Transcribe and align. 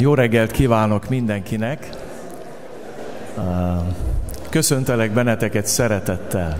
Jó 0.00 0.14
reggelt 0.14 0.50
kívánok 0.50 1.08
mindenkinek! 1.08 1.88
Köszöntelek 4.50 5.10
benneteket 5.10 5.66
szeretettel. 5.66 6.56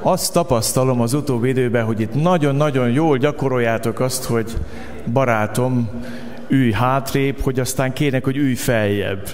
Azt 0.00 0.32
tapasztalom 0.32 1.00
az 1.00 1.12
utóbbi 1.12 1.48
időben, 1.48 1.84
hogy 1.84 2.00
itt 2.00 2.14
nagyon-nagyon 2.14 2.90
jól 2.90 3.18
gyakoroljátok 3.18 4.00
azt, 4.00 4.24
hogy 4.24 4.52
barátom, 5.12 5.90
ülj 6.48 6.72
hátrébb, 6.72 7.40
hogy 7.40 7.60
aztán 7.60 7.92
kének, 7.92 8.24
hogy 8.24 8.36
ülj 8.36 8.54
feljebb. 8.54 9.28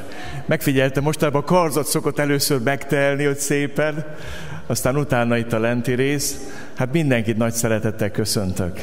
Megfigyeltem, 0.46 1.02
mostában 1.02 1.40
a 1.40 1.44
karzat 1.44 1.86
szokott 1.86 2.18
először 2.18 2.60
megtelni, 2.62 3.24
hogy 3.24 3.38
szépen, 3.38 4.04
aztán 4.66 4.96
utána 4.96 5.36
itt 5.36 5.52
a 5.52 5.58
lenti 5.58 5.94
rész. 5.94 6.38
Hát 6.74 6.92
mindenkit 6.92 7.36
nagy 7.36 7.52
szeretettel 7.52 8.10
köszöntök. 8.10 8.80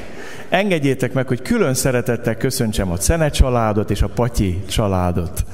Engedjétek 0.50 1.14
meg, 1.14 1.27
hogy 1.27 1.41
külön 1.41 1.73
szeretettel 1.73 2.38
köszöntsem 2.38 2.91
a 2.91 2.97
Cene 2.97 3.29
családot 3.29 3.92
és 3.92 4.01
a 4.01 4.07
Patyi 4.07 4.64
családot. 4.69 5.46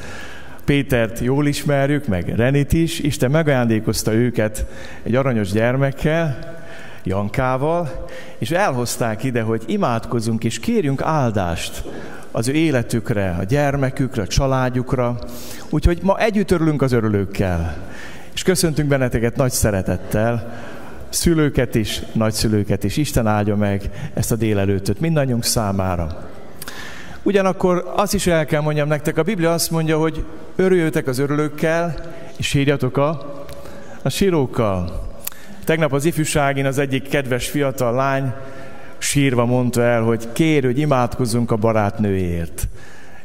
Pétert 0.65 1.19
jól 1.19 1.47
ismerjük, 1.47 2.07
meg 2.07 2.35
Renit 2.35 2.73
is. 2.73 2.99
Isten 2.99 3.31
megajándékozta 3.31 4.13
őket 4.13 4.65
egy 5.03 5.15
aranyos 5.15 5.51
gyermekkel, 5.51 6.55
Jankával, 7.03 8.05
és 8.37 8.51
elhozták 8.51 9.23
ide, 9.23 9.41
hogy 9.41 9.63
imádkozunk 9.65 10.43
és 10.43 10.59
kérjünk 10.59 11.01
áldást 11.01 11.83
az 12.31 12.47
ő 12.47 12.53
életükre, 12.53 13.35
a 13.39 13.43
gyermekükre, 13.43 14.21
a 14.21 14.27
családjukra. 14.27 15.19
Úgyhogy 15.69 15.99
ma 16.01 16.17
együtt 16.19 16.51
örülünk 16.51 16.81
az 16.81 16.91
örülőkkel. 16.91 17.77
És 18.33 18.43
köszöntünk 18.43 18.87
benneteket 18.87 19.35
nagy 19.35 19.51
szeretettel, 19.51 20.53
szülőket 21.13 21.75
is, 21.75 22.01
nagyszülőket 22.11 22.83
is. 22.83 22.97
Isten 22.97 23.27
áldja 23.27 23.55
meg 23.55 23.89
ezt 24.13 24.31
a 24.31 24.35
délelőtöt 24.35 24.99
mindannyiunk 24.99 25.43
számára. 25.43 26.29
Ugyanakkor 27.23 27.91
azt 27.95 28.13
is 28.13 28.27
el 28.27 28.45
kell 28.45 28.61
mondjam 28.61 28.87
nektek, 28.87 29.17
a 29.17 29.23
Biblia 29.23 29.53
azt 29.53 29.71
mondja, 29.71 29.97
hogy 29.97 30.25
örüljötek 30.55 31.07
az 31.07 31.19
örülőkkel, 31.19 31.95
és 32.37 32.47
sírjatok 32.47 32.97
a, 32.97 33.43
a 34.01 34.09
sírókkal. 34.09 35.07
Tegnap 35.65 35.93
az 35.93 36.05
ifjúságin 36.05 36.65
az 36.65 36.77
egyik 36.77 37.07
kedves 37.07 37.49
fiatal 37.49 37.93
lány 37.93 38.33
sírva 38.97 39.45
mondta 39.45 39.81
el, 39.81 40.01
hogy 40.01 40.27
kér, 40.31 40.63
hogy 40.63 40.79
imádkozzunk 40.79 41.51
a 41.51 41.55
barátnőért. 41.55 42.67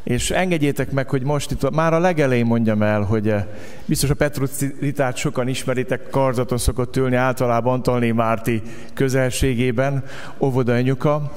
És 0.08 0.30
engedjétek 0.30 0.90
meg, 0.90 1.08
hogy 1.08 1.22
most 1.22 1.50
itt 1.50 1.70
már 1.70 1.92
a 1.92 1.98
legelején 1.98 2.46
mondjam 2.46 2.82
el, 2.82 3.02
hogy 3.02 3.28
eh, 3.28 3.44
biztos 3.84 4.10
a 4.10 4.14
Petrucitát 4.14 5.16
sokan 5.16 5.48
ismeritek, 5.48 6.10
karzaton 6.10 6.58
szokott 6.58 6.96
ülni 6.96 7.16
általában 7.16 7.72
Antalné 7.72 8.12
Márti 8.12 8.62
közelségében, 8.94 10.04
óvoda 10.38 10.72
anyuka. 10.72 11.32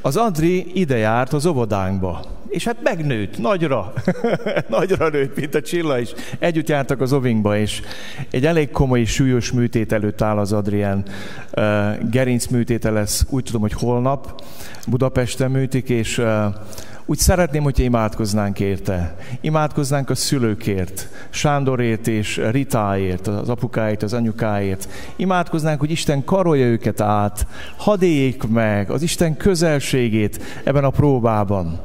Az 0.00 0.16
Andri 0.16 0.80
ide 0.80 0.96
járt 0.96 1.32
az 1.32 1.46
óvodánkba, 1.46 2.24
és 2.48 2.64
hát 2.64 2.76
megnőtt, 2.82 3.38
nagyra, 3.38 3.92
nagyra 4.68 5.08
nőtt, 5.08 5.36
mint 5.36 5.54
a 5.54 5.60
Csilla 5.60 5.98
is. 5.98 6.12
Együtt 6.38 6.68
jártak 6.68 7.00
az 7.00 7.12
ovinkba, 7.12 7.56
és 7.56 7.82
egy 8.30 8.46
elég 8.46 8.70
komoly, 8.70 9.04
súlyos 9.04 9.52
műtét 9.52 9.92
előtt 9.92 10.22
áll 10.22 10.38
az 10.38 10.52
Adrián. 10.52 11.04
Uh, 11.56 12.10
gerinc 12.10 12.46
műtéte 12.46 12.90
lesz, 12.90 13.24
úgy 13.28 13.44
tudom, 13.44 13.60
hogy 13.60 13.72
holnap 13.72 14.42
Budapesten 14.86 15.50
műtik, 15.50 15.88
és 15.88 16.18
uh, 16.18 16.44
úgy 17.12 17.18
szeretném, 17.18 17.62
hogyha 17.62 17.82
imádkoznánk 17.82 18.60
érte. 18.60 19.16
Imádkoznánk 19.40 20.10
a 20.10 20.14
szülőkért, 20.14 21.08
Sándorért 21.30 22.06
és 22.06 22.40
Ritáért, 22.50 23.26
az 23.26 23.48
apukáért, 23.48 24.02
az 24.02 24.12
anyukáért. 24.12 24.88
Imádkoznánk, 25.16 25.80
hogy 25.80 25.90
Isten 25.90 26.24
karolja 26.24 26.66
őket 26.66 27.00
át, 27.00 27.46
hadd 27.76 28.02
éljék 28.02 28.48
meg 28.48 28.90
az 28.90 29.02
Isten 29.02 29.36
közelségét 29.36 30.42
ebben 30.64 30.84
a 30.84 30.90
próbában. 30.90 31.80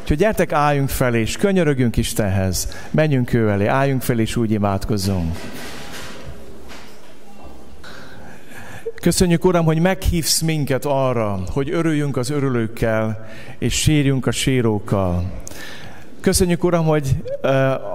Úgyhogy 0.00 0.16
gyertek, 0.16 0.52
álljunk 0.52 0.88
fel, 0.88 1.14
és 1.14 1.36
könyörögünk 1.36 1.96
Istenhez. 1.96 2.68
Menjünk 2.90 3.32
ő 3.32 3.48
elé, 3.48 3.66
álljunk 3.66 4.02
fel, 4.02 4.18
és 4.18 4.36
úgy 4.36 4.50
imádkozzunk. 4.50 5.36
Köszönjük, 9.02 9.44
Uram, 9.44 9.64
hogy 9.64 9.78
meghívsz 9.78 10.40
minket 10.40 10.84
arra, 10.84 11.42
hogy 11.52 11.70
örüljünk 11.70 12.16
az 12.16 12.30
örülőkkel, 12.30 13.28
és 13.58 13.74
sírjunk 13.74 14.26
a 14.26 14.30
sírókkal. 14.30 15.32
Köszönjük, 16.22 16.64
Uram, 16.64 16.84
hogy 16.84 17.16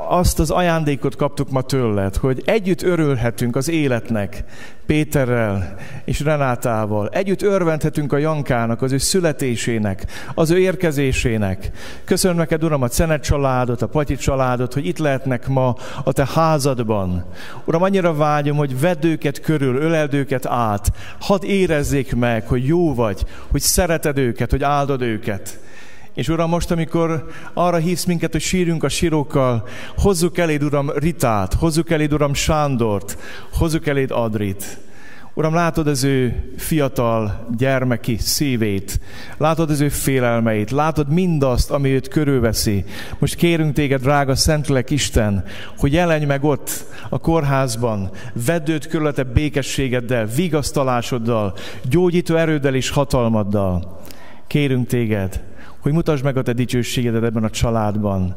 azt 0.08 0.40
az 0.40 0.50
ajándékot 0.50 1.16
kaptuk 1.16 1.50
ma 1.50 1.62
tőled, 1.62 2.16
hogy 2.16 2.42
együtt 2.46 2.82
örülhetünk 2.82 3.56
az 3.56 3.70
életnek, 3.70 4.44
Péterrel 4.86 5.76
és 6.06 6.20
Renátával. 6.20 7.10
Együtt 7.10 7.42
örvendhetünk 7.42 8.14
a 8.14 8.18
Jankának, 8.18 8.82
az 8.82 8.92
ő 8.92 8.98
születésének, 8.98 10.06
az 10.36 10.50
ő 10.50 10.60
érkezésének. 10.60 11.72
Köszönöm 12.04 12.38
neked, 12.38 12.64
Uram, 12.64 12.82
a 12.82 12.88
Cenet 12.88 13.24
családot, 13.24 13.82
a 13.82 13.88
Patyi 13.88 14.16
családot, 14.16 14.74
hogy 14.74 14.86
itt 14.86 14.98
lehetnek 14.98 15.48
ma 15.48 15.76
a 16.04 16.12
te 16.12 16.28
házadban. 16.34 17.26
Uram, 17.66 17.82
annyira 17.82 18.14
vágyom, 18.14 18.58
hogy 18.58 18.80
vedd 18.80 19.06
őket 19.06 19.40
körül, 19.40 19.76
öleld 19.76 20.14
őket 20.14 20.46
át. 20.46 20.92
Hadd 21.20 21.44
érezzék 21.44 22.16
meg, 22.16 22.48
hogy 22.48 22.66
jó 22.66 22.94
vagy, 22.94 23.26
hogy 23.52 23.62
szereted 23.62 24.18
őket, 24.18 24.52
hogy 24.52 24.64
áldod 24.64 25.02
őket. 25.02 25.60
És 26.18 26.28
Uram, 26.28 26.50
most, 26.50 26.72
amikor 26.72 27.28
arra 27.54 27.78
hívsz 27.78 28.06
minket, 28.06 28.32
hogy 28.32 28.42
sírjunk 28.42 28.84
a 28.84 28.90
sírokkal, 28.90 29.68
hozzuk 29.98 30.38
eléd, 30.38 30.64
Uram, 30.64 30.90
Ritát, 30.96 31.54
hozzuk 31.54 31.90
eléd, 31.92 32.14
Uram, 32.14 32.34
Sándort, 32.34 33.18
hozzuk 33.54 33.88
eléd 33.88 34.12
Adrit. 34.12 34.78
Uram, 35.34 35.54
látod 35.54 35.88
az 35.88 36.04
ő 36.04 36.52
fiatal 36.58 37.48
gyermeki 37.58 38.18
szívét, 38.18 39.00
látod 39.38 39.70
az 39.70 39.80
ő 39.80 39.90
félelmeit, 39.90 40.72
látod 40.72 41.10
mindazt, 41.10 41.72
ami 41.72 41.90
őt 41.90 42.08
körülveszi. 42.08 42.86
Most 43.20 43.36
kérünk 43.36 43.74
téged, 43.74 44.02
drága 44.02 44.36
Szentlek 44.36 44.90
Isten, 44.90 45.44
hogy 45.78 45.94
jelenj 45.94 46.26
meg 46.26 46.44
ott 46.44 46.86
a 47.10 47.20
kórházban, 47.20 48.10
vedd 48.46 48.70
őt 48.70 48.88
körülete 48.88 49.24
békességeddel, 49.24 50.26
vigasztalásoddal, 50.26 51.54
gyógyító 51.90 52.36
erőddel 52.36 52.76
és 52.76 52.90
hatalmaddal. 52.90 54.02
Kérünk 54.48 54.88
téged, 54.88 55.42
hogy 55.88 55.96
mutasd 55.96 56.24
meg 56.24 56.38
a 56.38 56.42
te 56.42 56.54
dicsőségedet 56.54 57.24
ebben 57.24 57.44
a 57.44 57.50
családban, 57.50 58.36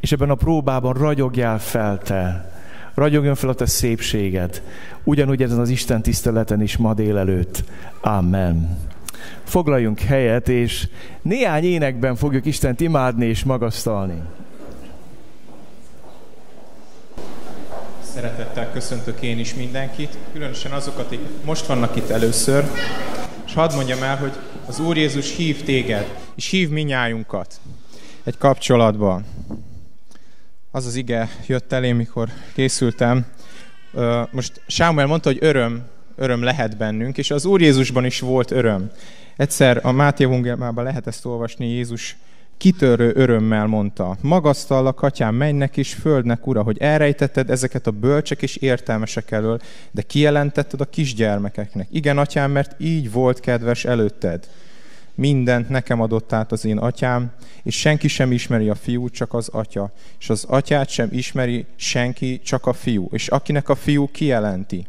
és 0.00 0.12
ebben 0.12 0.30
a 0.30 0.34
próbában 0.34 0.92
ragyogjál 0.92 1.58
fel 1.58 1.98
te. 1.98 2.52
Ragyogjon 2.94 3.34
fel 3.34 3.48
a 3.48 3.54
te 3.54 3.66
szépséged, 3.66 4.62
ugyanúgy 5.04 5.42
ezen 5.42 5.58
az 5.58 5.68
Isten 5.68 6.02
tiszteleten 6.02 6.62
is 6.62 6.76
ma 6.76 6.94
délelőtt. 6.94 7.64
Amen. 8.00 8.78
Foglaljunk 9.44 10.00
helyet, 10.00 10.48
és 10.48 10.88
néhány 11.22 11.64
énekben 11.64 12.16
fogjuk 12.16 12.46
Istent 12.46 12.80
imádni 12.80 13.26
és 13.26 13.44
magasztalni. 13.44 14.22
Szeretettel 18.14 18.72
köszöntök 18.72 19.22
én 19.22 19.38
is 19.38 19.54
mindenkit, 19.54 20.16
különösen 20.32 20.72
azokat, 20.72 21.06
akik 21.06 21.20
most 21.44 21.66
vannak 21.66 21.96
itt 21.96 22.10
először, 22.10 22.64
és 23.46 23.54
hadd 23.54 23.74
mondjam 23.74 24.02
el, 24.02 24.16
hogy 24.16 24.32
az 24.66 24.80
Úr 24.80 24.96
Jézus 24.96 25.36
hív 25.36 25.62
téged, 25.62 26.06
és 26.40 26.46
hív 26.46 26.68
minnyájunkat 26.68 27.60
egy 28.24 28.38
kapcsolatban. 28.38 29.24
Az 30.70 30.86
az 30.86 30.94
ige 30.94 31.28
jött 31.46 31.72
elém, 31.72 31.96
mikor 31.96 32.28
készültem. 32.54 33.26
Most 34.30 34.60
Sámuel 34.66 35.06
mondta, 35.06 35.28
hogy 35.28 35.38
öröm, 35.40 35.82
öröm 36.16 36.42
lehet 36.42 36.76
bennünk, 36.76 37.18
és 37.18 37.30
az 37.30 37.44
Úr 37.44 37.60
Jézusban 37.60 38.04
is 38.04 38.20
volt 38.20 38.50
öröm. 38.50 38.90
Egyszer 39.36 39.80
a 39.82 39.92
Máté 39.92 40.24
evangéliumában 40.24 40.84
lehet 40.84 41.06
ezt 41.06 41.24
olvasni, 41.24 41.68
Jézus 41.68 42.16
kitörő 42.56 43.12
örömmel 43.14 43.66
mondta, 43.66 44.16
magasztallak, 44.20 45.02
atyám, 45.02 45.34
mennek 45.34 45.76
és 45.76 45.94
földnek, 45.94 46.46
ura, 46.46 46.62
hogy 46.62 46.78
elrejtetted 46.78 47.50
ezeket 47.50 47.86
a 47.86 47.90
bölcsek 47.90 48.42
és 48.42 48.56
értelmesek 48.56 49.30
elől, 49.30 49.60
de 49.90 50.02
kijelentetted 50.02 50.80
a 50.80 50.90
kisgyermekeknek. 50.90 51.88
Igen, 51.90 52.18
atyám, 52.18 52.50
mert 52.50 52.80
így 52.80 53.12
volt 53.12 53.40
kedves 53.40 53.84
előtted. 53.84 54.48
Mindent 55.20 55.68
nekem 55.68 56.00
adott 56.00 56.32
át 56.32 56.52
az 56.52 56.64
én 56.64 56.78
atyám, 56.78 57.32
és 57.62 57.78
senki 57.78 58.08
sem 58.08 58.32
ismeri 58.32 58.68
a 58.68 58.74
fiút, 58.74 59.12
csak 59.12 59.34
az 59.34 59.48
atya. 59.48 59.92
És 60.18 60.30
az 60.30 60.44
atyát 60.48 60.88
sem 60.88 61.08
ismeri 61.12 61.66
senki, 61.76 62.40
csak 62.44 62.66
a 62.66 62.72
fiú. 62.72 63.08
És 63.12 63.28
akinek 63.28 63.68
a 63.68 63.74
fiú 63.74 64.10
kijelenti 64.10 64.86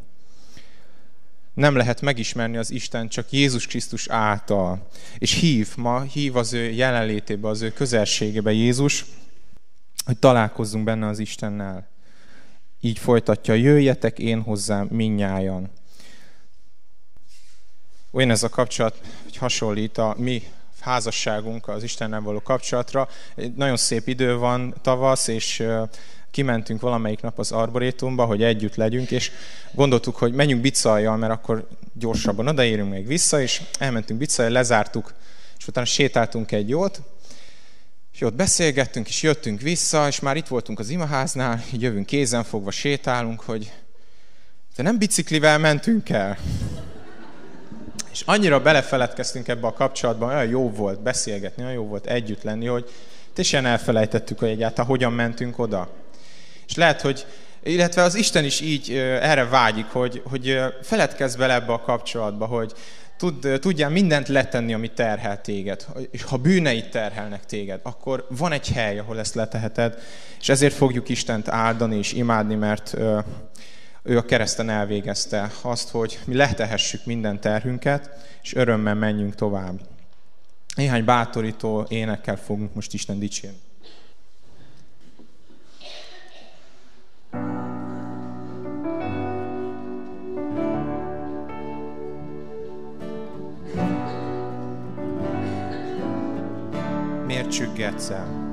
nem 1.54 1.75
lehet 1.75 2.01
megismerni 2.01 2.57
az 2.57 2.72
Isten 2.72 3.07
csak 3.07 3.31
Jézus 3.31 3.68
Krisztus 3.68 4.07
által. 4.10 4.88
És 5.18 5.33
hív, 5.33 5.69
ma 5.75 6.01
hív 6.01 6.36
az 6.36 6.54
ő 6.54 6.69
jelenlétébe, 6.69 7.48
az 7.48 7.62
ő 7.62 7.72
közelségébe 7.72 8.51
Jézus, 8.51 9.06
hogy 10.06 10.18
találkozzunk 10.18 10.84
benne 10.84 11.07
az 11.07 11.19
Istennel. 11.19 11.88
Így 12.81 13.00
folytatja, 13.00 13.54
jöjjetek 13.54 14.19
én 14.19 14.42
hozzám 14.42 14.88
minnyájan. 14.92 15.69
Olyan 18.12 18.30
ez 18.30 18.44
a 18.44 18.50
kapcsolat, 18.50 19.00
hogy 19.24 19.38
hasonlít 19.38 19.98
a 19.98 20.16
mi 20.18 20.44
házasságunk 20.80 21.68
az 21.68 21.84
Istennel 21.84 22.22
való 22.22 22.42
kapcsolatra. 22.42 23.10
Nagyon 23.56 23.78
szép 23.78 24.08
idő 24.08 24.38
van 24.38 24.75
tavasz, 24.81 25.28
és 25.28 25.63
kimentünk 26.31 26.81
valamelyik 26.81 27.22
nap 27.22 27.40
az 27.40 27.52
arborétumba, 27.52 28.25
hogy 28.25 28.44
együtt 28.44 28.75
legyünk, 28.75 29.12
és 29.12 29.31
gondoltuk, 29.72 30.16
hogy 30.16 30.34
menjünk 30.34 30.62
bicaljal, 30.62 31.18
mert 31.18 31.34
akkor 31.34 31.68
gyorsabban 31.94 32.48
odaérünk 32.48 32.92
még 32.92 33.08
vissza, 33.08 33.42
és 33.42 33.62
elmentünk 33.80 34.19
bicaljal, 34.19 34.54
lezártuk, 34.54 35.13
és 35.58 35.68
utána 35.68 35.86
sétáltunk 35.86 36.52
egy 36.52 36.69
jót, 36.69 37.02
És 38.13 38.22
ott 38.22 38.36
beszélgettünk, 38.36 39.08
és 39.08 39.22
jöttünk 39.22 39.62
vissza, 39.62 40.08
és 40.08 40.19
már 40.19 40.38
itt 40.38 40.48
voltunk 40.48 40.80
az 40.80 40.90
imaháznál, 40.90 41.63
így 41.74 41.81
jövünk 41.81 42.06
kézen 42.06 42.44
fogva, 42.44 42.72
sétálunk, 42.72 43.42
hogy 43.42 43.72
te 44.75 44.84
nem 44.84 44.98
biciklivel 44.98 45.58
mentünk 45.58 46.10
el. 46.10 46.38
És 48.12 48.22
annyira 48.25 48.62
belefeledkeztünk 48.62 49.48
ebbe 49.48 49.68
a 49.68 49.74
kapcsolatban, 49.74 50.30
olyan 50.30 50.48
jó 50.48 50.69
volt 50.69 51.02
beszélgetni, 51.02 51.63
olyan 51.63 51.75
jó 51.75 51.86
volt 51.86 52.06
együtt 52.06 52.44
lenni, 52.44 52.66
hogy 52.66 52.90
teljesen 53.34 53.66
elfelejtettük, 53.66 54.40
hogy 54.40 54.50
egyáltalán 54.50 54.90
hogyan 54.90 55.13
mentünk 55.13 55.60
oda. 55.60 55.90
És 56.68 56.75
lehet, 56.75 57.02
hogy 57.02 57.25
illetve 57.63 58.02
az 58.02 58.16
Isten 58.16 58.44
is 58.44 58.62
így 58.62 58.92
erre 59.22 59.46
vágyik, 59.46 59.86
hogy, 59.86 60.22
hogy 60.30 60.60
feledkezz 60.81 61.36
bele 61.36 61.54
ebbe 61.54 61.74
a 61.74 61.81
kapcsolatba, 61.81 62.46
hogy 62.46 62.74
tud, 63.18 63.60
tudjál 63.60 63.90
mindent 63.90 64.28
letenni, 64.28 64.74
ami 64.74 64.88
terhel 64.88 65.42
téged. 65.42 65.86
És 66.12 66.24
ha 66.24 66.38
bűneid 66.38 66.90
terhelnek 66.90 67.46
téged, 67.46 67.80
akkor 67.84 68.25
van 68.30 68.52
egy 68.52 68.72
hely, 68.72 69.00
ahol 69.00 69.19
ezt 69.19 69.36
leteheted, 69.36 69.98
és 70.40 70.50
ezért 70.50 70.74
fogjuk 70.74 71.10
Istent 71.10 71.48
áldani 71.48 71.98
és 71.98 72.13
imádni, 72.13 72.56
mert 72.56 72.98
ő 74.03 74.18
a 74.18 74.25
kereszten 74.25 74.69
elvégezte 74.69 75.51
azt, 75.62 75.89
hogy 75.89 76.19
mi 76.25 76.36
letehessük 76.36 77.06
minden 77.06 77.39
terhünket, 77.39 78.09
és 78.42 78.56
örömmel 78.56 78.95
menjünk 78.95 79.36
tovább. 79.36 79.80
Néhány 80.75 81.06
bátorító 81.06 81.86
énekkel 81.89 82.38
fogunk 82.38 82.74
most 82.74 82.94
Isten 82.94 83.19
dicsérni. 83.19 83.57
Miért 97.25 97.51
csüggetsz 97.51 98.09
el? 98.09 98.50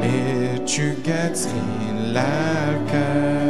Miért 0.00 0.66
csüggetsz 0.66 1.46
én 1.46 2.12
lelkem? 2.12 3.47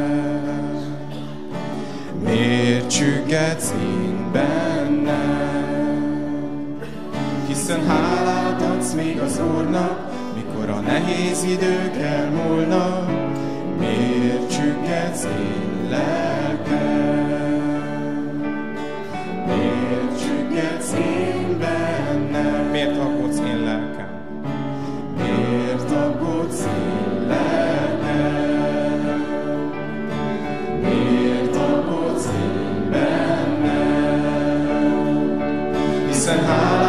Miért 2.30 2.90
csüggetsz 2.90 3.72
én 3.82 4.32
bennem? 4.32 5.68
Hiszen 7.46 7.86
hálát 7.86 8.62
adsz 8.62 8.92
még 8.92 9.18
az 9.18 9.40
Úrnak, 9.56 10.10
mikor 10.34 10.68
a 10.68 10.80
nehéz 10.80 11.42
idők 11.42 11.96
elmúlnak. 11.96 13.10
Miért 13.78 14.50
csüggetsz 14.50 15.24
én 15.24 15.88
lelkem? 15.90 17.18
Miért 19.46 20.20
csüggetsz 20.20 20.92
én 20.92 21.58
bennem? 21.58 22.70
Miért 22.70 22.98
aggódsz 22.98 23.38
én 23.38 23.62
lelkem? 23.64 24.08
Miért 25.16 25.90
aggódsz 25.90 26.64
én 26.64 26.97
Hiszen 36.28 36.46
hálát 36.46 36.87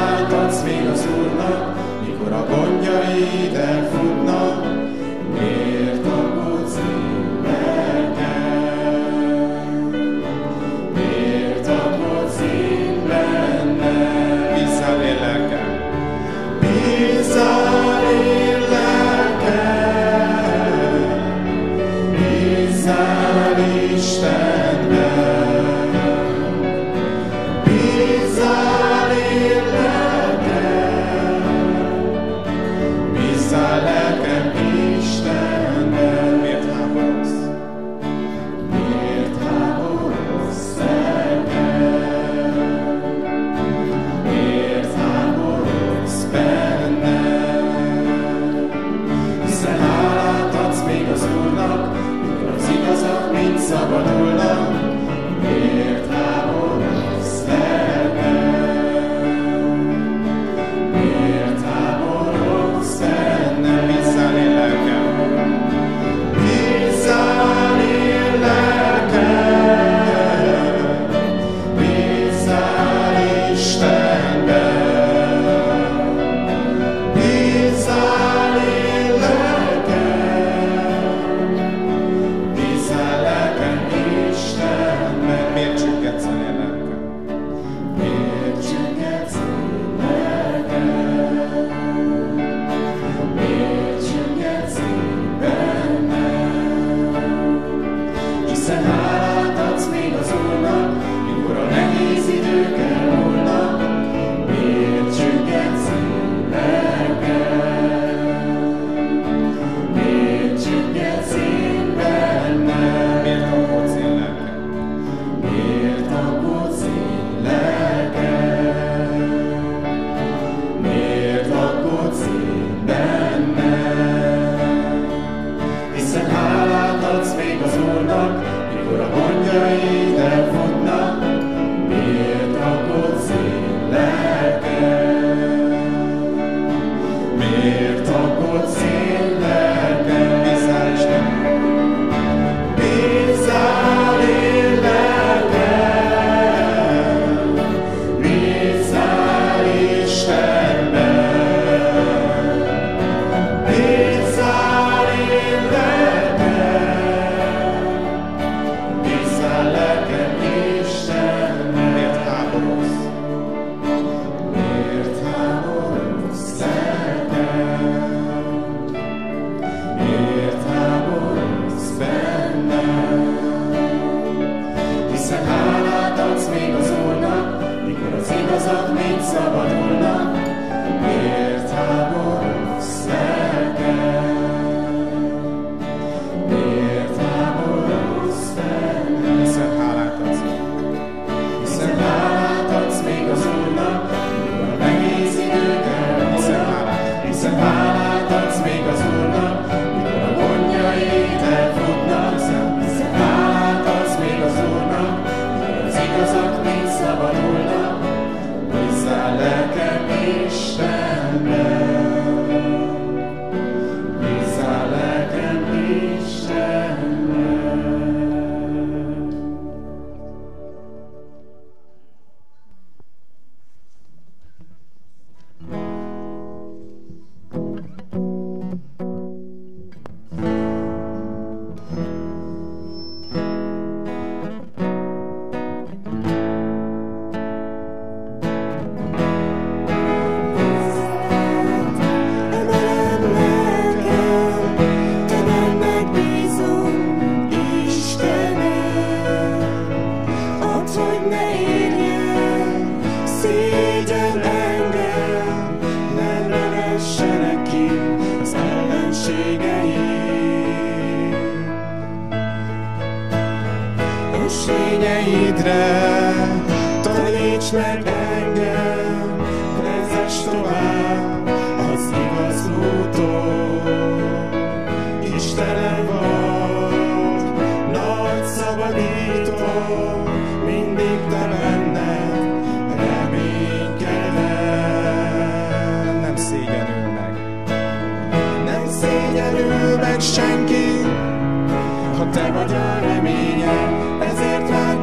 ezért 294.22 294.70
rád 294.70 294.98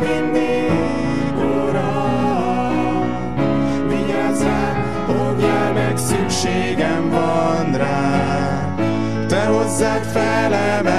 mindig, 0.00 1.36
Uram. 1.36 3.04
Vigyázz 3.88 4.42
rám, 4.42 5.06
óvjál 5.10 5.72
meg, 5.72 5.96
szükségem 5.96 7.10
van 7.10 7.72
rá. 7.76 8.74
Te 9.28 9.44
hozzád 9.44 10.02
felemelem, 10.02 10.97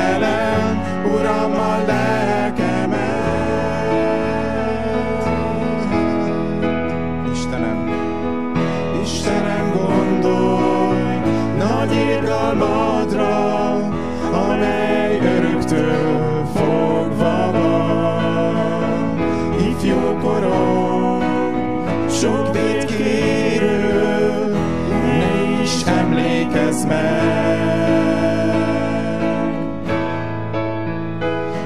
emlékezz 26.79 26.85
meg. 26.85 27.27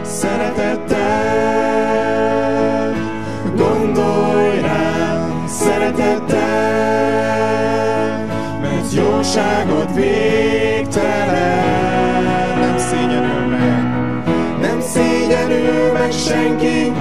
Szeretettel, 0.05 1.03
gondolj 3.55 4.60
rám, 4.62 5.43
szeretettel, 5.48 6.38
mert 8.62 8.93
jóságod 8.93 9.96
végtelen. 9.96 11.62
nem 12.60 12.77
szégyenül 12.77 13.46
meg. 13.50 13.84
Nem 14.62 14.82
szégyenül 14.82 15.91
meg 15.93 16.12
senki, 16.12 16.91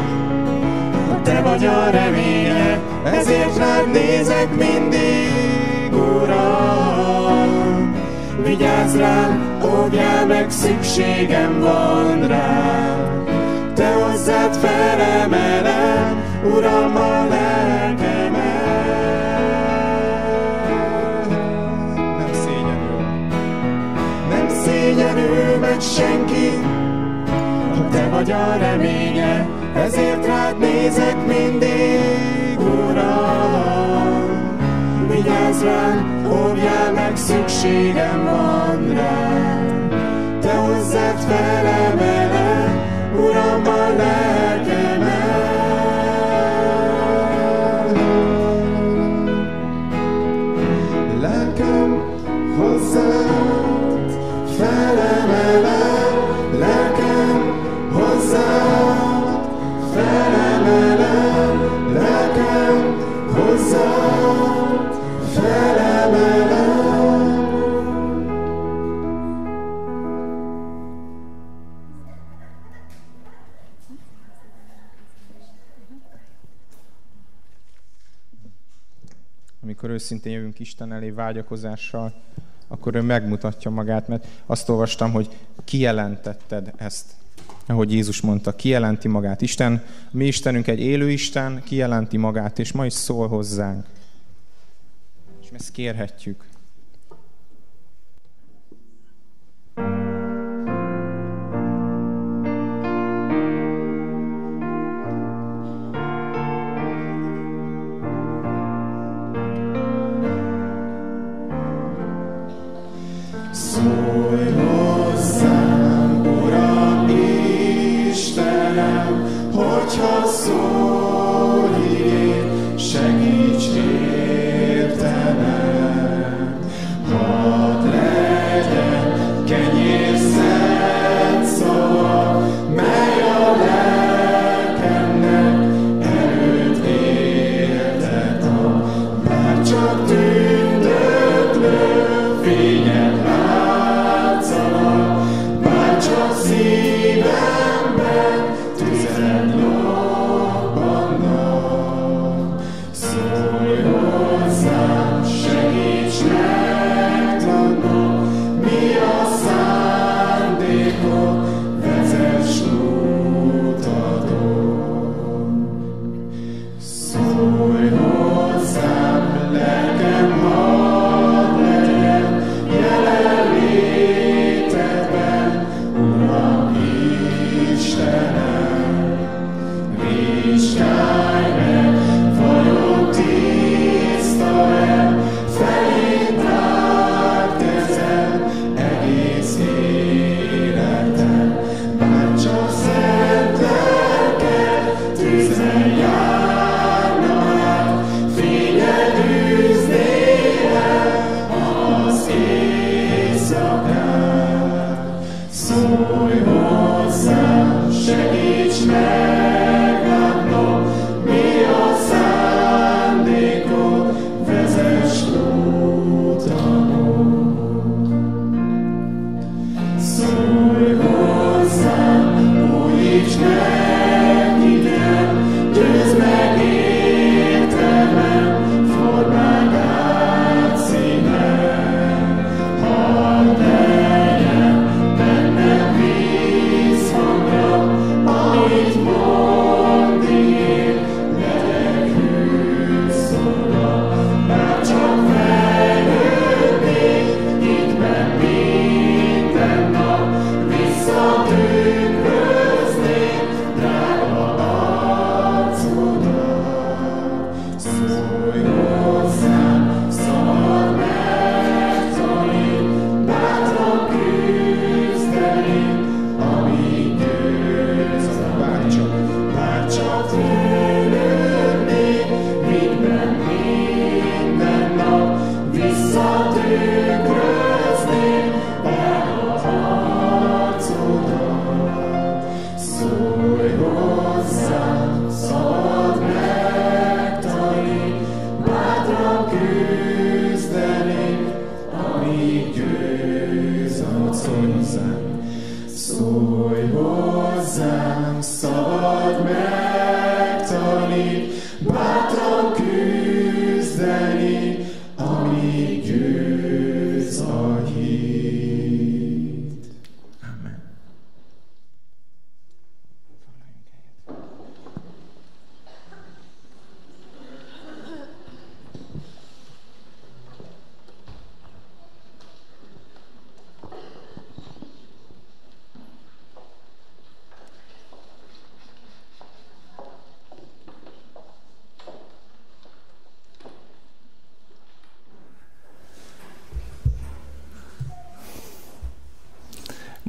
ha 1.08 1.20
te 1.22 1.40
vagy 1.40 1.64
a 1.64 1.90
reménye, 1.90 2.80
ezért 3.04 3.56
rád 3.56 3.90
nézek 3.92 4.48
mindig, 4.56 4.91
Vigyázz 8.52 8.96
rám, 8.96 9.58
óvjál 9.64 10.26
meg, 10.26 10.50
szükségem 10.50 11.60
van 11.60 12.26
rám. 12.26 13.24
Te 13.74 13.92
hozzád 13.92 14.54
felemelem, 14.54 16.22
Uram, 16.44 16.96
a 16.96 17.26
lelkemet. 17.28 18.42
Nem 21.96 22.32
szégyenül. 22.32 23.00
Nem 24.28 24.48
szégyenül 24.64 25.58
meg 25.60 25.80
senki, 25.80 26.50
ha 27.76 27.88
te 27.90 28.08
vagy 28.08 28.30
a 28.30 28.56
reménye, 28.58 29.46
ezért 29.74 30.26
rád 30.26 30.58
nézek 30.58 31.26
mindig, 31.26 32.58
Uram. 32.58 33.92
Vigyázz 35.08 35.62
rám, 35.62 36.26
óvjál 36.26 36.92
meg, 36.92 37.16
szükségem 37.16 37.51
van 37.62 38.94
rám. 38.94 39.88
Te 40.40 40.52
hozzád 40.52 41.18
felemelem, 41.20 42.80
Uram, 43.16 43.66
a 43.66 43.88
lelkemet. 43.96 44.31
Őszintén 80.02 80.32
jövünk 80.32 80.58
Isten 80.58 80.92
elé 80.92 81.10
vágyakozással, 81.10 82.14
akkor 82.68 82.94
ő 82.94 83.00
megmutatja 83.00 83.70
magát, 83.70 84.08
mert 84.08 84.26
azt 84.46 84.68
olvastam, 84.68 85.12
hogy 85.12 85.28
kijelentetted 85.64 86.72
ezt. 86.76 87.14
Ahogy 87.66 87.92
Jézus 87.92 88.20
mondta, 88.20 88.56
kijelenti 88.56 89.08
magát. 89.08 89.40
Isten, 89.40 89.84
mi 90.10 90.26
Istenünk 90.26 90.66
egy 90.66 90.80
élő 90.80 91.10
Isten, 91.10 91.62
kijelenti 91.64 92.16
magát, 92.16 92.58
és 92.58 92.72
ma 92.72 92.86
is 92.86 92.92
szól 92.92 93.28
hozzánk. 93.28 93.86
És 95.42 95.48
ezt 95.52 95.72
kérhetjük. 95.72 96.44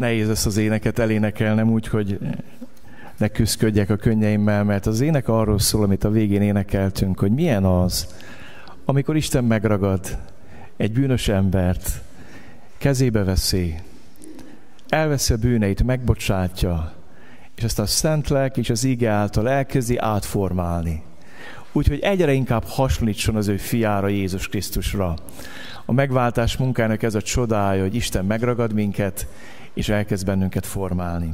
Nehéz 0.04 0.30
ezt 0.30 0.46
az 0.46 0.58
éneket 0.58 1.00
elénekelnem 1.00 1.72
úgy, 1.72 1.88
hogy 1.88 2.20
ne 3.18 3.28
küzdködjek 3.28 3.89
a 3.89 3.96
könnyeimmel, 3.96 4.63
mert 4.63 4.86
az 4.86 5.02
ének 5.02 5.28
arról 5.28 5.60
szól, 5.60 5.84
amit 5.84 6.04
a 6.04 6.10
végén 6.10 6.42
énekeltünk, 6.42 7.20
hogy 7.20 7.32
milyen 7.32 7.66
az, 7.66 8.08
amikor 8.86 9.16
Isten 9.16 9.44
megragad 9.44 10.18
egy 10.78 10.92
bűnös 10.92 11.28
embert, 11.28 12.02
kezébe 12.78 13.24
veszi, 13.24 13.76
elveszi 14.89 15.34
a 15.34 15.38
bűneit, 15.38 15.84
megbocsátja, 15.84 16.94
és 17.56 17.63
ezt 17.63 17.80
a 17.80 17.86
szent 17.86 18.30
lelk 18.30 18.58
és 18.58 18.70
az 18.70 18.84
ige 18.84 19.10
által 19.10 19.50
elkezdi 19.50 19.98
átformálni. 19.98 21.04
Úgyhogy 21.72 22.00
egyre 22.00 22.32
inkább 22.32 22.63
hasonlítson 22.68 23.36
az 23.36 23.48
ő 23.48 23.58
fiára, 23.58 24.08
Jézus 24.08 24.48
Krisztusra. 24.48 25.16
A 25.86 25.92
megváltás 25.92 26.58
munkának 26.58 27.04
ez 27.04 27.16
a 27.16 27.22
csodája, 27.22 27.82
hogy 27.82 27.96
Isten 27.96 28.26
megragad 28.26 28.74
minket, 28.74 29.28
és 29.74 29.90
elkezd 29.90 30.26
bennünket 30.26 30.66
formálni. 30.66 31.32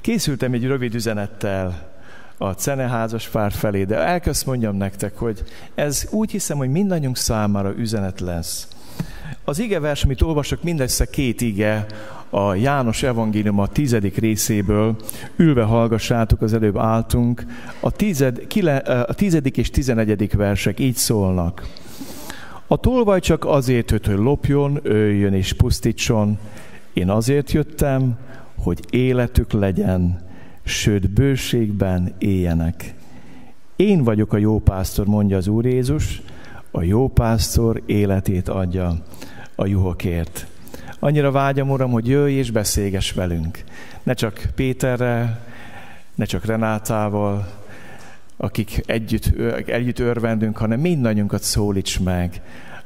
Készültem 0.00 0.52
egy 0.52 0.66
rövid 0.66 0.94
üzenettel 0.94 1.92
a 2.38 2.52
ceneházas 2.52 3.28
pár 3.28 3.52
felé, 3.52 3.84
de 3.84 3.96
elkezd 3.96 4.46
mondjam 4.46 4.76
nektek, 4.76 5.16
hogy 5.16 5.42
ez 5.74 6.06
úgy 6.10 6.30
hiszem, 6.30 6.56
hogy 6.56 6.70
mindannyiunk 6.70 7.16
számára 7.16 7.74
üzenet 7.76 8.20
lesz. 8.20 8.68
Az 9.44 9.58
ige 9.58 9.80
vers, 9.80 10.04
amit 10.04 10.22
olvasok, 10.22 10.62
mindössze 10.62 11.04
két 11.04 11.40
ige, 11.40 11.86
a 12.30 12.54
János 12.54 13.02
evangélium 13.02 13.58
a 13.58 13.66
tizedik 13.66 14.16
részéből, 14.16 14.96
ülve 15.36 15.62
hallgassátok, 15.62 16.42
az 16.42 16.52
előbb 16.52 16.76
álltunk, 16.76 17.44
a, 17.80 17.90
tized, 17.90 18.46
kile, 18.46 18.76
a 18.76 19.14
tizedik 19.14 19.56
és 19.56 19.70
tizenegyedik 19.70 20.34
versek 20.34 20.80
így 20.80 20.96
szólnak. 20.96 21.66
A 22.66 22.76
tolvaj 22.76 23.20
csak 23.20 23.44
azért, 23.44 23.90
hogy 23.90 24.06
lopjon, 24.06 24.78
öljön 24.82 25.34
és 25.34 25.52
pusztítson, 25.52 26.38
én 26.94 27.10
azért 27.10 27.52
jöttem, 27.52 28.16
hogy 28.58 28.84
életük 28.90 29.52
legyen, 29.52 30.20
sőt 30.64 31.10
bőségben 31.10 32.14
éljenek. 32.18 32.94
Én 33.76 34.04
vagyok 34.04 34.32
a 34.32 34.36
jó 34.36 34.58
pásztor, 34.58 35.06
mondja 35.06 35.36
az 35.36 35.46
Úr 35.46 35.66
Jézus, 35.66 36.22
a 36.70 36.82
jó 36.82 37.08
pásztor 37.08 37.82
életét 37.86 38.48
adja 38.48 39.02
a 39.54 39.66
juhokért. 39.66 40.46
Annyira 40.98 41.30
vágyam, 41.30 41.70
Uram, 41.70 41.90
hogy 41.90 42.08
jöjj 42.08 42.32
és 42.32 42.50
beszélges 42.50 43.12
velünk. 43.12 43.64
Ne 44.02 44.14
csak 44.14 44.48
Péterrel, 44.54 45.40
ne 46.14 46.24
csak 46.24 46.44
Renátával, 46.44 47.46
akik 48.36 48.82
együtt, 48.86 49.38
együtt 49.66 49.98
örvendünk, 49.98 50.56
hanem 50.56 50.80
mindannyiunkat 50.80 51.42
szólíts 51.42 52.00
meg 52.00 52.42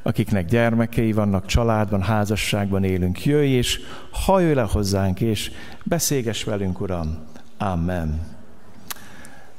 akiknek 0.09 0.45
gyermekei 0.45 1.11
vannak, 1.11 1.45
családban, 1.45 2.01
házasságban 2.01 2.83
élünk. 2.83 3.25
Jöjj 3.25 3.49
és 3.49 3.79
hajolj 4.11 4.53
le 4.53 4.61
hozzánk, 4.61 5.21
és 5.21 5.51
beszélges 5.83 6.43
velünk, 6.43 6.81
Uram. 6.81 7.25
Amen. 7.57 8.37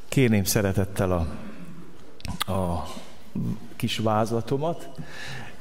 Kérném 0.08 0.44
szeretettel 0.44 1.12
a, 1.12 1.26
a 2.52 2.86
kis 3.76 3.98
vázlatomat, 3.98 4.88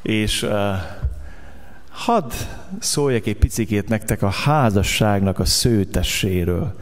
és 0.01 0.43
uh, 0.43 0.51
hadd 1.89 2.31
szóljak 2.79 3.25
egy 3.25 3.37
picikét 3.37 3.87
nektek 3.87 4.21
a 4.21 4.29
házasságnak 4.29 5.39
a 5.39 5.45
szőtesséről. 5.45 6.75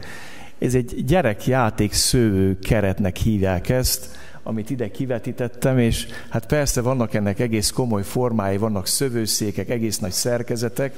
Ez 0.58 0.74
egy 0.74 1.04
gyerekjáték 1.04 1.92
szővő 1.92 2.58
keretnek 2.58 3.16
hívják 3.16 3.68
ezt, 3.68 4.16
amit 4.42 4.70
ide 4.70 4.90
kivetítettem, 4.90 5.78
és 5.78 6.06
hát 6.28 6.46
persze 6.46 6.80
vannak 6.80 7.14
ennek 7.14 7.38
egész 7.38 7.70
komoly 7.70 8.02
formái, 8.02 8.56
vannak 8.56 8.86
szövőszékek, 8.86 9.68
egész 9.68 9.98
nagy 9.98 10.12
szerkezetek, 10.12 10.94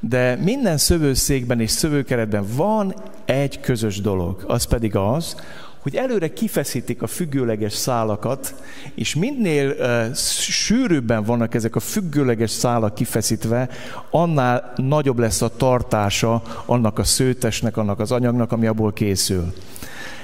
de 0.00 0.36
minden 0.36 0.76
szövőszékben 0.76 1.60
és 1.60 1.70
szövőkeretben 1.70 2.44
van 2.56 2.94
egy 3.24 3.60
közös 3.60 4.00
dolog, 4.00 4.44
az 4.46 4.64
pedig 4.64 4.96
az, 4.96 5.36
hogy 5.82 5.96
előre 5.96 6.32
kifeszítik 6.32 7.02
a 7.02 7.06
függőleges 7.06 7.72
szálakat, 7.72 8.54
és 8.94 9.14
minél 9.14 9.70
uh, 9.70 10.14
sűrűbben 10.14 11.24
vannak 11.24 11.54
ezek 11.54 11.76
a 11.76 11.80
függőleges 11.80 12.50
szálak 12.50 12.94
kifeszítve, 12.94 13.68
annál 14.10 14.72
nagyobb 14.76 15.18
lesz 15.18 15.42
a 15.42 15.56
tartása 15.56 16.42
annak 16.66 16.98
a 16.98 17.04
szőtesnek, 17.04 17.76
annak 17.76 18.00
az 18.00 18.12
anyagnak, 18.12 18.52
ami 18.52 18.66
abból 18.66 18.92
készül. 18.92 19.52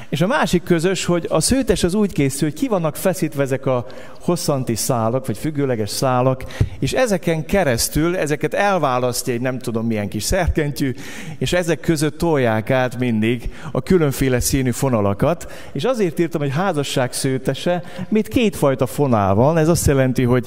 És 0.08 0.20
a 0.20 0.26
másik 0.26 0.62
közös, 0.62 1.04
hogy 1.04 1.26
a 1.28 1.40
szőtes 1.40 1.82
az 1.82 1.94
úgy 1.94 2.12
készül, 2.12 2.48
hogy 2.48 2.58
ki 2.58 2.68
vannak 2.68 2.96
feszítve 2.96 3.42
ezek 3.42 3.66
a 3.66 3.86
hosszanti 4.20 4.74
szálak, 4.74 5.26
vagy 5.26 5.38
függőleges 5.38 5.90
szálak, 5.90 6.44
és 6.78 6.92
ezeken 6.92 7.44
keresztül, 7.44 8.16
ezeket 8.16 8.54
elválasztja 8.54 9.32
egy 9.32 9.40
nem 9.40 9.58
tudom 9.58 9.86
milyen 9.86 10.08
kis 10.08 10.22
szerkentyű, 10.22 10.94
és 11.38 11.52
ezek 11.52 11.80
között 11.80 12.18
tolják 12.18 12.70
át 12.70 12.98
mindig 12.98 13.50
a 13.72 13.82
különféle 13.82 14.40
színű 14.40 14.70
fonalakat, 14.70 15.52
és 15.72 15.84
azért 15.84 16.18
írtam, 16.18 16.40
hogy 16.40 16.52
házasság 16.52 17.12
szőtese, 17.12 17.82
mit 18.08 18.28
kétfajta 18.28 18.86
fonál 18.86 19.34
van, 19.34 19.58
ez 19.58 19.68
azt 19.68 19.86
jelenti, 19.86 20.22
hogy 20.22 20.46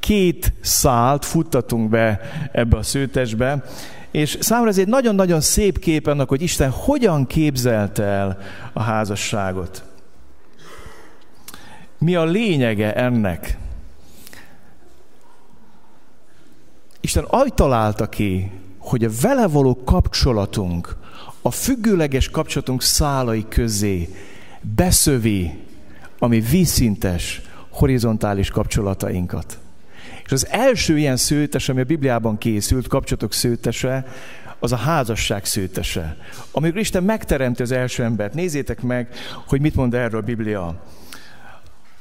két 0.00 0.52
szált 0.60 1.24
futtatunk 1.24 1.88
be 1.88 2.20
ebbe 2.52 2.76
a 2.76 2.82
szőtesbe, 2.82 3.64
És 4.12 4.36
számomra 4.40 4.70
ez 4.70 4.78
egy 4.78 4.88
nagyon-nagyon 4.88 5.40
szép 5.40 5.78
kép 5.78 6.06
annak, 6.06 6.28
hogy 6.28 6.42
Isten 6.42 6.70
hogyan 6.70 7.26
képzelte 7.26 8.02
el 8.02 8.38
a 8.72 8.82
házasságot. 8.82 9.84
Mi 11.98 12.14
a 12.14 12.24
lényege 12.24 12.94
ennek? 12.94 13.58
Isten 17.00 17.24
aj 17.24 17.48
találta 17.54 18.08
ki, 18.08 18.50
hogy 18.78 19.04
a 19.04 19.10
vele 19.20 19.46
való 19.46 19.82
kapcsolatunk, 19.84 20.96
a 21.42 21.50
függőleges 21.50 22.30
kapcsolatunk 22.30 22.82
szálai 22.82 23.48
közé 23.48 24.08
beszövi 24.60 25.64
a 26.18 26.26
mi 26.26 26.40
vízszintes, 26.40 27.42
horizontális 27.70 28.50
kapcsolatainkat. 28.50 29.58
És 30.32 30.38
az 30.42 30.48
első 30.50 30.98
ilyen 30.98 31.16
szőtes, 31.16 31.68
ami 31.68 31.80
a 31.80 31.84
Bibliában 31.84 32.38
készült, 32.38 32.88
kapcsolatok 32.88 33.32
szőtese, 33.32 34.06
az 34.58 34.72
a 34.72 34.76
házasság 34.76 35.44
szőtese. 35.44 36.16
Amikor 36.50 36.78
Isten 36.78 37.02
megteremti 37.02 37.62
az 37.62 37.70
első 37.70 38.02
embert, 38.02 38.34
nézzétek 38.34 38.82
meg, 38.82 39.08
hogy 39.46 39.60
mit 39.60 39.74
mond 39.74 39.94
erről 39.94 40.20
a 40.20 40.24
Biblia. 40.24 40.82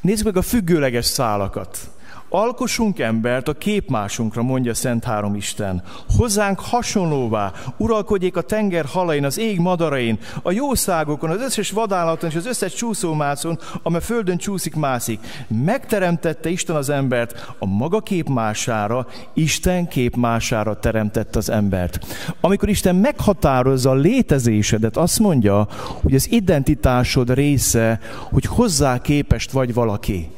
Nézzük 0.01 0.25
meg 0.25 0.37
a 0.37 0.41
függőleges 0.41 1.05
szálakat. 1.05 1.91
Alkossunk 2.33 2.99
embert 2.99 3.47
a 3.47 3.53
képmásunkra, 3.53 4.43
mondja 4.43 4.73
Szent 4.73 5.03
Három 5.03 5.35
Isten. 5.35 5.83
Hozzánk 6.17 6.59
hasonlóvá, 6.59 7.51
uralkodjék 7.77 8.37
a 8.37 8.41
tenger 8.41 8.85
halain, 8.85 9.25
az 9.25 9.39
ég 9.39 9.59
madarain, 9.59 10.19
a 10.43 10.51
jószágokon, 10.51 11.29
az 11.29 11.41
összes 11.41 11.71
vadállaton 11.71 12.29
és 12.29 12.35
az 12.35 12.45
összes 12.45 12.73
csúszómászon, 12.73 13.59
amely 13.83 14.01
földön 14.01 14.37
csúszik, 14.37 14.75
mászik. 14.75 15.19
Megteremtette 15.47 16.49
Isten 16.49 16.75
az 16.75 16.89
embert 16.89 17.53
a 17.59 17.65
maga 17.65 17.99
képmására, 17.99 19.07
Isten 19.33 19.87
képmására 19.87 20.79
teremtette 20.79 21.37
az 21.37 21.49
embert. 21.49 22.05
Amikor 22.41 22.69
Isten 22.69 22.95
meghatározza 22.95 23.89
a 23.89 23.95
létezésedet, 23.95 24.97
azt 24.97 25.19
mondja, 25.19 25.67
hogy 26.01 26.15
az 26.15 26.31
identitásod 26.31 27.33
része, 27.33 27.99
hogy 28.31 28.45
hozzá 28.45 29.01
képest 29.01 29.51
vagy 29.51 29.73
valaki. 29.73 30.29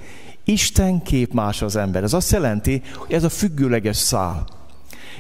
Isten 0.44 1.02
más 1.32 1.62
az 1.62 1.76
ember. 1.76 2.04
Ez 2.04 2.14
azt 2.14 2.32
jelenti, 2.32 2.82
hogy 2.96 3.14
ez 3.14 3.24
a 3.24 3.30
függőleges 3.30 3.98
szál. 3.98 4.46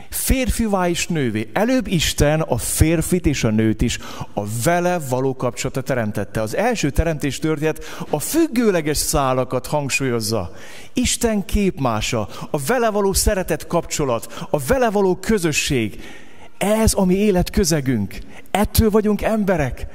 Férfivá 0.10 0.90
és 0.90 1.08
nővé. 1.08 1.50
Előbb 1.54 1.88
Isten 1.88 2.42
a 2.42 2.58
férfit 2.58 3.26
és 3.26 3.44
a 3.44 3.50
nőt 3.50 3.82
is 3.82 4.00
a 4.34 4.42
vele 4.64 5.00
való 5.10 5.36
kapcsolata 5.36 5.82
teremtette. 5.82 6.42
Az 6.42 6.56
első 6.56 6.90
teremtés 6.90 7.40
történet 7.40 7.84
a 8.10 8.20
függőleges 8.20 8.98
szálakat 8.98 9.68
hangsúlyozza. 9.68 10.52
Isten 10.94 11.46
képmása, 11.46 12.28
a 12.52 12.58
vele 12.68 12.90
való 12.90 13.14
szeretet 13.14 13.68
kapcsolat, 13.68 14.46
a 14.50 14.58
vele 14.60 14.90
való 14.90 15.16
közösség. 15.16 16.02
Ez 16.58 16.94
a 16.96 17.06
mi 17.06 17.16
élet 17.16 17.50
közegünk. 17.50 18.18
Ettől 18.52 18.90
vagyunk 18.90 19.22
emberek. 19.22 19.88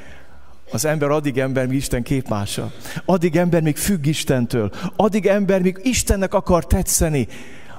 Az 0.70 0.84
ember 0.84 1.10
addig 1.10 1.38
ember, 1.38 1.66
míg 1.66 1.76
Isten 1.76 2.02
képmása. 2.02 2.72
Addig 3.04 3.36
ember 3.36 3.62
még 3.62 3.76
függ 3.76 4.06
Istentől. 4.06 4.70
Addig 4.96 5.26
ember 5.26 5.62
még 5.62 5.80
Istennek 5.82 6.34
akar 6.34 6.66
tetszeni. 6.66 7.28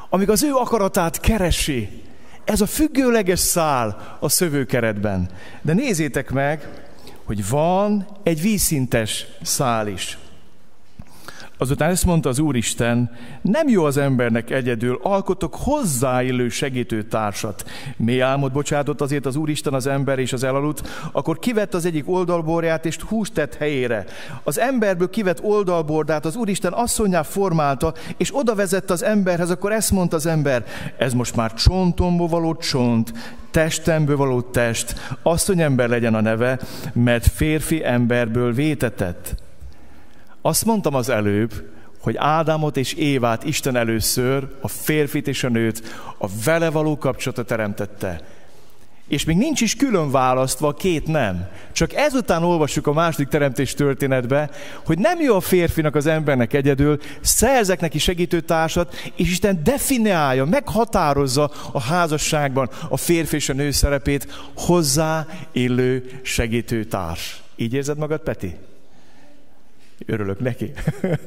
Amíg 0.09 0.29
az 0.29 0.43
ő 0.43 0.53
akaratát 0.53 1.19
keresi. 1.19 1.89
Ez 2.43 2.61
a 2.61 2.65
függőleges 2.65 3.39
szál 3.39 4.17
a 4.19 4.29
szövőkeretben. 4.29 5.29
De 5.61 5.73
nézzétek 5.73 6.31
meg, 6.31 6.69
hogy 7.23 7.49
van 7.49 8.07
egy 8.23 8.41
vízszintes 8.41 9.25
szál 9.41 9.87
is. 9.87 10.17
Azután 11.61 11.89
ezt 11.89 12.05
mondta 12.05 12.29
az 12.29 12.39
Úristen, 12.39 13.11
nem 13.41 13.67
jó 13.67 13.83
az 13.83 13.97
embernek 13.97 14.49
egyedül, 14.49 14.99
alkotok 15.03 15.55
hozzáillő 15.55 16.49
segítő 16.49 17.03
társat. 17.03 17.65
Mi 17.97 18.19
álmod 18.19 18.51
bocsátott 18.51 19.01
azért 19.01 19.25
az 19.25 19.35
Úristen 19.35 19.73
az 19.73 19.87
ember 19.87 20.19
és 20.19 20.33
az 20.33 20.43
elaludt, 20.43 20.87
akkor 21.11 21.39
kivett 21.39 21.73
az 21.73 21.85
egyik 21.85 22.09
oldalborját 22.09 22.85
és 22.85 22.97
húst 22.97 23.33
tett 23.33 23.55
helyére. 23.55 24.05
Az 24.43 24.59
emberből 24.59 25.09
kivett 25.09 25.43
oldalbordát 25.43 26.25
az 26.25 26.35
Úristen 26.35 26.73
asszonyá 26.73 27.21
formálta, 27.21 27.93
és 28.17 28.35
oda 28.35 28.55
vezette 28.55 28.93
az 28.93 29.03
emberhez, 29.03 29.49
akkor 29.49 29.71
ezt 29.71 29.91
mondta 29.91 30.15
az 30.15 30.25
ember, 30.25 30.65
ez 30.97 31.13
most 31.13 31.35
már 31.35 31.53
csontomból 31.53 32.27
való 32.27 32.55
csont, 32.55 33.13
testemből 33.51 34.17
való 34.17 34.41
test, 34.41 34.95
asszony 35.21 35.61
ember 35.61 35.89
legyen 35.89 36.15
a 36.15 36.21
neve, 36.21 36.59
mert 36.93 37.27
férfi 37.27 37.85
emberből 37.85 38.53
vétetett. 38.53 39.47
Azt 40.41 40.65
mondtam 40.65 40.93
az 40.93 41.09
előbb, 41.09 41.53
hogy 42.01 42.15
Ádámot 42.17 42.77
és 42.77 42.93
Évát 42.93 43.43
Isten 43.43 43.75
először, 43.75 44.47
a 44.61 44.67
férfit 44.67 45.27
és 45.27 45.43
a 45.43 45.49
nőt, 45.49 45.81
a 46.17 46.27
vele 46.45 46.69
való 46.69 46.97
kapcsolata 46.97 47.43
teremtette. 47.43 48.21
És 49.07 49.23
még 49.23 49.37
nincs 49.37 49.61
is 49.61 49.75
külön 49.75 50.11
választva 50.11 50.67
a 50.67 50.73
két 50.73 51.07
nem. 51.07 51.47
Csak 51.71 51.93
ezután 51.93 52.43
olvassuk 52.43 52.87
a 52.87 52.93
második 52.93 53.27
teremtés 53.27 53.73
történetbe, 53.73 54.49
hogy 54.85 54.97
nem 54.97 55.21
jó 55.21 55.35
a 55.35 55.39
férfinak, 55.39 55.95
az 55.95 56.05
embernek 56.05 56.53
egyedül, 56.53 56.99
szerzek 57.21 57.79
neki 57.79 57.99
segítő 57.99 58.39
társat, 58.39 58.95
és 59.15 59.29
Isten 59.29 59.59
definiálja, 59.63 60.45
meghatározza 60.45 61.51
a 61.71 61.81
házasságban 61.81 62.69
a 62.89 62.97
férfi 62.97 63.35
és 63.35 63.49
a 63.49 63.53
nő 63.53 63.71
szerepét 63.71 64.41
hozzá 64.55 65.27
illő 65.51 66.19
segítő 66.23 66.83
társ. 66.83 67.41
Így 67.55 67.73
érzed 67.73 67.97
magad, 67.97 68.19
Peti? 68.19 68.55
Örülök 70.05 70.39
neki, 70.39 70.71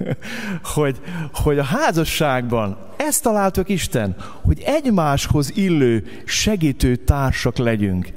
hogy, 0.75 1.01
hogy 1.33 1.59
a 1.59 1.63
házasságban 1.63 2.79
ezt 2.97 3.23
találtuk 3.23 3.69
Isten, 3.69 4.17
hogy 4.43 4.63
egymáshoz 4.67 5.57
illő 5.57 6.05
segítő 6.25 6.97
társak 6.97 7.57
legyünk. 7.57 8.13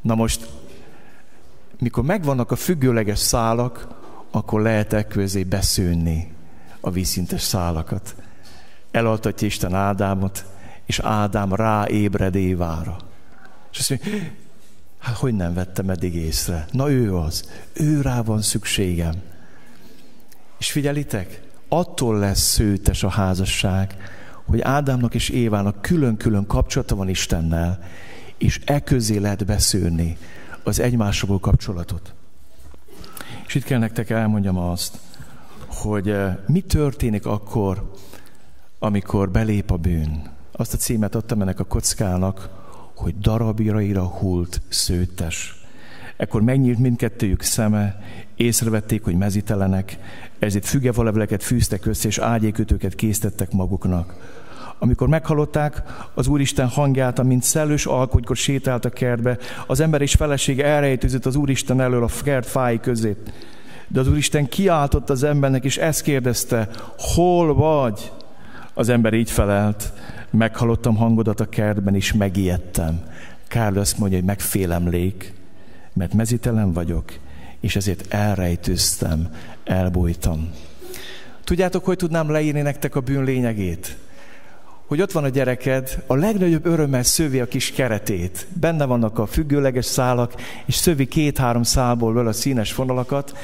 Na 0.00 0.14
most, 0.14 0.48
mikor 1.78 2.04
megvannak 2.04 2.50
a 2.50 2.56
függőleges 2.56 3.18
szálak, 3.18 3.88
akkor 4.30 4.60
lehet 4.62 5.06
közé 5.08 5.42
beszűnni 5.42 6.32
a 6.80 6.90
vízszintes 6.90 7.42
szálakat. 7.42 8.14
Elaltatja 8.90 9.46
Isten 9.46 9.74
Ádámot, 9.74 10.44
és 10.86 10.98
Ádám 10.98 11.54
ráébred 11.54 12.34
Évára. 12.34 12.96
És 13.72 13.78
azt 13.78 13.90
mondja, 13.90 14.08
Hát 15.02 15.16
hogy 15.16 15.34
nem 15.34 15.54
vettem 15.54 15.90
eddig 15.90 16.14
észre? 16.14 16.66
Na 16.70 16.90
ő 16.90 17.16
az. 17.16 17.50
Ő 17.72 18.00
rá 18.00 18.22
van 18.22 18.42
szükségem. 18.42 19.14
És 20.58 20.70
figyelitek, 20.70 21.42
attól 21.68 22.18
lesz 22.18 22.40
szőtes 22.40 23.02
a 23.02 23.08
házasság, 23.08 23.96
hogy 24.44 24.60
Ádámnak 24.60 25.14
és 25.14 25.28
Évának 25.28 25.82
külön-külön 25.82 26.46
kapcsolata 26.46 26.94
van 26.94 27.08
Istennel, 27.08 27.84
és 28.38 28.60
e 28.64 28.80
közé 28.80 29.16
lehet 29.16 29.46
beszűrni 29.46 30.16
az 30.62 30.80
egymásról 30.80 31.40
kapcsolatot. 31.40 32.14
És 33.46 33.54
itt 33.54 33.64
kell 33.64 33.78
nektek 33.78 34.10
elmondjam 34.10 34.58
azt, 34.58 34.98
hogy 35.66 36.08
eh, 36.08 36.36
mi 36.46 36.60
történik 36.60 37.26
akkor, 37.26 37.92
amikor 38.78 39.30
belép 39.30 39.70
a 39.70 39.76
bűn. 39.76 40.30
Azt 40.52 40.74
a 40.74 40.76
címet 40.76 41.14
adtam 41.14 41.40
ennek 41.40 41.60
a 41.60 41.64
kockának, 41.64 42.61
hogy 42.94 43.18
darabjaira 43.18 44.04
hult 44.04 44.60
szőttes. 44.68 45.60
Ekkor 46.16 46.42
megnyílt 46.42 46.78
mindkettőjük 46.78 47.42
szeme, 47.42 48.00
észrevették, 48.36 49.04
hogy 49.04 49.16
mezitelenek, 49.16 49.98
ezért 50.38 50.66
fügevalevleket 50.66 51.42
fűztek 51.42 51.86
össze, 51.86 52.08
és 52.08 52.18
ágyékötőket 52.18 52.94
készítettek 52.94 53.52
maguknak. 53.52 54.14
Amikor 54.78 55.08
meghallották 55.08 55.82
az 56.14 56.26
Úristen 56.26 56.68
hangját, 56.68 57.18
amint 57.18 57.42
szellős 57.42 57.86
alkotykor 57.86 58.36
sétált 58.36 58.84
a 58.84 58.90
kertbe, 58.90 59.38
az 59.66 59.80
ember 59.80 60.02
és 60.02 60.14
felesége 60.14 60.64
elrejtőzött 60.64 61.26
az 61.26 61.36
Úristen 61.36 61.80
elől 61.80 62.04
a 62.04 62.08
kert 62.22 62.46
fái 62.46 62.80
közé. 62.80 63.16
De 63.88 64.00
az 64.00 64.08
Úristen 64.08 64.48
kiáltott 64.48 65.10
az 65.10 65.22
embernek, 65.22 65.64
és 65.64 65.76
ezt 65.76 66.02
kérdezte, 66.02 66.68
hol 66.98 67.54
vagy? 67.54 68.12
Az 68.74 68.88
ember 68.88 69.12
így 69.12 69.30
felelt, 69.30 69.92
meghallottam 70.32 70.96
hangodat 70.96 71.40
a 71.40 71.48
kertben, 71.48 71.94
és 71.94 72.12
megijedtem. 72.12 73.02
Kár 73.48 73.76
azt 73.76 73.98
mondja, 73.98 74.18
hogy 74.18 74.26
megfélemlék, 74.26 75.32
mert 75.92 76.14
mezitelen 76.14 76.72
vagyok, 76.72 77.12
és 77.60 77.76
ezért 77.76 78.14
elrejtőztem, 78.14 79.28
elbújtam. 79.64 80.50
Tudjátok, 81.44 81.84
hogy 81.84 81.96
tudnám 81.96 82.30
leírni 82.30 82.60
nektek 82.60 82.96
a 82.96 83.00
bűn 83.00 83.24
lényegét? 83.24 83.96
Hogy 84.86 85.00
ott 85.00 85.12
van 85.12 85.24
a 85.24 85.28
gyereked, 85.28 86.02
a 86.06 86.14
legnagyobb 86.14 86.66
örömmel 86.66 87.02
szövi 87.02 87.40
a 87.40 87.48
kis 87.48 87.70
keretét. 87.70 88.46
Benne 88.60 88.84
vannak 88.84 89.18
a 89.18 89.26
függőleges 89.26 89.84
szálak, 89.84 90.34
és 90.66 90.74
szövi 90.74 91.06
két-három 91.06 91.62
szálból 91.62 92.26
a 92.26 92.32
színes 92.32 92.74
vonalakat, 92.74 93.36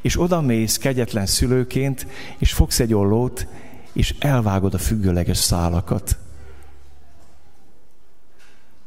és 0.00 0.20
oda 0.20 0.40
mész 0.40 0.78
kegyetlen 0.78 1.26
szülőként, 1.26 2.06
és 2.38 2.52
fogsz 2.52 2.80
egy 2.80 2.94
ollót, 2.94 3.46
és 3.92 4.14
elvágod 4.18 4.74
a 4.74 4.78
függőleges 4.78 5.38
szálakat. 5.38 6.16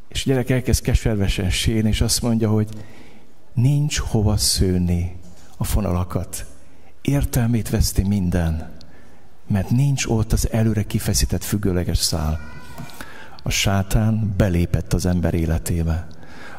És 0.09 0.25
a 0.25 0.29
gyerek 0.29 0.49
elkezd 0.49 0.83
keservesen 0.83 1.49
sírni, 1.49 1.89
és 1.89 2.01
azt 2.01 2.21
mondja, 2.21 2.49
hogy 2.49 2.69
nincs 3.53 3.99
hova 3.99 4.37
szőni 4.37 5.15
a 5.57 5.63
fonalakat. 5.63 6.45
Értelmét 7.01 7.69
veszti 7.69 8.03
minden, 8.03 8.71
mert 9.47 9.69
nincs 9.69 10.05
ott 10.05 10.31
az 10.31 10.51
előre 10.51 10.83
kifeszített 10.83 11.43
függőleges 11.43 11.97
szál. 11.97 12.39
A 13.43 13.49
sátán 13.49 14.33
belépett 14.37 14.93
az 14.93 15.05
ember 15.05 15.33
életébe. 15.33 16.07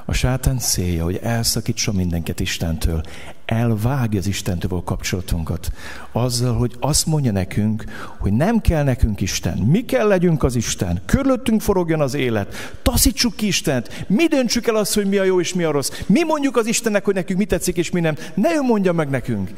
A 0.04 0.12
sátán 0.12 0.58
célja, 0.58 1.04
hogy 1.04 1.16
elszakítson 1.16 1.94
mindenket 1.94 2.40
Istentől, 2.40 3.02
elvágja 3.50 4.18
az 4.18 4.26
Istentől 4.26 4.78
a 4.78 4.82
kapcsolatunkat. 4.82 5.72
Azzal, 6.12 6.56
hogy 6.56 6.76
azt 6.80 7.06
mondja 7.06 7.32
nekünk, 7.32 7.84
hogy 8.18 8.32
nem 8.32 8.60
kell 8.60 8.82
nekünk 8.82 9.20
Isten, 9.20 9.58
mi 9.58 9.84
kell 9.84 10.06
legyünk 10.06 10.42
az 10.42 10.56
Isten, 10.56 11.00
körülöttünk 11.04 11.60
forogjon 11.60 12.00
az 12.00 12.14
élet, 12.14 12.78
taszítsuk 12.82 13.36
ki 13.36 13.46
Istent, 13.46 14.04
mi 14.08 14.26
döntsük 14.26 14.66
el 14.66 14.74
azt, 14.74 14.94
hogy 14.94 15.06
mi 15.06 15.16
a 15.16 15.24
jó 15.24 15.40
és 15.40 15.54
mi 15.54 15.64
a 15.64 15.70
rossz, 15.70 15.90
mi 16.06 16.24
mondjuk 16.24 16.56
az 16.56 16.66
Istennek, 16.66 17.04
hogy 17.04 17.14
nekünk 17.14 17.38
mi 17.38 17.44
tetszik 17.44 17.76
és 17.76 17.90
mi 17.90 18.00
nem, 18.00 18.16
ne 18.34 18.54
ő 18.54 18.60
mondja 18.62 18.92
meg 18.92 19.10
nekünk. 19.10 19.50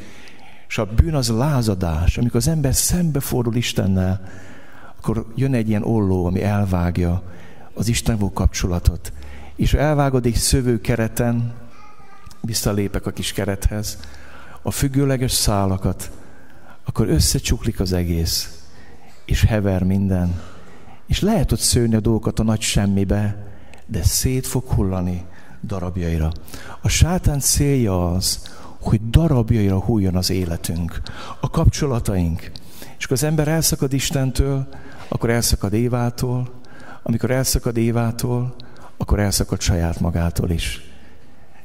És 0.68 0.78
a 0.78 0.85
bűn 0.85 1.14
az 1.14 1.28
lázadás, 1.28 2.18
amikor 2.18 2.37
az 2.37 2.48
ember 2.48 2.74
szembefordul 2.74 3.55
Istennel, 3.55 4.20
akkor 4.98 5.26
jön 5.35 5.55
egy 5.55 5.68
ilyen 5.68 5.83
olló, 5.83 6.26
ami 6.26 6.42
elvágja 6.42 7.22
az 7.74 7.88
Istenvó 7.88 8.33
kapcsolatot. 8.33 9.12
És 9.57 9.74
elvágod 9.74 10.26
egy 10.26 10.35
szövő 10.35 10.81
kereten, 10.81 11.62
visszalépek 12.42 13.07
a 13.07 13.11
kis 13.11 13.33
kerethez, 13.33 13.98
a 14.62 14.70
függőleges 14.70 15.33
szálakat, 15.33 16.11
akkor 16.85 17.09
összecsuklik 17.09 17.81
az 17.81 17.92
egész, 17.92 18.62
és 19.24 19.44
hever 19.44 19.83
minden. 19.83 20.40
És 21.07 21.20
lehet 21.20 21.52
ott 21.52 21.59
szőni 21.59 21.94
a 21.94 22.00
dolgokat 22.00 22.38
a 22.38 22.42
nagy 22.42 22.61
semmibe, 22.61 23.46
de 23.87 24.02
szét 24.02 24.46
fog 24.46 24.64
hullani 24.64 25.24
darabjaira. 25.62 26.33
A 26.81 26.88
sátán 26.88 27.40
célja 27.40 28.12
az, 28.12 28.57
hogy 28.81 29.11
darabjaira 29.11 29.81
hulljon 29.81 30.16
az 30.16 30.31
életünk, 30.31 31.00
a 31.40 31.50
kapcsolataink. 31.50 32.50
És 32.98 33.05
akkor 33.05 33.16
az 33.16 33.22
ember 33.22 33.48
elszakad 33.48 33.92
Istentől, 33.92 34.68
akkor 35.09 35.31
elszakad 35.31 35.72
Évától, 35.72 36.50
amikor 37.02 37.31
elszakad 37.31 37.76
Évától, 37.76 38.55
akkor 38.96 39.20
elszakad 39.20 39.61
saját 39.61 40.00
magától 40.00 40.50
is. 40.50 40.91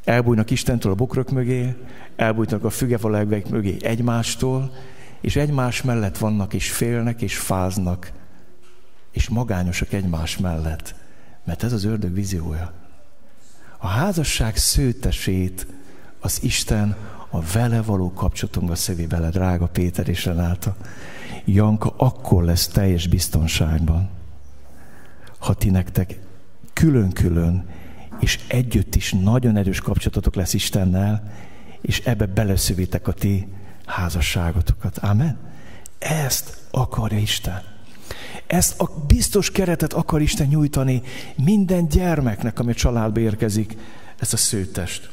Elbújnak 0.08 0.50
Istentől 0.50 0.92
a 0.92 0.96
bokrok 0.96 1.32
mögé, 1.32 1.76
elbújnak 2.16 2.64
a 2.64 2.70
fügefalegvek 2.70 3.50
mögé 3.50 3.78
egymástól, 3.82 4.74
és 5.22 5.36
egymás 5.36 5.82
mellett 5.82 6.18
vannak, 6.18 6.54
és 6.54 6.72
félnek, 6.72 7.22
és 7.22 7.38
fáznak, 7.38 8.12
és 9.12 9.30
magányosak 9.30 9.94
egymás 9.94 10.38
mellett. 10.38 10.96
Mert 11.44 11.64
ez 11.64 11.74
az 11.74 11.84
ördög 11.84 12.14
víziója. 12.14 12.74
A 13.78 13.88
házasság 13.88 14.58
szőtesét 14.58 15.68
az 16.20 16.44
Isten 16.44 16.96
a 17.30 17.42
vele 17.54 17.82
való 17.82 18.14
kapcsolatunkba 18.14 18.76
szövi 18.76 19.08
bele, 19.08 19.30
drága 19.30 19.68
Péter 19.68 20.08
és 20.08 20.26
Renáta. 20.26 20.76
Janka 21.46 21.94
akkor 21.98 22.44
lesz 22.44 22.68
teljes 22.68 23.08
biztonságban, 23.08 24.10
ha 25.40 25.54
ti 25.54 25.70
nektek 25.70 26.20
külön-külön 26.74 27.66
és 28.20 28.40
együtt 28.48 28.96
is 28.96 29.12
nagyon 29.12 29.58
erős 29.58 29.80
kapcsolatotok 29.80 30.36
lesz 30.36 30.54
Istennel, 30.54 31.32
és 31.82 32.00
ebbe 32.00 32.26
beleszövitek 32.26 33.08
a 33.08 33.12
ti 33.12 33.48
házasságotokat. 33.86 34.98
Amen? 34.98 35.38
Ezt 36.00 36.58
akarja 36.72 37.18
Isten. 37.18 37.62
Ezt 38.48 38.80
a 38.80 38.90
biztos 39.08 39.52
keretet 39.52 39.94
akar 39.94 40.22
Isten 40.22 40.48
nyújtani 40.48 41.02
minden 41.36 41.88
gyermeknek, 41.88 42.60
ami 42.60 42.72
a 42.72 42.74
családba 42.74 43.20
érkezik, 43.20 43.78
ezt 44.20 44.34
a 44.34 44.38
szőtest. 44.38 45.10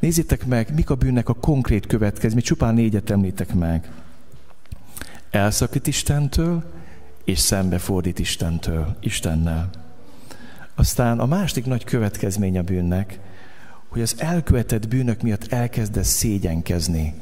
Nézzétek 0.00 0.46
meg, 0.46 0.74
mik 0.74 0.90
a 0.90 0.94
bűnnek 0.94 1.28
a 1.28 1.34
konkrét 1.34 1.86
következmény, 1.86 2.42
csupán 2.42 2.74
négyet 2.74 3.10
említek 3.10 3.54
meg. 3.54 3.90
Elszakít 5.30 5.86
Istentől, 5.86 6.64
és 7.24 7.38
szembefordít 7.38 8.18
Istentől, 8.18 8.96
Istennel. 9.00 9.70
Aztán 10.78 11.18
a 11.18 11.26
másik 11.26 11.66
nagy 11.66 11.84
következmény 11.84 12.58
a 12.58 12.62
bűnnek, 12.62 13.18
hogy 13.88 14.02
az 14.02 14.14
elkövetett 14.18 14.88
bűnök 14.88 15.22
miatt 15.22 15.52
elkezdesz 15.52 16.08
szégyenkezni. 16.08 17.14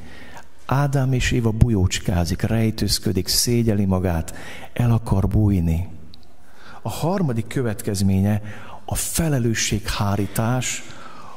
Ádám 0.66 1.12
és 1.12 1.30
Éva 1.30 1.50
bujócskázik, 1.50 2.42
rejtőzködik, 2.42 3.28
szégyeli 3.28 3.84
magát, 3.84 4.34
el 4.72 4.90
akar 4.90 5.28
bújni. 5.28 5.88
A 6.82 6.88
harmadik 6.88 7.46
következménye 7.46 8.42
a 8.84 8.94
felelősséghárítás, 8.94 10.82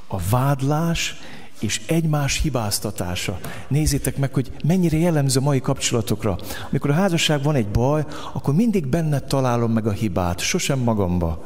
a 0.07 0.17
vádlás 0.29 1.15
és 1.59 1.81
egymás 1.87 2.41
hibáztatása. 2.41 3.39
Nézzétek 3.67 4.17
meg, 4.17 4.33
hogy 4.33 4.51
mennyire 4.63 4.97
jellemző 4.97 5.39
mai 5.39 5.61
kapcsolatokra. 5.61 6.37
Amikor 6.69 6.89
a 6.89 6.93
házasság 6.93 7.43
van 7.43 7.55
egy 7.55 7.67
baj, 7.67 8.05
akkor 8.33 8.53
mindig 8.53 8.87
benne 8.87 9.19
találom 9.19 9.71
meg 9.71 9.87
a 9.87 9.91
hibát, 9.91 10.39
sosem 10.39 10.79
magamba 10.79 11.45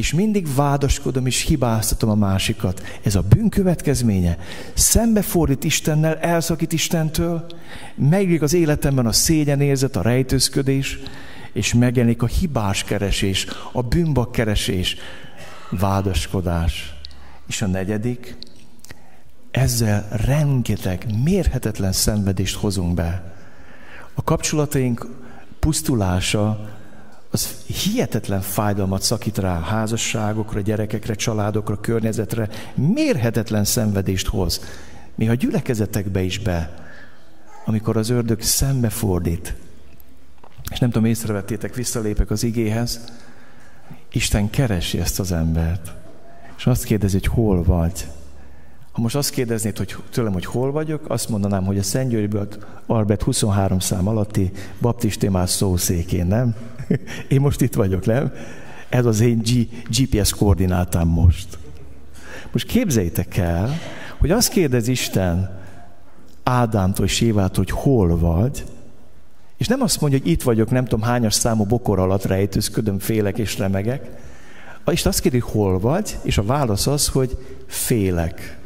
és 0.00 0.12
mindig 0.12 0.54
vádaskodom 0.54 1.26
és 1.26 1.42
hibáztatom 1.42 2.10
a 2.10 2.14
másikat. 2.14 2.82
Ez 3.02 3.14
a 3.14 3.22
bűn 3.22 3.48
következménye. 3.48 4.38
Szembefordít 4.74 5.64
Istennel, 5.64 6.18
elszakít 6.18 6.72
Istentől, 6.72 7.46
megjelenik 7.94 8.42
az 8.42 8.54
életemben 8.54 9.06
a 9.06 9.12
szégyenérzet, 9.12 9.96
a 9.96 10.02
rejtőzködés, 10.02 10.98
és 11.52 11.74
megjelenik 11.74 12.22
a 12.22 12.26
hibás 12.26 12.84
keresés, 12.84 13.46
a 13.72 13.82
bűnbak 13.82 14.32
keresés, 14.32 14.96
vádaskodás. 15.70 16.94
És 17.48 17.62
a 17.62 17.66
negyedik, 17.66 18.36
ezzel 19.50 20.08
rengeteg, 20.10 21.06
mérhetetlen 21.24 21.92
szenvedést 21.92 22.56
hozunk 22.56 22.94
be. 22.94 23.34
A 24.14 24.22
kapcsolataink 24.22 25.06
pusztulása 25.58 26.78
az 27.30 27.56
hihetetlen 27.66 28.40
fájdalmat 28.40 29.02
szakít 29.02 29.38
rá 29.38 29.56
a 29.56 29.62
házasságokra, 29.62 30.60
gyerekekre, 30.60 31.14
családokra, 31.14 31.80
környezetre, 31.80 32.48
mérhetetlen 32.74 33.64
szenvedést 33.64 34.26
hoz. 34.26 34.60
Néha 35.14 35.34
gyülekezetekbe 35.34 36.22
is 36.22 36.38
be, 36.38 36.74
amikor 37.64 37.96
az 37.96 38.08
ördög 38.08 38.40
szembefordít. 38.40 39.54
És 40.70 40.78
nem 40.78 40.90
tudom, 40.90 41.08
észrevettétek, 41.08 41.74
visszalépek 41.74 42.30
az 42.30 42.42
igéhez, 42.42 43.00
Isten 44.12 44.50
keresi 44.50 44.98
ezt 44.98 45.20
az 45.20 45.32
embert. 45.32 45.92
És 46.56 46.66
azt 46.66 46.84
kérdezi, 46.84 47.18
hogy 47.18 47.26
hol 47.26 47.62
vagy. 47.62 48.06
Ha 48.92 49.00
most 49.00 49.16
azt 49.16 49.30
kérdeznéd 49.30 49.76
hogy 49.76 49.96
tőlem, 50.10 50.32
hogy 50.32 50.44
hol 50.44 50.72
vagyok, 50.72 51.10
azt 51.10 51.28
mondanám, 51.28 51.64
hogy 51.64 51.78
a 51.78 51.82
Szentgyörgyből 51.82 52.48
Albert 52.86 53.22
23 53.22 53.78
szám 53.78 54.08
alatti 54.08 54.50
baptistémás 54.80 55.50
szószékén, 55.50 56.26
nem? 56.26 56.54
Én 57.28 57.40
most 57.40 57.60
itt 57.60 57.74
vagyok, 57.74 58.06
nem? 58.06 58.32
Ez 58.88 59.06
az 59.06 59.20
én 59.20 59.38
G- 59.38 59.98
GPS 59.98 60.32
koordinátám 60.32 61.08
most. 61.08 61.58
Most 62.52 62.66
képzeljétek 62.66 63.36
el, 63.36 63.78
hogy 64.18 64.30
azt 64.30 64.48
kérdez 64.48 64.88
Isten 64.88 65.58
Ádámtól 66.42 67.06
és 67.06 67.20
Évától, 67.20 67.64
hogy 67.64 67.70
hol 67.70 68.18
vagy, 68.18 68.64
és 69.56 69.66
nem 69.66 69.80
azt 69.80 70.00
mondja, 70.00 70.18
hogy 70.18 70.30
itt 70.30 70.42
vagyok, 70.42 70.70
nem 70.70 70.84
tudom 70.84 71.02
hányas 71.04 71.34
számú 71.34 71.64
bokor 71.64 71.98
alatt 71.98 72.24
rejtőzködöm, 72.24 72.98
félek 72.98 73.38
és 73.38 73.58
remegek. 73.58 74.10
És 74.86 75.06
azt 75.06 75.20
kérdi, 75.20 75.38
hol 75.38 75.78
vagy, 75.78 76.18
és 76.22 76.38
a 76.38 76.42
válasz 76.42 76.86
az, 76.86 77.08
hogy 77.08 77.38
félek. 77.66 78.58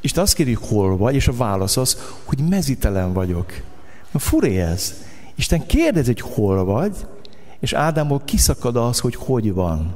És 0.00 0.12
azt 0.12 0.34
kérdi, 0.34 0.52
hol 0.52 0.96
vagy, 0.96 1.14
és 1.14 1.28
a 1.28 1.32
válasz 1.32 1.76
az, 1.76 1.98
hogy 2.24 2.38
mezitelen 2.48 3.12
vagyok. 3.12 3.52
Na 4.10 4.18
furé 4.18 4.60
ez. 4.60 4.94
Isten 5.34 5.66
kérdezi, 5.66 6.12
hogy 6.12 6.32
hol 6.34 6.64
vagy, 6.64 6.96
és 7.60 7.72
Ádámból 7.72 8.22
kiszakad 8.24 8.76
az, 8.76 8.98
hogy 8.98 9.14
hogy 9.14 9.52
van. 9.52 9.94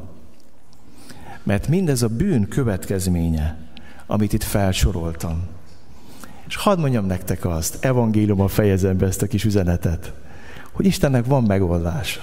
Mert 1.43 1.69
mindez 1.69 2.03
a 2.03 2.09
bűn 2.09 2.49
következménye, 2.49 3.59
amit 4.07 4.33
itt 4.33 4.43
felsoroltam. 4.43 5.43
És 6.47 6.57
hadd 6.57 6.79
mondjam 6.79 7.07
nektek 7.07 7.45
azt, 7.45 7.85
evangéliumban 7.85 8.49
fejezem 8.49 8.97
be 8.97 9.07
ezt 9.07 9.23
a 9.23 9.27
kis 9.27 9.45
üzenetet, 9.45 10.13
hogy 10.73 10.87
Istennek 10.87 11.27
van 11.27 11.43
megoldása. 11.43 12.21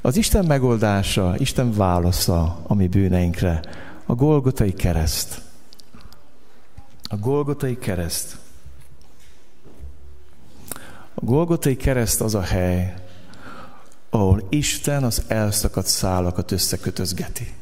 Az 0.00 0.16
Isten 0.16 0.44
megoldása, 0.44 1.34
Isten 1.38 1.72
válasza 1.72 2.58
a 2.66 2.74
mi 2.74 2.88
bűneinkre, 2.88 3.60
a 4.06 4.14
Golgotai 4.14 4.72
kereszt. 4.72 5.40
A 7.02 7.16
Golgotai 7.16 7.78
kereszt. 7.78 8.36
A 11.18 11.24
Golgotai 11.24 11.76
kereszt 11.76 12.20
az 12.20 12.34
a 12.34 12.40
hely, 12.40 12.94
ahol 14.10 14.46
Isten 14.48 15.04
az 15.04 15.22
elszakadt 15.26 15.86
szálakat 15.86 16.52
összekötözgeti. 16.52 17.54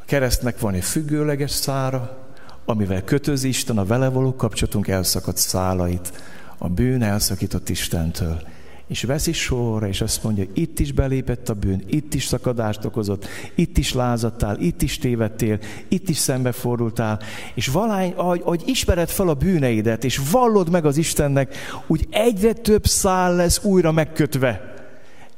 A 0.00 0.04
keresztnek 0.04 0.60
van 0.60 0.74
egy 0.74 0.84
függőleges 0.84 1.50
szára, 1.50 2.18
amivel 2.64 3.04
kötöz 3.04 3.44
Isten 3.44 3.78
a 3.78 3.84
vele 3.84 4.08
való 4.08 4.36
kapcsolatunk 4.36 4.88
elszakadt 4.88 5.36
szálait, 5.36 6.12
a 6.58 6.68
bűn 6.68 7.02
elszakított 7.02 7.68
Istentől 7.68 8.42
és 8.90 9.02
veszi 9.02 9.32
sorra, 9.32 9.88
és 9.88 10.00
azt 10.00 10.22
mondja, 10.22 10.44
hogy 10.44 10.58
itt 10.58 10.78
is 10.78 10.92
belépett 10.92 11.48
a 11.48 11.54
bűn, 11.54 11.84
itt 11.86 12.14
is 12.14 12.24
szakadást 12.24 12.84
okozott, 12.84 13.26
itt 13.54 13.78
is 13.78 13.92
lázadtál, 13.94 14.58
itt 14.60 14.82
is 14.82 14.98
tévedtél, 14.98 15.58
itt 15.88 16.08
is 16.08 16.16
szembefordultál, 16.16 17.20
és 17.54 17.66
valány, 17.68 18.12
ahogy, 18.16 18.40
ahogy 18.44 18.62
ismered 18.66 19.08
fel 19.08 19.28
a 19.28 19.34
bűneidet, 19.34 20.04
és 20.04 20.20
vallod 20.30 20.70
meg 20.70 20.84
az 20.84 20.96
Istennek, 20.96 21.56
úgy 21.86 22.06
egyre 22.10 22.52
több 22.52 22.86
szál 22.86 23.34
lesz 23.34 23.64
újra 23.64 23.92
megkötve. 23.92 24.74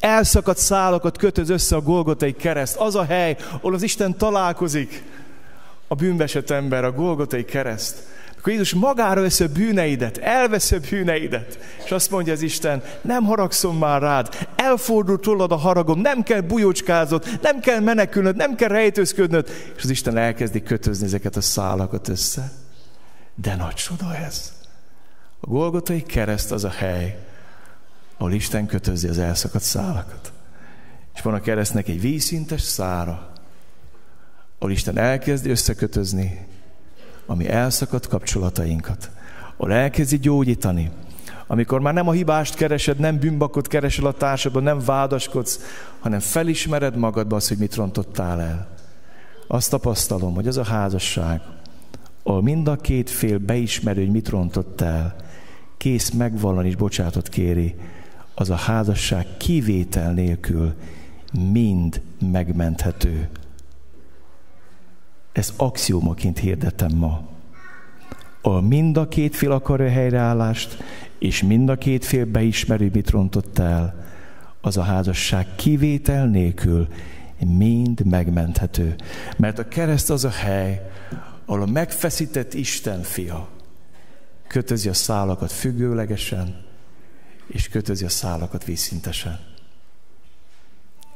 elszakadt 0.01 0.59
szálakat 0.59 1.19
kötöz 1.19 1.49
össze 1.49 1.77
a 1.77 1.81
Golgotai 1.81 2.33
kereszt. 2.33 2.77
Az 2.77 2.95
a 2.95 3.05
hely, 3.05 3.37
ahol 3.51 3.75
az 3.75 3.83
Isten 3.83 4.17
találkozik 4.17 5.03
a 5.89 5.95
bűnbesett 5.95 6.51
ember, 6.51 6.85
a 6.85 6.93
Golgotai 6.93 7.45
kereszt. 7.45 7.97
Akkor 8.43 8.55
Jézus 8.55 8.75
magára 8.75 9.21
veszi 9.21 9.45
a 9.45 9.49
bűneidet, 9.49 10.19
elveszi 10.19 10.75
a 10.75 10.81
bűneidet, 10.91 11.59
és 11.85 11.91
azt 11.91 12.11
mondja 12.11 12.33
az 12.33 12.43
Isten, 12.43 12.83
nem 13.01 13.25
haragszom 13.25 13.79
már 13.79 14.01
rád, 14.01 14.49
elfordult 14.57 15.21
tőled 15.21 15.53
a 15.53 15.57
haragom, 15.57 16.01
nem 16.01 16.23
kell 16.23 16.41
bujócskázod, 16.41 17.39
nem 17.43 17.61
kell 17.61 17.81
menekülnöd, 17.81 18.37
nem 18.37 18.55
kell 18.55 18.69
rejtőzködnöd, 18.69 19.49
és 19.77 19.83
az 19.83 19.91
Isten 19.91 20.17
elkezdi 20.17 20.63
kötözni 20.63 21.07
ezeket 21.07 21.37
a 21.37 21.41
szálakat 21.41 22.09
össze. 22.09 22.53
De 23.35 23.57
nagy 23.57 23.75
csoda 23.75 24.17
ez. 24.17 24.53
A 25.41 25.47
Golgotai 25.47 26.03
kereszt 26.03 26.53
az 26.53 26.65
a 26.65 26.71
hely, 26.71 27.19
ahol 28.17 28.33
Isten 28.33 28.67
kötözi 28.67 29.09
az 29.09 29.19
elszakadt 29.19 29.65
szálakat. 29.65 30.33
És 31.15 31.21
van 31.21 31.35
a 31.35 31.41
keresztnek 31.41 31.89
egy 31.89 32.01
vízszintes 32.01 32.63
szára, 32.63 33.33
ahol 34.59 34.73
Isten 34.73 34.99
elkezdi 34.99 35.51
összekötözni 35.51 36.47
ami 37.33 37.49
elszakadt 37.49 38.09
kapcsolatainkat. 38.09 39.11
Ahol 39.57 39.73
elkezdi 39.73 40.19
gyógyítani, 40.19 40.91
amikor 41.47 41.81
már 41.81 41.95
nem 41.95 42.09
a 42.09 42.13
hibást 42.13 42.55
keresed, 42.55 42.99
nem 42.99 43.19
bűnbakot 43.19 43.69
keresel 43.69 44.07
a 44.07 44.13
társadban, 44.13 44.63
nem 44.63 44.79
vádaskodsz, 44.85 45.61
hanem 46.01 46.19
felismered 46.19 46.97
magadba 46.97 47.37
azt, 47.37 47.49
hogy 47.49 47.59
mit 47.59 47.75
rontottál 47.75 48.41
el. 48.41 48.69
Azt 49.47 49.71
tapasztalom, 49.71 50.35
hogy 50.35 50.47
az 50.47 50.57
a 50.57 50.65
házasság, 50.65 51.41
ahol 52.23 52.43
mind 52.43 52.69
a 52.69 52.77
két 52.77 53.11
fél 53.11 53.39
beismerő, 53.39 54.01
hogy 54.01 54.13
mit 54.13 54.29
rontott 54.29 54.81
el, 54.81 55.17
kész 55.77 56.11
megvallani 56.11 56.69
és 56.69 56.77
bocsátot 56.77 57.29
kéri, 57.29 57.75
az 58.35 58.51
a 58.51 58.55
házasság 58.55 59.27
kivétel 59.37 60.13
nélkül 60.13 60.75
mind 61.53 62.01
megmenthető. 62.33 63.29
Ezt 65.33 65.53
axiómaként 65.57 66.39
hirdetem 66.39 66.93
ma. 66.95 67.29
A 68.43 68.61
mind 68.61 68.97
a 68.97 69.09
két 69.09 69.37
fél 69.37 69.53
akarja 69.53 69.91
helyreállást, 69.91 70.77
és 71.19 71.43
mind 71.43 71.69
a 71.69 71.79
két 71.79 72.05
fél 72.05 72.25
beismerő, 72.25 72.91
mit 72.93 73.11
rontott 73.11 73.59
el, 73.59 74.05
az 74.61 74.77
a 74.77 74.83
házasság 74.83 75.47
kivétel 75.55 76.27
nélkül 76.27 76.89
mind 77.47 78.07
megmenthető. 78.07 78.95
Mert 79.37 79.59
a 79.59 79.69
kereszt 79.69 80.11
az 80.11 80.25
a 80.25 80.31
hely, 80.31 80.91
ahol 81.45 81.63
a 81.63 81.67
megfeszített 81.67 82.55
Isten 82.55 83.03
fia 83.03 83.49
kötözi 84.47 84.89
a 84.89 84.95
szálakat 84.95 85.53
függőlegesen, 85.53 86.65
és 87.47 87.69
kötözi 87.69 88.05
a 88.05 88.09
szálakat 88.09 88.65
vízszintesen. 88.65 89.41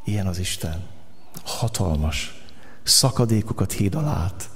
Ilyen 0.05 0.27
az 0.27 0.39
Isten. 0.39 0.85
Hatalmas 1.45 2.36
szakadékokat 2.89 3.73
hídal 3.73 4.05
át 4.05 4.49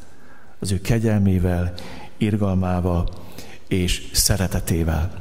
az 0.58 0.72
ő 0.72 0.80
kegyelmével, 0.80 1.72
irgalmával 2.16 3.08
és 3.68 4.08
szeretetével. 4.12 5.12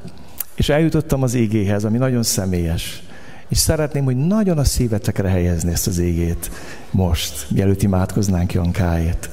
És 0.56 0.70
eljutottam 0.70 1.24
az 1.24 1.34
égéhez, 1.34 1.84
ami 1.84 1.98
nagyon 1.98 2.24
személyes. 2.24 3.04
És 3.48 3.58
szeretném, 3.58 4.04
hogy 4.04 4.18
nagyon 4.18 4.58
a 4.58 4.64
szívetekre 4.64 5.30
helyezni 5.30 5.72
ezt 5.72 5.88
az 5.88 5.98
égét 5.98 6.52
most, 6.92 7.46
mielőtt 7.50 7.82
imádkoznánk 7.82 8.54
Jankáért. 8.54 9.30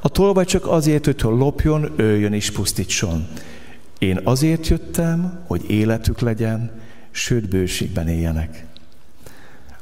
A 0.00 0.08
tolvaj 0.08 0.44
csak 0.44 0.66
azért, 0.66 1.04
hogy 1.04 1.20
lopjon, 1.20 1.92
öljön 1.96 2.32
és 2.32 2.50
pusztítson. 2.50 3.26
Én 3.98 4.20
azért 4.24 4.68
jöttem, 4.68 5.38
hogy 5.46 5.70
életük 5.70 6.20
legyen, 6.20 6.70
sőt 7.10 7.48
bőségben 7.48 8.08
éljenek. 8.08 8.64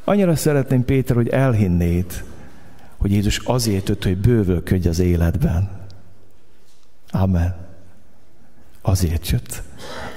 Annyira 0.05 0.37
szeretném, 0.37 0.85
Péter, 0.85 1.17
hogy 1.17 1.29
elhinnéd, 1.29 2.25
hogy 3.03 3.13
Jézus 3.13 3.39
azért 3.39 3.89
jött, 3.89 4.05
hogy 4.05 4.17
bővölködj 4.17 4.89
az 4.89 4.99
életben. 4.99 5.71
Amen. 7.11 7.57
Azért 8.83 9.29
jött. 9.29 9.63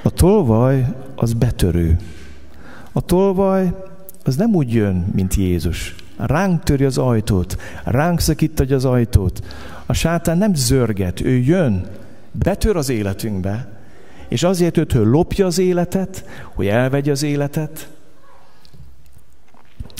A 0.04 0.10
tolvaj 0.10 0.86
az 1.16 1.34
betörő. 1.34 1.98
A 2.92 3.02
tolvaj 3.02 3.74
az 4.24 4.36
nem 4.36 4.56
úgy 4.56 4.74
jön, 4.74 5.06
mint 5.16 5.34
Jézus. 5.34 5.96
Ránk 6.18 6.64
töri 6.64 6.84
az 6.84 6.98
ajtót, 6.98 7.58
ránk 7.84 8.20
szakítja 8.20 8.76
az 8.76 8.86
ajtót. 8.86 9.46
A 9.86 9.94
sátán 9.94 10.38
nem 10.38 10.54
zörget, 10.56 11.22
ő 11.22 11.38
jön, 11.38 11.88
betör 12.32 12.76
az 12.76 12.90
életünkbe, 12.90 13.68
és 14.28 14.44
azért 14.44 14.78
jött, 14.78 14.92
hogy 14.92 15.06
lopja 15.06 15.46
az 15.46 15.60
életet, 15.60 16.26
hogy 16.54 16.68
elvegye 16.68 17.12
az 17.12 17.24
életet, 17.24 17.90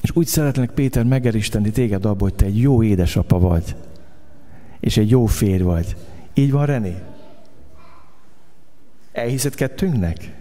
és 0.06 0.12
úgy 0.14 0.28
szeretnék 0.28 0.70
Péter 0.70 1.04
megeristeni 1.04 1.72
téged 1.72 2.06
abból, 2.06 2.28
hogy 2.28 2.38
te 2.38 2.46
egy 2.46 2.60
jó 2.60 2.84
édesapa 2.84 3.40
vagy. 3.40 3.76
És 4.80 4.98
egy 4.98 5.10
jó 5.10 5.26
férj 5.26 5.64
vagy. 5.64 5.96
Így 6.34 6.52
van, 6.52 6.66
René? 6.66 6.96
Elhiszed 9.12 9.56
kettőnknek? 9.56 10.34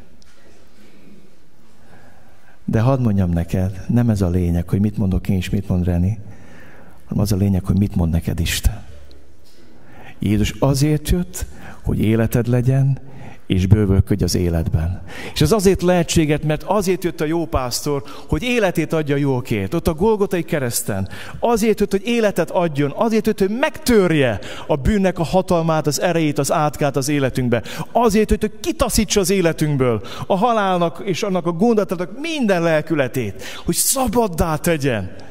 De 2.64 2.81
hadd 2.81 3.00
mondjam 3.00 3.31
neked, 3.31 3.85
nem 3.88 4.11
ez 4.11 4.22
a 4.22 4.29
lényeg, 4.29 4.68
hogy 4.68 4.81
mit 4.81 4.96
mondok 4.96 5.29
én 5.29 5.37
és 5.37 5.50
mit 5.50 5.68
mond 5.68 5.85
René, 5.85 6.18
hanem 7.05 7.22
az 7.22 7.33
a 7.33 7.37
lényeg, 7.37 7.64
hogy 7.64 7.79
mit 7.79 7.96
mond 7.96 8.12
neked 8.12 8.40
Isten. 8.40 8.83
Jézus 10.18 10.55
azért 10.59 11.09
jött, 11.09 11.46
hogy 11.83 12.00
életed 12.00 12.46
legyen, 12.46 12.98
és 13.47 13.67
bővölködj 13.67 14.25
az 14.25 14.35
életben. 14.35 15.03
És 15.35 15.41
ez 15.41 15.53
azért 15.53 15.83
lehetséget, 15.83 16.45
mert 16.45 16.63
azért 16.63 17.05
jött 17.05 17.21
a 17.21 17.25
jó 17.25 17.47
pásztor, 17.47 18.03
hogy 18.29 18.43
életét 18.43 18.93
adja 18.93 19.17
jókért. 19.17 19.75
Ott 19.75 19.89
a 19.89 19.95
Golgotai 19.95 20.43
kereszten. 20.43 21.09
Azért 21.39 21.81
jött, 21.81 21.91
hogy 21.91 22.07
életet 22.07 22.51
adjon. 22.51 22.93
Azért 22.97 23.27
jött, 23.27 23.39
hogy 23.39 23.59
megtörje 23.59 24.39
a 24.67 24.77
bűnnek 24.77 25.19
a 25.19 25.25
hatalmát, 25.25 25.87
az 25.87 26.01
erejét, 26.01 26.38
az 26.38 26.53
átkát 26.53 26.97
az 26.97 27.09
életünkbe. 27.09 27.63
Azért 27.92 28.31
jött, 28.31 28.40
hogy 28.40 28.61
kitaszítsa 28.61 29.21
az 29.21 29.31
életünkből 29.31 30.03
a 30.27 30.37
halálnak 30.37 31.03
és 31.05 31.23
annak 31.23 31.47
a 31.47 31.53
gondolatának 31.53 32.21
minden 32.21 32.63
lelkületét. 32.63 33.42
Hogy 33.65 33.75
szabaddá 33.75 34.57
tegyen 34.57 35.23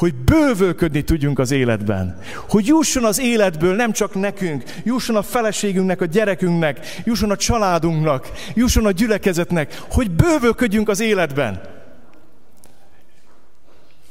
hogy 0.00 0.14
bővölködni 0.14 1.02
tudjunk 1.02 1.38
az 1.38 1.50
életben. 1.50 2.18
Hogy 2.48 2.66
jusson 2.66 3.04
az 3.04 3.20
életből 3.20 3.74
nem 3.74 3.92
csak 3.92 4.14
nekünk, 4.14 4.64
jusson 4.84 5.16
a 5.16 5.22
feleségünknek, 5.22 6.00
a 6.00 6.04
gyerekünknek, 6.04 6.86
jusson 7.04 7.30
a 7.30 7.36
családunknak, 7.36 8.30
jusson 8.54 8.86
a 8.86 8.90
gyülekezetnek, 8.90 9.84
hogy 9.90 10.10
bővölködjünk 10.10 10.88
az 10.88 11.00
életben. 11.00 11.60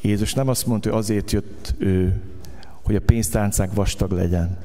Jézus 0.02 0.34
nem 0.34 0.48
azt 0.48 0.66
mondta, 0.66 0.90
hogy 0.90 1.00
azért 1.00 1.32
jött 1.32 1.74
ő, 1.78 2.22
hogy 2.84 2.96
a 2.96 3.02
pénztáncánk 3.06 3.74
vastag 3.74 4.12
legyen, 4.12 4.58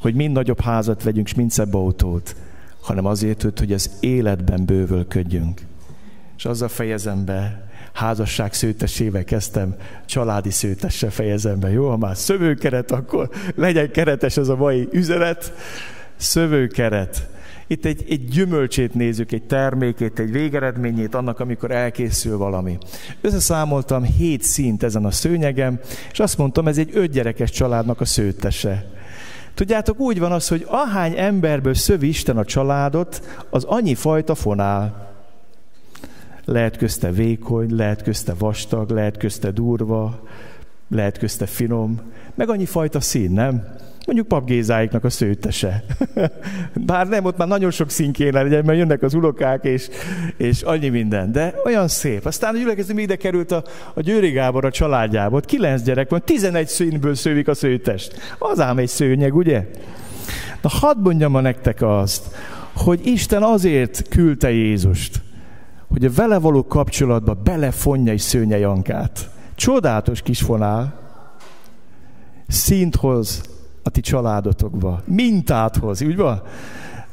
hogy 0.00 0.14
mind 0.14 0.32
nagyobb 0.32 0.60
házat 0.60 1.02
vegyünk, 1.02 1.26
és 1.26 1.34
mind 1.34 1.50
szebb 1.50 1.74
autót, 1.74 2.36
hanem 2.80 3.06
azért 3.06 3.42
jött, 3.42 3.58
hogy 3.58 3.72
az 3.72 3.90
életben 4.00 4.64
bővölködjünk. 4.64 5.60
És 6.36 6.44
azzal 6.44 6.68
fejezem 6.68 7.24
be, 7.24 7.69
házasság 7.92 8.52
szőtesével 8.52 9.24
kezdtem, 9.24 9.74
családi 10.06 10.50
szőtesse 10.50 11.10
fejezem 11.10 11.60
be. 11.60 11.70
Jó, 11.70 11.88
ha 11.88 11.96
már 11.96 12.16
szövőkeret, 12.16 12.90
akkor 12.90 13.28
legyen 13.54 13.90
keretes 13.90 14.36
az 14.36 14.48
a 14.48 14.56
mai 14.56 14.88
üzenet. 14.92 15.52
Szövőkeret. 16.16 17.28
Itt 17.66 17.84
egy, 17.84 18.04
egy 18.08 18.24
gyümölcsét 18.24 18.94
nézzük, 18.94 19.32
egy 19.32 19.42
termékét, 19.42 20.18
egy 20.18 20.30
végeredményét 20.30 21.14
annak, 21.14 21.40
amikor 21.40 21.70
elkészül 21.70 22.36
valami. 22.36 22.78
Összeszámoltam 23.20 24.02
hét 24.02 24.42
szint 24.42 24.82
ezen 24.82 25.04
a 25.04 25.10
szőnyegem, 25.10 25.80
és 26.12 26.20
azt 26.20 26.38
mondtam, 26.38 26.68
ez 26.68 26.78
egy 26.78 26.90
ötgyerekes 26.92 27.50
családnak 27.50 28.00
a 28.00 28.04
szőtese. 28.04 28.86
Tudjátok, 29.54 29.98
úgy 29.98 30.18
van 30.18 30.32
az, 30.32 30.48
hogy 30.48 30.66
ahány 30.68 31.18
emberből 31.18 31.74
szövi 31.74 32.08
Isten 32.08 32.36
a 32.36 32.44
családot, 32.44 33.22
az 33.50 33.64
annyi 33.64 33.94
fajta 33.94 34.34
fonál 34.34 35.09
lehet 36.44 36.76
közte 36.76 37.10
vékony, 37.10 37.74
lehet 37.76 38.02
közte 38.02 38.34
vastag, 38.38 38.90
lehet 38.90 39.16
közte 39.16 39.50
durva, 39.50 40.28
lehet 40.88 41.18
közte 41.18 41.46
finom, 41.46 42.00
meg 42.34 42.48
annyi 42.48 42.66
fajta 42.66 43.00
szín, 43.00 43.30
nem? 43.30 43.78
Mondjuk 44.06 44.28
Pap 44.28 44.46
Gézáiknak 44.46 45.04
a 45.04 45.10
szőtese. 45.10 45.84
Bár 46.86 47.08
nem, 47.08 47.24
ott 47.24 47.36
már 47.36 47.48
nagyon 47.48 47.70
sok 47.70 47.90
szín 47.90 48.12
kéne 48.12 48.42
legyen, 48.42 48.64
mert 48.64 48.78
jönnek 48.78 49.02
az 49.02 49.14
unokák, 49.14 49.64
és, 49.64 49.88
és 50.36 50.62
annyi 50.62 50.88
minden. 50.88 51.32
De 51.32 51.54
olyan 51.64 51.88
szép. 51.88 52.26
Aztán 52.26 52.54
a 52.54 52.58
gyülekezet 52.58 52.98
ide 52.98 53.16
került 53.16 53.50
a, 53.52 53.64
a 53.94 54.00
Győri 54.00 54.30
Gábor 54.30 54.64
a 54.64 54.70
családjába. 54.70 55.36
Ott 55.36 55.44
kilenc 55.44 55.82
gyerek 55.82 56.10
van, 56.10 56.22
tizenegy 56.24 56.68
színből 56.68 57.14
szővik 57.14 57.48
a 57.48 57.54
szőtest. 57.54 58.36
Az 58.38 58.60
ám 58.60 58.78
egy 58.78 58.88
szőnyeg, 58.88 59.34
ugye? 59.34 59.70
Na 60.62 60.68
hadd 60.68 60.98
mondjam 60.98 61.30
ma 61.30 61.40
nektek 61.40 61.82
azt, 61.82 62.34
hogy 62.72 63.06
Isten 63.06 63.42
azért 63.42 64.08
küldte 64.08 64.50
Jézust, 64.50 65.20
hogy 65.90 66.04
a 66.04 66.10
vele 66.14 66.38
való 66.38 66.66
kapcsolatba 66.66 67.34
belefonja 67.34 68.12
egy 68.12 68.18
szőnye 68.18 68.58
Jankát. 68.58 69.30
Csodálatos 69.54 70.22
kis 70.22 70.40
fonál. 70.40 70.98
Szint 72.48 72.96
hoz 72.96 73.42
a 73.82 73.90
ti 73.90 74.00
családotokba. 74.00 75.02
Mintát 75.04 75.76
hoz, 75.76 76.02
úgy 76.02 76.16
van? 76.16 76.42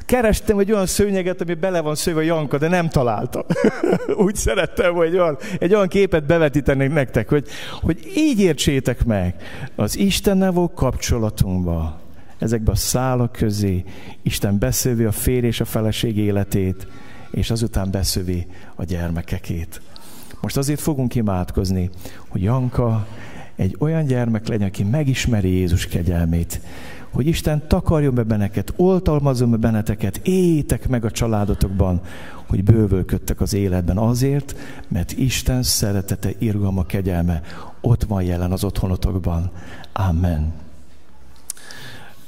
Kerestem 0.06 0.58
egy 0.58 0.72
olyan 0.72 0.86
szőnyeget, 0.86 1.40
ami 1.40 1.54
bele 1.54 1.80
van 1.80 1.94
szőve 1.94 2.24
Janka, 2.24 2.58
de 2.58 2.68
nem 2.68 2.88
találtam. 2.88 3.42
Úgy 4.26 4.34
szerettem, 4.34 4.94
hogy 4.94 5.14
olyan, 5.14 5.38
egy 5.58 5.74
olyan 5.74 5.88
képet 5.88 6.26
bevetítenék 6.26 6.92
nektek, 6.92 7.28
hogy, 7.28 7.46
hogy 7.80 8.12
így 8.16 8.40
értsétek 8.40 9.04
meg 9.04 9.34
az 9.76 9.96
Istennel 9.96 10.52
való 10.52 10.70
kapcsolatunkba, 10.74 12.00
ezekbe 12.38 12.70
a 12.70 12.74
szálak 12.74 13.32
közé, 13.32 13.84
Isten 14.22 14.58
beszövi 14.58 15.04
a 15.04 15.12
férj 15.12 15.46
és 15.46 15.60
a 15.60 15.64
feleség 15.64 16.16
életét, 16.16 16.86
és 17.30 17.50
azután 17.50 17.90
beszövi 17.90 18.46
a 18.74 18.84
gyermekekét. 18.84 19.80
Most 20.40 20.56
azért 20.56 20.80
fogunk 20.80 21.14
imádkozni, 21.14 21.90
hogy 22.28 22.42
Janka 22.42 23.06
egy 23.56 23.76
olyan 23.78 24.04
gyermek 24.04 24.48
legyen, 24.48 24.68
aki 24.68 24.82
megismeri 24.82 25.48
Jézus 25.48 25.86
kegyelmét, 25.86 26.60
hogy 27.10 27.26
Isten 27.26 27.68
takarjon 27.68 28.14
be 28.14 28.22
benneket, 28.22 28.72
oltalmazom 28.76 29.50
be 29.50 29.56
benneteket, 29.56 30.20
éljétek 30.22 30.88
meg 30.88 31.04
a 31.04 31.10
családotokban, 31.10 32.00
hogy 32.46 32.64
bővölködtek 32.64 33.40
az 33.40 33.52
életben 33.52 33.98
azért, 33.98 34.56
mert 34.88 35.12
Isten 35.12 35.62
szeretete, 35.62 36.30
irgalma, 36.38 36.86
kegyelme 36.86 37.42
ott 37.80 38.04
van 38.04 38.22
jelen 38.22 38.52
az 38.52 38.64
otthonotokban. 38.64 39.50
Amen. 39.92 40.52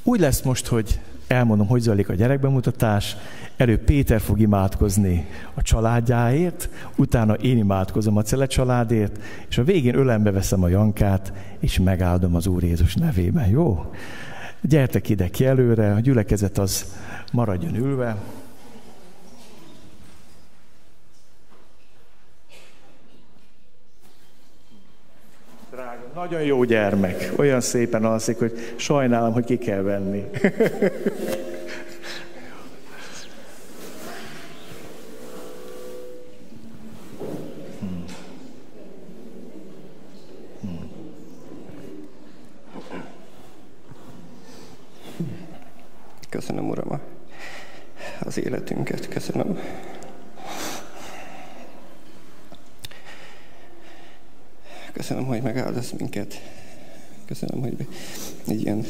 Úgy 0.03 0.21
lesz 0.21 0.43
most, 0.43 0.67
hogy 0.67 1.01
elmondom, 1.31 1.67
hogy 1.67 1.81
zajlik 1.81 2.09
a 2.09 2.15
gyerekbemutatás, 2.15 3.17
Előbb 3.61 3.81
Péter 3.81 4.21
fog 4.21 4.41
imádkozni 4.41 5.27
a 5.55 5.63
családjáért, 5.63 6.69
utána 6.97 7.35
én 7.35 7.59
imádkozom 7.59 8.17
a 8.17 8.23
Cele 8.23 8.47
családért, 8.47 9.19
és 9.49 9.59
a 9.59 9.65
végén 9.65 9.95
ölembe 9.95 10.31
veszem 10.31 10.63
a 10.63 10.69
Jankát, 10.69 11.33
és 11.59 11.79
megáldom 11.79 12.35
az 12.35 12.47
Úr 12.47 12.63
Jézus 12.63 12.95
nevében. 12.95 13.49
Jó? 13.49 13.93
Gyertek 14.61 15.09
ide 15.09 15.29
ki 15.29 15.47
előre, 15.47 15.93
a 15.93 16.01
gyülekezet 16.01 16.59
az 16.59 16.97
maradjon 17.33 17.75
ülve. 17.75 18.17
Drága, 25.71 26.10
nagyon 26.21 26.43
jó 26.43 26.65
gyermek. 26.65 27.33
Olyan 27.37 27.61
szépen 27.61 28.05
alszik, 28.05 28.39
hogy 28.39 28.75
sajnálom, 28.77 29.33
hogy 29.33 29.45
ki 29.45 29.59
kell 29.59 29.83
venni. 29.83 30.25
Köszönöm, 46.31 46.69
Uram, 46.69 47.01
az 48.21 48.39
életünket. 48.39 49.09
Köszönöm. 49.09 49.59
Köszönöm, 54.93 55.25
hogy 55.25 55.43
megáldasz 55.43 55.91
minket. 55.99 56.41
Köszönöm, 57.27 57.61
hogy 57.61 57.87
egy 58.47 58.63
ilyen 58.63 58.85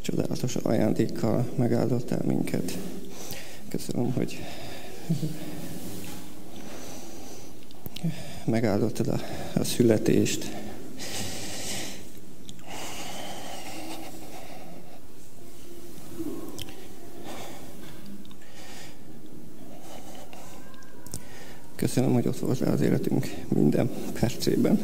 csodálatos 0.00 0.56
ajándékkal 0.56 1.52
megáldottál 1.56 2.22
minket. 2.24 2.78
Köszönöm, 3.68 4.12
hogy 4.12 4.42
megáldottad 8.44 9.08
a, 9.08 9.20
a 9.54 9.64
születést, 9.64 10.63
Köszönöm, 21.76 22.12
hogy 22.12 22.26
ott 22.26 22.38
voltál 22.38 22.72
az 22.72 22.80
életünk 22.80 23.34
minden 23.48 23.90
percében. 24.12 24.80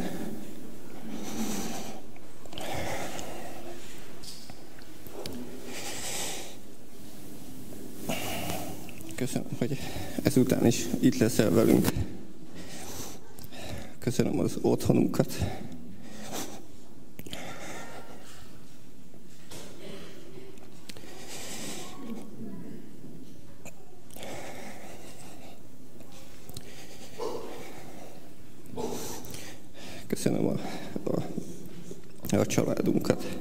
Köszönöm, 9.15 9.49
hogy 9.59 9.79
ezután 10.23 10.67
is 10.67 10.87
itt 11.01 11.19
leszel 11.19 11.51
velünk. 11.51 11.89
Köszönöm 13.99 14.39
az 14.39 14.59
otthonunkat. 14.61 15.33
Köszönöm 30.11 30.47
a, 30.47 30.61
a, 31.05 31.23
a 32.37 32.47
családunkat. 32.47 33.39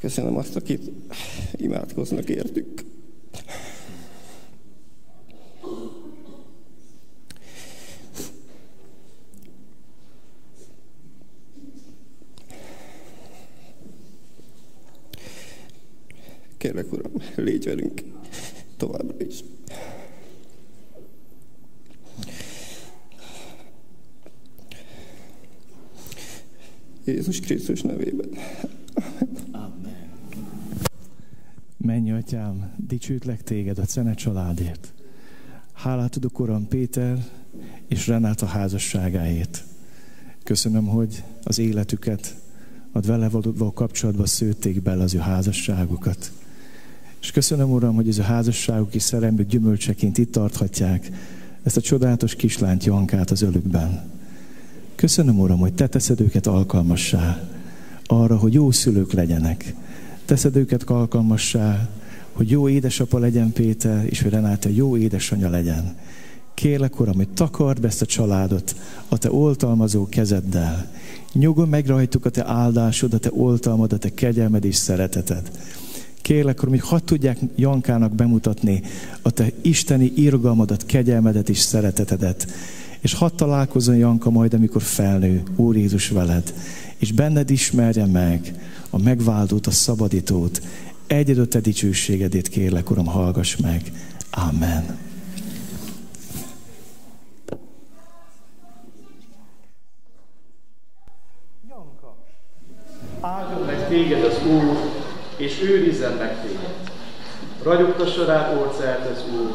Köszönöm 0.00 0.36
azt, 0.36 0.56
akit 0.56 0.90
imádkoznak 1.52 2.28
értük. 2.28 2.84
Kérlek, 16.56 16.92
Uram, 16.92 17.12
légy 17.36 17.64
velünk 17.64 18.02
továbbra 18.76 19.24
is. 19.26 19.44
Jézus 27.04 27.40
Krisztus 27.40 27.82
nevében. 27.82 28.28
Amen. 29.50 30.10
Menj, 31.76 32.12
atyám, 32.12 32.74
dicsőtlek 32.76 33.42
téged 33.42 33.78
a 33.78 33.84
Cene 33.84 34.14
családért. 34.14 34.92
Hálát 35.72 36.16
adok, 36.16 36.38
Uram, 36.38 36.68
Péter 36.68 37.24
és 37.86 38.06
Renáta 38.06 38.46
házasságáért. 38.46 39.64
Köszönöm, 40.44 40.86
hogy 40.86 41.22
az 41.42 41.58
életüket, 41.58 42.36
a 42.92 43.00
vele 43.00 43.28
való 43.28 43.72
kapcsolatban 43.72 44.26
szőtték 44.26 44.82
bele 44.82 45.02
az 45.02 45.14
ő 45.14 45.18
házasságukat. 45.18 46.32
És 47.20 47.30
köszönöm, 47.30 47.70
Uram, 47.70 47.94
hogy 47.94 48.08
ez 48.08 48.18
a 48.18 48.22
házasságuk 48.22 48.94
és 48.94 49.02
szerelmük 49.02 49.48
gyümölcseként 49.48 50.18
itt 50.18 50.32
tarthatják 50.32 51.10
ezt 51.62 51.76
a 51.76 51.80
csodálatos 51.80 52.34
kislányt 52.34 52.84
Jankát 52.84 53.30
az 53.30 53.42
ölükben. 53.42 54.19
Köszönöm, 55.00 55.38
Uram, 55.38 55.58
hogy 55.58 55.72
Te 55.72 55.86
teszed 55.86 56.20
őket 56.20 56.46
alkalmassá 56.46 57.48
arra, 58.06 58.36
hogy 58.36 58.52
jó 58.52 58.70
szülők 58.70 59.12
legyenek. 59.12 59.74
Teszed 60.24 60.56
őket 60.56 60.82
alkalmassá, 60.82 61.88
hogy 62.32 62.50
jó 62.50 62.68
édesapa 62.68 63.18
legyen 63.18 63.52
Péter, 63.52 64.04
és 64.08 64.22
hogy 64.22 64.30
Renáta 64.30 64.68
jó 64.68 64.96
édesanyja 64.96 65.48
legyen. 65.48 65.96
Kérlek, 66.54 67.00
Uram, 67.00 67.14
hogy 67.14 67.28
takard 67.28 67.80
be 67.80 67.86
ezt 67.86 68.02
a 68.02 68.06
családot 68.06 68.76
a 69.08 69.18
Te 69.18 69.32
oltalmazó 69.32 70.08
kezeddel. 70.08 70.90
Nyugodj 71.32 71.70
meg 71.70 71.86
rajtuk 71.86 72.24
a 72.24 72.30
Te 72.30 72.46
áldásod, 72.46 73.14
a 73.14 73.18
Te 73.18 73.30
oltalmad, 73.32 73.92
a 73.92 73.98
Te 73.98 74.14
kegyelmed 74.14 74.64
és 74.64 74.76
szereteted. 74.76 75.50
Kérlek, 76.22 76.62
Uram, 76.62 76.70
hogy 76.70 76.88
hadd 76.88 77.04
tudják 77.04 77.38
Jankának 77.56 78.14
bemutatni 78.14 78.82
a 79.22 79.30
Te 79.30 79.52
isteni 79.60 80.12
irgalmadat, 80.16 80.86
kegyelmedet 80.86 81.48
és 81.48 81.58
szeretetedet 81.58 82.46
és 83.00 83.14
hadd 83.14 83.30
találkozzon 83.36 83.96
Janka 83.96 84.30
majd, 84.30 84.54
amikor 84.54 84.82
felnő, 84.82 85.42
Úr 85.56 85.76
Jézus 85.76 86.08
veled, 86.08 86.54
és 86.96 87.12
benned 87.12 87.50
ismerje 87.50 88.06
meg 88.06 88.54
a 88.90 88.98
megváltót, 88.98 89.66
a 89.66 89.70
szabadítót. 89.70 90.62
Egyedül 91.06 91.48
te 91.48 91.60
dicsőségedét 91.60 92.48
kérlek, 92.48 92.90
Uram, 92.90 93.06
hallgass 93.06 93.56
meg. 93.56 93.92
Amen. 94.30 94.98
Janka, 101.68 102.16
áldjon 103.20 103.66
meg 103.66 103.88
téged 103.88 104.24
az 104.24 104.46
Úr, 104.46 104.76
és 105.36 105.60
őrizzen 105.62 106.12
meg 106.12 106.42
téged. 106.42 106.90
Ragyogtassa 107.62 108.24
rád 108.24 108.56
orcált 108.56 109.10
az 109.10 109.24
Úr, 109.32 109.54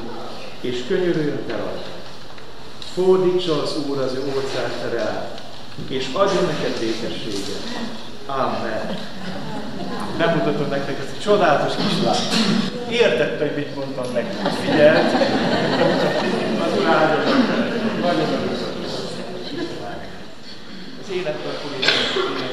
és 0.61 0.83
könyörüljön 0.87 1.43
te 1.47 1.55
rajta 1.55 2.04
Fordítsa 2.95 3.61
az 3.61 3.75
Úr 3.87 3.97
az 3.97 4.13
ő 4.13 4.23
orcát 4.35 4.71
fel 4.81 5.35
és 5.87 6.07
adjon 6.13 6.45
neked 6.45 6.79
békességet. 6.79 7.61
Amen. 8.25 8.97
Bemutatom 10.17 10.69
nektek 10.69 10.99
ezt 10.99 11.17
a 11.17 11.21
csodálatos 11.21 11.73
kislányt. 11.75 12.33
Értette, 12.89 13.45
hogy 13.45 13.55
mit 13.55 13.75
mondtam 13.75 14.13
nektek. 14.13 14.51
Figyelt. 14.51 15.13
Az 16.65 16.79
Úr 16.79 16.85
áldjon 16.85 17.23
Nagyon 18.01 18.29
örülök. 18.33 18.63
Az 21.03 21.11
életben 21.11 21.53
fogjuk 21.61 22.44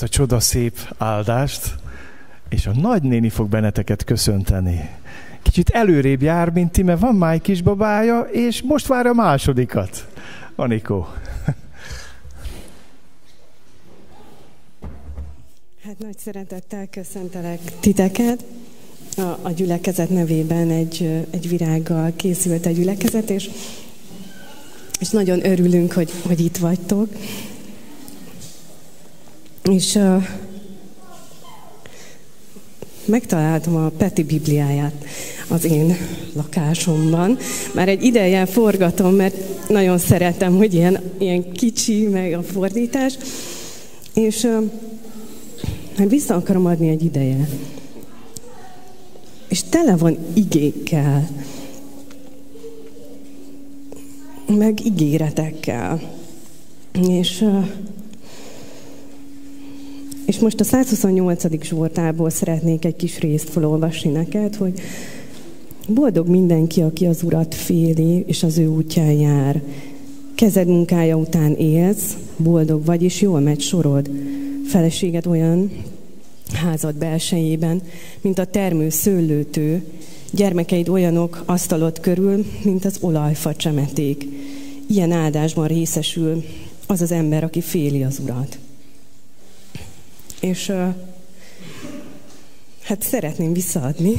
Ezt 0.00 0.12
a 0.12 0.18
csoda 0.18 0.40
szép 0.40 0.78
áldást, 0.98 1.74
és 2.48 2.66
a 2.66 2.72
nagynéni 2.74 3.28
fog 3.28 3.48
benneteket 3.48 4.04
köszönteni. 4.04 4.88
Kicsit 5.42 5.70
előrébb 5.70 6.22
jár, 6.22 6.50
mint 6.50 6.72
ti, 6.72 6.82
mert 6.82 7.00
van 7.00 7.14
már 7.14 7.34
egy 7.34 7.40
kisbabája, 7.40 8.20
és 8.20 8.62
most 8.62 8.86
vár 8.86 9.06
a 9.06 9.12
másodikat. 9.12 10.08
Anikó. 10.54 11.06
Hát 15.84 15.98
nagy 15.98 16.18
szeretettel 16.18 16.86
köszöntelek 16.90 17.60
titeket. 17.80 18.44
A, 19.16 19.38
a 19.42 19.50
gyülekezet 19.50 20.10
nevében 20.10 20.70
egy, 20.70 21.26
egy 21.30 21.48
virággal 21.48 22.12
készült 22.16 22.66
a 22.66 22.70
gyülekezet, 22.70 23.30
és, 23.30 23.50
és 25.00 25.10
nagyon 25.10 25.46
örülünk, 25.46 25.92
hogy, 25.92 26.10
hogy 26.26 26.40
itt 26.40 26.56
vagytok. 26.56 27.08
És 29.70 29.94
uh, 29.94 30.22
megtaláltam 33.04 33.76
a 33.76 33.88
Peti 33.88 34.22
Bibliáját 34.22 35.04
az 35.48 35.64
én 35.64 35.96
lakásomban. 36.32 37.38
Már 37.74 37.88
egy 37.88 38.02
ideje 38.02 38.46
forgatom, 38.46 39.14
mert 39.14 39.68
nagyon 39.68 39.98
szeretem, 39.98 40.56
hogy 40.56 40.74
ilyen, 40.74 41.00
ilyen 41.18 41.52
kicsi, 41.52 42.06
meg 42.06 42.32
a 42.32 42.42
fordítás. 42.42 43.18
És 44.14 44.42
uh, 44.42 44.70
hát 45.96 46.08
vissza 46.08 46.34
akarom 46.34 46.66
adni 46.66 46.88
egy 46.88 47.04
ideje. 47.04 47.48
És 49.48 49.62
tele 49.68 49.96
van 49.96 50.18
igékkel, 50.34 51.28
meg 54.46 54.84
ígéretekkel. 54.84 56.00
És, 57.08 57.08
és 57.08 57.44
most 60.40 60.60
a 60.60 60.64
128. 60.64 61.62
Zsoltából 61.62 62.30
szeretnék 62.30 62.84
egy 62.84 62.96
kis 62.96 63.18
részt 63.18 63.48
felolvasni 63.48 64.10
neked, 64.10 64.56
hogy 64.56 64.80
boldog 65.88 66.28
mindenki, 66.28 66.80
aki 66.80 67.06
az 67.06 67.22
Urat 67.22 67.54
féli, 67.54 68.24
és 68.26 68.42
az 68.42 68.58
ő 68.58 68.66
útján 68.66 69.12
jár. 69.12 69.62
Kezed 70.34 70.66
munkája 70.66 71.16
után 71.16 71.54
élsz, 71.54 72.16
boldog 72.36 72.84
vagy, 72.84 73.02
és 73.02 73.20
jól 73.20 73.40
megy 73.40 73.60
sorod. 73.60 74.10
Feleséged 74.66 75.26
olyan 75.26 75.70
házad 76.52 76.94
belsejében, 76.94 77.82
mint 78.20 78.38
a 78.38 78.44
termő 78.44 78.88
szőlőtő, 78.88 79.84
gyermekeid 80.30 80.88
olyanok 80.88 81.42
asztalod 81.46 82.00
körül, 82.00 82.44
mint 82.62 82.84
az 82.84 82.96
olajfa 83.00 83.54
csemeték. 83.54 84.26
Ilyen 84.86 85.12
áldásban 85.12 85.66
részesül 85.66 86.44
az 86.86 87.00
az 87.00 87.12
ember, 87.12 87.44
aki 87.44 87.60
féli 87.60 88.02
az 88.02 88.20
Urat. 88.22 88.58
És 90.40 90.72
hát 92.82 93.02
szeretném 93.02 93.52
visszaadni. 93.52 94.16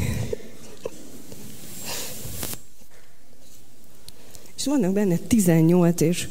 És 4.55 4.65
vannak 4.65 4.93
benne 4.93 5.17
18 5.17 6.01
és 6.01 6.27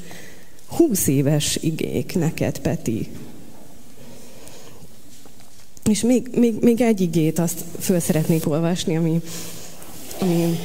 20 0.66 1.06
éves 1.06 1.58
igék 1.60 2.14
neked, 2.14 2.58
Peti. 2.58 3.08
És 5.84 6.00
még, 6.00 6.28
még, 6.34 6.54
még 6.60 6.80
egy 6.80 7.00
igét 7.00 7.38
azt 7.38 7.64
föl 7.78 8.00
szeretnék 8.00 8.48
olvasni, 8.48 8.96
ami, 8.96 9.20
ami, 10.18 10.58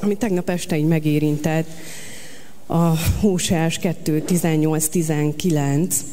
ami 0.00 0.16
tegnap 0.16 0.50
este 0.50 0.78
így 0.78 0.86
megérintett. 0.86 1.68
A 2.66 2.96
Hóseás 3.20 3.78
2, 3.78 4.20
18, 4.20 4.88
19, 4.88 6.04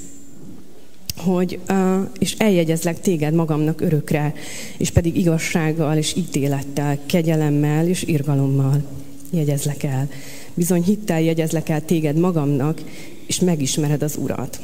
hogy, 1.17 1.59
uh, 1.69 2.09
és 2.19 2.35
eljegyezlek 2.37 2.99
téged 2.99 3.33
magamnak 3.33 3.81
örökre, 3.81 4.33
és 4.77 4.89
pedig 4.89 5.17
igazsággal 5.17 5.97
és 5.97 6.15
ítélettel, 6.15 6.99
kegyelemmel 7.05 7.87
és 7.87 8.03
irgalommal 8.03 8.83
jegyezlek 9.29 9.83
el. 9.83 10.09
Bizony 10.53 10.83
hittel 10.83 11.21
jegyezlek 11.21 11.69
el 11.69 11.85
téged 11.85 12.17
magamnak, 12.17 12.81
és 13.25 13.39
megismered 13.39 14.01
az 14.01 14.17
Urat. 14.21 14.61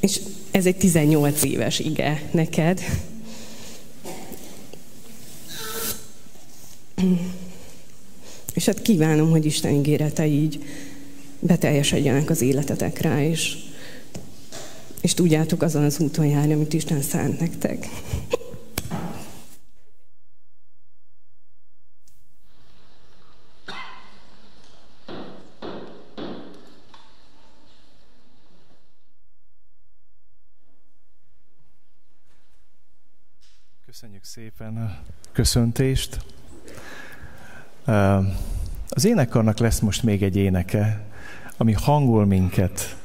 És 0.00 0.20
ez 0.50 0.66
egy 0.66 0.76
18 0.76 1.42
éves 1.42 1.78
ige 1.78 2.22
neked. 2.30 2.80
És 8.54 8.64
hát 8.64 8.82
kívánom, 8.82 9.30
hogy 9.30 9.44
Isten 9.44 9.74
ígérete 9.74 10.26
így 10.26 10.64
beteljesedjenek 11.40 12.30
az 12.30 12.42
életetekre, 12.42 13.28
és, 13.28 13.56
és 15.00 15.14
tudjátok 15.14 15.62
azon 15.62 15.84
az 15.84 16.00
úton 16.00 16.26
járni, 16.26 16.52
amit 16.52 16.72
Isten 16.72 17.02
szánt 17.02 17.40
nektek. 17.40 17.88
Köszönjük 33.86 34.24
szépen 34.24 34.76
a 34.76 34.98
köszöntést. 35.32 36.24
Az 38.88 39.04
énekarnak 39.04 39.58
lesz 39.58 39.80
most 39.80 40.02
még 40.02 40.22
egy 40.22 40.36
éneke, 40.36 41.06
ami 41.56 41.72
hangol 41.72 42.26
minket 42.26 42.97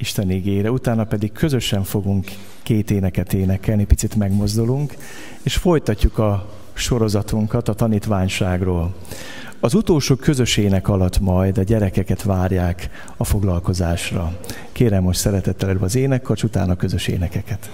Isten 0.00 0.30
ígére, 0.30 0.70
utána 0.70 1.04
pedig 1.04 1.32
közösen 1.32 1.82
fogunk 1.82 2.26
két 2.62 2.90
éneket 2.90 3.32
énekelni, 3.32 3.84
picit 3.84 4.14
megmozdulunk, 4.14 4.94
és 5.42 5.56
folytatjuk 5.56 6.18
a 6.18 6.50
sorozatunkat 6.72 7.68
a 7.68 7.74
tanítványságról. 7.74 8.94
Az 9.60 9.74
utolsó 9.74 10.14
közös 10.14 10.56
ének 10.56 10.88
alatt 10.88 11.20
majd 11.20 11.58
a 11.58 11.62
gyerekeket 11.62 12.22
várják 12.22 12.90
a 13.16 13.24
foglalkozásra. 13.24 14.38
Kérem 14.72 15.02
most 15.02 15.20
szeretettel 15.20 15.76
az 15.80 15.94
énekkar, 15.94 16.38
utána 16.42 16.72
a 16.72 16.76
közös 16.76 17.08
énekeket. 17.08 17.70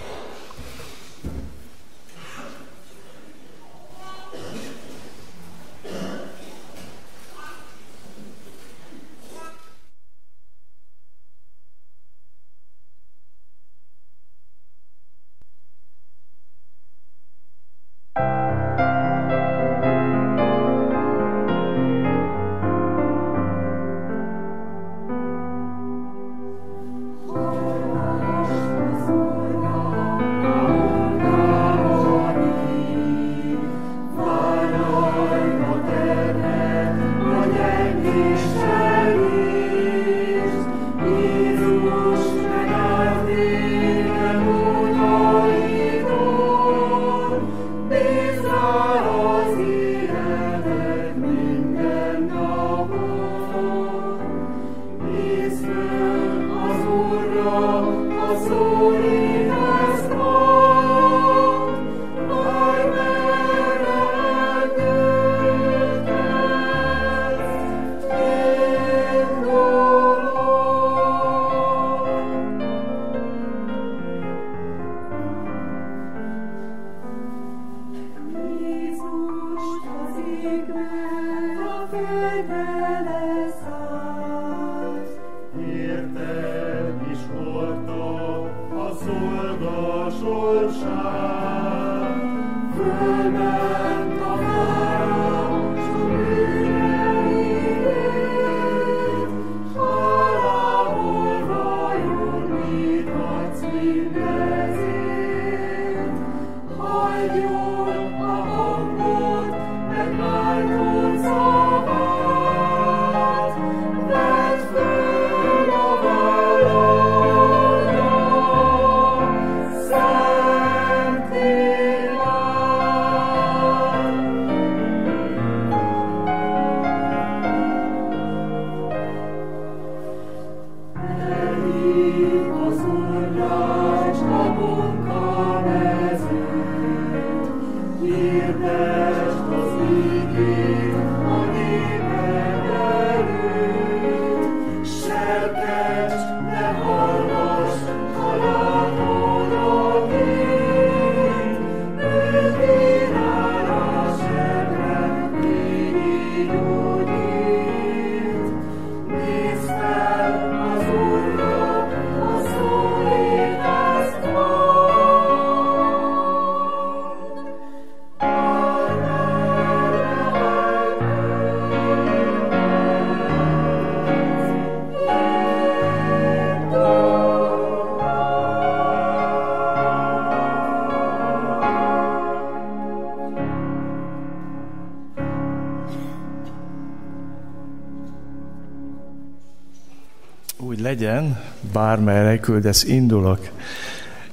Bármerre 191.74 192.40
küldesz, 192.40 192.84
indulok. 192.84 193.38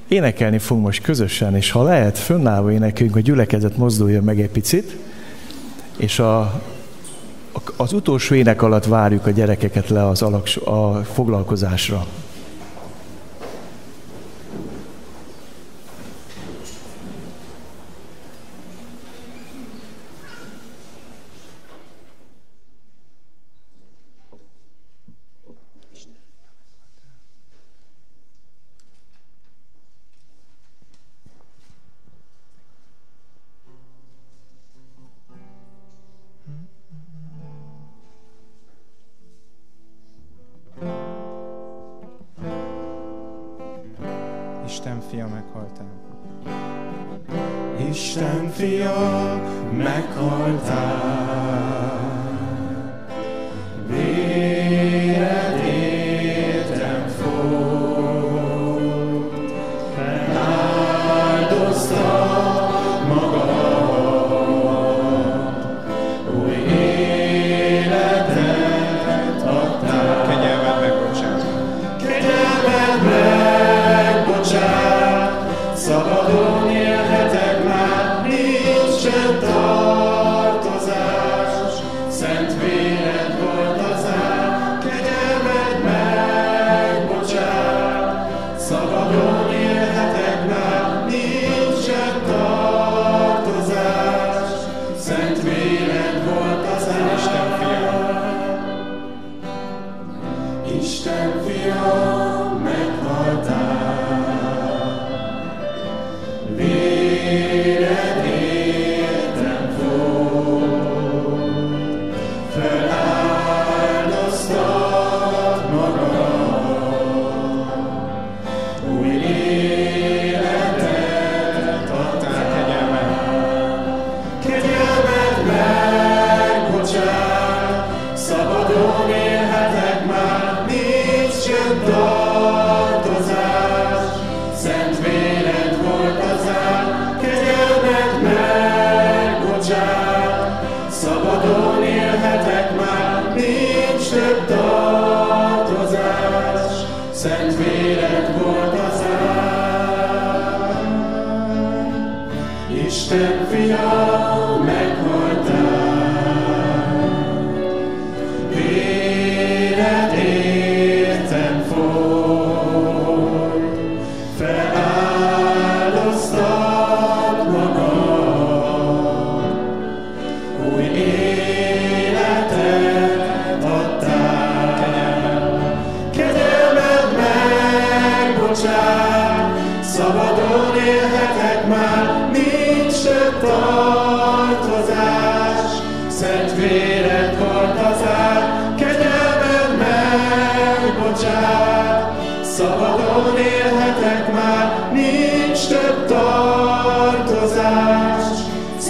Énekelni 0.08 0.58
fogunk 0.58 0.86
most 0.86 1.02
közösen, 1.02 1.56
és 1.56 1.72
ha 1.72 1.84
lehet, 1.84 2.18
fönnállva 2.18 2.72
énekeljünk, 2.72 3.14
hogy 3.14 3.24
gyülekezet 3.24 3.78
mozduljon 3.78 4.24
meg 4.24 4.42
egy 4.42 4.50
picit, 4.50 4.98
és 5.98 6.20
a, 6.20 6.62
az 7.78 7.94
utolsó 7.94 8.36
ének 8.36 8.62
alatt 8.62 8.86
várjuk 8.86 9.26
a 9.26 9.30
gyerekeket 9.30 9.90
le 9.90 10.08
az 10.08 10.22
alak, 10.22 10.48
a 10.66 11.04
foglalkozásra. 11.04 12.06
fia, 45.12 45.28
meghaltál. 45.28 45.86
Isten 47.90 48.50
fia, 48.50 48.94
meghaltál. 49.78 51.21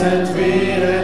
sent 0.02 0.36
me 0.36 1.01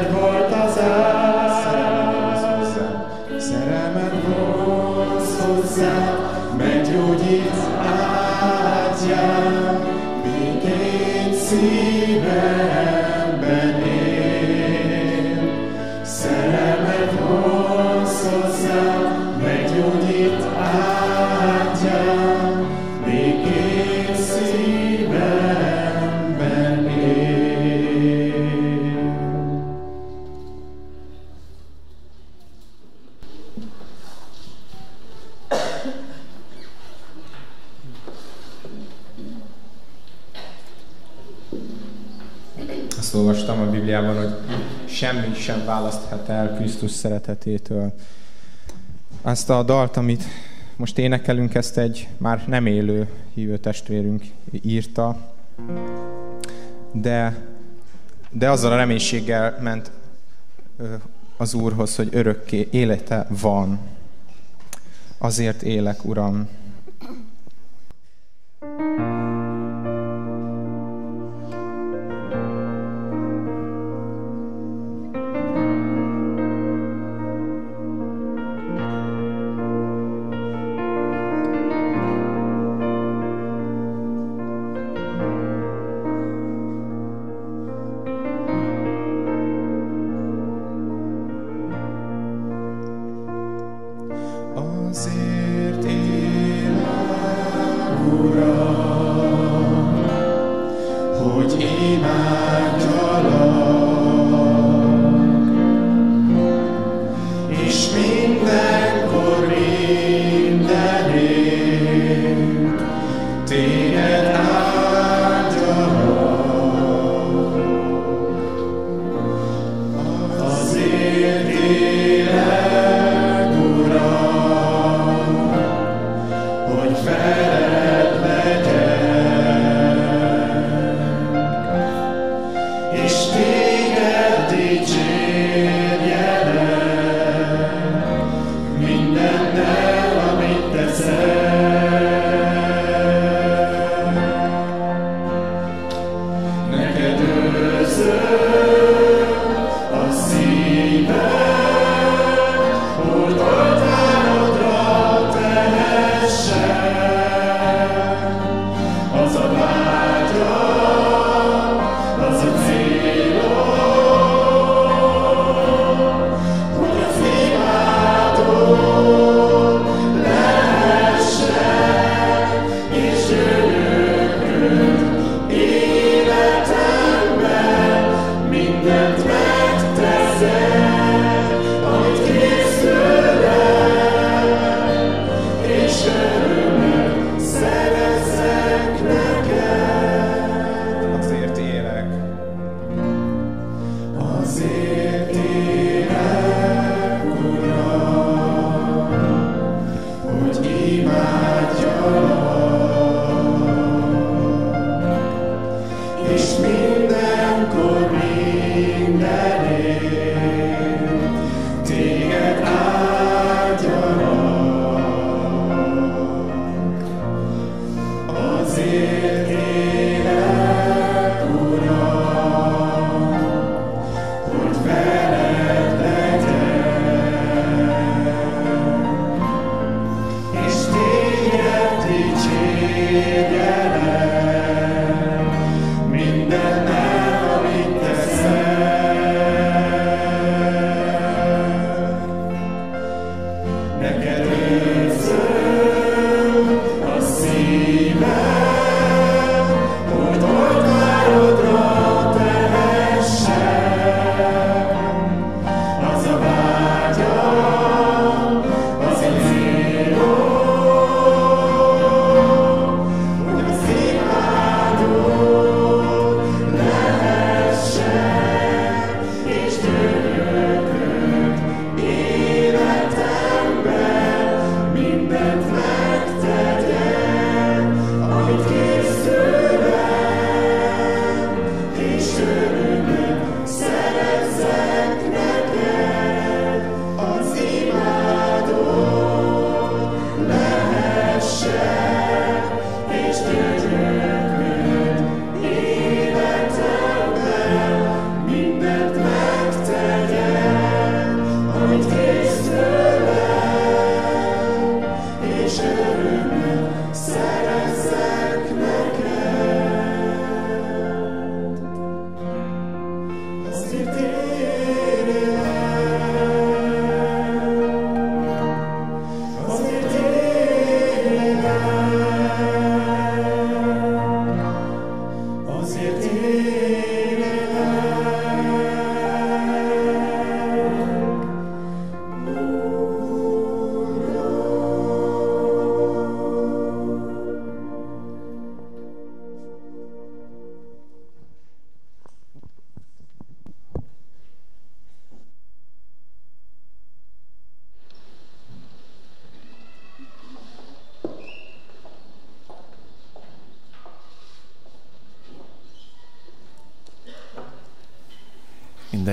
sem 45.47 45.65
választhat 45.65 46.29
el 46.29 46.55
Krisztus 46.55 46.91
szeretetétől. 46.91 47.93
Ezt 49.23 49.49
a 49.49 49.63
dalt, 49.63 49.97
amit 49.97 50.23
most 50.75 50.97
énekelünk, 50.97 51.55
ezt 51.55 51.77
egy 51.77 52.07
már 52.17 52.43
nem 52.47 52.65
élő 52.65 53.09
hívő 53.33 53.57
testvérünk 53.57 54.23
írta, 54.61 55.17
de, 56.91 57.37
de 58.31 58.49
azzal 58.49 58.71
a 58.71 58.75
reménységgel 58.75 59.57
ment 59.61 59.91
az 61.37 61.53
Úrhoz, 61.53 61.95
hogy 61.95 62.09
örökké 62.11 62.67
élete 62.71 63.27
van. 63.29 63.79
Azért 65.17 65.61
élek, 65.61 66.05
Uram, 66.05 66.47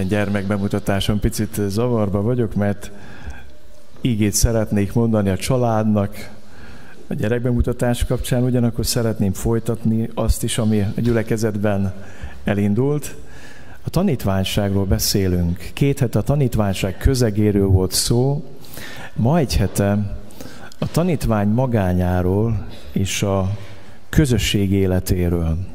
Minden 0.05 0.25
gyermek 0.25 0.47
bemutatáson 0.47 1.21
picit 1.21 1.61
zavarba 1.69 2.23
vagyok, 2.23 2.55
mert 2.55 2.91
ígét 4.01 4.33
szeretnék 4.33 4.93
mondani 4.93 5.29
a 5.29 5.37
családnak, 5.37 6.31
a 7.07 7.15
gyerekbemutatás 7.15 8.05
kapcsán, 8.05 8.43
ugyanakkor 8.43 8.87
szeretném 8.87 9.33
folytatni 9.33 10.11
azt 10.15 10.43
is, 10.43 10.59
ami 10.59 10.81
a 10.81 11.01
gyülekezetben 11.01 11.95
elindult. 12.45 13.15
A 13.85 13.91
tanítványságról 13.91 14.85
beszélünk. 14.85 15.71
Két 15.73 15.99
hete 15.99 16.19
a 16.19 16.23
tanítványság 16.23 16.97
közegéről 16.97 17.67
volt 17.67 17.93
szó, 17.93 18.45
ma 19.15 19.39
egy 19.39 19.57
hete 19.57 20.17
a 20.79 20.91
tanítvány 20.91 21.49
magányáról 21.49 22.67
és 22.93 23.23
a 23.23 23.51
közösség 24.09 24.73
életéről. 24.73 25.74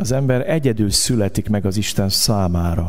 Az 0.00 0.12
ember 0.12 0.50
egyedül 0.50 0.90
születik 0.90 1.48
meg 1.48 1.66
az 1.66 1.76
Isten 1.76 2.08
számára. 2.08 2.86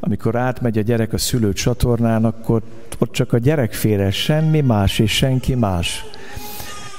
Amikor 0.00 0.36
átmegy 0.36 0.78
a 0.78 0.82
gyerek 0.82 1.12
a 1.12 1.18
szülő 1.18 1.52
csatornán, 1.52 2.24
akkor 2.24 2.62
ott 2.98 3.12
csak 3.12 3.32
a 3.32 3.38
gyerek 3.38 3.72
félre, 3.72 4.10
semmi 4.10 4.60
más 4.60 4.98
és 4.98 5.16
senki 5.16 5.54
más. 5.54 6.04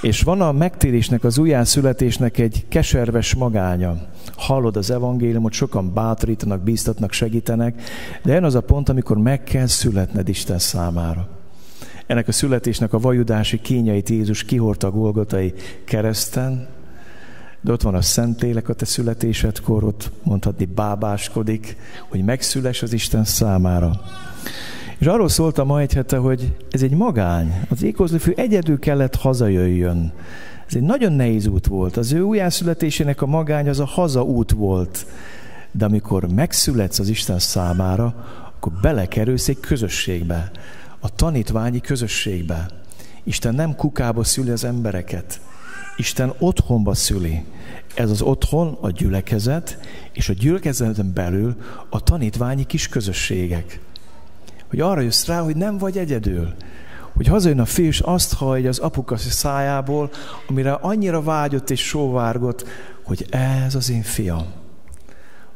És 0.02 0.22
van 0.22 0.42
a 0.42 0.52
megtérésnek, 0.52 1.24
az 1.24 1.38
újjászületésnek 1.38 2.38
egy 2.38 2.66
keserves 2.70 3.36
magánya. 3.36 3.98
Hallod 4.36 4.78
az 4.78 4.92
evangéliumot, 4.92 5.54
sokan 5.54 5.94
bátorítanak, 5.94 6.62
bíztatnak, 6.62 7.12
segítenek, 7.12 7.82
de 8.24 8.34
jön 8.34 8.44
az 8.44 8.56
a 8.56 8.62
pont, 8.62 8.90
amikor 8.90 9.18
meg 9.18 9.44
kell 9.44 9.68
születned 9.68 10.30
Isten 10.30 10.60
számára. 10.60 11.28
Ennek 12.08 12.28
a 12.28 12.32
születésnek 12.32 12.94
a 12.94 13.00
vajudási 13.00 13.62
kényeit 13.62 14.10
Jézus 14.10 14.44
kihordta 14.44 14.88
a 14.88 14.92
Golgotai 14.92 15.54
kereszten, 15.86 16.78
de 17.62 17.72
ott 17.72 17.82
van 17.82 17.96
a 17.96 18.02
Szentlélek 18.02 18.70
a 18.70 18.74
te 18.74 18.86
születésedkor, 18.86 19.84
ott 19.84 20.12
mondhatni 20.24 20.66
bábáskodik, 20.66 21.76
hogy 22.10 22.24
megszüles 22.24 22.82
az 22.82 22.94
Isten 22.94 23.24
számára. 23.24 24.02
És 24.98 25.08
arról 25.08 25.30
szóltam 25.30 25.68
ma 25.68 25.80
egy 25.80 25.94
hete, 25.94 26.18
hogy 26.18 26.56
ez 26.72 26.82
egy 26.82 26.94
magány. 26.94 27.66
Az 27.70 27.84
ékozlifű 27.84 28.32
egyedül 28.36 28.80
kellett 28.80 29.16
hazajöjjön. 29.16 30.12
Ez 30.68 30.76
egy 30.76 30.82
nagyon 30.82 31.14
nehéz 31.14 31.48
út 31.48 31.68
volt. 31.68 31.98
Az 31.98 32.12
ő 32.12 32.22
újjászületésének 32.22 33.22
a 33.22 33.26
magány 33.26 33.70
az 33.70 33.80
a 33.80 33.86
hazaút 33.86 34.52
volt. 34.52 35.06
De 35.72 35.86
amikor 35.86 36.28
megszületsz 36.34 37.00
az 37.00 37.10
Isten 37.10 37.40
számára, 37.40 38.26
akkor 38.56 38.72
belekerülsz 38.82 39.48
egy 39.48 39.60
közösségbe. 39.60 40.52
A 41.00 41.16
tanítványi 41.16 41.82
közösségbe. 41.82 42.70
Isten 43.24 43.56
nem 43.56 43.76
kukába 43.76 44.24
szüli 44.24 44.50
az 44.50 44.64
embereket. 44.64 45.40
Isten 46.00 46.34
otthonba 46.38 46.94
szüli. 46.94 47.44
Ez 47.94 48.10
az 48.10 48.22
otthon 48.22 48.78
a 48.82 48.90
gyülekezet, 48.90 49.78
és 50.12 50.30
a 50.30 50.34
gyülekezeten 50.34 51.12
belül 51.14 51.56
a 51.90 52.04
tanítványi 52.04 52.66
kis 52.66 52.88
közösségek. 52.88 53.80
Hogy 54.70 54.80
arra 54.80 55.02
jössz 55.02 55.26
rá, 55.26 55.42
hogy 55.42 55.56
nem 55.56 55.78
vagy 55.78 55.98
egyedül. 55.98 56.54
Hogy 57.14 57.28
hazajön 57.28 57.60
a 57.60 57.66
fiú, 57.66 57.86
és 57.86 58.00
azt 58.00 58.34
hallja 58.34 58.70
az 58.70 58.80
apukaszi 58.80 59.30
szájából, 59.30 60.10
amire 60.48 60.72
annyira 60.72 61.22
vágyott 61.22 61.70
és 61.70 61.88
sóvárgott, 61.88 62.68
hogy 63.04 63.26
ez 63.30 63.76
az 63.76 63.90
én 63.90 64.04
fiam. 64.04 64.46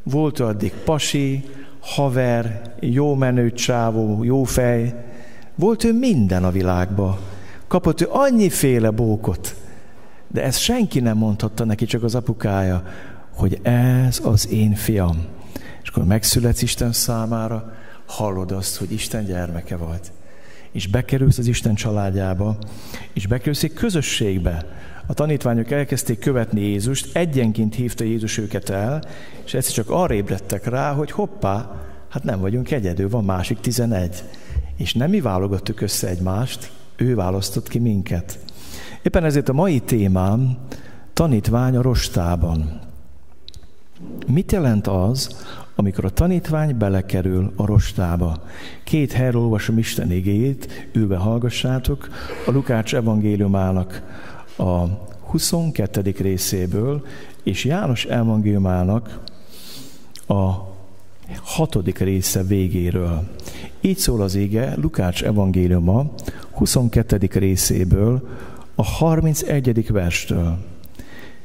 Volt 0.04 0.40
addig 0.40 0.74
pasi, 0.74 1.50
haver, 1.80 2.74
jó 2.80 3.16
menő 3.16 3.52
csávó, 3.52 4.24
jó 4.24 4.44
fej. 4.44 5.06
Volt 5.56 5.84
ő 5.84 5.94
minden 5.94 6.44
a 6.44 6.52
világba. 6.52 7.20
Kapott 7.68 8.02
ő 8.02 8.08
annyiféle 8.10 8.90
bókot, 8.90 9.56
de 10.34 10.44
ezt 10.44 10.60
senki 10.60 11.00
nem 11.00 11.18
mondhatta 11.18 11.64
neki, 11.66 11.86
csak 11.86 12.04
az 12.04 12.16
apukája, 12.16 12.84
hogy 13.34 13.60
ez 13.62 14.22
az 14.24 14.50
én 14.50 14.74
fiam. 14.74 15.26
És 15.84 15.90
akkor 15.90 16.06
megszületsz 16.06 16.62
Isten 16.62 16.92
számára, 16.92 17.74
hallod 18.06 18.52
azt, 18.52 18.78
hogy 18.78 18.92
Isten 18.92 19.26
gyermeke 19.26 19.76
vagy. 19.76 20.00
És 20.72 20.88
bekerülsz 20.88 21.38
az 21.38 21.48
Isten 21.48 21.76
családjába, 21.76 22.58
és 23.14 23.28
bekerülsz 23.28 23.64
egy 23.64 23.74
közösségbe. 23.74 24.66
A 25.06 25.14
tanítványok 25.14 25.72
elkezdték 25.72 26.20
követni 26.20 26.62
Jézust, 26.62 27.16
egyenként 27.16 27.76
hívta 27.76 28.04
Jézus 28.04 28.38
őket 28.38 28.70
el, 28.70 29.04
és 29.46 29.54
egyszer 29.54 29.74
csak 29.74 29.90
arra 29.90 30.14
ébredtek 30.14 30.66
rá, 30.66 30.94
hogy 30.94 31.12
hoppá, 31.12 31.82
hát 32.10 32.24
nem 32.24 32.40
vagyunk 32.40 32.72
egyedül, 32.72 33.10
van 33.10 33.24
másik 33.24 33.60
tizenegy. 33.60 34.24
És 34.78 34.94
nem 34.94 35.10
mi 35.10 35.22
válogattuk 35.22 35.82
össze 35.82 36.08
egymást, 36.08 36.72
ő 36.96 37.16
választott 37.16 37.68
ki 37.68 37.80
minket. 37.80 38.40
Éppen 39.04 39.24
ezért 39.24 39.50
a 39.50 39.54
mai 39.54 39.80
témám 39.80 40.58
tanítvány 41.14 41.76
a 41.76 41.82
rostában. 41.82 42.80
Mit 44.28 44.52
jelent 44.52 44.88
az, 44.88 45.46
amikor 45.76 46.06
a 46.06 46.10
tanítvány 46.10 46.78
belekerül 46.78 47.52
a 47.56 47.66
rostába? 47.66 48.44
Két 48.84 49.12
helyről 49.12 49.42
olvasom 49.42 49.78
Isten 49.78 50.12
igéjét, 50.12 50.90
ülve 50.94 51.18
hallgassátok, 51.18 52.08
a 52.46 52.52
Lukács 52.52 52.96
evangéliumának 52.96 54.02
a 54.58 54.86
22. 55.20 56.16
részéből, 56.18 57.06
és 57.44 57.66
János 57.66 58.06
evangéliumának 58.06 59.20
a 60.28 60.52
hatodik 61.44 62.00
része 62.00 62.44
végéről. 62.44 63.24
Így 63.82 63.98
szól 63.98 64.22
az 64.22 64.36
ége 64.36 64.76
Lukács 64.76 65.24
evangéliuma 65.24 66.12
22. 66.52 67.30
részéből, 67.34 68.28
a 68.76 68.84
31. 68.84 69.92
verstől. 69.92 70.58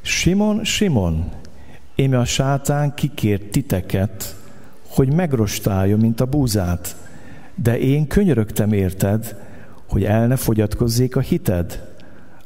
Simon, 0.00 0.64
Simon, 0.64 1.28
éme 1.94 2.18
a 2.18 2.24
sátán 2.24 2.94
kikért 2.94 3.50
titeket, 3.50 4.36
hogy 4.88 5.12
megrostáljon, 5.12 5.98
mint 5.98 6.20
a 6.20 6.26
búzát, 6.26 6.96
de 7.54 7.78
én 7.78 8.06
könyörögtem 8.06 8.72
érted, 8.72 9.36
hogy 9.88 10.04
el 10.04 10.26
ne 10.26 10.36
fogyatkozzék 10.36 11.16
a 11.16 11.20
hited. 11.20 11.86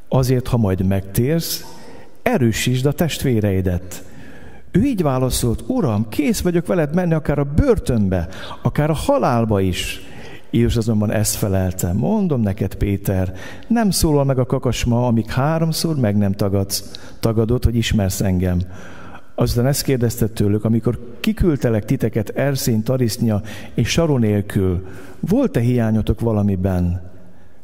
Azért, 0.09 0.49
ha 0.49 0.57
majd 0.57 0.87
megtérsz, 0.87 1.65
erősítsd 2.23 2.87
a 2.87 2.93
testvéreidet. 2.93 4.05
Ő 4.71 4.83
így 4.83 5.03
válaszolt, 5.03 5.65
Uram, 5.67 6.09
kész 6.09 6.41
vagyok 6.41 6.67
veled 6.67 6.95
menni 6.95 7.15
akár 7.15 7.39
a 7.39 7.45
börtönbe, 7.45 8.29
akár 8.63 8.91
a 8.91 8.95
halálba 8.95 9.61
is, 9.61 10.01
Jézus 10.53 10.77
azonban 10.77 11.11
ezt 11.11 11.35
felelte, 11.35 11.93
mondom 11.93 12.41
neked, 12.41 12.75
Péter, 12.75 13.35
nem 13.67 13.91
szólal 13.91 14.25
meg 14.25 14.39
a 14.39 14.47
kakasma, 14.47 15.07
amíg 15.07 15.31
háromszor 15.31 15.97
meg 15.97 16.17
nem 16.17 16.33
tagadsz, 16.33 16.91
tagadod, 17.21 17.65
hogy 17.65 17.77
ismersz 17.77 18.21
engem. 18.21 18.61
Aztán 19.35 19.67
ezt 19.67 19.83
kérdezte 19.83 20.29
tőlük, 20.29 20.65
amikor 20.65 21.17
kiküldtelek 21.21 21.85
titeket 21.85 22.29
Erszén, 22.29 22.83
Tarisznya 22.83 23.43
és 23.75 23.89
Saron 23.89 24.21
nélkül, 24.21 24.87
volt-e 25.21 25.61
hiányotok 25.61 26.21
valamiben? 26.21 27.11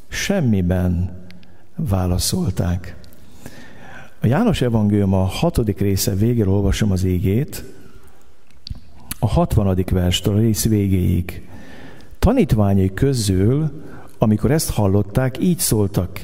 Semmiben 0.08 1.10
válaszolták. 1.76 2.96
A 4.20 4.26
János 4.26 4.60
Evangélium 4.60 5.12
a 5.12 5.24
hatodik 5.24 5.80
része 5.80 6.14
végéről 6.14 6.52
olvasom 6.52 6.90
az 6.90 7.04
égét, 7.04 7.64
a 9.18 9.26
hatvadik 9.26 9.90
verstől 9.90 10.34
a 10.34 10.38
rész 10.38 10.64
végéig. 10.64 11.47
Tanítványai 12.18 12.94
közül, 12.94 13.70
amikor 14.18 14.50
ezt 14.50 14.70
hallották, 14.70 15.36
így 15.40 15.58
szóltak, 15.58 16.22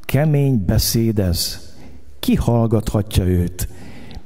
kemény 0.00 0.64
beszéd 0.66 1.18
ez, 1.18 1.72
ki 2.20 2.34
hallgathatja 2.34 3.24
őt? 3.24 3.68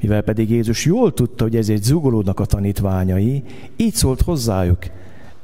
Mivel 0.01 0.23
pedig 0.23 0.51
Jézus 0.51 0.85
jól 0.85 1.15
tudta, 1.15 1.45
hogy 1.45 1.57
ezért 1.57 1.83
zugolódnak 1.83 2.41
a 2.41 2.45
tanítványai, 2.45 3.43
így 3.77 3.95
szólt 3.95 4.23
hozzájuk, 4.23 4.79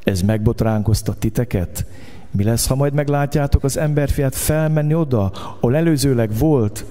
ez 0.05 0.23
megbotránkoztat 0.23 1.19
titeket? 1.19 1.87
Mi 2.31 2.45
lesz, 2.45 2.67
ha 2.67 2.75
majd 2.75 2.93
meglátjátok 2.93 3.65
az 3.65 3.77
emberfiát 3.77 4.35
felmenni 4.35 4.95
oda, 4.95 5.33
ahol 5.61 5.77
előzőleg 5.77 6.39
volt? 6.39 6.85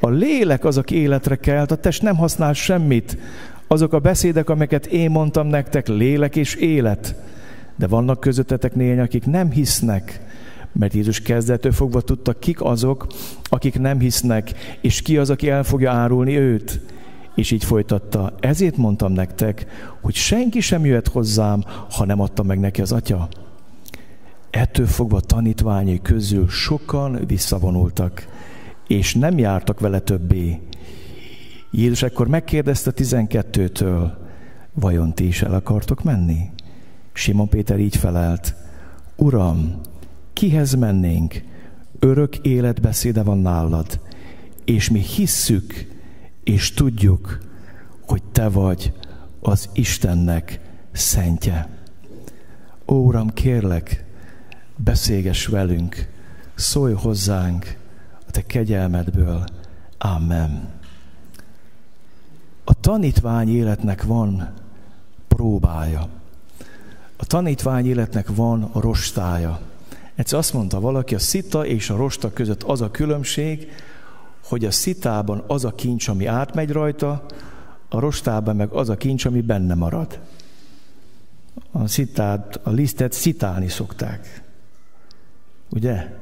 A 0.00 0.08
lélek 0.08 0.64
az, 0.64 0.78
aki 0.78 0.94
életre 0.94 1.36
kelt, 1.36 1.70
a 1.70 1.76
test 1.76 2.02
nem 2.02 2.16
használ 2.16 2.52
semmit. 2.52 3.16
Azok 3.66 3.92
a 3.92 3.98
beszédek, 3.98 4.50
amiket 4.50 4.86
én 4.86 5.10
mondtam 5.10 5.46
nektek, 5.46 5.88
lélek 5.88 6.36
és 6.36 6.54
élet. 6.54 7.14
De 7.76 7.86
vannak 7.86 8.20
közöttetek 8.20 8.74
néhány, 8.74 8.98
akik 8.98 9.26
nem 9.26 9.50
hisznek, 9.50 10.20
mert 10.72 10.94
Jézus 10.94 11.20
kezdettől 11.20 11.72
fogva 11.72 12.00
tudta, 12.00 12.32
kik 12.32 12.62
azok, 12.62 13.06
akik 13.42 13.78
nem 13.78 13.98
hisznek, 13.98 14.52
és 14.80 15.02
ki 15.02 15.16
az, 15.16 15.30
aki 15.30 15.48
el 15.48 15.64
fogja 15.64 15.92
árulni 15.92 16.36
őt. 16.36 16.80
És 17.34 17.50
így 17.50 17.64
folytatta, 17.64 18.34
ezért 18.40 18.76
mondtam 18.76 19.12
nektek, 19.12 19.66
hogy 20.00 20.14
senki 20.14 20.60
sem 20.60 20.84
jöhet 20.84 21.08
hozzám, 21.08 21.64
ha 21.90 22.04
nem 22.04 22.20
adta 22.20 22.42
meg 22.42 22.60
neki 22.60 22.80
az 22.80 22.92
atya. 22.92 23.28
Ettől 24.50 24.86
fogva 24.86 25.20
tanítványai 25.20 26.00
közül 26.02 26.48
sokan 26.48 27.18
visszavonultak, 27.26 28.26
és 28.86 29.14
nem 29.14 29.38
jártak 29.38 29.80
vele 29.80 29.98
többé. 29.98 30.60
Jézus 31.70 32.02
ekkor 32.02 32.28
megkérdezte 32.28 32.90
tizenkettőtől, 32.90 34.18
vajon 34.72 35.14
ti 35.14 35.26
is 35.26 35.42
el 35.42 35.54
akartok 35.54 36.02
menni? 36.02 36.50
Simon 37.12 37.48
Péter 37.48 37.78
így 37.78 37.96
felelt, 37.96 38.54
Uram, 39.16 39.80
kihez 40.32 40.74
mennénk? 40.74 41.42
Örök 41.98 42.36
életbeszéde 42.36 43.22
van 43.22 43.38
nálad, 43.38 44.00
és 44.64 44.90
mi 44.90 44.98
hisszük, 44.98 45.88
és 46.44 46.72
tudjuk, 46.72 47.38
hogy 48.06 48.22
Te 48.22 48.48
vagy 48.48 48.92
az 49.40 49.68
Istennek 49.72 50.60
szentje. 50.92 51.68
Ó, 52.86 52.94
Uram, 52.94 53.28
kérlek, 53.28 54.04
beszélges 54.76 55.46
velünk, 55.46 56.08
szólj 56.54 56.92
hozzánk 56.92 57.76
a 58.26 58.30
Te 58.30 58.42
kegyelmedből. 58.42 59.44
Amen. 59.98 60.68
A 62.64 62.80
tanítvány 62.80 63.48
életnek 63.48 64.02
van 64.02 64.52
próbája. 65.28 66.08
A 67.22 67.24
tanítvány 67.24 67.86
életnek 67.86 68.34
van 68.34 68.70
rostája. 68.74 69.60
Egyszer 70.14 70.38
azt 70.38 70.52
mondta 70.52 70.80
valaki, 70.80 71.14
a 71.14 71.18
szita 71.18 71.66
és 71.66 71.90
a 71.90 71.96
rosta 71.96 72.32
között 72.32 72.62
az 72.62 72.80
a 72.80 72.90
különbség, 72.90 73.72
hogy 74.44 74.64
a 74.64 74.70
szitában 74.70 75.44
az 75.46 75.64
a 75.64 75.74
kincs, 75.74 76.08
ami 76.08 76.26
átmegy 76.26 76.70
rajta, 76.70 77.26
a 77.88 77.98
rostában 77.98 78.56
meg 78.56 78.70
az 78.70 78.88
a 78.88 78.96
kincs, 78.96 79.24
ami 79.24 79.40
benne 79.40 79.74
marad. 79.74 80.18
A 81.70 81.86
szitát, 81.86 82.60
a 82.62 82.70
lisztet 82.70 83.12
szitálni 83.12 83.68
szokták. 83.68 84.42
Ugye? 85.70 86.18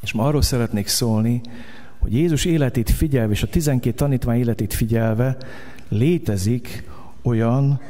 És 0.00 0.12
ma 0.12 0.24
arról 0.24 0.42
szeretnék 0.42 0.88
szólni, 0.88 1.40
hogy 1.98 2.12
Jézus 2.12 2.44
életét 2.44 2.90
figyelve, 2.90 3.32
és 3.32 3.42
a 3.42 3.48
12 3.48 3.96
tanítvány 3.96 4.38
életét 4.38 4.74
figyelve 4.74 5.36
létezik 5.88 6.90
olyan, 7.22 7.80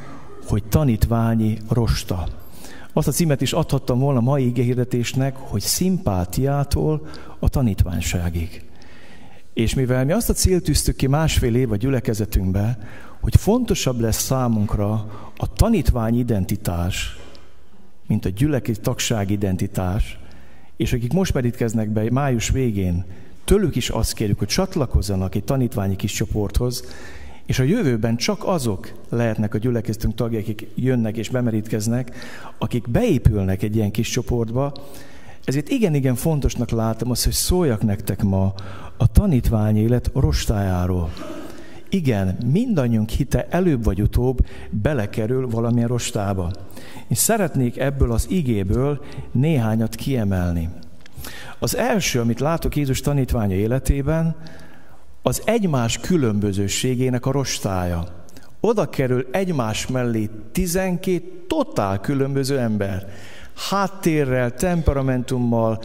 hogy 0.53 0.63
tanítványi 0.63 1.57
rosta. 1.69 2.27
Azt 2.93 3.07
a 3.07 3.11
címet 3.11 3.41
is 3.41 3.53
adhattam 3.53 3.99
volna 3.99 4.19
mai 4.19 4.51
hirdetésnek, 4.53 5.35
hogy 5.35 5.61
szimpátiától 5.61 7.07
a 7.39 7.49
tanítványságig. 7.49 8.63
És 9.53 9.73
mivel 9.73 10.05
mi 10.05 10.11
azt 10.11 10.29
a 10.29 10.33
célt 10.33 10.63
tűztük 10.63 10.95
ki 10.95 11.07
másfél 11.07 11.55
év 11.55 11.71
a 11.71 11.75
gyülekezetünkbe, 11.75 12.77
hogy 13.21 13.35
fontosabb 13.35 13.99
lesz 13.99 14.21
számunkra 14.21 14.91
a 15.37 15.53
tanítvány 15.53 16.19
identitás, 16.19 17.17
mint 18.07 18.25
a 18.25 18.29
gyülekezet 18.29 18.83
tagság 18.83 19.29
identitás, 19.29 20.19
és 20.77 20.93
akik 20.93 21.13
most 21.13 21.33
merítkeznek 21.33 21.89
be 21.89 22.11
május 22.11 22.49
végén, 22.49 23.05
tőlük 23.45 23.75
is 23.75 23.89
azt 23.89 24.13
kérjük, 24.13 24.39
hogy 24.39 24.47
csatlakozzanak 24.47 25.35
egy 25.35 25.43
tanítványi 25.43 25.95
kis 25.95 26.11
csoporthoz, 26.11 26.83
és 27.45 27.59
a 27.59 27.63
jövőben 27.63 28.15
csak 28.15 28.43
azok 28.45 28.91
lehetnek 29.09 29.53
a 29.53 29.57
gyülekezetünk 29.57 30.15
tagjai, 30.15 30.41
akik 30.41 30.67
jönnek 30.75 31.17
és 31.17 31.29
bemerítkeznek, 31.29 32.15
akik 32.57 32.89
beépülnek 32.89 33.63
egy 33.63 33.75
ilyen 33.75 33.91
kis 33.91 34.09
csoportba. 34.09 34.73
Ezért 35.43 35.69
igen-igen 35.69 36.15
fontosnak 36.15 36.69
látom 36.69 37.11
azt, 37.11 37.23
hogy 37.23 37.33
szóljak 37.33 37.81
nektek 37.81 38.23
ma 38.23 38.53
a 38.97 39.11
tanítvány 39.11 39.77
élet 39.77 40.11
rostájáról. 40.13 41.11
Igen, 41.89 42.37
mindannyiunk 42.51 43.09
hite 43.09 43.47
előbb 43.49 43.83
vagy 43.83 44.01
utóbb 44.01 44.45
belekerül 44.69 45.47
valamilyen 45.49 45.87
rostába. 45.87 46.51
És 47.07 47.17
szeretnék 47.17 47.77
ebből 47.77 48.11
az 48.11 48.25
igéből 48.29 49.01
néhányat 49.31 49.95
kiemelni. 49.95 50.69
Az 51.59 51.75
első, 51.75 52.19
amit 52.19 52.39
látok 52.39 52.75
Jézus 52.75 53.01
tanítványa 53.01 53.55
életében, 53.55 54.35
az 55.25 55.41
egymás 55.45 55.97
különbözőségének 55.97 57.25
a 57.25 57.31
rostája. 57.31 58.03
Oda 58.59 58.89
kerül 58.89 59.27
egymás 59.31 59.87
mellé 59.87 60.29
12 60.51 61.21
totál 61.47 61.99
különböző 61.99 62.59
ember. 62.59 63.07
Háttérrel, 63.69 64.53
temperamentummal, 64.53 65.81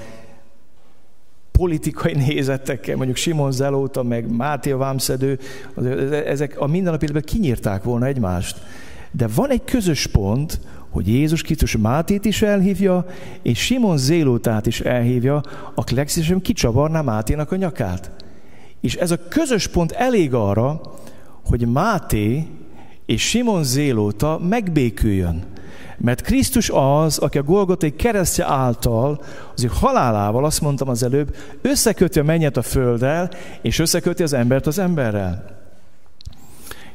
politikai 1.52 2.14
nézetekkel, 2.14 2.96
mondjuk 2.96 3.16
Simon 3.16 3.52
Zelóta, 3.52 4.02
meg 4.02 4.36
Máté 4.36 4.70
a 4.70 4.76
Vámszedő, 4.76 5.38
ezek 6.26 6.60
a 6.60 6.66
mindennapi 6.66 7.02
életben 7.02 7.24
kinyírták 7.26 7.82
volna 7.82 8.06
egymást. 8.06 8.58
De 9.10 9.26
van 9.34 9.50
egy 9.50 9.64
közös 9.64 10.06
pont, 10.06 10.60
hogy 10.90 11.08
Jézus 11.08 11.42
Krisztus 11.42 11.76
Mátét 11.76 12.24
is 12.24 12.42
elhívja, 12.42 13.06
és 13.42 13.58
Simon 13.58 13.96
Zélótát 13.96 14.66
is 14.66 14.80
elhívja, 14.80 15.42
aki 15.74 15.94
legszívesebben 15.94 16.42
kicsavarná 16.42 17.00
Máténak 17.00 17.52
a 17.52 17.56
nyakát. 17.56 18.10
És 18.80 18.94
ez 18.94 19.10
a 19.10 19.28
közös 19.28 19.66
pont 19.66 19.92
elég 19.92 20.34
arra, 20.34 20.80
hogy 21.44 21.66
Máté 21.66 22.46
és 23.06 23.28
Simon 23.28 23.64
Zélóta 23.64 24.38
megbéküljön. 24.48 25.44
Mert 25.98 26.20
Krisztus 26.20 26.70
az, 26.70 27.18
aki 27.18 27.38
a 27.38 27.42
Golgotai 27.42 27.96
keresztje 27.96 28.44
által, 28.44 29.22
az 29.54 29.64
ő 29.64 29.68
halálával, 29.72 30.44
azt 30.44 30.60
mondtam 30.60 30.88
az 30.88 31.02
előbb, 31.02 31.36
összeköti 31.62 32.18
a 32.18 32.24
mennyet 32.24 32.56
a 32.56 32.62
földdel, 32.62 33.30
és 33.62 33.78
összeköti 33.78 34.22
az 34.22 34.32
embert 34.32 34.66
az 34.66 34.78
emberrel. 34.78 35.57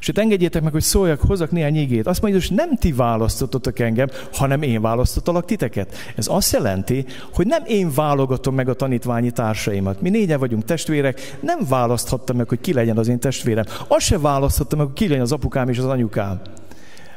Itt 0.08 0.18
engedjétek 0.18 0.64
meg, 0.64 0.72
hogy 0.72 0.82
szóljak, 0.82 1.22
hozzak 1.22 1.52
néhány 1.52 1.76
igét. 1.76 2.08
Azt 2.08 2.22
mondja, 2.22 2.40
hogy 2.40 2.58
nem 2.58 2.78
ti 2.78 2.92
választottatok 2.92 3.80
engem, 3.80 4.08
hanem 4.34 4.62
én 4.62 4.82
választottalak 4.82 5.46
titeket. 5.46 5.96
Ez 6.16 6.28
azt 6.28 6.52
jelenti, 6.52 7.06
hogy 7.34 7.48
nem 7.48 7.64
én 7.66 7.92
válogatom 7.96 8.56
meg 8.56 8.70
a 8.70 8.74
tanítványi 8.74 9.32
társaimat. 9.32 10.02
Mi 10.02 10.10
négyen 10.10 10.40
vagyunk 10.40 10.66
testvérek, 10.66 11.38
nem 11.42 11.60
választhattam 11.70 12.38
meg, 12.38 12.50
hogy 12.50 12.62
ki 12.62 12.74
legyen 12.74 12.98
az 12.98 13.08
én 13.08 13.20
testvérem. 13.20 13.66
Azt 13.88 14.06
se 14.06 14.20
választhattam 14.20 14.78
meg, 14.78 14.88
hogy 14.88 14.96
ki 14.96 15.08
legyen 15.08 15.24
az 15.24 15.32
apukám 15.32 15.70
és 15.70 15.78
az 15.78 15.86
anyukám. 15.86 16.42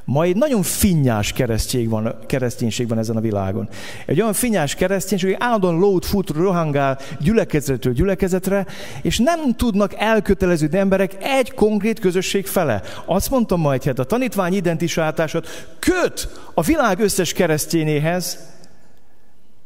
Ma 0.07 0.23
egy 0.23 0.37
nagyon 0.37 0.63
finnyás 0.63 1.33
keresztség 1.33 1.89
van, 1.89 2.15
kereszténység 2.27 2.89
van 2.89 2.99
ezen 2.99 3.17
a 3.17 3.21
világon. 3.21 3.69
Egy 4.07 4.21
olyan 4.21 4.33
finnyás 4.33 4.75
kereszténység, 4.75 5.31
hogy 5.31 5.39
állandóan 5.41 5.79
lót 5.79 6.07
fut, 6.07 6.31
rohangál 6.31 6.99
gyülekezetről 7.21 7.93
gyülekezetre, 7.93 8.67
és 9.03 9.19
nem 9.19 9.55
tudnak 9.57 9.95
elköteleződni 9.97 10.79
emberek 10.79 11.17
egy 11.21 11.55
konkrét 11.55 11.99
közösség 11.99 12.47
fele. 12.47 12.83
Azt 13.05 13.31
mondtam 13.31 13.61
majd, 13.61 13.83
hogy 13.83 14.01
a 14.01 14.05
tanítvány 14.05 14.55
identisátását 14.55 15.67
köt 15.79 16.29
a 16.55 16.63
világ 16.63 17.01
összes 17.01 17.33
keresztényéhez, 17.33 18.39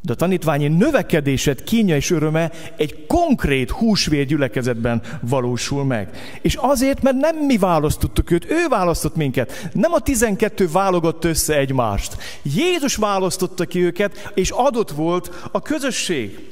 de 0.03 0.13
a 0.13 0.17
tanítványi 0.17 0.69
növekedésed, 0.69 1.65
kínja 1.65 1.97
és 1.97 2.11
öröme 2.11 2.51
egy 2.77 3.07
konkrét 3.07 3.71
húsvér 3.71 4.27
gyülekezetben 4.27 5.03
valósul 5.21 5.85
meg. 5.85 6.39
És 6.43 6.55
azért, 6.55 7.03
mert 7.03 7.17
nem 7.17 7.37
mi 7.37 7.59
választottuk 7.59 8.31
őt, 8.31 8.51
ő 8.51 8.67
választott 8.69 9.17
minket. 9.17 9.69
Nem 9.73 9.93
a 9.93 10.01
tizenkettő 10.01 10.69
válogott 10.69 11.25
össze 11.25 11.57
egymást. 11.59 12.17
Jézus 12.43 12.97
választotta 12.97 13.65
ki 13.65 13.85
őket, 13.85 14.33
és 14.35 14.51
adott 14.51 14.91
volt 14.91 15.49
a 15.53 15.63
közösség. 15.63 16.49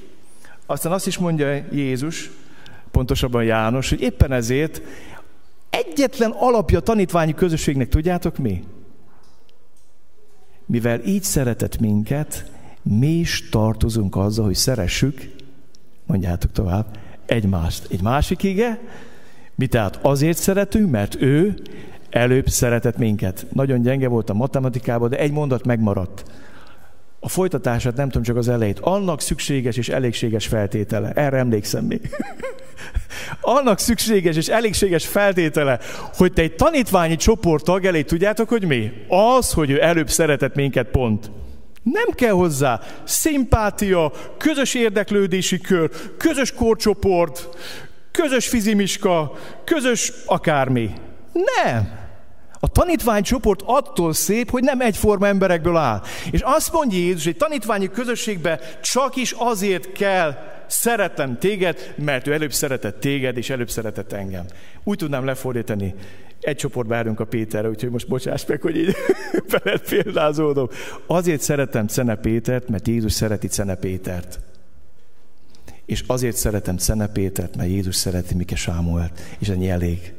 Aztán 0.67 0.93
azt 0.93 1.07
is 1.07 1.19
mondja 1.19 1.63
Jézus, 1.73 2.31
pontosabban 2.91 3.45
János, 3.45 3.89
hogy 3.89 4.01
éppen 4.01 4.33
ezért 4.33 4.83
egyetlen 5.71 6.31
alapja 6.31 6.79
a 6.79 6.83
tanítványi 6.83 7.35
közösségnek, 7.35 7.89
tudjátok 7.89 8.39
mi? 8.39 8.65
Mivel 10.67 11.01
így 11.05 11.23
szeretett 11.23 11.79
minket, 11.79 12.45
mi 12.89 13.07
is 13.07 13.49
tartozunk 13.49 14.17
azzal, 14.17 14.45
hogy 14.45 14.55
szeressük, 14.55 15.31
mondjátok 16.07 16.53
tovább, 16.53 16.87
egymást. 17.27 17.87
Egy 17.91 18.03
másik 18.03 18.43
ige, 18.43 18.81
mi 19.55 19.67
tehát 19.67 19.99
azért 20.03 20.39
szeretünk, 20.39 20.91
mert 20.91 21.23
ő 21.23 21.55
előbb 22.11 22.49
szeretett 22.49 22.97
minket. 22.97 23.47
Nagyon 23.53 23.83
gyenge 23.83 24.09
volt 24.09 24.31
a 24.31 24.35
matematikában, 24.35 25.09
de 25.09 25.19
egy 25.19 25.33
mondat 25.33 25.65
megmaradt. 25.65 26.25
A 27.21 27.29
folytatását 27.29 27.97
nem 27.97 28.07
tudom, 28.07 28.23
csak 28.23 28.37
az 28.37 28.49
elejét. 28.49 28.79
Annak 28.79 29.21
szükséges 29.21 29.77
és 29.77 29.89
elégséges 29.89 30.47
feltétele. 30.47 31.13
Erre 31.13 31.37
emlékszem 31.37 31.85
még. 31.85 32.11
Annak 33.41 33.79
szükséges 33.79 34.37
és 34.37 34.49
elégséges 34.49 35.07
feltétele, 35.07 35.79
hogy 36.17 36.33
te 36.33 36.43
egy 36.43 36.55
tanítványi 36.55 37.17
csoport 37.17 37.65
tag 37.65 37.85
elé 37.85 38.03
tudjátok, 38.03 38.49
hogy 38.49 38.65
mi? 38.65 38.93
Az, 39.09 39.53
hogy 39.53 39.71
ő 39.71 39.83
előbb 39.83 40.09
szeretett 40.09 40.55
minket, 40.55 40.87
pont. 40.87 41.31
Nem 41.93 42.15
kell 42.15 42.33
hozzá 42.33 42.81
szimpátia, 43.05 44.13
közös 44.39 44.75
érdeklődési 44.75 45.61
kör, 45.61 45.91
közös 46.17 46.53
korcsoport, 46.53 47.49
közös 48.11 48.49
fizimiska, 48.49 49.39
közös 49.65 50.13
akármi. 50.27 50.93
Nem. 51.33 52.07
A 52.61 52.69
tanítványcsoport 52.69 53.63
attól 53.65 54.13
szép, 54.13 54.51
hogy 54.51 54.63
nem 54.63 54.81
egyforma 54.81 55.27
emberekből 55.27 55.77
áll. 55.77 56.03
És 56.31 56.41
azt 56.41 56.73
mondja 56.73 56.99
Jézus, 56.99 57.25
hogy 57.25 57.37
tanítványi 57.37 57.91
közösségbe 57.91 58.61
csak 58.81 59.17
is 59.17 59.35
azért 59.39 59.93
kell 59.93 60.37
szeretem 60.67 61.39
téged, 61.39 61.95
mert 61.97 62.27
ő 62.27 62.33
előbb 62.33 62.53
szeretett 62.53 63.01
téged, 63.01 63.37
és 63.37 63.51
előbb 63.51 63.71
szeretett 63.71 64.13
engem. 64.13 64.45
Úgy 64.85 64.99
tudnám 64.99 65.25
lefordítani 65.25 65.95
egy 66.49 66.57
csoport 66.57 66.89
várunk 66.89 67.21
a 67.21 67.25
Péterre, 67.25 67.69
úgyhogy 67.69 67.91
most 67.91 68.09
bocsáss 68.09 68.47
meg, 68.47 68.61
hogy 68.61 68.77
így 68.77 68.95
veled 69.63 69.81
példázódom. 69.89 70.69
Azért 71.07 71.41
szeretem 71.41 71.87
Cene 71.87 72.15
Pétert, 72.15 72.69
mert 72.69 72.89
Jézus 72.89 73.13
szereti 73.13 73.47
Cene 73.47 73.75
Pétert. 73.75 74.41
És 75.87 76.05
azért 76.07 76.37
szeretem 76.37 76.77
Cene 76.77 77.07
Pétert, 77.07 77.57
mert 77.57 77.69
Jézus 77.69 77.97
szereti 77.97 78.35
Mike 78.35 78.57
Sámuelt. 78.57 79.21
És 79.39 79.49
ennyi 79.49 79.69
elég. 79.69 80.13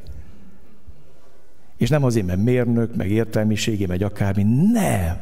És 1.78 1.90
nem 1.90 2.04
azért, 2.04 2.26
mert 2.26 2.44
mérnök, 2.44 2.96
meg 2.96 3.12
értelmiségé, 3.12 3.86
meg 3.86 4.02
akármi. 4.02 4.44
Nem. 4.72 5.20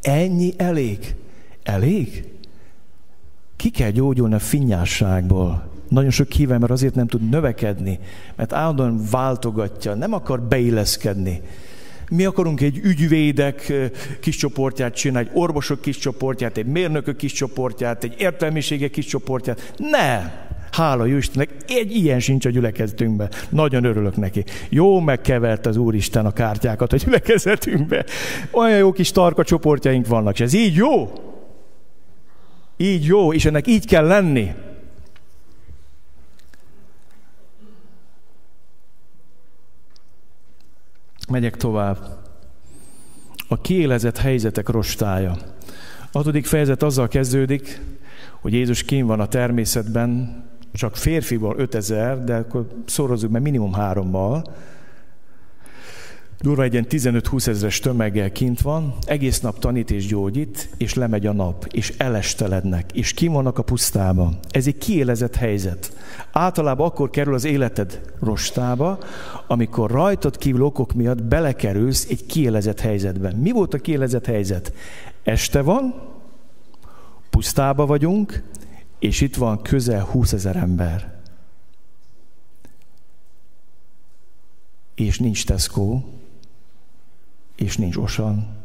Ennyi 0.00 0.52
elég. 0.56 1.14
Elég? 1.62 2.24
Ki 3.56 3.70
kell 3.70 3.90
gyógyulni 3.90 4.34
a 4.34 4.38
finnyásságból. 4.38 5.73
Nagyon 5.94 6.10
sok 6.10 6.32
hívember 6.32 6.70
azért 6.70 6.94
nem 6.94 7.06
tud 7.06 7.28
növekedni, 7.28 7.98
mert 8.36 8.52
állandóan 8.52 9.00
váltogatja, 9.10 9.94
nem 9.94 10.12
akar 10.12 10.42
beilleszkedni. 10.42 11.40
Mi 12.10 12.24
akarunk 12.24 12.60
egy 12.60 12.78
ügyvédek 12.82 13.72
kis 14.20 14.36
csoportját 14.36 14.94
csinálni, 14.94 15.28
egy 15.28 15.40
orvosok 15.40 15.80
kis 15.80 15.98
csoportját, 15.98 16.56
egy 16.56 16.66
mérnökök 16.66 17.16
kis 17.16 17.32
csoportját, 17.32 18.04
egy 18.04 18.14
értelmiségek 18.18 18.90
kis 18.90 19.06
csoportját. 19.06 19.74
Ne! 19.76 20.32
Hála 20.70 21.04
jó 21.04 21.16
Istennek, 21.16 21.50
egy 21.66 21.96
ilyen 21.96 22.20
sincs 22.20 22.46
a 22.46 22.50
gyülekezetünkben. 22.50 23.30
Nagyon 23.48 23.84
örülök 23.84 24.16
neki. 24.16 24.44
Jó 24.68 25.00
megkevert 25.00 25.66
az 25.66 25.76
Úristen 25.76 26.26
a 26.26 26.32
kártyákat 26.32 26.92
a 26.92 26.96
gyülekezetünkbe. 26.96 28.04
Olyan 28.50 28.78
jó 28.78 28.92
kis 28.92 29.10
tarka 29.10 29.44
csoportjaink 29.44 30.06
vannak, 30.06 30.34
és 30.34 30.40
ez 30.40 30.52
így 30.52 30.74
jó. 30.74 31.12
Így 32.76 33.04
jó, 33.04 33.32
és 33.32 33.44
ennek 33.44 33.66
így 33.66 33.86
kell 33.86 34.06
lenni. 34.06 34.50
Megyek 41.34 41.56
tovább. 41.56 41.98
A 43.48 43.60
kiélezett 43.60 44.18
helyzetek 44.18 44.68
rostája. 44.68 45.36
A 46.12 46.18
hatodik 46.18 46.46
fejezet 46.46 46.82
azzal 46.82 47.08
kezdődik, 47.08 47.80
hogy 48.40 48.52
Jézus 48.52 48.82
kín 48.82 49.06
van 49.06 49.20
a 49.20 49.26
természetben, 49.26 50.42
csak 50.72 50.96
férfival 50.96 51.54
5000, 51.58 52.24
de 52.24 52.36
akkor 52.36 52.66
szorozzuk 52.86 53.30
meg 53.30 53.42
minimum 53.42 53.72
hárommal, 53.72 54.44
durva 56.44 56.62
egy 56.62 56.72
ilyen 56.72 56.86
15-20 56.88 57.46
ezeres 57.46 57.78
tömeggel 57.78 58.32
kint 58.32 58.60
van, 58.60 58.94
egész 59.04 59.40
nap 59.40 59.58
tanít 59.58 59.90
és 59.90 60.06
gyógyít, 60.06 60.68
és 60.76 60.94
lemegy 60.94 61.26
a 61.26 61.32
nap, 61.32 61.66
és 61.70 61.92
elestelednek, 61.96 62.92
és 62.92 63.12
kimonnak 63.12 63.58
a 63.58 63.62
pusztába. 63.62 64.32
Ez 64.50 64.66
egy 64.66 64.78
kiélezett 64.78 65.34
helyzet. 65.34 65.92
Általában 66.32 66.86
akkor 66.86 67.10
kerül 67.10 67.34
az 67.34 67.44
életed 67.44 68.00
rostába, 68.20 68.98
amikor 69.46 69.90
rajtad 69.90 70.38
kívül 70.38 70.62
okok 70.62 70.92
miatt 70.92 71.22
belekerülsz 71.22 72.06
egy 72.10 72.26
kiélezett 72.26 72.80
helyzetbe. 72.80 73.32
Mi 73.32 73.50
volt 73.50 73.74
a 73.74 73.78
kiélezett 73.78 74.26
helyzet? 74.26 74.72
Este 75.22 75.62
van, 75.62 75.94
pusztába 77.30 77.86
vagyunk, 77.86 78.42
és 78.98 79.20
itt 79.20 79.36
van 79.36 79.62
közel 79.62 80.04
20 80.04 80.32
ezer 80.32 80.56
ember. 80.56 81.14
És 84.94 85.18
nincs 85.18 85.46
Tesco, 85.46 86.00
és 87.56 87.76
nincs 87.76 87.96
Osan, 87.96 88.56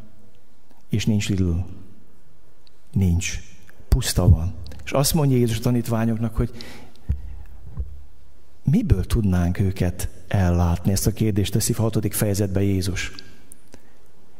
és 0.89 1.05
nincs 1.05 1.29
Lidl. 1.29 1.51
Nincs. 2.91 3.39
Puszta 3.87 4.29
van. 4.29 4.53
És 4.83 4.91
azt 4.91 5.13
mondja 5.13 5.37
Jézus 5.37 5.57
a 5.57 5.61
tanítványoknak, 5.61 6.35
hogy 6.35 6.51
miből 8.63 9.05
tudnánk 9.05 9.59
őket 9.59 10.09
ellátni? 10.27 10.91
Ezt 10.91 11.07
a 11.07 11.11
kérdést 11.11 11.51
teszi 11.51 11.73
a 11.77 11.81
hatodik 11.81 12.13
fejezetben 12.13 12.63
Jézus. 12.63 13.11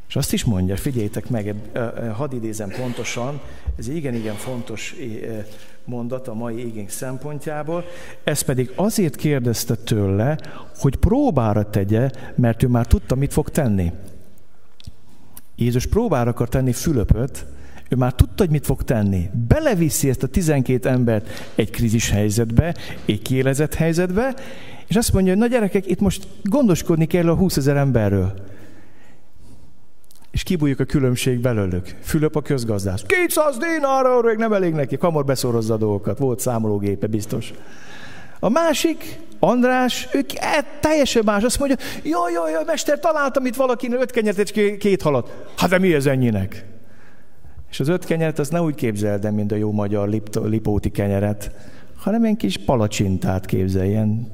És 0.08 0.16
azt 0.16 0.34
is 0.34 0.44
mondja, 0.44 0.78
figyeljétek 0.78 1.30
meg, 1.30 1.56
hadd 2.14 2.34
idézem 2.34 2.70
pontosan, 2.70 3.42
ez 3.78 3.88
igen-igen 3.88 4.36
fontos 4.36 4.96
mondat 5.86 6.28
a 6.28 6.34
mai 6.34 6.66
igény 6.66 6.88
szempontjából, 6.90 7.86
ez 8.24 8.42
pedig 8.42 8.72
azért 8.76 9.16
kérdezte 9.16 9.76
tőle, 9.76 10.38
hogy 10.78 10.96
próbára 10.96 11.70
tegye, 11.70 12.12
mert 12.36 12.64
ő 12.64 12.68
már 12.68 12.88
tudta, 12.88 13.16
mit 13.16 13.34
fog 13.34 13.50
tenni. 13.50 13.92
Jézus 15.60 15.86
próbára 15.86 16.30
akar 16.30 16.50
tenni 16.50 16.74
Fülöpöt, 16.74 17.46
ő 17.90 17.96
már 17.96 18.14
tudta, 18.14 18.44
hogy 18.44 18.50
mit 18.50 18.66
fog 18.66 18.84
tenni. 18.84 19.30
Beleviszi 19.48 20.10
ezt 20.10 20.24
a 20.24 20.28
12 20.28 20.90
embert 20.90 21.28
egy 21.56 21.70
krízis 21.70 22.10
helyzetbe, 22.10 22.76
egy 23.06 23.22
kielezett 23.22 23.74
helyzetbe, 23.74 24.36
és 24.88 24.96
azt 24.96 25.14
mondja, 25.14 25.32
hogy 25.32 25.42
na 25.42 25.48
gyerekek, 25.48 25.88
itt 25.88 26.00
most 26.00 26.28
gondoskodni 26.44 27.06
kell 27.06 27.30
a 27.30 27.36
20 27.36 27.58
ezer 27.58 27.76
emberről. 27.76 28.34
És 30.32 30.44
kibújjuk 30.44 30.80
a 30.80 30.86
különbség 30.86 31.40
belőlük. 31.40 31.96
Fülöp 32.02 32.36
a 32.36 32.42
közgazdász. 32.42 33.04
200 33.26 33.58
dinárra, 33.58 34.34
nem 34.38 34.54
elég 34.54 34.74
neki. 34.74 34.98
Kamor 34.98 35.26
beszorozza 35.26 35.74
a 35.74 35.78
dolgokat. 35.78 36.18
Volt 36.18 36.40
számológépe 36.40 37.08
biztos. 37.08 37.54
A 38.40 38.50
másik, 38.50 39.20
András, 39.40 40.08
ő 40.14 40.26
e, 40.36 40.66
teljesen 40.80 41.22
más. 41.26 41.44
Azt 41.44 41.60
mondja, 41.60 41.78
jaj, 42.04 42.32
jaj, 42.32 42.52
jaj, 42.52 42.64
mester, 42.66 43.00
találtam 43.00 43.46
itt 43.46 43.56
valakinek 43.56 44.02
öt 44.02 44.12
kenyert 44.12 44.38
és 44.38 44.78
két 44.78 45.02
halat. 45.02 45.46
Hát 45.58 45.70
de 45.70 45.78
mi 45.78 45.94
ez 45.94 46.06
ennyinek? 46.06 46.66
És 47.70 47.80
az 47.80 47.88
öt 47.88 48.06
kenyeret 48.06 48.40
azt 48.40 48.52
ne 48.52 48.62
úgy 48.62 48.76
képzeld 48.76 49.26
el, 49.26 49.32
mint 49.32 49.52
a 49.52 49.56
jó 49.56 49.72
magyar 49.72 50.10
lip, 50.10 50.40
lipóti 50.44 50.90
kenyeret, 50.90 51.52
hanem 51.98 52.24
egy 52.24 52.38
kis 52.38 52.58
palacsintát 52.58 53.46
képzelj, 53.46 53.90
ilyen 53.90 54.32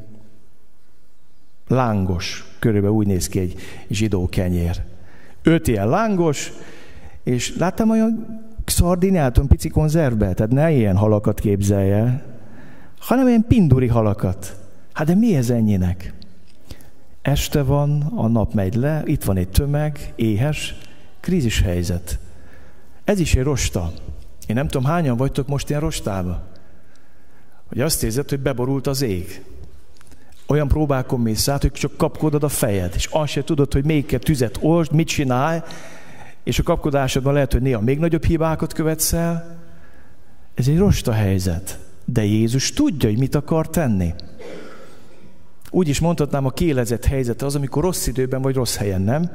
lángos, 1.67 2.45
körülbelül 2.59 2.95
úgy 2.95 3.07
néz 3.07 3.27
ki 3.27 3.39
egy 3.39 3.55
zsidó 3.89 4.29
kenyér. 4.29 4.81
Öt 5.43 5.67
ilyen 5.67 5.89
lángos, 5.89 6.51
és 7.23 7.55
láttam 7.57 7.89
olyan 7.89 8.43
szardinát, 8.65 9.37
olyan 9.37 9.49
pici 9.49 9.69
konzervbe, 9.69 10.33
tehát 10.33 10.51
ne 10.51 10.71
ilyen 10.71 10.95
halakat 10.95 11.39
képzelje, 11.39 12.23
hanem 12.99 13.27
ilyen 13.27 13.45
pinduri 13.47 13.87
halakat. 13.87 14.57
Hát 14.93 15.07
de 15.07 15.15
mi 15.15 15.35
ez 15.35 15.49
ennyinek? 15.49 16.13
Este 17.21 17.63
van, 17.63 18.01
a 18.01 18.27
nap 18.27 18.53
megy 18.53 18.75
le, 18.75 19.01
itt 19.05 19.23
van 19.23 19.37
egy 19.37 19.49
tömeg, 19.49 20.13
éhes, 20.15 20.75
krízis 21.19 21.61
helyzet. 21.61 22.19
Ez 23.03 23.19
is 23.19 23.35
egy 23.35 23.43
rosta. 23.43 23.91
Én 24.47 24.55
nem 24.55 24.67
tudom, 24.67 24.89
hányan 24.89 25.17
vagytok 25.17 25.47
most 25.47 25.69
ilyen 25.69 25.81
rostába? 25.81 26.47
Hogy 27.67 27.81
azt 27.81 28.03
érzed, 28.03 28.29
hogy 28.29 28.39
beborult 28.39 28.87
az 28.87 29.01
ég. 29.01 29.43
Olyan 30.47 30.67
próbákon 30.67 31.19
mész 31.19 31.47
át, 31.47 31.61
hogy 31.61 31.71
csak 31.71 31.97
kapkodod 31.97 32.43
a 32.43 32.49
fejed, 32.49 32.93
és 32.95 33.07
azt 33.11 33.31
se 33.31 33.43
tudod, 33.43 33.73
hogy 33.73 33.85
még 33.85 34.05
kell 34.05 34.19
tüzet 34.19 34.57
olsd, 34.61 34.91
mit 34.91 35.07
csinálj, 35.07 35.59
és 36.43 36.59
a 36.59 36.63
kapkodásodban 36.63 37.33
lehet, 37.33 37.51
hogy 37.51 37.61
néha 37.61 37.81
még 37.81 37.99
nagyobb 37.99 38.23
hibákat 38.23 38.73
követsz 38.73 39.13
el. 39.13 39.57
Ez 40.53 40.67
egy 40.67 40.77
rosta 40.77 41.11
helyzet. 41.11 41.79
De 42.05 42.23
Jézus 42.23 42.73
tudja, 42.73 43.09
hogy 43.09 43.17
mit 43.17 43.35
akar 43.35 43.69
tenni. 43.69 44.13
Úgy 45.69 45.87
is 45.87 45.99
mondhatnám, 45.99 46.45
a 46.45 46.49
kélezett 46.49 47.05
helyzet 47.05 47.41
az, 47.41 47.55
amikor 47.55 47.83
rossz 47.83 48.07
időben 48.07 48.41
vagy 48.41 48.55
rossz 48.55 48.75
helyen, 48.75 49.01
nem? 49.01 49.31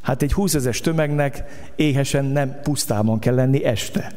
Hát 0.00 0.22
egy 0.22 0.32
20 0.32 0.54
ezes 0.54 0.80
tömegnek 0.80 1.42
éhesen 1.76 2.24
nem 2.24 2.60
pusztában 2.62 3.18
kell 3.18 3.34
lenni 3.34 3.64
este. 3.64 4.12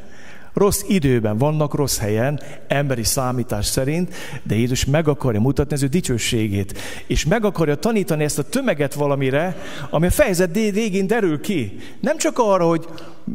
Rossz 0.54 0.84
időben 0.88 1.38
vannak, 1.38 1.74
rossz 1.74 1.98
helyen, 1.98 2.40
emberi 2.68 3.04
számítás 3.04 3.66
szerint, 3.66 4.14
de 4.44 4.56
Jézus 4.56 4.86
meg 4.86 5.08
akarja 5.08 5.40
mutatni 5.40 5.76
az 5.76 5.84
ő 5.84 5.88
dicsőségét. 5.88 6.80
És 7.08 7.26
meg 7.26 7.46
akarja 7.46 7.76
tanítani 7.76 8.24
ezt 8.24 8.40
a 8.40 8.44
tömeget 8.44 8.94
valamire, 8.94 9.58
ami 9.90 10.06
a 10.06 10.12
fejezet 10.12 10.54
végén 10.54 11.08
derül 11.08 11.42
ki. 11.42 11.78
Nem 12.00 12.18
csak 12.18 12.38
arra, 12.38 12.68
hogy 12.68 12.88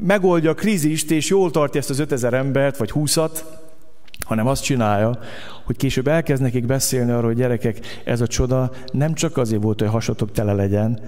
megoldja 0.06 0.50
a 0.50 0.54
krízist, 0.54 1.10
és 1.10 1.28
jól 1.28 1.50
tartja 1.50 1.80
ezt 1.80 1.90
az 1.90 1.98
5000 1.98 2.34
embert, 2.34 2.76
vagy 2.76 2.90
20-at, 2.94 3.42
hanem 4.24 4.46
azt 4.46 4.62
csinálja, 4.62 5.18
hogy 5.64 5.76
később 5.76 6.08
elkezd 6.08 6.42
nekik 6.42 6.66
beszélni 6.66 7.10
arról, 7.10 7.26
hogy 7.26 7.36
gyerekek, 7.36 7.78
ez 8.04 8.20
a 8.20 8.26
csoda 8.26 8.70
nem 8.92 9.14
csak 9.14 9.36
azért 9.36 9.62
volt, 9.62 9.80
hogy 9.80 9.88
hasatok 9.88 10.32
tele 10.32 10.52
legyen, 10.52 11.00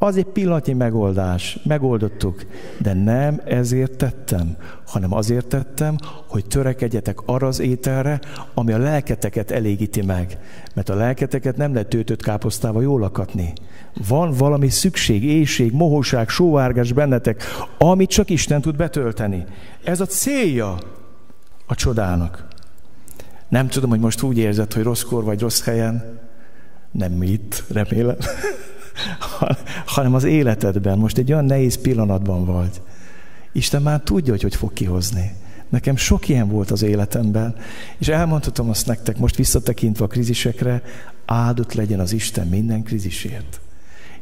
az 0.00 0.16
egy 0.16 0.24
pillanatnyi 0.24 0.72
megoldás, 0.72 1.58
megoldottuk, 1.64 2.46
de 2.82 2.92
nem 2.92 3.40
ezért 3.44 3.96
tettem, 3.96 4.56
hanem 4.86 5.14
azért 5.14 5.46
tettem, 5.46 5.96
hogy 6.26 6.46
törekedjetek 6.46 7.18
arra 7.24 7.46
az 7.46 7.60
ételre, 7.60 8.20
ami 8.54 8.72
a 8.72 8.78
lelketeket 8.78 9.50
elégíti 9.50 10.02
meg. 10.02 10.38
Mert 10.74 10.88
a 10.88 10.94
lelketeket 10.94 11.56
nem 11.56 11.72
lehet 11.72 11.88
töltött 11.88 12.22
káposztával 12.22 12.82
jól 12.82 13.00
lakatni. 13.00 13.52
Van 14.08 14.32
valami 14.32 14.68
szükség, 14.68 15.24
éjség, 15.24 15.72
mohóság, 15.72 16.28
sóvárgás 16.28 16.92
bennetek, 16.92 17.42
amit 17.78 18.10
csak 18.10 18.30
Isten 18.30 18.60
tud 18.60 18.76
betölteni. 18.76 19.44
Ez 19.84 20.00
a 20.00 20.06
célja 20.06 20.78
a 21.68 21.74
csodának. 21.74 22.46
Nem 23.48 23.68
tudom, 23.68 23.90
hogy 23.90 24.00
most 24.00 24.22
úgy 24.22 24.38
érzed, 24.38 24.72
hogy 24.72 24.82
rosszkor 24.82 25.24
vagy 25.24 25.40
rossz 25.40 25.62
helyen. 25.62 26.18
Nem 26.90 27.22
itt, 27.22 27.64
remélem. 27.72 28.16
hanem 29.86 30.14
az 30.14 30.24
életedben. 30.24 30.98
Most 30.98 31.18
egy 31.18 31.32
olyan 31.32 31.44
nehéz 31.44 31.80
pillanatban 31.80 32.44
vagy. 32.44 32.82
Isten 33.52 33.82
már 33.82 34.00
tudja, 34.00 34.32
hogy 34.32 34.42
hogy 34.42 34.56
fog 34.56 34.72
kihozni. 34.72 35.34
Nekem 35.68 35.96
sok 35.96 36.28
ilyen 36.28 36.48
volt 36.48 36.70
az 36.70 36.82
életemben, 36.82 37.54
és 37.98 38.08
elmondhatom 38.08 38.68
azt 38.68 38.86
nektek, 38.86 39.18
most 39.18 39.36
visszatekintve 39.36 40.04
a 40.04 40.08
krizisekre, 40.08 40.82
áldott 41.26 41.72
legyen 41.74 42.00
az 42.00 42.12
Isten 42.12 42.46
minden 42.46 42.82
krizisért. 42.82 43.60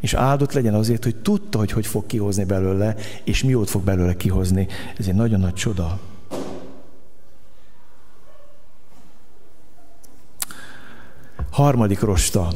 És 0.01 0.15
áldott 0.15 0.53
legyen 0.53 0.75
azért, 0.75 1.05
hogy 1.05 1.17
tudta, 1.17 1.59
hogy 1.59 1.73
hogy 1.73 1.87
fog 1.87 2.07
kihozni 2.07 2.45
belőle, 2.45 2.97
és 3.25 3.45
mi 3.45 3.55
ott 3.55 3.69
fog 3.69 3.83
belőle 3.83 4.17
kihozni. 4.17 4.67
Ez 4.99 5.07
egy 5.07 5.15
nagyon 5.15 5.41
nagy 5.41 5.55
csoda. 5.55 6.01
Harmadik 11.57 12.01
rosta, 12.01 12.49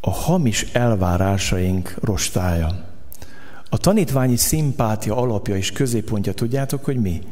a 0.00 0.10
hamis 0.10 0.62
elvárásaink 0.72 1.94
rostája. 2.00 2.84
A 3.70 3.76
tanítványi 3.76 4.36
szimpátia 4.36 5.16
alapja 5.16 5.56
és 5.56 5.72
középpontja 5.72 6.32
tudjátok, 6.32 6.84
hogy 6.84 6.96
mi? 6.96 7.22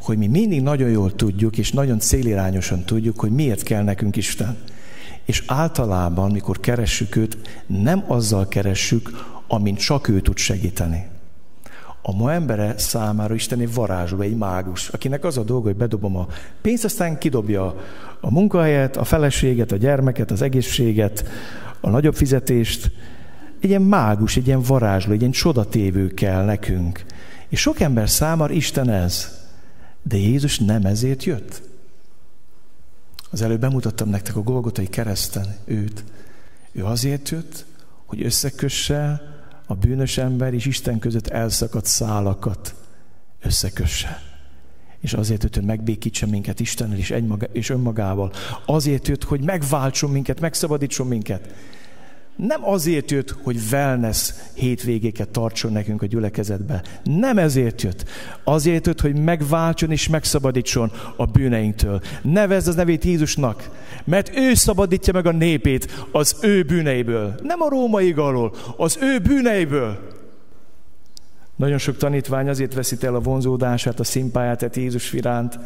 Hogy 0.00 0.18
mi 0.18 0.26
mindig 0.26 0.62
nagyon 0.62 0.88
jól 0.90 1.14
tudjuk, 1.14 1.58
és 1.58 1.72
nagyon 1.72 1.98
célirányosan 1.98 2.84
tudjuk, 2.84 3.20
hogy 3.20 3.30
miért 3.30 3.62
kell 3.62 3.82
nekünk 3.82 4.16
Isten. 4.16 4.56
És 5.24 5.44
általában, 5.46 6.30
mikor 6.30 6.60
keressük 6.60 7.16
őt, 7.16 7.62
nem 7.66 8.04
azzal 8.06 8.48
keressük, 8.48 9.10
amint 9.46 9.78
csak 9.78 10.08
ő 10.08 10.20
tud 10.20 10.36
segíteni. 10.36 11.06
A 12.02 12.12
ma 12.12 12.32
embere 12.32 12.78
számára 12.78 13.34
Isten 13.34 13.60
egy 13.60 13.74
varázsló, 13.74 14.20
egy 14.20 14.36
mágus, 14.36 14.88
akinek 14.88 15.24
az 15.24 15.38
a 15.38 15.42
dolga, 15.42 15.66
hogy 15.66 15.76
bedobom 15.76 16.16
a 16.16 16.26
pénzt, 16.60 16.84
aztán 16.84 17.18
kidobja 17.18 17.74
a 18.20 18.30
munkahelyet, 18.30 18.96
a 18.96 19.04
feleséget, 19.04 19.72
a 19.72 19.76
gyermeket, 19.76 20.30
az 20.30 20.42
egészséget, 20.42 21.24
a 21.80 21.90
nagyobb 21.90 22.14
fizetést. 22.14 22.90
Egy 23.60 23.68
ilyen 23.68 23.82
mágus, 23.82 24.36
egy 24.36 24.46
ilyen 24.46 24.62
varázsló, 24.62 25.12
egy 25.12 25.20
ilyen 25.20 25.32
csodatévő 25.32 26.14
kell 26.14 26.44
nekünk. 26.44 27.04
És 27.48 27.60
sok 27.60 27.80
ember 27.80 28.08
számára 28.08 28.52
Isten 28.52 28.90
ez. 28.90 29.44
De 30.02 30.16
Jézus 30.16 30.58
nem 30.58 30.84
ezért 30.84 31.24
jött. 31.24 31.62
Az 33.30 33.42
előbb 33.42 33.60
bemutattam 33.60 34.08
nektek 34.08 34.36
a 34.36 34.42
Golgotai 34.42 34.86
kereszten 34.86 35.56
őt. 35.64 36.04
Ő 36.72 36.84
azért 36.84 37.28
jött, 37.28 37.64
hogy 38.06 38.22
összekösse 38.22 39.22
a 39.66 39.74
bűnös 39.74 40.18
ember 40.18 40.54
és 40.54 40.66
Isten 40.66 40.98
között 40.98 41.26
elszakadt 41.26 41.86
szálakat. 41.86 42.74
Összekösse. 43.42 44.35
És 45.06 45.12
azért 45.12 45.42
jött, 45.42 45.54
hogy 45.54 45.64
megbékítsen 45.64 46.28
minket 46.28 46.60
Istennel 46.60 46.98
és, 46.98 47.10
egymaga, 47.10 47.46
és 47.52 47.70
önmagával. 47.70 48.32
Azért 48.64 49.08
jött, 49.08 49.24
hogy 49.24 49.40
megváltson 49.40 50.10
minket, 50.10 50.40
megszabadítson 50.40 51.06
minket. 51.06 51.54
Nem 52.36 52.64
azért 52.64 53.10
jött, 53.10 53.30
hogy 53.42 53.58
wellness 53.72 54.32
hétvégéket 54.54 55.28
tartson 55.28 55.72
nekünk 55.72 56.02
a 56.02 56.06
gyülekezetbe. 56.06 56.82
Nem 57.04 57.38
ezért 57.38 57.82
jött. 57.82 58.04
Azért 58.44 58.86
jött, 58.86 59.00
hogy 59.00 59.22
megváltson 59.22 59.90
és 59.90 60.08
megszabadítson 60.08 60.92
a 61.16 61.24
bűneinktől. 61.24 62.00
Nevezd 62.22 62.68
az 62.68 62.74
nevét 62.74 63.04
Jézusnak, 63.04 63.70
mert 64.04 64.36
ő 64.36 64.54
szabadítja 64.54 65.12
meg 65.12 65.26
a 65.26 65.32
népét 65.32 66.06
az 66.12 66.36
ő 66.42 66.62
bűneiből. 66.62 67.34
Nem 67.42 67.60
a 67.60 67.68
római 67.68 68.10
galól, 68.10 68.54
az 68.76 68.98
ő 69.00 69.18
bűneiből. 69.18 70.15
Nagyon 71.56 71.78
sok 71.78 71.96
tanítvány 71.96 72.48
azért 72.48 72.74
veszít 72.74 73.04
el 73.04 73.14
a 73.14 73.20
vonzódását, 73.20 74.00
a 74.00 74.04
szimpáját, 74.04 74.58
tehát 74.58 74.76
Jézus 74.76 75.12
iránt, 75.12 75.58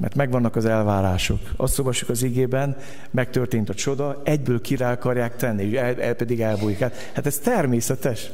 mert 0.00 0.14
megvannak 0.14 0.56
az 0.56 0.64
elvárások. 0.64 1.40
Azt 1.56 1.78
olvassuk 1.78 2.08
az 2.08 2.22
igében, 2.22 2.76
megtörtént 3.10 3.68
a 3.68 3.74
csoda, 3.74 4.20
egyből 4.24 4.60
kirá 4.60 4.92
akarják 4.92 5.36
tenni, 5.36 5.76
el, 5.76 6.02
el 6.02 6.14
pedig 6.14 6.40
elbújik. 6.40 6.78
Hát, 6.78 7.10
hát 7.14 7.26
ez 7.26 7.38
természetes. 7.38 8.30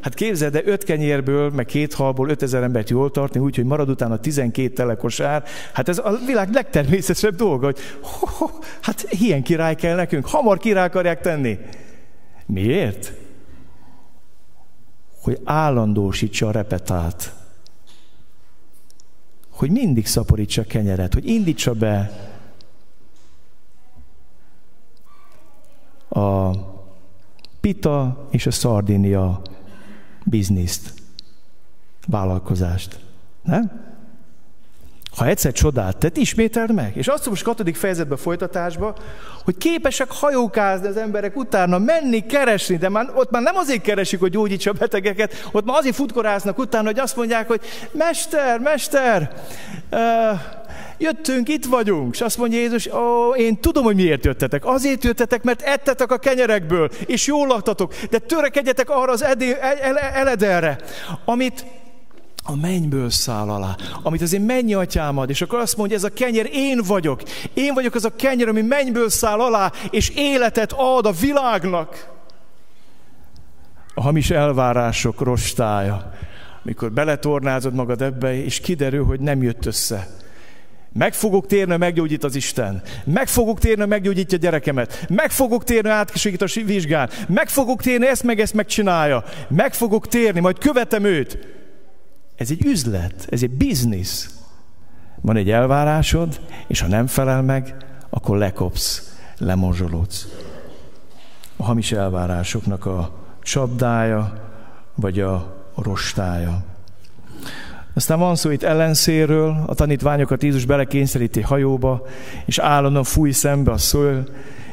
Hát 0.00 0.14
képzeld, 0.14 0.52
de 0.52 0.62
öt 0.64 0.84
kenyérből, 0.84 1.50
meg 1.50 1.66
két 1.66 1.94
halból 1.94 2.28
ötezer 2.28 2.62
embert 2.62 2.90
jól 2.90 3.10
tartni, 3.10 3.40
úgyhogy 3.40 3.64
marad 3.64 3.88
utána 3.88 4.20
12 4.20 4.68
telekosár. 4.68 5.44
Hát 5.72 5.88
ez 5.88 5.98
a 5.98 6.18
világ 6.26 6.52
legtermészetesebb 6.52 7.34
dolga, 7.34 7.64
hogy 7.64 7.78
ho, 8.00 8.26
ho, 8.26 8.46
hát 8.80 9.06
ilyen 9.10 9.42
király 9.42 9.74
kell 9.74 9.96
nekünk, 9.96 10.26
hamar 10.26 10.58
király 10.58 10.86
akarják 10.86 11.20
tenni. 11.20 11.58
Miért? 12.46 13.12
Hogy 15.22 15.40
állandósítsa 15.44 16.46
a 16.46 16.50
repetát 16.50 17.42
hogy 19.62 19.70
mindig 19.70 20.06
szaporítsa 20.06 20.62
a 20.62 20.64
kenyeret, 20.64 21.14
hogy 21.14 21.28
indítsa 21.28 21.72
be 21.72 22.10
a 26.08 26.50
pita 27.60 28.26
és 28.30 28.46
a 28.46 28.50
szardinia 28.50 29.42
bizniszt, 30.24 30.94
vállalkozást. 32.06 33.00
Nem? 33.42 33.91
Ha 35.16 35.26
egyszer 35.26 35.52
csodát 35.52 35.96
tett, 35.96 36.16
ismételd 36.16 36.74
meg. 36.74 36.96
És 36.96 37.08
azt 37.08 37.28
most 37.28 37.42
katodik 37.42 37.76
fejezetben 37.76 38.18
folytatásba, 38.18 38.94
hogy 39.44 39.56
képesek 39.56 40.10
hajókázni 40.10 40.86
az 40.86 40.96
emberek 40.96 41.36
utána, 41.36 41.78
menni, 41.78 42.26
keresni, 42.26 42.76
de 42.76 42.88
már, 42.88 43.10
ott 43.14 43.30
már 43.30 43.42
nem 43.42 43.56
azért 43.56 43.82
keresik, 43.82 44.20
hogy 44.20 44.30
gyógyítsa 44.30 44.70
a 44.70 44.74
betegeket, 44.78 45.48
ott 45.52 45.64
már 45.64 45.76
azért 45.76 45.94
futkoráznak 45.94 46.58
utána, 46.58 46.86
hogy 46.86 46.98
azt 46.98 47.16
mondják, 47.16 47.46
hogy 47.46 47.60
mester, 47.92 48.58
mester, 48.58 49.32
uh, 49.90 50.40
jöttünk, 50.98 51.48
itt 51.48 51.64
vagyunk. 51.64 52.14
És 52.14 52.20
azt 52.20 52.38
mondja 52.38 52.58
Jézus, 52.58 52.86
ó, 52.86 53.34
én 53.36 53.60
tudom, 53.60 53.84
hogy 53.84 53.96
miért 53.96 54.24
jöttetek. 54.24 54.64
Azért 54.64 55.04
jöttetek, 55.04 55.42
mert 55.42 55.62
ettetek 55.62 56.12
a 56.12 56.18
kenyerekből, 56.18 56.90
és 57.06 57.26
jól 57.26 57.46
laktatok, 57.46 57.94
de 58.10 58.18
törekedjetek 58.18 58.90
arra 58.90 59.12
az 59.12 59.22
edé, 59.22 59.56
el, 59.60 59.98
eledelre, 59.98 60.78
amit 61.24 61.64
a 62.44 62.56
mennyből 62.56 63.10
száll 63.10 63.48
alá, 63.48 63.76
amit 64.02 64.22
az 64.22 64.32
én 64.32 64.40
mennyi 64.40 64.74
atyámad, 64.74 65.30
és 65.30 65.42
akkor 65.42 65.58
azt 65.58 65.76
mondja, 65.76 65.96
ez 65.96 66.04
a 66.04 66.12
kenyer 66.12 66.48
én 66.52 66.80
vagyok. 66.86 67.22
Én 67.54 67.74
vagyok 67.74 67.94
az 67.94 68.04
a 68.04 68.16
kenyer, 68.16 68.48
ami 68.48 68.62
mennyből 68.62 69.08
száll 69.08 69.40
alá, 69.40 69.72
és 69.90 70.08
életet 70.08 70.72
ad 70.76 71.06
a 71.06 71.12
világnak. 71.20 72.10
A 73.94 74.00
hamis 74.00 74.30
elvárások 74.30 75.20
rostája, 75.20 76.12
mikor 76.62 76.92
beletornázod 76.92 77.74
magad 77.74 78.02
ebbe, 78.02 78.44
és 78.44 78.60
kiderül, 78.60 79.04
hogy 79.04 79.20
nem 79.20 79.42
jött 79.42 79.66
össze. 79.66 80.08
Meg 80.92 81.14
fogok 81.14 81.46
térni, 81.46 81.76
meggyógyít 81.76 82.24
az 82.24 82.34
Isten. 82.34 82.82
Meg 83.04 83.28
fogok 83.28 83.58
térni, 83.58 83.84
meggyógyítja 83.84 84.38
gyerekemet. 84.38 85.06
Meg 85.08 85.30
fogok 85.30 85.64
térni, 85.64 85.88
átkisegít 85.88 86.42
a 86.42 86.46
vizsgán. 86.64 87.10
Meg 87.28 87.48
fogok 87.48 87.82
térni, 87.82 88.06
ezt 88.06 88.22
meg 88.22 88.40
ezt 88.40 88.54
megcsinálja. 88.54 89.24
Meg 89.48 89.74
fogok 89.74 90.08
térni, 90.08 90.40
majd 90.40 90.58
követem 90.58 91.04
őt. 91.04 91.38
Ez 92.42 92.50
egy 92.50 92.64
üzlet, 92.64 93.26
ez 93.30 93.42
egy 93.42 93.50
biznisz. 93.50 94.30
Van 95.20 95.36
egy 95.36 95.50
elvárásod, 95.50 96.40
és 96.66 96.80
ha 96.80 96.86
nem 96.86 97.06
felel 97.06 97.42
meg, 97.42 97.76
akkor 98.10 98.38
lekopsz, 98.38 99.16
lemorzsolódsz. 99.38 100.28
A 101.56 101.62
hamis 101.64 101.92
elvárásoknak 101.92 102.86
a 102.86 103.10
csapdája, 103.42 104.50
vagy 104.94 105.20
a 105.20 105.64
rostája. 105.76 106.64
Aztán 107.94 108.18
van 108.18 108.36
szó 108.36 108.50
itt 108.50 108.62
ellenszéről, 108.62 109.64
a 109.66 109.74
tanítványokat 109.74 110.42
Jézus 110.42 110.64
belekényszeríti 110.64 111.40
hajóba, 111.40 112.06
és 112.44 112.58
állandóan 112.58 113.04
fúj 113.04 113.30
szembe 113.30 113.70
a 113.70 113.78
szöl, 113.78 114.28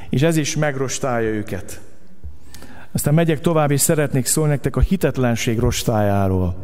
és 0.09 0.21
ez 0.21 0.37
is 0.37 0.55
megrostálja 0.55 1.29
őket. 1.29 1.81
Aztán 2.91 3.13
megyek 3.13 3.41
tovább, 3.41 3.71
és 3.71 3.81
szeretnék 3.81 4.25
szólni 4.25 4.51
nektek 4.51 4.75
a 4.75 4.79
hitetlenség 4.79 5.59
rostájáról. 5.59 6.57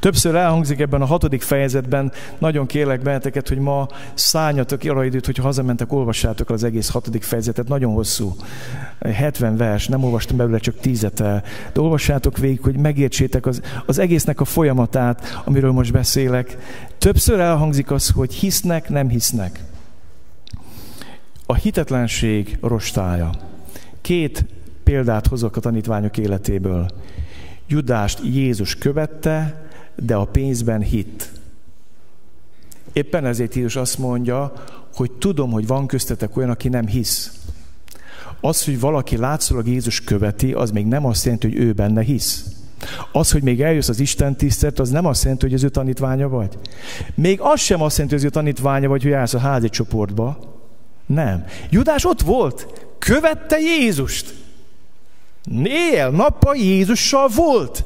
Többször 0.00 0.34
elhangzik 0.34 0.80
ebben 0.80 1.02
a 1.02 1.06
hatodik 1.06 1.42
fejezetben, 1.42 2.12
nagyon 2.38 2.66
kérlek 2.66 3.02
benneteket, 3.02 3.48
hogy 3.48 3.58
ma 3.58 3.88
szálljatok 4.14 4.82
arra 4.84 5.04
időt, 5.04 5.26
hogyha 5.26 5.42
hazamentek, 5.42 5.92
olvassátok 5.92 6.50
az 6.50 6.64
egész 6.64 6.88
hatodik 6.88 7.22
fejezetet, 7.22 7.68
nagyon 7.68 7.92
hosszú. 7.92 8.34
70 9.00 9.56
vers, 9.56 9.88
nem 9.88 10.04
olvastam 10.04 10.36
belőle 10.36 10.58
csak 10.58 10.80
tízet 10.80 11.20
el, 11.20 11.42
de 11.72 11.80
olvassátok 11.80 12.38
végig, 12.38 12.60
hogy 12.62 12.76
megértsétek 12.76 13.46
az, 13.46 13.60
az 13.86 13.98
egésznek 13.98 14.40
a 14.40 14.44
folyamatát, 14.44 15.42
amiről 15.44 15.72
most 15.72 15.92
beszélek. 15.92 16.56
Többször 16.98 17.40
elhangzik 17.40 17.90
az, 17.90 18.10
hogy 18.10 18.34
hisznek, 18.34 18.88
nem 18.88 19.08
hisznek. 19.08 19.60
A 21.46 21.54
hitetlenség 21.54 22.58
rostája. 22.60 23.30
Két 24.00 24.44
példát 24.86 25.26
hozok 25.26 25.56
a 25.56 25.60
tanítványok 25.60 26.18
életéből. 26.18 26.90
Judást 27.66 28.20
Jézus 28.24 28.74
követte, 28.74 29.66
de 29.94 30.14
a 30.14 30.24
pénzben 30.24 30.80
hitt. 30.80 31.30
Éppen 32.92 33.26
ezért 33.26 33.54
Jézus 33.54 33.76
azt 33.76 33.98
mondja, 33.98 34.52
hogy 34.94 35.10
tudom, 35.12 35.50
hogy 35.50 35.66
van 35.66 35.86
köztetek 35.86 36.36
olyan, 36.36 36.50
aki 36.50 36.68
nem 36.68 36.86
hisz. 36.86 37.32
Az, 38.40 38.64
hogy 38.64 38.80
valaki 38.80 39.16
látszólag 39.16 39.66
Jézus 39.66 40.00
követi, 40.00 40.52
az 40.52 40.70
még 40.70 40.86
nem 40.86 41.06
azt 41.06 41.24
jelenti, 41.24 41.46
hogy 41.48 41.58
ő 41.58 41.72
benne 41.72 42.02
hisz. 42.02 42.44
Az, 43.12 43.30
hogy 43.30 43.42
még 43.42 43.62
eljössz 43.62 43.88
az 43.88 44.00
Isten 44.00 44.36
tisztelt, 44.36 44.78
az 44.78 44.90
nem 44.90 45.06
azt 45.06 45.22
jelenti, 45.22 45.44
hogy 45.44 45.54
az 45.54 45.64
ő 45.64 45.68
tanítványa 45.68 46.28
vagy. 46.28 46.58
Még 47.14 47.40
az 47.40 47.60
sem 47.60 47.82
azt 47.82 47.96
jelenti, 47.96 48.16
hogy 48.16 48.26
az 48.26 48.32
ő 48.32 48.40
tanítványa 48.40 48.88
vagy, 48.88 49.02
hogy 49.02 49.12
állsz 49.12 49.34
a 49.34 49.38
házi 49.38 49.68
csoportba. 49.68 50.38
Nem. 51.06 51.44
Judás 51.70 52.04
ott 52.04 52.20
volt, 52.20 52.66
követte 52.98 53.58
Jézust. 53.58 54.44
Éjjel, 55.64 56.10
nappal 56.10 56.56
Jézussal 56.56 57.28
volt. 57.28 57.84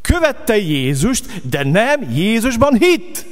Követte 0.00 0.56
Jézust, 0.56 1.48
de 1.48 1.64
nem 1.64 2.10
Jézusban 2.10 2.78
hitt. 2.78 3.26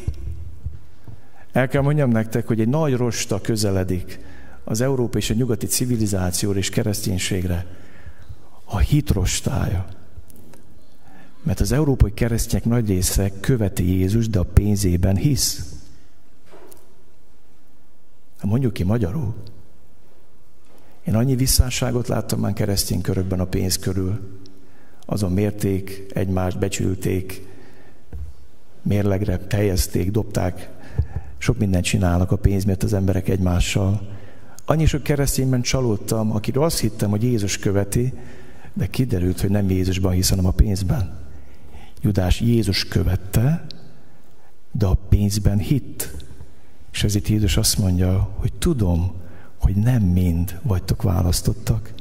El 1.53 1.69
kell 1.69 1.83
mondjam 1.83 2.11
nektek, 2.11 2.47
hogy 2.47 2.61
egy 2.61 2.69
nagy 2.69 2.95
rosta 2.95 3.41
közeledik 3.41 4.21
az 4.65 4.81
Európa 4.81 5.19
és 5.19 5.31
a 5.31 5.35
nyugati 5.35 5.67
civilizációra 5.67 6.59
és 6.59 6.71
kereszténységre. 6.71 7.67
A 8.65 8.79
hit 8.79 9.11
rostája. 9.11 9.87
Mert 11.43 11.61
az 11.61 11.73
európai 11.73 12.15
keresztények 12.15 12.65
nagy 12.65 12.89
része 12.89 13.33
követi 13.41 13.97
Jézus, 13.97 14.29
de 14.29 14.39
a 14.39 14.43
pénzében 14.43 15.17
hisz. 15.17 15.79
Mondjuk 18.43 18.73
ki 18.73 18.83
magyarul. 18.83 19.35
Én 21.09 21.15
annyi 21.15 21.37
visszásságot 21.37 22.09
láttam 22.09 22.41
már 22.41 22.53
keresztény 22.53 23.01
körökben 23.01 23.41
a 23.41 23.45
pénz 23.45 23.79
körül. 23.79 24.41
Azon 25.07 25.33
mérték, 25.33 26.07
egymást 26.15 26.59
becsülték, 26.59 27.47
mérlegre 28.83 29.37
teljezték, 29.37 30.11
dobták. 30.11 30.71
Sok 31.39 31.59
mindent 31.59 31.85
csinálnak 31.85 32.31
a 32.31 32.37
pénz 32.37 32.65
miatt 32.65 32.83
az 32.83 32.93
emberek 32.93 33.29
egymással. 33.29 34.09
Annyi 34.65 34.87
sok 34.87 35.03
keresztényben 35.03 35.63
csalódtam, 35.63 36.33
akiről 36.33 36.63
azt 36.63 36.81
hittem, 36.81 37.11
hogy 37.11 37.23
Jézus 37.23 37.59
követi, 37.59 38.13
de 38.75 38.87
kiderült, 38.87 39.41
hogy 39.41 39.51
nem 39.51 39.71
Jézusban 39.71 40.13
hisz, 40.13 40.29
hanem 40.29 40.47
a 40.47 40.51
pénzben. 40.51 41.19
Judás 42.03 42.41
Jézus 42.41 42.85
követte, 42.85 43.67
de 44.73 44.87
a 44.87 44.99
pénzben 45.09 45.59
hitt. 45.59 46.15
És 46.93 47.05
ezért 47.05 47.29
Jézus 47.29 47.57
azt 47.57 47.79
mondja, 47.79 48.31
hogy 48.41 48.53
tudom, 48.53 49.18
hogy 49.61 49.77
nem 49.77 50.03
mind 50.03 50.59
vagytok 50.63 51.03
választottak. 51.03 51.93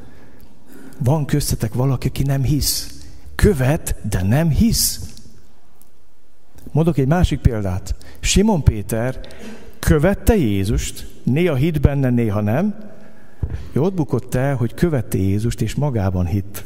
Van 0.98 1.26
köztetek 1.26 1.74
valaki, 1.74 2.08
aki 2.08 2.24
nem 2.24 2.44
hisz. 2.44 3.02
Követ, 3.36 3.96
de 4.10 4.24
nem 4.24 4.50
hisz. 4.50 5.00
Mondok 6.72 6.98
egy 6.98 7.08
másik 7.08 7.40
példát. 7.40 7.96
Simon 8.20 8.64
Péter 8.64 9.20
követte 9.80 10.36
Jézust, 10.36 11.08
néha 11.24 11.56
hit 11.56 11.82
benne, 11.82 12.10
néha 12.10 12.42
nem. 12.42 12.76
Ő 13.74 13.82
ott 13.82 13.94
bukott 13.94 14.36
el, 14.36 14.56
hogy 14.56 14.74
követte 14.74 15.18
Jézust, 15.18 15.62
és 15.62 15.76
magában 15.76 16.26
hitt. 16.26 16.64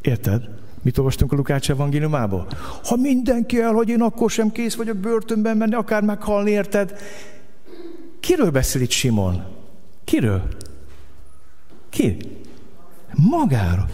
Érted? 0.00 0.48
Mit 0.82 0.98
olvastunk 0.98 1.32
a 1.32 1.36
Lukács 1.36 1.70
evangéliumából? 1.70 2.46
Ha 2.84 2.96
mindenki 2.96 3.60
elhagy, 3.60 3.88
én 3.88 4.02
akkor 4.02 4.30
sem 4.30 4.52
kész 4.52 4.74
vagyok 4.74 4.96
börtönben 4.96 5.56
menni, 5.56 5.74
akár 5.74 6.02
meghalni, 6.02 6.50
érted? 6.50 6.98
Kiről 8.24 8.50
beszél 8.50 8.82
itt 8.82 8.90
Simon? 8.90 9.44
Kiről? 10.04 10.42
Ki? 11.90 12.16
Magáról. 13.14 13.86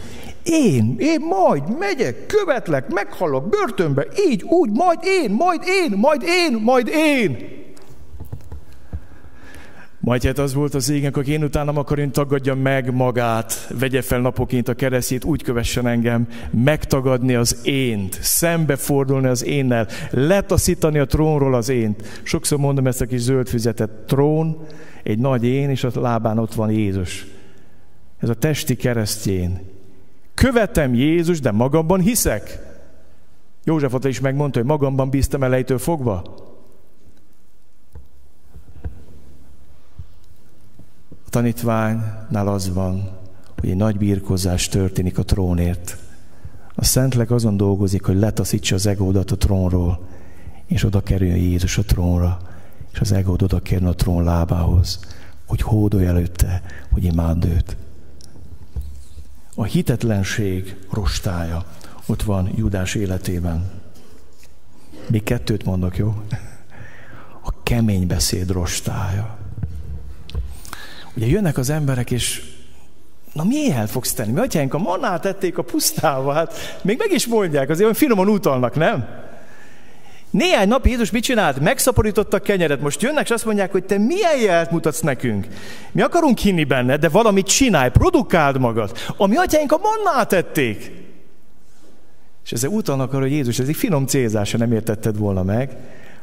Én, 0.43 0.97
én 0.98 1.20
majd 1.20 1.78
megyek, 1.78 2.27
követlek, 2.27 2.89
meghalok 2.93 3.48
börtönbe, 3.48 4.07
így, 4.28 4.43
úgy, 4.43 4.70
majd 4.70 4.98
én, 5.02 5.31
majd 5.31 5.62
én, 5.66 5.98
majd 5.98 6.23
én, 6.23 6.52
majd 6.52 6.89
én. 6.89 7.31
Majd 7.31 7.60
hát 10.06 10.39
az 10.39 10.55
volt 10.55 10.74
az 10.74 10.89
égen, 10.89 11.12
hogy 11.14 11.28
én 11.28 11.44
utánam 11.44 11.77
akkor 11.77 11.98
én 11.98 12.10
tagadja 12.10 12.55
meg 12.55 12.94
magát, 12.94 13.72
vegye 13.78 14.02
fel 14.02 14.20
napoként 14.20 14.68
a 14.68 14.74
keresztjét, 14.74 15.24
úgy 15.24 15.43
kövessen 15.43 15.86
engem, 15.86 16.28
megtagadni 16.51 17.35
az 17.35 17.60
ént, 17.62 18.18
szembefordulni 18.22 19.27
az 19.27 19.44
énnel, 19.44 19.86
letaszítani 20.10 20.98
a 20.98 21.06
trónról 21.06 21.55
az 21.55 21.68
ént. 21.68 22.20
Sokszor 22.22 22.59
mondom 22.59 22.86
ezt 22.86 23.01
a 23.01 23.06
kis 23.06 23.20
zöld 23.20 23.48
füzetet, 23.48 23.90
trón, 23.90 24.66
egy 25.02 25.18
nagy 25.18 25.44
én, 25.44 25.70
és 25.70 25.85
a 25.85 25.90
lábán 25.94 26.39
ott 26.39 26.55
van 26.55 26.70
Jézus. 26.70 27.27
Ez 28.18 28.28
a 28.28 28.35
testi 28.35 28.77
keresztjén. 28.77 29.60
Követem 30.35 30.94
Jézus, 30.94 31.40
de 31.40 31.51
magamban 31.51 32.01
hiszek. 32.01 32.59
József 33.64 33.94
is 34.05 34.20
megmondta, 34.20 34.59
hogy 34.59 34.68
magamban 34.68 35.10
bíztam 35.10 35.43
elejétől 35.43 35.78
fogva. 35.78 36.48
Tanítványnál 41.31 42.48
az 42.48 42.74
van, 42.74 43.11
hogy 43.61 43.69
egy 43.69 43.77
nagy 43.77 43.98
birkozás 43.98 44.69
történik 44.69 45.19
a 45.19 45.23
trónért. 45.23 45.97
A 46.74 46.85
Szentlek 46.85 47.31
azon 47.31 47.57
dolgozik, 47.57 48.05
hogy 48.05 48.16
letaszítsa 48.16 48.74
az 48.74 48.86
egódat 48.86 49.31
a 49.31 49.36
trónról, 49.36 50.09
és 50.66 50.85
oda 50.85 51.01
kerüljön 51.01 51.36
Jézus 51.36 51.78
a 51.78 51.82
trónra, 51.82 52.39
és 52.93 53.01
az 53.01 53.12
egód 53.12 53.43
oda 53.43 53.61
kerül 53.61 53.89
a 53.89 53.94
trón 53.94 54.24
lábához, 54.24 55.01
hogy 55.47 55.62
hódolj 55.62 56.07
előtte, 56.07 56.62
hogy 56.90 57.05
imád 57.05 57.44
őt. 57.44 57.77
A 59.55 59.65
hitetlenség 59.65 60.77
rostája 60.90 61.65
ott 62.07 62.23
van 62.23 62.51
Judás 62.57 62.94
életében. 62.94 63.70
Még 65.09 65.23
kettőt 65.23 65.65
mondok, 65.65 65.97
jó? 65.97 66.23
A 67.43 67.62
kemény 67.62 68.07
beszéd 68.07 68.51
rostája. 68.51 69.40
Ugye 71.15 71.27
jönnek 71.27 71.59
az 71.59 71.70
emberek, 71.70 72.11
és 72.11 72.43
na 73.32 73.45
el 73.73 73.87
fogsz 73.87 74.12
tenni? 74.12 74.32
Mi 74.32 74.41
atyánk 74.41 74.74
a 74.74 74.78
manát 74.78 75.20
tették 75.20 75.59
a 75.59 75.62
pusztába, 75.62 76.32
hát 76.32 76.78
még 76.82 76.99
meg 76.99 77.12
is 77.12 77.27
mondják, 77.27 77.69
azért 77.69 77.82
olyan 77.82 77.95
finoman 77.95 78.28
utalnak, 78.28 78.74
nem? 78.74 79.07
Néhány 80.31 80.69
nap 80.69 80.87
Jézus 80.87 81.11
mit 81.11 81.23
csinált? 81.23 81.61
Megszaporította 81.61 82.37
a 82.37 82.41
kenyeret. 82.41 82.81
Most 82.81 83.03
jönnek, 83.03 83.24
és 83.24 83.31
azt 83.31 83.45
mondják, 83.45 83.73
hogy 83.73 83.85
te 83.85 83.99
milyen 83.99 84.41
jelt 84.41 84.70
mutatsz 84.70 85.01
nekünk. 85.01 85.47
Mi 85.93 86.03
akarunk 86.03 86.39
hinni 86.39 86.65
benne, 86.65 86.97
de 86.97 87.09
valamit 87.09 87.47
csinálj, 87.47 87.91
produkáld 87.91 88.59
magad. 88.59 88.99
A 89.16 89.27
mi 89.27 89.37
atyáink 89.37 89.73
a 89.73 89.81
mannát 89.82 90.28
tették. 90.28 90.93
És 92.45 92.53
ezzel 92.53 92.70
utalnak 92.70 93.12
arra, 93.12 93.23
hogy 93.23 93.32
Jézus, 93.32 93.59
ez 93.59 93.69
egy 93.69 93.77
finom 93.77 94.07
célzása, 94.07 94.59
nem 94.59 94.73
értetted 94.73 95.16
volna 95.16 95.43
meg, 95.43 95.77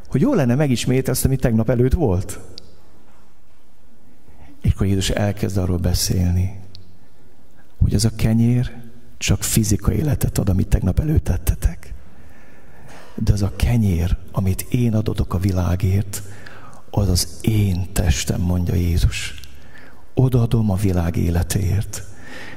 hogy 0.09 0.22
jó 0.22 0.34
lenne 0.34 0.55
megismételni 0.55 1.09
azt, 1.09 1.26
ami 1.26 1.35
tegnap 1.35 1.69
előtt 1.69 1.93
volt. 1.93 2.39
És 4.61 4.71
akkor 4.71 4.88
Jézus 4.88 5.09
elkezd 5.09 5.57
arról 5.57 5.77
beszélni, 5.77 6.59
hogy 7.77 7.93
ez 7.93 8.05
a 8.05 8.15
kenyér 8.15 8.71
csak 9.17 9.43
fizikai 9.43 9.95
életet 9.97 10.38
ad, 10.38 10.49
amit 10.49 10.67
tegnap 10.67 10.99
előtt 10.99 11.23
tettetek. 11.23 11.93
De 13.15 13.34
az 13.34 13.41
a 13.41 13.55
kenyér, 13.55 14.17
amit 14.31 14.65
én 14.69 14.93
adodok 14.93 15.34
a 15.34 15.38
világért, 15.38 16.23
az 16.89 17.09
az 17.09 17.38
én 17.41 17.88
testem, 17.91 18.41
mondja 18.41 18.75
Jézus. 18.75 19.34
Odaadom 20.13 20.71
a 20.71 20.75
világ 20.75 21.15
életéért. 21.15 22.03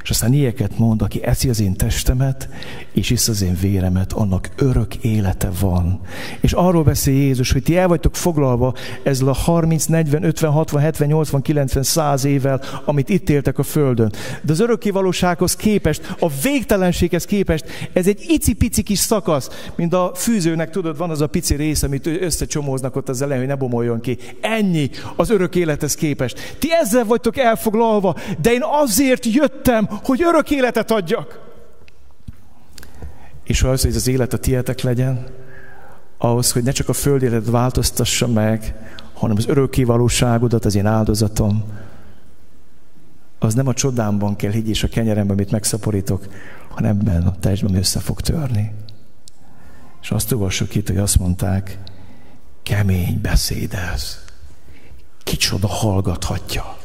És 0.03 0.11
aztán 0.11 0.33
ilyeket 0.33 0.79
mond, 0.79 1.03
aki 1.03 1.25
eszi 1.25 1.49
az 1.49 1.61
én 1.61 1.75
testemet, 1.75 2.49
és 2.93 3.11
isz 3.11 3.29
az 3.29 3.43
én 3.43 3.57
véremet, 3.61 4.13
annak 4.13 4.49
örök 4.57 4.95
élete 4.95 5.51
van. 5.61 6.01
És 6.41 6.53
arról 6.53 6.83
beszél 6.83 7.15
Jézus, 7.15 7.53
hogy 7.53 7.63
ti 7.63 7.77
el 7.77 7.89
vagytok 7.89 8.17
foglalva 8.17 8.75
ezzel 9.03 9.29
a 9.29 9.33
30, 9.33 9.85
40, 9.85 10.23
50, 10.23 10.51
60, 10.51 10.83
70, 10.83 11.09
80, 11.09 11.43
90, 11.43 11.83
100 11.83 12.25
évvel, 12.25 12.63
amit 12.85 13.09
itt 13.09 13.31
éltek 13.31 13.59
a 13.59 13.63
Földön. 13.63 14.13
De 14.43 14.53
az 14.53 14.61
örökkivalósághoz 14.61 15.57
képest, 15.57 16.15
a 16.21 16.29
végtelenséghez 16.43 17.25
képest, 17.25 17.65
ez 17.93 18.07
egy 18.07 18.25
icipici 18.29 18.83
kis 18.83 18.99
szakasz, 18.99 19.71
mint 19.75 19.95
a 19.95 20.13
fűzőnek, 20.15 20.71
tudod, 20.71 20.97
van 20.97 21.11
az 21.11 21.21
a 21.21 21.27
pici 21.27 21.55
rész, 21.55 21.83
amit 21.83 22.07
összecsomóznak 22.07 22.97
ott 22.97 23.09
az 23.09 23.23
elején, 23.23 23.41
hogy 23.41 23.51
ne 23.51 23.55
bomoljon 23.55 24.01
ki. 24.01 24.19
Ennyi 24.41 24.91
az 25.17 25.31
örök 25.31 25.55
élethez 25.55 25.95
képest. 25.95 26.57
Ti 26.59 26.69
ezzel 26.73 27.05
vagytok 27.05 27.37
elfoglalva, 27.37 28.17
de 28.43 28.53
én 28.53 28.63
azért 28.83 29.27
jöttem, 29.27 29.89
hogy 30.03 30.23
örök 30.23 30.51
életet 30.51 30.91
adjak. 30.91 31.49
És 33.45 33.63
ahhoz, 33.63 33.83
hogy 33.83 33.95
az 33.95 34.09
élet 34.09 34.33
a 34.33 34.39
tietek 34.39 34.81
legyen, 34.81 35.27
ahhoz, 36.19 36.53
hogy 36.53 36.63
ne 36.63 36.71
csak 36.71 36.89
a 36.89 36.93
föld 36.93 37.23
életet 37.23 37.51
változtassa 37.51 38.27
meg, 38.27 38.75
hanem 39.15 39.37
az 39.37 39.47
örökké 39.47 39.85
valóságodat, 39.85 40.65
az 40.65 40.75
én 40.75 40.87
áldozatom, 40.87 41.65
az 43.39 43.55
nem 43.55 43.67
a 43.67 43.75
csodámban 43.75 44.37
kell 44.37 44.51
higgy 44.51 44.69
és 44.69 44.83
a 44.83 44.89
kenyeremben, 44.89 45.37
amit 45.37 45.51
megszaporítok, 45.51 46.27
hanem 46.69 46.99
ebben 46.99 47.23
a 47.23 47.39
testben 47.39 47.75
össze 47.75 48.01
fog 48.01 48.21
törni. 48.21 48.73
És 50.03 50.11
azt 50.11 50.33
olvassuk 50.33 50.75
itt, 50.75 50.87
hogy 50.87 50.97
azt 50.97 51.19
mondták, 51.19 51.79
kemény 52.63 53.21
beszédez. 53.23 54.25
Kicsoda 55.25 55.67
hallgathatja. 55.67 56.77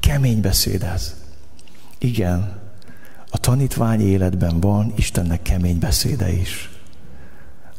Kemény 0.00 0.40
beszédez. 0.40 1.25
Igen, 1.98 2.60
a 3.30 3.38
tanítvány 3.38 4.00
életben 4.00 4.60
van 4.60 4.92
Istennek 4.96 5.42
kemény 5.42 5.78
beszéde 5.78 6.32
is. 6.32 6.70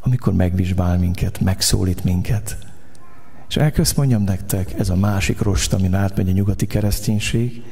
Amikor 0.02 0.34
megvizsgál 0.34 0.98
minket, 0.98 1.40
megszólít 1.40 2.04
minket. 2.04 2.58
És 3.50 3.56
elkezd 3.56 3.98
mondjam 3.98 4.24
nektek, 4.24 4.74
ez 4.80 4.90
a 4.90 4.96
másik 4.96 5.42
rost, 5.42 5.74
amin 5.74 5.94
átmegy 5.94 6.30
a 6.30 6.32
nyugati 6.32 6.68
kereszténység, 6.68 7.64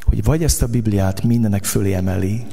hogy 0.00 0.24
vagy 0.24 0.42
ezt 0.42 0.62
a 0.62 0.66
Bibliát 0.66 1.22
mindenek 1.22 1.64
fölé 1.64 1.92
emeli, 1.92 2.46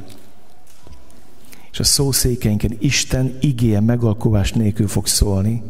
és 1.72 1.80
a 1.80 1.84
szószékeinken 1.84 2.76
Isten 2.78 3.36
igéje 3.40 3.80
megalkovás 3.80 4.52
nélkül 4.52 4.88
fog 4.88 5.06
szólni, 5.06 5.62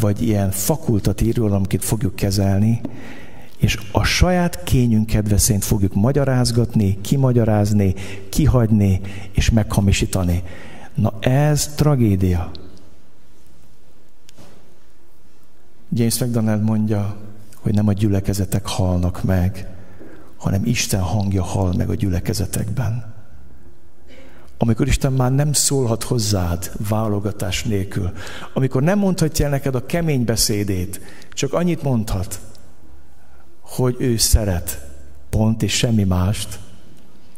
vagy 0.00 0.22
ilyen 0.22 0.50
fakultatív 0.50 1.42
amit 1.42 1.84
fogjuk 1.84 2.16
kezelni, 2.16 2.80
és 3.62 3.78
a 3.92 4.04
saját 4.04 4.62
kényünk 4.62 5.06
kedve 5.06 5.38
fogjuk 5.38 5.94
magyarázgatni, 5.94 7.00
kimagyarázni, 7.00 7.94
kihagyni 8.28 9.00
és 9.32 9.50
meghamisítani. 9.50 10.42
Na 10.94 11.12
ez 11.20 11.74
tragédia. 11.74 12.50
James 15.92 16.18
McDonald 16.18 16.62
mondja, 16.62 17.16
hogy 17.56 17.74
nem 17.74 17.88
a 17.88 17.92
gyülekezetek 17.92 18.66
halnak 18.66 19.22
meg, 19.22 19.66
hanem 20.36 20.64
Isten 20.64 21.00
hangja 21.00 21.42
hal 21.42 21.72
meg 21.72 21.90
a 21.90 21.94
gyülekezetekben. 21.94 23.14
Amikor 24.58 24.86
Isten 24.86 25.12
már 25.12 25.32
nem 25.32 25.52
szólhat 25.52 26.02
hozzád 26.02 26.70
válogatás 26.88 27.64
nélkül, 27.64 28.12
amikor 28.54 28.82
nem 28.82 28.98
mondhatja 28.98 29.48
neked 29.48 29.74
a 29.74 29.86
kemény 29.86 30.24
beszédét, 30.24 31.00
csak 31.30 31.52
annyit 31.52 31.82
mondhat, 31.82 32.40
hogy 33.76 33.96
ő 33.98 34.16
szeret, 34.16 34.80
pont 35.30 35.62
és 35.62 35.72
semmi 35.72 36.04
mást, 36.04 36.58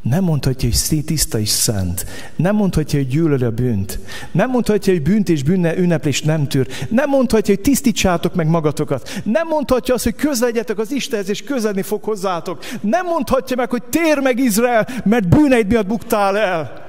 Nem 0.03 0.25
mondhatja, 0.25 0.69
hogy 0.69 1.05
tiszta 1.05 1.39
és 1.39 1.49
szent. 1.49 2.07
Nem 2.37 2.57
mondhatja, 2.57 2.99
hogy 2.99 3.09
gyűlöl 3.09 3.45
a 3.45 3.51
bűnt. 3.51 3.99
Nem 4.33 4.51
mondhatja, 4.51 4.93
hogy 4.93 5.03
bűnt 5.03 5.29
és 5.29 5.43
bűnne 5.43 5.77
ünneplés 5.77 6.23
nem 6.23 6.49
tűr. 6.49 6.69
Nem 6.91 7.09
mondhatja, 7.09 7.55
hogy 7.55 7.63
tisztítsátok 7.63 8.35
meg 8.35 8.47
magatokat. 8.47 9.21
Nem 9.25 9.47
mondhatja 9.47 9.95
azt, 9.95 10.05
hogy 10.05 10.15
közeledjetek 10.15 10.79
az 10.79 10.93
Istenhez, 10.93 11.29
és 11.29 11.43
közelni 11.43 11.83
fog 11.83 12.03
hozzátok. 12.03 12.65
Nem 12.81 13.07
mondhatja 13.07 13.57
meg, 13.57 13.71
hogy 13.71 13.83
tér 13.83 14.19
meg 14.19 14.39
Izrael, 14.39 14.89
mert 15.05 15.29
bűneid 15.29 15.67
miatt 15.67 15.87
buktál 15.87 16.39
el. 16.39 16.87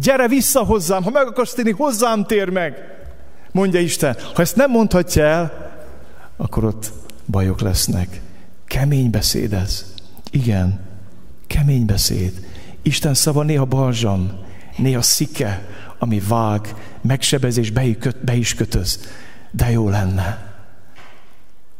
Gyere 0.00 0.28
vissza 0.28 0.64
hozzám, 0.64 1.02
ha 1.02 1.10
meg 1.10 1.26
akarsz 1.26 1.54
tenni, 1.54 1.70
hozzám 1.70 2.24
tér 2.24 2.48
meg. 2.48 2.74
Mondja 3.52 3.80
Isten. 3.80 4.16
Ha 4.34 4.42
ezt 4.42 4.56
nem 4.56 4.70
mondhatja 4.70 5.22
el, 5.22 5.72
akkor 6.36 6.64
ott 6.64 6.92
bajok 7.26 7.60
lesznek. 7.60 8.20
Kemény 8.76 9.10
beszéd 9.10 9.52
ez. 9.52 9.94
Igen, 10.30 10.80
kemény 11.46 11.86
beszéd. 11.86 12.46
Isten 12.82 13.14
szava 13.14 13.42
néha 13.42 13.64
balzsam, 13.64 14.44
néha 14.76 15.02
szike, 15.02 15.68
ami 15.98 16.20
vág, 16.20 16.74
megsebez 17.00 17.70
be 18.24 18.34
is 18.34 18.54
kötöz. 18.54 19.00
De 19.50 19.70
jó 19.70 19.88
lenne, 19.88 20.54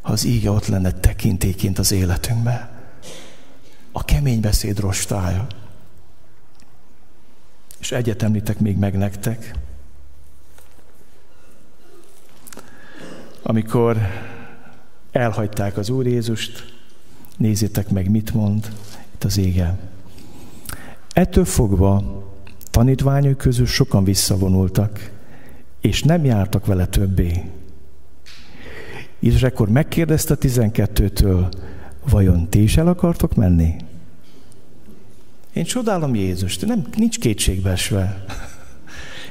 ha 0.02 0.12
az 0.12 0.24
íge 0.24 0.51
ott 0.51 0.66
lenne 0.66 0.90
tekintéként 0.90 1.78
az 1.78 1.93
életünkbe. 1.93 2.70
A 3.93 4.05
kemény 4.05 4.40
beszéd 4.40 4.78
rostája. 4.78 5.47
És 7.78 7.93
egyet 7.93 8.23
említek 8.23 8.59
még 8.59 8.77
meg 8.77 8.97
nektek. 8.97 9.55
Amikor 13.43 13.98
elhagyták 15.12 15.77
az 15.77 15.89
Úr 15.89 16.06
Jézust, 16.06 16.75
nézzétek 17.36 17.90
meg, 17.90 18.10
mit 18.10 18.34
mond 18.34 18.72
itt 19.14 19.24
az 19.24 19.38
ége. 19.38 19.78
Ettől 21.12 21.44
fogva 21.44 22.24
tanítványok 22.70 23.36
közül 23.36 23.66
sokan 23.66 24.04
visszavonultak, 24.04 25.10
és 25.80 26.02
nem 26.02 26.24
jártak 26.24 26.66
vele 26.66 26.86
többé. 26.86 27.42
És 29.18 29.42
akkor 29.42 29.68
megkérdezte 29.68 30.34
a 30.34 30.38
12-től, 30.38 31.52
vajon 32.10 32.48
ti 32.48 32.62
is 32.62 32.76
el 32.76 32.88
akartok 32.88 33.34
menni? 33.34 33.76
Én 35.52 35.64
csodálom 35.64 36.14
Jézust, 36.14 36.66
nem, 36.66 36.86
nincs 36.96 37.18
kétségbeesve. 37.18 38.24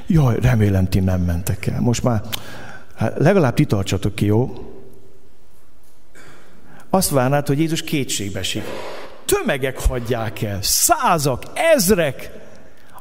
Jaj, 0.06 0.36
remélem 0.40 0.88
ti 0.88 1.00
nem 1.00 1.20
mentek 1.20 1.66
el. 1.66 1.80
Most 1.80 2.02
már 2.02 2.22
hát 2.94 3.18
legalább 3.18 3.54
ti 3.54 3.64
tartsatok 3.64 4.14
ki, 4.14 4.24
jó? 4.24 4.54
Azt 6.90 7.10
várnád, 7.10 7.46
hogy 7.46 7.58
Jézus 7.58 7.82
kétségbe 7.82 8.38
esik. 8.38 8.64
Tömegek 9.24 9.80
hagyják 9.80 10.42
el, 10.42 10.58
százak, 10.62 11.42
ezrek, 11.74 12.30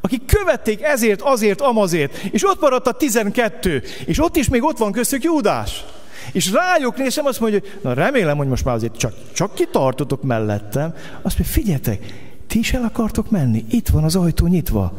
akik 0.02 0.26
követték 0.26 0.82
ezért, 0.82 1.22
azért, 1.22 1.62
amazért, 1.62 2.18
és 2.32 2.48
ott 2.48 2.62
maradt 2.62 2.88
a 2.88 2.92
tizenkettő, 2.92 3.84
és 4.06 4.24
ott 4.24 4.36
is 4.36 4.50
még 4.50 4.64
ott 4.64 4.78
van 4.78 4.92
köztük 4.92 5.24
Júdás. 5.24 5.86
És 6.32 6.52
rájuk 6.52 6.98
nézem, 6.98 7.26
azt 7.26 7.40
mondja, 7.40 7.60
hogy 7.60 7.80
na 7.82 7.94
remélem, 7.94 8.38
hogy 8.38 8.48
most 8.48 8.66
már 8.66 8.76
azért 8.76 8.98
csak, 8.98 9.14
csak 9.34 9.54
kitartotok 9.54 10.24
mellettem. 10.24 10.94
Azt 11.22 11.38
mondja, 11.38 11.54
figyeljetek, 11.54 12.06
ti 12.48 12.60
is 12.60 12.74
el 12.74 12.84
akartok 12.84 13.30
menni? 13.30 13.66
Itt 13.70 13.88
van 13.88 14.04
az 14.04 14.16
ajtó 14.16 14.48
nyitva. 14.48 14.94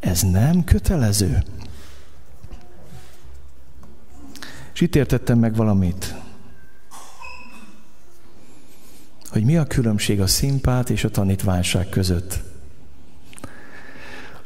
Ez 0.00 0.22
nem 0.22 0.64
kötelező. 0.64 1.42
És 4.74 4.80
itt 4.80 4.96
értettem 4.96 5.38
meg 5.38 5.54
valamit 5.54 6.14
hogy 9.34 9.44
mi 9.44 9.56
a 9.56 9.64
különbség 9.64 10.20
a 10.20 10.26
szimpát 10.26 10.90
és 10.90 11.04
a 11.04 11.10
tanítványság 11.10 11.88
között. 11.88 12.42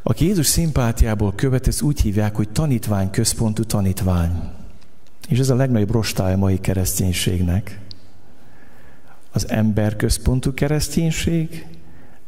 Aki 0.03 0.25
Jézus 0.25 0.47
szimpátiából 0.47 1.33
követ, 1.35 1.67
ezt 1.67 1.83
úgy 1.83 2.01
hívják, 2.01 2.37
hogy 2.37 2.49
tanítvány 2.49 3.11
központú 3.11 3.65
tanítvány. 3.65 4.31
És 5.29 5.39
ez 5.39 5.51
a 5.51 5.55
legnagyobb 5.55 5.91
rostája 5.91 6.37
mai 6.37 6.61
kereszténységnek. 6.61 7.81
Az 9.33 9.51
ember 9.51 9.97
központú 9.97 10.55
kereszténység, 10.55 11.67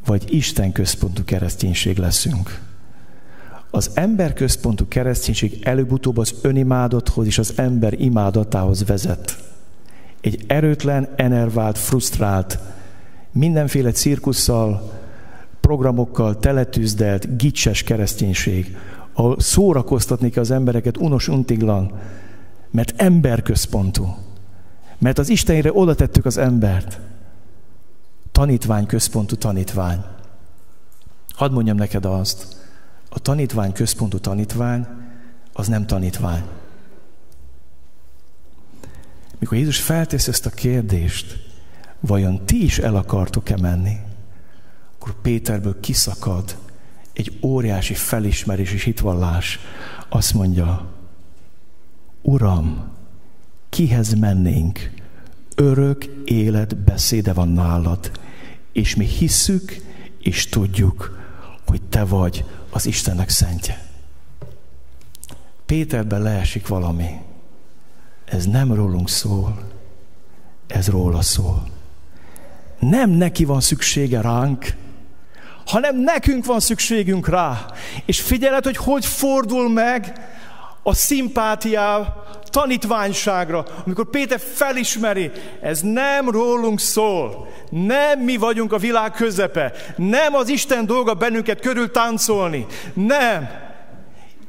vagy 0.05 0.33
Isten 0.33 0.71
központú 0.71 1.23
kereszténység 1.23 1.97
leszünk. 1.97 2.61
Az 3.71 3.91
ember 3.93 4.33
központú 4.33 4.87
kereszténység 4.87 5.59
előbb-utóbb 5.63 6.17
az 6.17 6.33
önimádathoz 6.41 7.25
és 7.25 7.37
az 7.37 7.53
ember 7.55 8.01
imádatához 8.01 8.85
vezet 8.85 9.51
egy 10.21 10.43
erőtlen, 10.47 11.07
enervált, 11.15 11.77
frusztrált, 11.77 12.59
mindenféle 13.31 13.91
cirkusszal, 13.91 14.91
programokkal 15.59 16.39
teletűzdelt, 16.39 17.37
gicses 17.37 17.83
kereszténység, 17.83 18.77
ahol 19.13 19.39
szórakoztatni 19.39 20.29
kell 20.29 20.43
az 20.43 20.51
embereket 20.51 20.97
unos 20.97 21.27
untiglan, 21.27 21.99
mert 22.71 22.93
emberközpontú. 23.01 24.15
Mert 24.97 25.17
az 25.17 25.29
Istenére 25.29 25.71
oda 25.73 25.95
tettük 25.95 26.25
az 26.25 26.37
embert. 26.37 26.99
Tanítvány 28.31 28.85
központú 28.85 29.35
tanítvány. 29.35 30.03
Hadd 31.33 31.51
mondjam 31.51 31.77
neked 31.77 32.05
azt, 32.05 32.55
a 33.09 33.19
tanítvány 33.19 33.71
központú 33.71 34.17
tanítvány, 34.17 34.87
az 35.53 35.67
nem 35.67 35.85
tanítvány. 35.85 36.43
Mikor 39.41 39.57
Jézus 39.57 39.79
feltesz 39.79 40.27
ezt 40.27 40.45
a 40.45 40.49
kérdést, 40.49 41.49
vajon 41.99 42.45
ti 42.45 42.63
is 42.63 42.79
el 42.79 42.95
akartok-e 42.95 43.57
menni? 43.57 43.97
Akkor 44.95 45.21
Péterből 45.21 45.79
kiszakad 45.79 46.57
egy 47.13 47.37
óriási 47.41 47.93
felismerés 47.93 48.73
és 48.73 48.83
hitvallás. 48.83 49.59
Azt 50.09 50.33
mondja, 50.33 50.91
Uram, 52.21 52.91
kihez 53.69 54.13
mennénk? 54.13 54.91
Örök 55.55 56.05
élet 56.25 56.77
beszéde 56.77 57.33
van 57.33 57.49
nálad, 57.49 58.11
és 58.71 58.95
mi 58.95 59.05
hisszük 59.05 59.75
és 60.19 60.49
tudjuk, 60.49 61.19
hogy 61.67 61.81
te 61.81 62.03
vagy 62.03 62.45
az 62.69 62.85
Istennek 62.85 63.29
szentje. 63.29 63.85
Péterben 65.65 66.21
leesik 66.21 66.67
valami 66.67 67.29
ez 68.31 68.45
nem 68.45 68.73
rólunk 68.73 69.09
szól, 69.09 69.57
ez 70.67 70.87
róla 70.87 71.21
szól. 71.21 71.63
Nem 72.79 73.09
neki 73.09 73.45
van 73.45 73.61
szüksége 73.61 74.21
ránk, 74.21 74.65
hanem 75.65 75.99
nekünk 75.99 76.45
van 76.45 76.59
szükségünk 76.59 77.27
rá. 77.27 77.65
És 78.05 78.21
figyeled, 78.21 78.63
hogy 78.63 78.77
hogy 78.77 79.05
fordul 79.05 79.69
meg 79.69 80.13
a 80.83 80.93
szimpátiá 80.93 82.15
tanítványságra, 82.43 83.65
amikor 83.85 84.09
Péter 84.09 84.39
felismeri, 84.39 85.31
ez 85.61 85.81
nem 85.81 86.29
rólunk 86.29 86.79
szól, 86.79 87.47
nem 87.69 88.19
mi 88.19 88.37
vagyunk 88.37 88.73
a 88.73 88.77
világ 88.77 89.11
közepe, 89.11 89.73
nem 89.95 90.33
az 90.33 90.49
Isten 90.49 90.85
dolga 90.85 91.13
bennünket 91.13 91.59
körül 91.59 91.91
táncolni, 91.91 92.65
nem, 92.93 93.49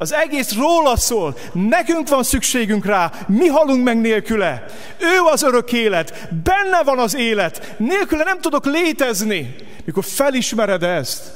az 0.02 0.12
egész 0.12 0.54
róla 0.54 0.96
szól. 0.96 1.36
Nekünk 1.52 2.08
van 2.08 2.22
szükségünk 2.22 2.84
rá. 2.84 3.12
Mi 3.26 3.46
halunk 3.46 3.84
meg 3.84 4.00
nélküle. 4.00 4.64
Ő 5.00 5.30
az 5.32 5.42
örök 5.42 5.72
élet. 5.72 6.28
Benne 6.42 6.82
van 6.84 6.98
az 6.98 7.16
élet. 7.16 7.74
Nélküle 7.78 8.24
nem 8.24 8.40
tudok 8.40 8.64
létezni. 8.64 9.54
Mikor 9.84 10.04
felismered 10.04 10.82
ezt, 10.82 11.32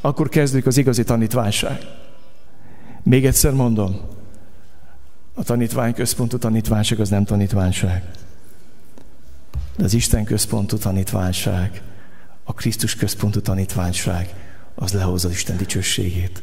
akkor 0.00 0.28
kezdődik 0.28 0.66
az 0.66 0.76
igazi 0.76 1.04
tanítványság. 1.04 1.78
Még 3.02 3.26
egyszer 3.26 3.52
mondom, 3.52 4.00
a 5.34 5.42
tanítvány 5.42 5.94
központú 5.94 6.38
tanítványság 6.38 7.00
az 7.00 7.08
nem 7.08 7.24
tanítványság. 7.24 8.04
De 9.76 9.84
az 9.84 9.94
Isten 9.94 10.24
központú 10.24 10.76
tanítványság, 10.76 11.82
a 12.44 12.54
Krisztus 12.54 12.94
központú 12.94 13.40
tanítványság, 13.40 14.34
az 14.74 14.92
lehozza 14.92 15.30
Isten 15.30 15.56
dicsőségét 15.56 16.42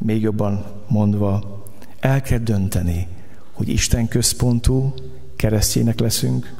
még 0.00 0.22
jobban 0.22 0.64
mondva, 0.88 1.64
el 2.00 2.20
kell 2.20 2.38
dönteni, 2.38 3.06
hogy 3.52 3.68
Isten 3.68 4.08
központú 4.08 4.94
keresztjének 5.36 6.00
leszünk, 6.00 6.54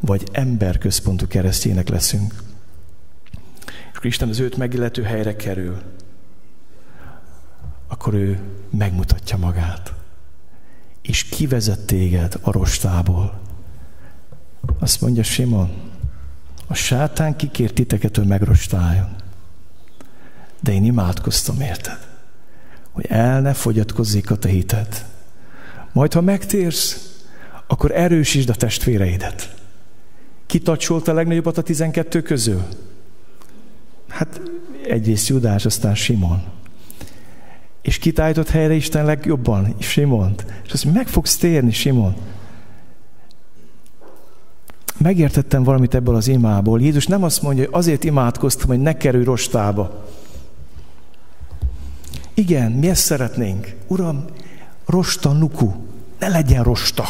vagy 0.00 0.28
ember 0.32 0.78
központú 0.78 1.26
keresztjének 1.26 1.88
leszünk. 1.88 2.34
És 3.66 3.96
akkor 3.96 4.06
Isten 4.06 4.28
az 4.28 4.38
őt 4.38 4.56
megillető 4.56 5.02
helyre 5.02 5.36
kerül, 5.36 5.82
akkor 7.88 8.14
ő 8.14 8.40
megmutatja 8.70 9.36
magát, 9.36 9.92
és 11.02 11.24
kivezet 11.24 11.86
téged 11.86 12.38
a 12.40 12.52
rostából. 12.52 13.40
Azt 14.78 15.00
mondja 15.00 15.22
Simon, 15.22 15.70
a 16.66 16.74
sátán 16.74 17.36
kikért 17.36 17.74
titeket, 17.74 18.16
hogy 18.16 18.26
megrostáljon. 18.26 19.16
De 20.60 20.72
én 20.72 20.84
imádkoztam 20.84 21.60
érted 21.60 22.09
hogy 22.92 23.06
el 23.08 23.40
ne 23.40 23.52
fogyatkozzék 23.52 24.30
a 24.30 24.36
te 24.36 24.48
hited. 24.48 25.04
Majd, 25.92 26.12
ha 26.12 26.20
megtérsz, 26.20 27.14
akkor 27.66 27.90
erősítsd 27.90 28.48
a 28.48 28.54
testvéreidet. 28.54 29.54
Ki 30.46 30.62
a 30.64 31.12
legnagyobbat 31.12 31.58
a 31.58 31.62
tizenkettő 31.62 32.22
közül? 32.22 32.62
Hát 34.08 34.40
egyrészt 34.86 35.28
Judás, 35.28 35.64
aztán 35.64 35.94
Simon. 35.94 36.42
És 37.82 37.98
kitállított 37.98 38.48
helyre 38.48 38.74
Isten 38.74 39.04
legjobban, 39.04 39.74
Simont. 39.78 40.44
És 40.64 40.72
azt 40.72 40.84
mondja, 40.84 41.02
meg 41.02 41.12
fogsz 41.12 41.36
térni, 41.36 41.72
Simon. 41.72 42.16
Megértettem 44.98 45.62
valamit 45.62 45.94
ebből 45.94 46.14
az 46.14 46.28
imából. 46.28 46.80
Jézus 46.80 47.06
nem 47.06 47.22
azt 47.22 47.42
mondja, 47.42 47.64
hogy 47.64 47.74
azért 47.74 48.04
imádkoztam, 48.04 48.68
hogy 48.68 48.80
ne 48.80 48.96
kerülj 48.96 49.24
rostába. 49.24 50.06
Igen, 52.34 52.72
mi 52.72 52.88
ezt 52.88 53.04
szeretnénk. 53.04 53.74
Uram, 53.86 54.24
rosta 54.86 55.32
nuku, 55.32 55.72
ne 56.18 56.28
legyen 56.28 56.62
rosta. 56.62 57.04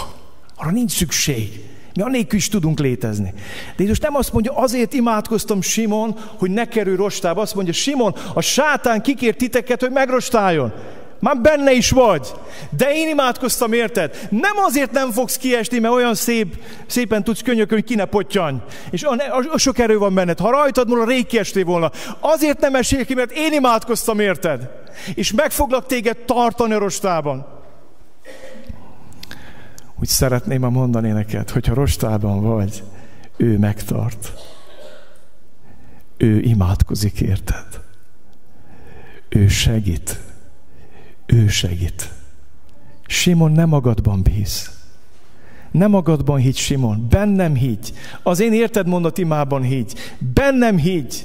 Arra 0.56 0.70
nincs 0.70 0.92
szükség. 0.92 1.68
Mi 1.94 2.02
anélkül 2.02 2.38
is 2.38 2.48
tudunk 2.48 2.78
létezni. 2.78 3.32
De 3.76 3.82
Jézus 3.82 3.98
nem 3.98 4.14
azt 4.14 4.32
mondja, 4.32 4.52
azért 4.56 4.94
imádkoztam 4.94 5.60
Simon, 5.60 6.18
hogy 6.38 6.50
ne 6.50 6.64
kerülj 6.64 6.96
rostába. 6.96 7.40
Azt 7.40 7.54
mondja, 7.54 7.72
Simon, 7.72 8.14
a 8.34 8.40
sátán 8.40 9.02
kikért 9.02 9.36
titeket, 9.36 9.80
hogy 9.80 9.90
megrostáljon. 9.90 10.72
Már 11.20 11.40
benne 11.40 11.72
is 11.72 11.90
vagy. 11.90 12.32
De 12.70 12.94
én 12.94 13.08
imádkoztam, 13.08 13.72
érted? 13.72 14.28
Nem 14.30 14.56
azért 14.66 14.90
nem 14.90 15.10
fogsz 15.10 15.36
kiesni, 15.36 15.78
mert 15.78 15.94
olyan 15.94 16.14
szép, 16.14 16.62
szépen 16.86 17.24
tudsz 17.24 17.42
könyökölni, 17.42 17.84
ki 17.84 17.94
ne 17.94 18.04
pottyanj. 18.04 18.56
És 18.90 19.02
a, 19.02 19.10
a, 19.10 19.44
a 19.52 19.58
sok 19.58 19.78
erő 19.78 19.98
van 19.98 20.14
benned. 20.14 20.38
Ha 20.38 20.50
rajtad 20.50 20.88
volna, 20.88 21.04
rég 21.04 21.26
kiestél 21.26 21.64
volna. 21.64 21.90
Azért 22.20 22.60
nem 22.60 22.74
esél 22.74 23.04
ki, 23.04 23.14
mert 23.14 23.30
én 23.30 23.52
imádkoztam, 23.52 24.20
érted? 24.20 24.70
És 25.14 25.32
meg 25.32 25.50
foglak 25.50 25.86
téged 25.86 26.16
tartani 26.16 26.72
a 26.72 26.78
rostában. 26.78 27.46
Úgy 30.00 30.08
szeretném 30.08 30.60
mondani 30.60 31.10
neked, 31.10 31.50
hogyha 31.50 31.74
rostában 31.74 32.42
vagy, 32.42 32.82
ő 33.36 33.58
megtart. 33.58 34.32
Ő 36.16 36.40
imádkozik, 36.40 37.20
érted? 37.20 37.66
Ő 39.28 39.48
segít. 39.48 40.18
Ő 41.32 41.48
segít. 41.48 42.10
Simon 43.06 43.52
nem 43.52 43.68
magadban 43.68 44.22
bíz. 44.22 44.70
Nem 45.70 45.90
magadban 45.90 46.38
higgy, 46.38 46.56
Simon. 46.56 47.06
Bennem 47.08 47.54
higgy. 47.54 47.92
Az 48.22 48.40
én 48.40 48.52
érted 48.52 48.86
mondat 48.86 49.18
imában 49.18 49.62
higgy. 49.62 49.92
Bennem 50.34 50.76
higgy. 50.76 51.24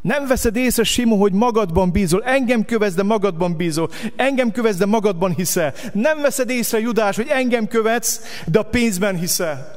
Nem 0.00 0.26
veszed 0.26 0.56
észre, 0.56 0.82
Simon, 0.82 1.18
hogy 1.18 1.32
magadban 1.32 1.90
bízol. 1.90 2.22
Engem 2.24 2.64
követsz, 2.64 2.94
de 2.94 3.02
magadban 3.02 3.56
bízol. 3.56 3.90
Engem 4.16 4.50
követsz, 4.50 4.76
de 4.76 4.86
magadban 4.86 5.34
hiszel. 5.34 5.72
Nem 5.92 6.20
veszed 6.20 6.50
észre, 6.50 6.78
Judás, 6.78 7.16
hogy 7.16 7.28
engem 7.28 7.68
követsz, 7.68 8.20
de 8.46 8.58
a 8.58 8.62
pénzben 8.62 9.18
hiszel. 9.18 9.76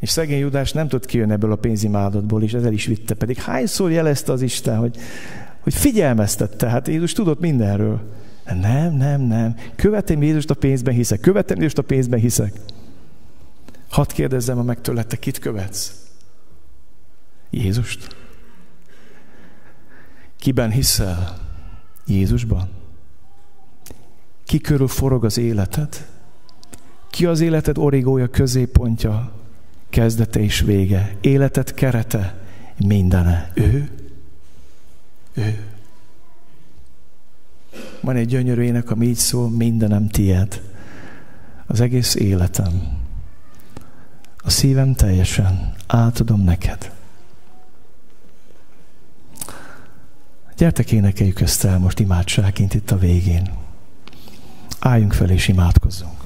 És 0.00 0.10
szegény 0.10 0.38
Judás 0.38 0.72
nem 0.72 0.88
tud 0.88 1.06
kijönni 1.06 1.32
ebből 1.32 1.52
a 1.52 1.56
pénzimádatból, 1.56 2.42
és 2.42 2.52
ezzel 2.52 2.72
is 2.72 2.86
vitte. 2.86 3.14
Pedig 3.14 3.36
hányszor 3.36 3.90
jelezte 3.90 4.32
az 4.32 4.42
Isten, 4.42 4.78
hogy, 4.78 4.96
hogy 5.62 5.74
figyelmeztette, 5.74 6.68
hát 6.68 6.88
Jézus 6.88 7.12
tudott 7.12 7.40
mindenről. 7.40 8.00
Nem, 8.60 8.94
nem, 8.94 9.20
nem. 9.20 9.56
Követem 9.76 10.22
Jézust 10.22 10.50
a 10.50 10.54
pénzben 10.54 10.94
hiszek. 10.94 11.20
Követem 11.20 11.56
Jézust 11.56 11.78
a 11.78 11.82
pénzben 11.82 12.20
hiszek. 12.20 12.52
Hadd 13.88 14.12
kérdezzem 14.12 14.58
a 14.58 14.62
meg 14.62 14.80
kit 15.20 15.38
követsz? 15.38 15.94
Jézust? 17.50 18.16
Kiben 20.38 20.70
hiszel? 20.70 21.38
Jézusban? 22.06 22.68
Ki 24.44 24.58
körül 24.58 24.88
forog 24.88 25.24
az 25.24 25.38
életed? 25.38 26.06
Ki 27.10 27.26
az 27.26 27.40
életed 27.40 27.78
origója, 27.78 28.28
középpontja, 28.28 29.32
kezdete 29.90 30.40
és 30.40 30.60
vége? 30.60 31.16
Életed 31.20 31.74
kerete, 31.74 32.42
mindene. 32.76 33.50
Ő? 33.54 34.01
Ő. 35.34 35.66
Van 38.00 38.16
egy 38.16 38.26
gyönyörű 38.26 38.62
ének, 38.62 38.90
ami 38.90 39.06
így 39.06 39.16
szól, 39.16 39.50
mindenem 39.50 40.08
tied. 40.08 40.62
Az 41.66 41.80
egész 41.80 42.14
életem. 42.14 43.00
A 44.36 44.50
szívem 44.50 44.94
teljesen 44.94 45.74
átadom 45.86 46.40
neked. 46.40 46.92
Gyertek 50.56 50.92
énekeljük 50.92 51.40
ezt 51.40 51.64
el 51.64 51.78
most 51.78 51.98
imádságként 51.98 52.74
itt 52.74 52.90
a 52.90 52.98
végén. 52.98 53.50
Álljunk 54.78 55.12
fel 55.12 55.30
és 55.30 55.48
imádkozzunk. 55.48 56.21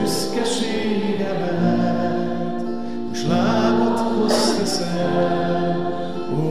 Büszkeségemet, 0.00 2.62
és 3.12 3.24
lábadhoz 3.28 4.56
teszem 4.58 5.92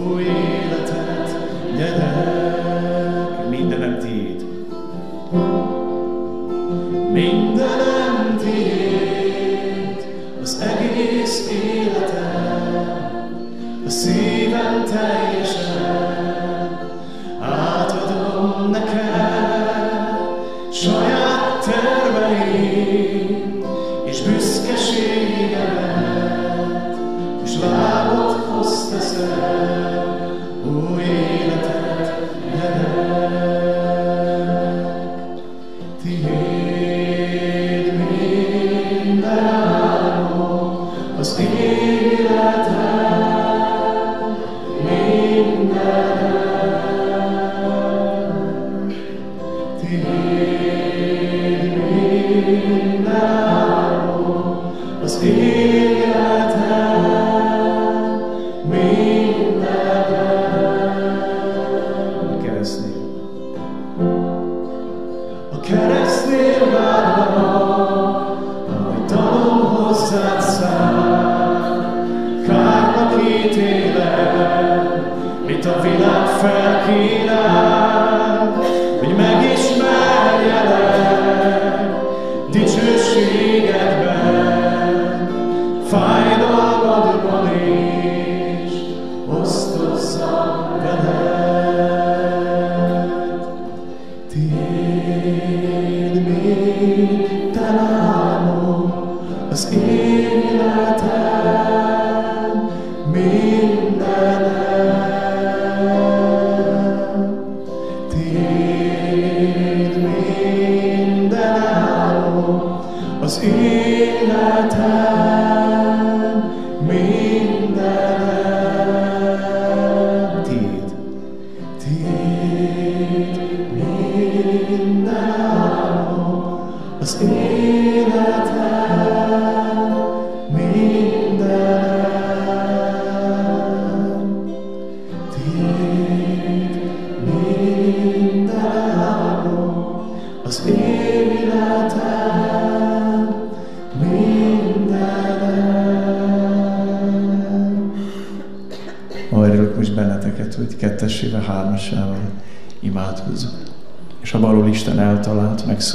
új 0.08 0.24
életet, 0.24 1.38
gyerek, 1.78 3.50
mindenem 3.50 3.98
tiéd. 4.00 4.46
Mindenem 7.12 8.38
tiéd, 8.38 10.06
az 10.42 10.62
egész 10.62 11.50
életem, 11.52 12.32
a 13.86 13.90
szívem 13.90 14.84
teljesen 14.86 15.23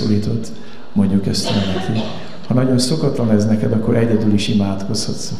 megszólított, 0.09 0.52
mondjuk 0.93 1.26
ezt 1.26 1.51
el 1.51 1.72
neki. 1.74 2.01
Ha 2.47 2.55
nagyon 2.55 2.78
szokatlan 2.78 3.30
ez 3.30 3.47
neked, 3.47 3.72
akkor 3.72 3.97
egyedül 3.97 4.32
is 4.32 4.48
imádkozhatsz, 4.48 5.32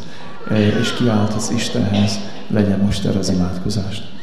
eh, 0.51 0.79
és 0.81 0.93
kiálthatsz 0.93 1.51
Istenhez, 1.51 2.19
legyen 2.49 2.79
most 2.79 3.05
erre 3.05 3.19
az 3.19 3.29
imádkozást. 3.29 4.17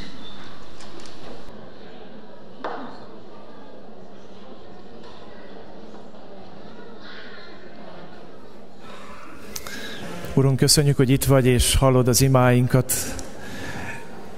Urunk, 10.33 10.57
köszönjük, 10.57 10.97
hogy 10.97 11.09
itt 11.09 11.23
vagy, 11.23 11.45
és 11.45 11.75
hallod 11.75 12.07
az 12.07 12.21
imáinkat. 12.21 12.93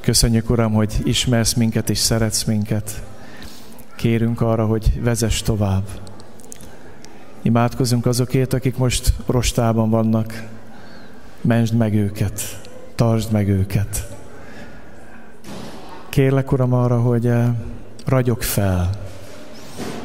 Köszönjük, 0.01 0.49
Uram, 0.49 0.73
hogy 0.73 0.93
ismersz 1.03 1.53
minket 1.53 1.89
és 1.89 1.97
szeretsz 1.97 2.43
minket. 2.43 3.06
Kérünk 3.98 4.41
arra, 4.41 4.65
hogy 4.65 5.02
vezess 5.02 5.41
tovább. 5.41 5.84
Imádkozunk 7.41 8.06
azokért, 8.06 8.53
akik 8.53 8.78
most 8.78 9.14
rostában 9.26 9.90
vannak. 9.90 10.44
Mentsd 11.41 11.74
meg 11.74 11.94
őket, 11.94 12.41
tartsd 12.95 13.32
meg 13.32 13.49
őket. 13.49 14.18
Kérlek, 16.10 16.52
Uram, 16.52 16.74
arra, 16.74 17.02
hogy 17.02 17.28
eh, 17.28 17.48
ragyog 18.06 18.41
fel, 18.41 18.90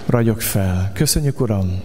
ragyog 0.07 0.41
fel. 0.41 0.91
Köszönjük, 0.95 1.41
Uram, 1.41 1.81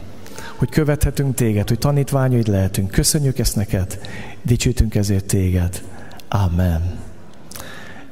hogy 0.56 0.70
követhetünk 0.70 1.36
téged, 1.36 1.68
hogy 1.68 1.80
tanítványaid 1.80 2.48
lehetünk. 2.48 2.92
Köszönjük 2.92 3.40
ezt 3.40 3.56
neked, 3.56 4.00
dicsőítünk 4.42 4.96
ezért 4.96 5.26
téged. 5.26 5.84
Amen. 6.28 6.97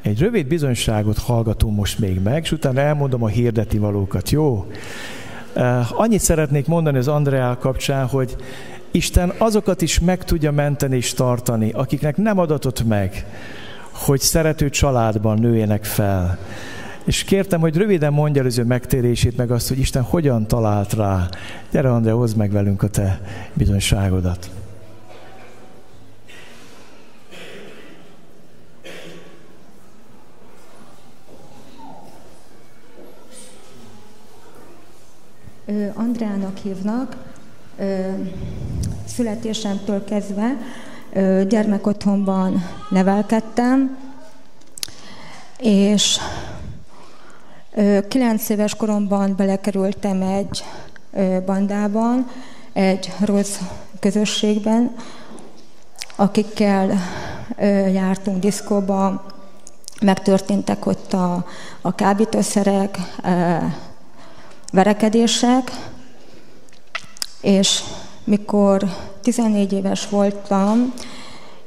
Egy 0.06 0.20
rövid 0.20 0.48
bizonyságot 0.48 1.18
hallgatunk 1.18 1.76
most 1.76 2.00
még 2.00 2.22
meg, 2.22 2.44
és 2.44 2.52
utána 2.52 2.80
elmondom 2.80 3.24
a 3.24 3.28
hirdeti 3.28 3.78
valókat, 3.78 4.30
jó? 4.30 4.68
Uh, 5.56 6.00
annyit 6.02 6.20
szeretnék 6.20 6.68
mondani 6.68 6.98
az 6.98 7.08
Andreál 7.08 7.58
kapcsán, 7.58 8.06
hogy 8.08 8.36
Isten 8.92 9.34
azokat 9.38 9.82
is 9.82 10.00
meg 10.00 10.24
tudja 10.24 10.52
menteni 10.52 10.96
és 10.96 11.14
tartani, 11.14 11.72
akiknek 11.72 12.18
nem 12.18 12.40
adatott 12.40 12.84
meg, 12.84 13.26
hogy 13.92 14.20
szerető 14.20 14.70
családban 14.70 15.40
nőjenek 15.40 15.84
fel. 15.84 16.38
És 17.04 17.24
kértem, 17.24 17.60
hogy 17.60 17.78
röviden 17.78 18.14
mondja 18.14 18.42
el 18.42 18.48
az 18.48 18.58
ő 18.58 18.64
megtérését, 18.64 19.38
meg 19.38 19.52
azt, 19.52 19.68
hogy 19.68 19.80
Isten 19.80 20.04
hogyan 20.04 20.48
talált 20.48 20.94
rá. 20.94 21.30
Gyere, 21.72 21.92
André, 21.92 22.12
hozd 22.12 22.38
meg 22.38 22.52
velünk 22.52 22.84
a 22.84 22.88
te 22.88 23.22
bizonyságodat. 23.54 24.50
Ö, 35.66 35.85
Andrának 35.96 36.58
hívnak. 36.58 37.16
Születésemtől 39.06 40.04
kezdve 40.04 40.58
gyermekotthonban 41.48 42.64
nevelkedtem, 42.90 43.98
és 45.58 46.18
kilenc 48.08 48.50
éves 48.50 48.76
koromban 48.76 49.36
belekerültem 49.36 50.22
egy 50.22 50.64
bandában, 51.46 52.28
egy 52.74 53.14
rossz 53.20 53.60
közösségben, 54.00 54.96
akikkel 56.16 56.98
jártunk 57.92 58.40
diszkóba, 58.40 59.26
megtörténtek 60.02 60.86
ott 60.86 61.14
a, 61.14 61.46
a 61.82 61.96
kábítószerek, 61.96 62.98
verekedések, 64.76 65.72
és 67.42 67.84
mikor 68.24 68.84
14 69.22 69.74
éves 69.74 70.10
voltam, 70.10 70.94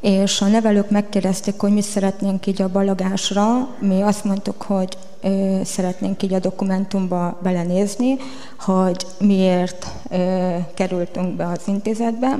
és 0.01 0.41
a 0.41 0.47
nevelők 0.47 0.91
megkérdezték, 0.91 1.61
hogy 1.61 1.73
mit 1.73 1.83
szeretnénk 1.85 2.47
így 2.47 2.63
a 2.63 2.69
balagásra, 2.69 3.69
mi 3.79 4.03
azt 4.03 4.25
mondtuk, 4.25 4.63
hogy 4.63 4.99
ö, 5.21 5.61
szeretnénk 5.65 6.23
így 6.23 6.35
a 6.35 6.39
dokumentumba 6.39 7.39
belenézni, 7.43 8.17
hogy 8.59 9.07
miért 9.19 9.87
ö, 10.11 10.57
kerültünk 10.75 11.37
be 11.37 11.47
az 11.47 11.63
intézetbe, 11.67 12.39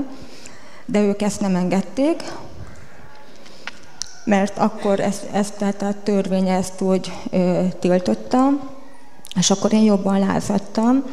de 0.85 1.01
ők 1.01 1.21
ezt 1.21 1.41
nem 1.41 1.55
engedték, 1.55 2.23
mert 4.23 4.57
akkor 4.57 4.99
ezt, 4.99 5.25
ezt 5.31 5.57
tehát 5.57 5.81
a 5.81 5.93
törvény 6.03 6.47
ezt 6.47 6.81
úgy 6.81 7.11
ö, 7.31 7.63
tiltotta, 7.79 8.49
és 9.39 9.49
akkor 9.51 9.73
én 9.73 9.83
jobban 9.83 10.19
lázadtam, 10.19 11.03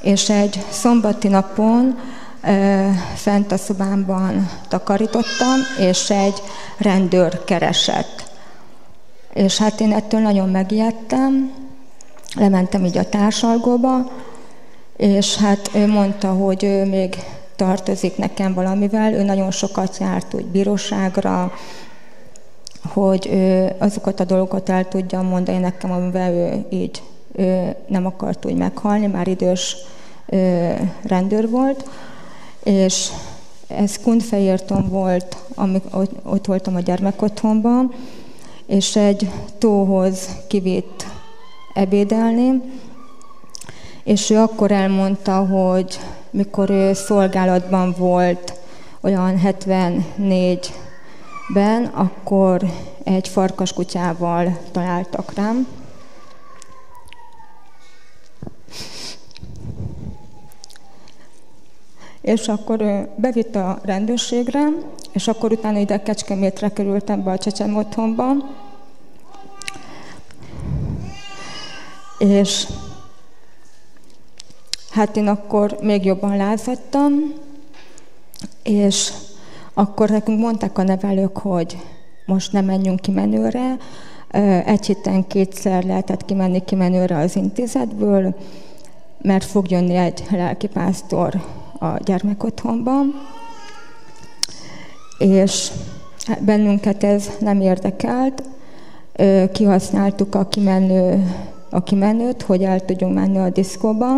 és 0.00 0.28
egy 0.30 0.64
szombati 0.70 1.28
napon 1.28 1.98
ö, 2.42 2.88
fent 3.14 3.52
a 3.52 3.56
szobámban 3.56 4.50
takarítottam, 4.68 5.60
és 5.78 6.10
egy 6.10 6.42
rendőr 6.78 7.44
keresett. 7.44 8.30
És 9.34 9.58
hát 9.58 9.80
én 9.80 9.92
ettől 9.92 10.20
nagyon 10.20 10.48
megijedtem, 10.48 11.52
lementem 12.36 12.84
így 12.84 12.98
a 12.98 13.08
társalgóba, 13.08 14.10
és 14.96 15.36
hát 15.36 15.70
ő 15.74 15.86
mondta, 15.86 16.28
hogy 16.32 16.64
ő 16.64 16.84
még 16.84 17.16
tartozik 17.56 18.16
nekem 18.16 18.54
valamivel, 18.54 19.12
ő 19.12 19.22
nagyon 19.22 19.50
sokat 19.50 19.98
járt 19.98 20.34
úgy 20.34 20.44
bíróságra, 20.44 21.52
hogy 22.92 23.28
ő 23.32 23.72
azokat 23.78 24.20
a 24.20 24.24
dolgokat 24.24 24.68
el 24.68 24.88
tudja 24.88 25.22
mondani 25.22 25.58
nekem, 25.58 25.92
amivel 25.92 26.32
ő 26.32 26.64
így 26.70 27.02
ő 27.36 27.74
nem 27.86 28.06
akart 28.06 28.46
úgy 28.46 28.56
meghalni, 28.56 29.06
már 29.06 29.28
idős 29.28 29.76
ö, 30.26 30.72
rendőr 31.02 31.50
volt, 31.50 31.88
és 32.62 33.08
ez 33.66 33.98
Kunfehérton 33.98 34.88
volt, 34.88 35.36
amikor 35.54 36.00
ott, 36.00 36.12
ott 36.22 36.46
voltam 36.46 36.74
a 36.74 36.80
gyermekotthonban, 36.80 37.92
és 38.66 38.96
egy 38.96 39.30
tóhoz 39.58 40.28
kivitt 40.48 41.06
ebédelni, 41.74 42.62
és 44.04 44.30
ő 44.30 44.38
akkor 44.38 44.70
elmondta, 44.70 45.46
hogy 45.46 45.98
mikor 46.30 46.70
ő 46.70 46.92
szolgálatban 46.92 47.94
volt, 47.98 48.58
olyan 49.00 49.38
ben, 51.48 51.84
akkor 51.84 52.62
egy 53.04 53.28
farkaskutyával 53.28 54.58
találtak 54.70 55.34
rám. 55.34 55.66
És 62.20 62.48
akkor 62.48 63.08
bevitt 63.16 63.54
a 63.54 63.78
rendőrségre, 63.82 64.68
és 65.12 65.28
akkor 65.28 65.52
utána 65.52 65.78
ide 65.78 66.02
Kecskemétre 66.02 66.72
kerültem 66.72 67.22
be 67.22 67.30
a 67.30 67.38
Csecsen 67.38 67.74
otthonba. 67.74 68.32
És 72.18 72.66
hát 74.90 75.16
én 75.16 75.28
akkor 75.28 75.76
még 75.80 76.04
jobban 76.04 76.36
lázadtam, 76.36 77.12
és 78.62 79.12
akkor 79.74 80.08
nekünk 80.08 80.40
mondták 80.40 80.78
a 80.78 80.82
nevelők, 80.82 81.38
hogy 81.38 81.78
most 82.26 82.52
nem 82.52 82.64
menjünk 82.64 83.00
kimenőre. 83.00 83.76
Egy 84.64 84.86
héten 84.86 85.26
kétszer 85.26 85.84
lehetett 85.84 86.24
kimenni 86.24 86.64
kimenőre 86.64 87.16
az 87.16 87.36
intézetből, 87.36 88.34
mert 89.22 89.44
fog 89.44 89.70
jönni 89.70 89.94
egy 89.94 90.24
lelkipásztor 90.30 91.34
a 91.78 91.86
gyermekotthonban, 92.04 93.14
és 95.18 95.70
hát 96.26 96.44
bennünket 96.44 97.04
ez 97.04 97.30
nem 97.40 97.60
érdekelt. 97.60 98.42
Kihasználtuk 99.52 100.34
a, 100.34 100.48
kimenő, 100.48 101.32
a 101.70 101.82
kimenőt, 101.82 102.42
hogy 102.42 102.62
el 102.62 102.84
tudjunk 102.84 103.14
menni 103.14 103.38
a 103.38 103.50
diszkóba, 103.50 104.16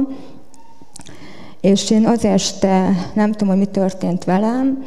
és 1.60 1.90
én 1.90 2.06
az 2.06 2.24
este, 2.24 2.90
nem 3.14 3.32
tudom, 3.32 3.48
hogy 3.48 3.58
mi 3.58 3.66
történt 3.66 4.24
velem, 4.24 4.84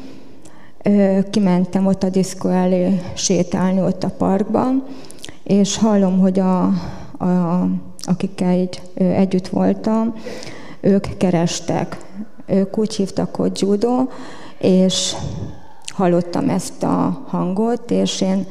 kimentem 1.30 1.86
ott 1.86 2.03
a 2.03 2.10
diszkó 2.10 2.49
elé 2.49 3.02
sétálni 3.14 3.82
ott 3.82 4.03
a 4.03 4.10
parkban, 4.18 4.86
és 5.44 5.78
hallom, 5.78 6.20
hogy 6.20 6.40
a, 6.40 6.64
a, 7.18 7.68
akikkel 8.02 8.53
így 8.53 8.82
együtt 8.95 9.48
voltam, 9.48 10.16
ők 10.82 11.18
kerestek. 11.18 11.98
Ők 12.45 12.78
úgy 12.78 12.95
hívtak, 12.95 13.36
hogy 13.36 13.61
judo, 13.61 14.07
és 14.57 15.16
hallottam 15.88 16.49
ezt 16.49 16.84
a 16.84 17.26
hangot, 17.28 17.91
és 17.91 18.22
én 18.22 18.45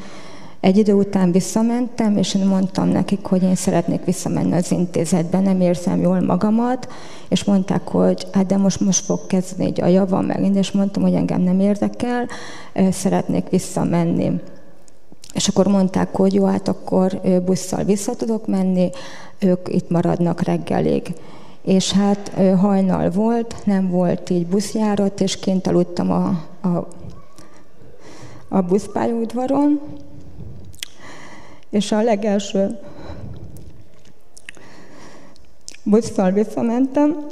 egy 0.60 0.76
idő 0.76 0.92
után 0.92 1.32
visszamentem, 1.32 2.16
és 2.16 2.34
én 2.34 2.46
mondtam 2.46 2.88
nekik, 2.88 3.24
hogy 3.24 3.42
én 3.42 3.54
szeretnék 3.54 4.04
visszamenni 4.04 4.52
az 4.52 4.70
intézetbe, 4.70 5.40
nem 5.40 5.60
érzem 5.60 6.00
jól 6.00 6.20
magamat, 6.20 6.88
és 7.28 7.44
mondták, 7.44 7.88
hogy 7.88 8.26
hát 8.32 8.46
de 8.46 8.56
most, 8.56 8.80
most 8.80 9.04
fog 9.04 9.26
kezdeni 9.26 9.72
a 9.80 9.86
java 9.86 10.20
megint, 10.20 10.56
és 10.56 10.70
mondtam, 10.70 11.02
hogy 11.02 11.14
engem 11.14 11.40
nem 11.40 11.60
érdekel, 11.60 12.26
szeretnék 12.90 13.48
visszamenni. 13.48 14.40
És 15.34 15.48
akkor 15.48 15.66
mondták, 15.66 16.16
hogy 16.16 16.34
jó, 16.34 16.44
hát 16.44 16.68
akkor 16.68 17.20
busszal 17.44 17.84
vissza 17.84 18.14
tudok 18.14 18.46
menni, 18.46 18.90
ők 19.38 19.68
itt 19.68 19.90
maradnak 19.90 20.42
reggelig. 20.42 21.14
És 21.62 21.92
hát 21.92 22.32
hajnal 22.60 23.10
volt, 23.10 23.54
nem 23.64 23.90
volt 23.90 24.30
így 24.30 24.46
buszjárat, 24.46 25.20
és 25.20 25.38
kint 25.38 25.66
aludtam 25.66 26.10
a, 26.10 26.26
a, 26.68 26.88
a 28.48 28.60
buszpályaudvaron, 28.60 29.80
és 31.70 31.92
a 31.92 32.02
legelső 32.02 32.78
busszal 35.82 36.30
visszamentem, 36.30 37.26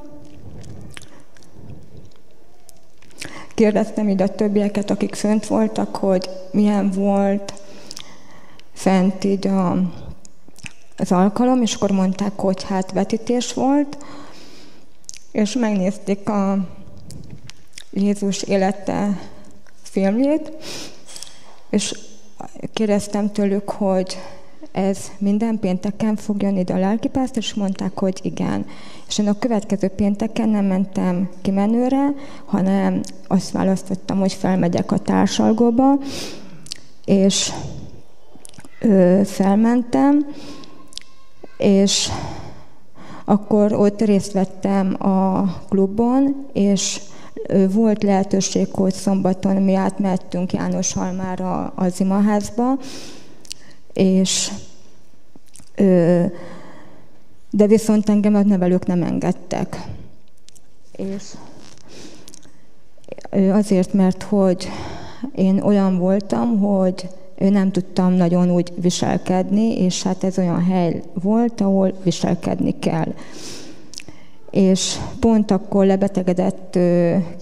kérdeztem 3.55 4.09
így 4.09 4.23
a 4.23 4.35
többieket, 4.35 4.91
akik 4.91 5.15
fönt 5.15 5.47
voltak, 5.47 5.97
hogy 5.97 6.31
milyen 6.51 6.91
volt 6.91 7.53
fent 8.73 9.25
így 9.25 9.47
a, 9.47 9.71
az 10.97 11.13
alkalom, 11.13 11.63
és 11.63 11.75
akkor 11.75 11.91
mondták, 11.91 12.39
hogy 12.39 12.63
hát 12.63 12.93
vetítés 12.93 13.53
volt, 13.53 13.99
és 15.33 15.53
megnézték 15.53 16.29
a 16.29 16.69
Jézus 17.91 18.43
élete 18.43 19.21
filmjét, 19.83 20.53
és 21.71 21.99
kérdeztem 22.73 23.33
tőlük, 23.33 23.71
hogy 23.71 24.19
ez 24.73 24.99
minden 25.19 25.59
pénteken 25.59 26.17
fog 26.17 26.43
jönni 26.43 26.59
ide 26.59 26.75
a 26.75 26.79
lelkipászt, 26.79 27.37
és 27.37 27.55
mondták, 27.55 27.99
hogy 27.99 28.19
igen. 28.23 28.67
És 29.09 29.19
én 29.19 29.29
a 29.29 29.39
következő 29.39 29.89
pénteken 29.89 30.49
nem 30.49 30.65
mentem 30.65 31.29
kimenőre, 31.43 32.15
hanem 32.45 33.01
azt 33.27 33.51
választottam, 33.51 34.19
hogy 34.19 34.33
felmegyek 34.33 34.93
a 34.93 34.99
társalgóba, 34.99 35.99
és 37.05 37.53
ö, 38.81 39.21
felmentem, 39.25 40.27
és 41.59 42.09
akkor 43.25 43.73
ott 43.73 44.01
részt 44.01 44.33
vettem 44.33 44.97
a 44.99 45.43
klubon, 45.69 46.47
és 46.53 47.01
volt 47.69 48.03
lehetőség, 48.03 48.69
hogy 48.73 48.93
szombaton 48.93 49.63
mi 49.63 49.75
átmettünk 49.75 50.53
János 50.53 50.93
Halmára 50.93 51.73
az 51.77 52.01
imaházba, 52.01 52.79
és 53.93 54.51
de 57.51 57.67
viszont 57.67 58.09
engem 58.09 58.35
a 58.35 58.43
nevelők 58.43 58.87
nem 58.87 59.03
engedtek. 59.03 59.89
És 60.93 61.23
azért, 63.53 63.93
mert 63.93 64.23
hogy 64.23 64.69
én 65.35 65.61
olyan 65.61 65.99
voltam, 65.99 66.59
hogy 66.59 67.09
nem 67.39 67.71
tudtam 67.71 68.13
nagyon 68.13 68.51
úgy 68.51 68.73
viselkedni, 68.77 69.83
és 69.83 70.03
hát 70.03 70.25
ez 70.25 70.39
olyan 70.39 70.65
hely 70.65 71.03
volt, 71.13 71.61
ahol 71.61 71.93
viselkedni 72.03 72.79
kell 72.79 73.15
és 74.57 74.99
pont 75.21 75.51
akkor 75.51 75.87
lebetegedett 75.87 76.79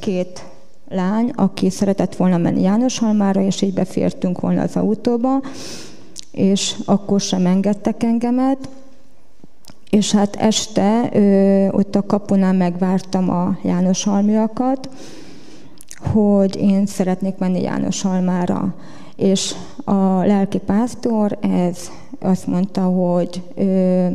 két 0.00 0.44
lány, 0.88 1.32
aki 1.34 1.70
szeretett 1.70 2.16
volna 2.16 2.36
menni 2.36 2.62
János 2.62 2.98
Halmára, 2.98 3.40
és 3.40 3.62
így 3.62 3.74
befértünk 3.74 4.40
volna 4.40 4.62
az 4.62 4.76
autóba, 4.76 5.40
és 6.32 6.74
akkor 6.84 7.20
sem 7.20 7.46
engedtek 7.46 8.02
engemet, 8.02 8.68
és 9.90 10.12
hát 10.12 10.36
este 10.36 11.10
ö, 11.12 11.68
ott 11.70 11.94
a 11.94 12.06
kapunál 12.06 12.52
megvártam 12.52 13.30
a 13.30 13.58
János 13.62 14.04
Halmiakat, 14.04 14.88
hogy 16.12 16.56
én 16.56 16.86
szeretnék 16.86 17.36
menni 17.38 17.62
János 17.62 18.02
Halmára. 18.02 18.74
És 19.16 19.54
a 19.84 20.24
lelki 20.24 20.58
pásztor 20.58 21.38
ez 21.40 21.90
azt 22.20 22.46
mondta, 22.46 22.82
hogy 22.82 23.42
ö, 23.54 24.08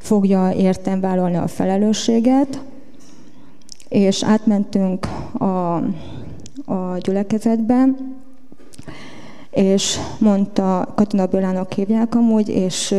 fogja 0.00 0.52
értem 0.52 1.00
vállalni 1.00 1.36
a 1.36 1.46
felelősséget, 1.46 2.60
és 3.88 4.24
átmentünk 4.24 5.06
a, 5.38 5.74
a 6.64 6.98
gyülekezetbe, 6.98 7.84
és 9.50 9.98
mondta, 10.18 10.92
Katina 10.94 11.26
Bélának 11.26 11.72
hívják 11.72 12.14
amúgy, 12.14 12.48
és 12.48 12.94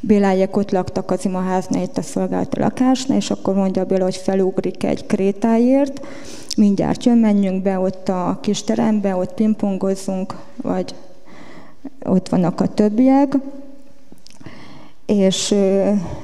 Bélájék 0.00 0.56
ott 0.56 0.70
laktak 0.70 1.10
az 1.10 1.24
imaháznál, 1.24 1.82
itt 1.82 1.98
a 1.98 2.02
szolgálati 2.02 2.60
lakásnál, 2.60 3.16
és 3.16 3.30
akkor 3.30 3.54
mondja 3.54 3.84
Béla, 3.84 4.04
hogy 4.04 4.16
felugrik 4.16 4.84
egy 4.84 5.06
krétáért, 5.06 6.06
mindjárt 6.56 7.04
jön, 7.04 7.18
menjünk 7.18 7.62
be 7.62 7.78
ott 7.78 8.08
a 8.08 8.38
kis 8.40 8.62
terembe, 8.62 9.16
ott 9.16 9.34
pingpongozzunk, 9.34 10.34
vagy 10.56 10.94
ott 12.04 12.28
vannak 12.28 12.60
a 12.60 12.68
többiek, 12.68 13.36
és 15.12 15.54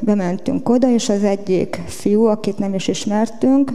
bementünk 0.01 0.69
oda, 0.69 0.91
és 0.91 1.09
az 1.09 1.25
egyik 1.25 1.83
fiú, 1.87 2.25
akit 2.25 2.59
nem 2.59 2.75
is 2.75 2.89
ismertünk, 2.89 3.73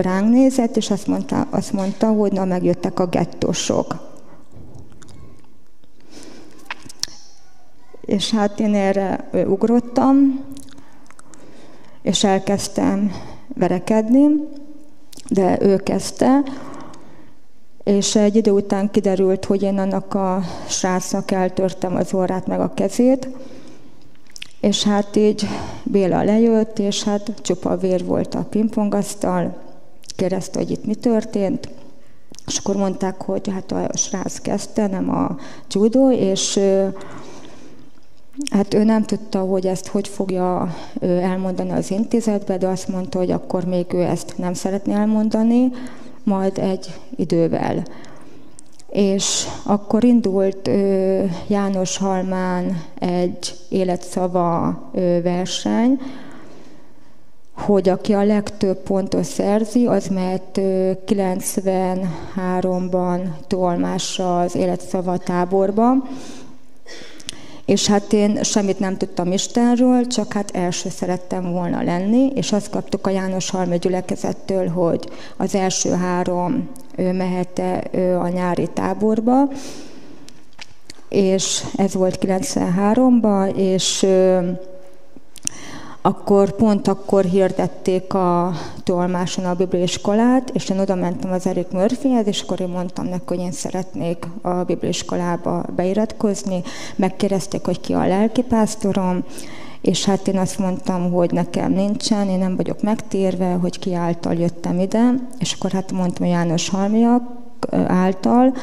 ránk 0.00 0.30
nézett, 0.30 0.76
és 0.76 0.90
azt 0.90 1.06
mondta, 1.06 1.46
azt 1.50 1.72
mondta 1.72 2.06
hogy 2.06 2.32
na 2.32 2.44
megjöttek 2.44 3.00
a 3.00 3.06
gettósok. 3.06 4.14
És 8.00 8.30
hát 8.30 8.60
én 8.60 8.74
erre 8.74 9.28
ugrottam, 9.32 10.44
és 12.02 12.24
elkezdtem 12.24 13.12
verekedni, 13.54 14.26
de 15.28 15.58
ő 15.60 15.76
kezdte, 15.76 16.42
és 17.84 18.16
egy 18.16 18.36
idő 18.36 18.50
után 18.50 18.90
kiderült, 18.90 19.44
hogy 19.44 19.62
én 19.62 19.78
annak 19.78 20.14
a 20.14 20.42
srácnak 20.68 21.30
eltörtem 21.30 21.96
az 21.96 22.14
orrát 22.14 22.46
meg 22.46 22.60
a 22.60 22.74
kezét, 22.74 23.28
és 24.66 24.82
hát 24.82 25.16
így 25.16 25.46
Béla 25.82 26.22
lejött, 26.22 26.78
és 26.78 27.04
hát 27.04 27.32
csupa 27.42 27.76
vér 27.76 28.04
volt 28.04 28.34
a 28.34 28.46
pingpongasztal, 28.50 29.56
kérdezte, 30.16 30.58
hogy 30.58 30.70
itt 30.70 30.86
mi 30.86 30.94
történt, 30.94 31.68
és 32.46 32.58
akkor 32.58 32.76
mondták, 32.76 33.22
hogy 33.22 33.48
hát 33.48 33.72
a 33.72 33.96
srác 33.96 34.38
kezdte, 34.38 34.86
nem 34.86 35.10
a 35.10 35.36
judo, 35.70 36.10
és 36.10 36.60
hát 38.50 38.74
ő 38.74 38.84
nem 38.84 39.02
tudta, 39.02 39.38
hogy 39.38 39.66
ezt 39.66 39.86
hogy 39.86 40.08
fogja 40.08 40.74
elmondani 41.00 41.70
az 41.70 41.90
intézetbe, 41.90 42.58
de 42.58 42.66
azt 42.66 42.88
mondta, 42.88 43.18
hogy 43.18 43.30
akkor 43.30 43.64
még 43.64 43.92
ő 43.92 44.02
ezt 44.02 44.34
nem 44.36 44.54
szeretné 44.54 44.94
elmondani, 44.94 45.70
majd 46.22 46.58
egy 46.58 47.00
idővel 47.16 47.82
és 48.88 49.46
akkor 49.64 50.04
indult 50.04 50.70
János 51.46 51.96
Halmán 51.96 52.82
egy 52.98 53.54
életszava 53.68 54.80
verseny, 55.22 55.98
hogy 57.56 57.88
aki 57.88 58.12
a 58.12 58.24
legtöbb 58.24 58.76
pontot 58.76 59.24
szerzi, 59.24 59.86
az 59.86 60.06
mehet 60.06 60.60
93-ban 61.06 63.20
tolmásra 63.46 64.40
az 64.40 64.54
életszava 64.54 65.18
táborba, 65.18 65.92
És 67.64 67.86
hát 67.86 68.12
én 68.12 68.42
semmit 68.42 68.78
nem 68.78 68.96
tudtam 68.96 69.32
Istenről, 69.32 70.06
csak 70.06 70.32
hát 70.32 70.50
első 70.50 70.88
szerettem 70.88 71.52
volna 71.52 71.82
lenni, 71.82 72.32
és 72.34 72.52
azt 72.52 72.70
kaptuk 72.70 73.06
a 73.06 73.10
János 73.10 73.50
Halmi 73.50 73.78
gyülekezettől, 73.78 74.68
hogy 74.68 75.08
az 75.36 75.54
első 75.54 75.90
három 75.90 76.68
ő 76.96 77.12
mehet 77.12 77.62
ő 77.90 78.16
a 78.16 78.28
nyári 78.28 78.68
táborba, 78.68 79.48
és 81.08 81.64
ez 81.76 81.94
volt 81.94 82.18
93-ban, 82.20 83.54
és 83.56 84.06
akkor 86.02 86.52
pont 86.52 86.88
akkor 86.88 87.24
hirdették 87.24 88.14
a 88.14 88.52
tolmáson 88.84 89.44
a 89.44 89.54
bibliiskolát, 89.54 90.50
és 90.52 90.68
én 90.68 90.78
oda 90.78 90.94
mentem 90.94 91.32
az 91.32 91.46
Erik 91.46 91.70
Murphyhez, 91.70 92.26
és 92.26 92.40
akkor 92.40 92.60
én 92.60 92.68
mondtam 92.68 93.06
neki, 93.06 93.24
hogy 93.26 93.38
én 93.38 93.52
szeretnék 93.52 94.26
a 94.42 94.50
bibliiskolába 94.50 95.64
beiratkozni. 95.76 96.62
Megkérdezték, 96.96 97.64
hogy 97.64 97.80
ki 97.80 97.92
a 97.92 98.06
lelkipásztorom, 98.06 99.24
és 99.86 100.04
hát 100.04 100.28
én 100.28 100.38
azt 100.38 100.58
mondtam, 100.58 101.12
hogy 101.12 101.30
nekem 101.32 101.72
nincsen, 101.72 102.28
én 102.28 102.38
nem 102.38 102.56
vagyok 102.56 102.82
megtérve, 102.82 103.52
hogy 103.52 103.78
ki 103.78 103.94
által 103.94 104.34
jöttem 104.34 104.80
ide, 104.80 105.14
és 105.38 105.52
akkor 105.52 105.70
hát 105.70 105.92
mondtam, 105.92 106.26
János 106.26 106.68
Halmiak 106.68 107.22
által, 107.86 108.54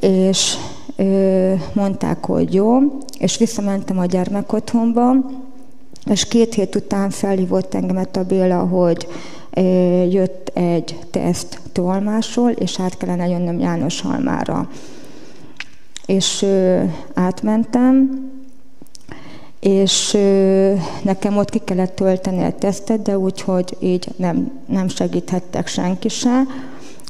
és 0.00 0.56
mondták, 1.72 2.24
hogy 2.24 2.54
jó, 2.54 2.78
és 3.18 3.38
visszamentem 3.38 3.98
a 3.98 4.04
gyermekotthonba, 4.04 5.12
és 6.04 6.28
két 6.28 6.54
hét 6.54 6.74
után 6.74 7.10
felhívott 7.10 7.74
engemet 7.74 8.16
a 8.16 8.24
Béla, 8.24 8.58
hogy 8.58 9.06
jött 10.10 10.50
egy 10.54 10.98
teszt 11.10 11.60
tolmásról, 11.72 12.50
és 12.50 12.80
át 12.80 12.96
kellene 12.96 13.28
jönnöm 13.28 13.58
János 13.58 14.00
Halmára. 14.00 14.68
És 16.06 16.46
átmentem, 17.14 18.28
és 19.60 20.18
nekem 21.02 21.36
ott 21.36 21.50
ki 21.50 21.60
kellett 21.64 21.94
tölteni 21.94 22.44
a 22.44 22.52
tesztet, 22.58 23.02
de 23.02 23.18
úgyhogy 23.18 23.76
így 23.78 24.08
nem, 24.16 24.50
nem 24.66 24.88
segíthettek 24.88 25.66
senki 25.66 26.08
se. 26.08 26.42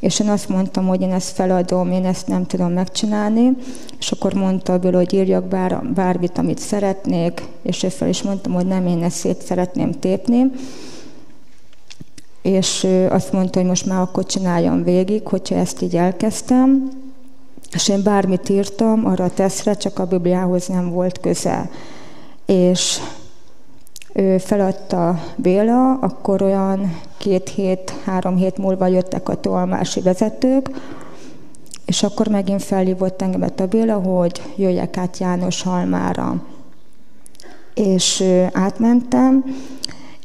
És 0.01 0.20
én 0.20 0.28
azt 0.28 0.48
mondtam, 0.48 0.86
hogy 0.86 1.01
én 1.01 1.12
ezt 1.12 1.35
feladom, 1.35 1.90
én 1.90 2.05
ezt 2.05 2.27
nem 2.27 2.47
tudom 2.47 2.72
megcsinálni, 2.72 3.56
és 3.98 4.12
akkor 4.12 4.35
mondta 4.35 4.78
Bill, 4.78 4.93
hogy 4.93 5.14
írjak 5.14 5.44
bár, 5.44 5.85
bármit, 5.94 6.39
amit 6.39 6.59
szeretnék, 6.59 7.43
és 7.62 7.82
én 7.82 7.90
fel 7.90 8.09
is 8.09 8.22
mondtam, 8.22 8.52
hogy 8.52 8.66
nem, 8.66 8.86
én 8.86 9.02
ezt 9.02 9.16
szét 9.16 9.43
szeretném 9.43 9.93
tépni. 9.93 10.51
És 12.43 12.86
azt 13.09 13.32
mondta, 13.32 13.59
hogy 13.59 13.68
most 13.68 13.86
már 13.86 14.01
akkor 14.01 14.27
csináljam 14.27 14.82
végig, 14.85 15.27
hogyha 15.27 15.55
ezt 15.55 15.82
így 15.82 15.97
elkezdtem. 15.97 16.90
És 17.72 17.89
én 17.89 18.02
bármit 18.02 18.48
írtam 18.48 19.06
arra 19.06 19.24
a 19.24 19.35
teszre, 19.35 19.74
csak 19.74 19.98
a 19.98 20.06
Bibliához 20.06 20.66
nem 20.66 20.90
volt 20.90 21.20
köze. 21.20 21.70
És 22.51 23.01
ő 24.12 24.39
feladta 24.39 25.22
Béla, 25.36 25.93
akkor 25.93 26.43
olyan 26.43 27.01
két 27.18 27.48
hét, 27.48 27.94
három 28.05 28.36
hét 28.36 28.59
múlva 28.59 28.86
jöttek 28.86 29.28
a 29.28 29.40
tolmási 29.40 30.01
vezetők, 30.01 30.70
és 31.86 32.02
akkor 32.02 32.28
megint 32.28 32.62
felhívott 32.62 33.22
engemet 33.22 33.60
a 33.60 33.66
Béla, 33.66 33.94
hogy 33.94 34.43
jöjjek 34.56 34.97
át 34.97 35.18
János 35.18 35.62
Halmára. 35.62 36.43
És 37.74 38.24
átmentem, 38.52 39.44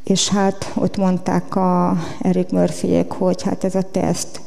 és 0.03 0.30
hát 0.30 0.72
ott 0.76 0.97
mondták 0.97 1.56
a 1.56 1.97
Erik 2.22 2.49
Murphyék, 2.49 3.11
hogy 3.11 3.41
hát 3.41 3.64
ez 3.64 3.76
a 3.76 3.91
teszt 3.91 4.41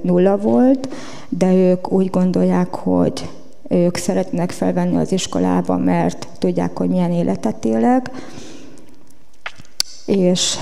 nulla 0.00 0.36
volt, 0.36 0.88
de 1.28 1.54
ők 1.54 1.92
úgy 1.92 2.10
gondolják, 2.10 2.74
hogy 2.74 3.28
ők 3.68 3.96
szeretnek 3.96 4.50
felvenni 4.50 4.96
az 4.96 5.12
iskolába, 5.12 5.76
mert 5.76 6.28
tudják, 6.38 6.78
hogy 6.78 6.88
milyen 6.88 7.12
életet 7.12 7.64
élek. 7.64 8.10
És 10.06 10.56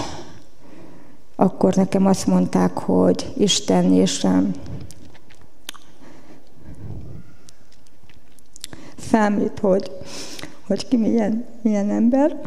akkor 1.36 1.74
nekem 1.74 2.06
azt 2.06 2.26
mondták, 2.26 2.78
hogy 2.78 3.32
Isten 3.36 3.92
és 3.92 4.26
számít, 9.10 9.58
hogy, 9.58 9.90
hogy 10.66 10.88
ki 10.88 10.96
milyen, 10.96 11.46
milyen 11.62 11.90
ember, 11.90 12.40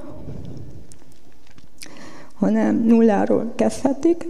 hanem 2.35 2.75
nulláról 2.75 3.53
kezdhetik, 3.55 4.27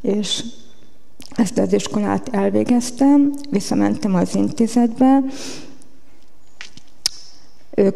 és 0.00 0.44
ezt 1.36 1.58
az 1.58 1.72
iskolát 1.72 2.28
elvégeztem, 2.32 3.32
visszamentem 3.50 4.14
az 4.14 4.34
intézetbe, 4.34 5.22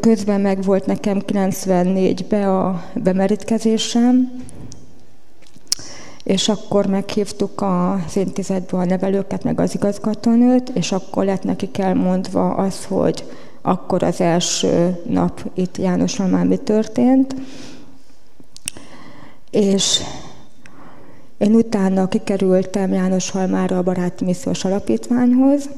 Közben 0.01 0.40
meg 0.40 0.62
volt 0.62 0.86
nekem 0.86 1.23
94-ben 1.27 2.48
a 2.48 2.85
bemerítkezésem, 2.94 4.43
és 6.23 6.48
akkor 6.48 6.86
meghívtuk 6.86 7.60
az 7.60 8.16
intézetbe 8.16 8.77
a 8.77 8.85
nevelőket, 8.85 9.44
meg 9.44 9.60
az 9.60 9.74
igazgatónőt, 9.74 10.69
és 10.69 10.93
akkor 10.93 11.24
lett 11.24 11.43
nekik 11.43 11.78
elmondva 11.78 12.55
az, 12.55 12.85
hogy 12.85 13.24
akkor 13.62 14.02
az 14.02 14.20
első 14.20 15.02
nap 15.09 15.51
itt 15.55 15.77
János 15.77 16.16
már 16.16 16.47
mi 16.47 16.56
történt. 16.56 17.35
És 19.51 20.01
én 21.39 21.55
utána 21.55 22.09
kikerültem 22.09 22.93
János 22.93 23.31
Halmára 23.31 23.78
a 23.78 23.82
Baráti 23.82 24.24
Missziós 24.24 24.65
Alapítványhoz, 24.65 25.69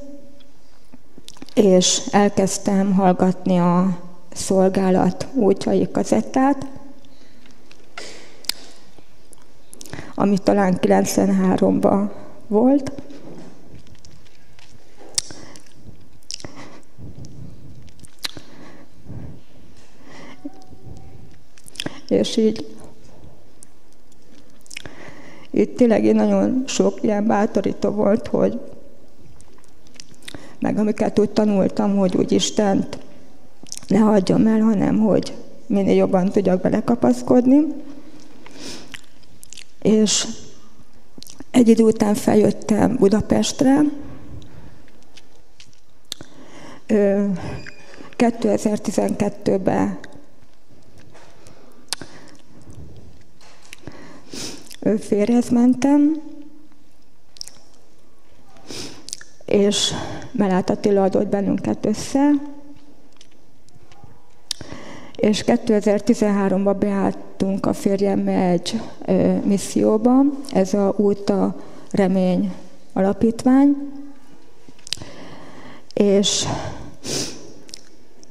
és 1.55 2.07
elkezdtem 2.11 2.93
hallgatni 2.93 3.59
a 3.59 3.99
szolgálat 4.33 5.27
útjai 5.33 5.89
kazettát, 5.93 6.67
ami 10.15 10.39
talán 10.39 10.79
93-ban 10.81 12.11
volt. 12.47 12.93
És 22.09 22.37
így 22.37 22.67
itt 25.51 25.77
tényleg 25.77 26.15
nagyon 26.15 26.65
sok 26.67 27.03
ilyen 27.03 27.27
bátorító 27.27 27.91
volt, 27.91 28.27
hogy 28.27 28.61
meg 30.59 30.79
amiket 30.79 31.19
úgy 31.19 31.31
tanultam, 31.31 31.97
hogy 31.97 32.17
úgy 32.17 32.33
Istent 32.33 32.99
ne 33.87 33.99
hagyjam 33.99 34.47
el, 34.47 34.61
hanem 34.61 34.99
hogy 34.99 35.35
minél 35.67 35.95
jobban 35.95 36.29
tudjak 36.29 36.61
belekapaszkodni. 36.61 37.61
És 39.83 40.27
egy 41.51 41.69
idő 41.69 41.83
után 41.83 42.15
feljöttem 42.15 42.97
Budapestre. 42.97 43.83
2012-ben 48.19 49.99
férjhez 54.99 55.49
mentem, 55.49 56.23
és 59.45 59.93
Melát 60.33 60.71
Attila 60.71 61.03
adott 61.03 61.27
bennünket 61.27 61.87
össze, 61.87 62.31
és 65.17 65.45
2013-ban 65.47 66.77
beálltunk 66.79 67.67
a 67.67 67.73
férjemmel 67.73 68.51
egy 68.51 68.81
misszióba, 69.45 70.23
ez 70.53 70.75
a 70.75 70.95
Út 70.97 71.31
a 71.31 71.57
Remény 71.91 72.53
Alapítvány, 72.93 73.77
és 75.95 76.47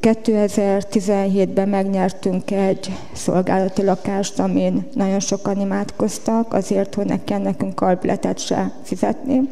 2017-ben 0.01 1.69
megnyertünk 1.69 2.51
egy 2.51 2.91
szolgálati 3.13 3.83
lakást, 3.83 4.39
amin 4.39 4.87
nagyon 4.93 5.19
sokan 5.19 5.59
imádkoztak, 5.59 6.53
azért, 6.53 6.95
hogy 6.95 7.05
nekem 7.05 7.41
nekünk 7.41 7.81
albletet 7.81 8.39
se 8.39 8.71
fizetni. 8.83 9.49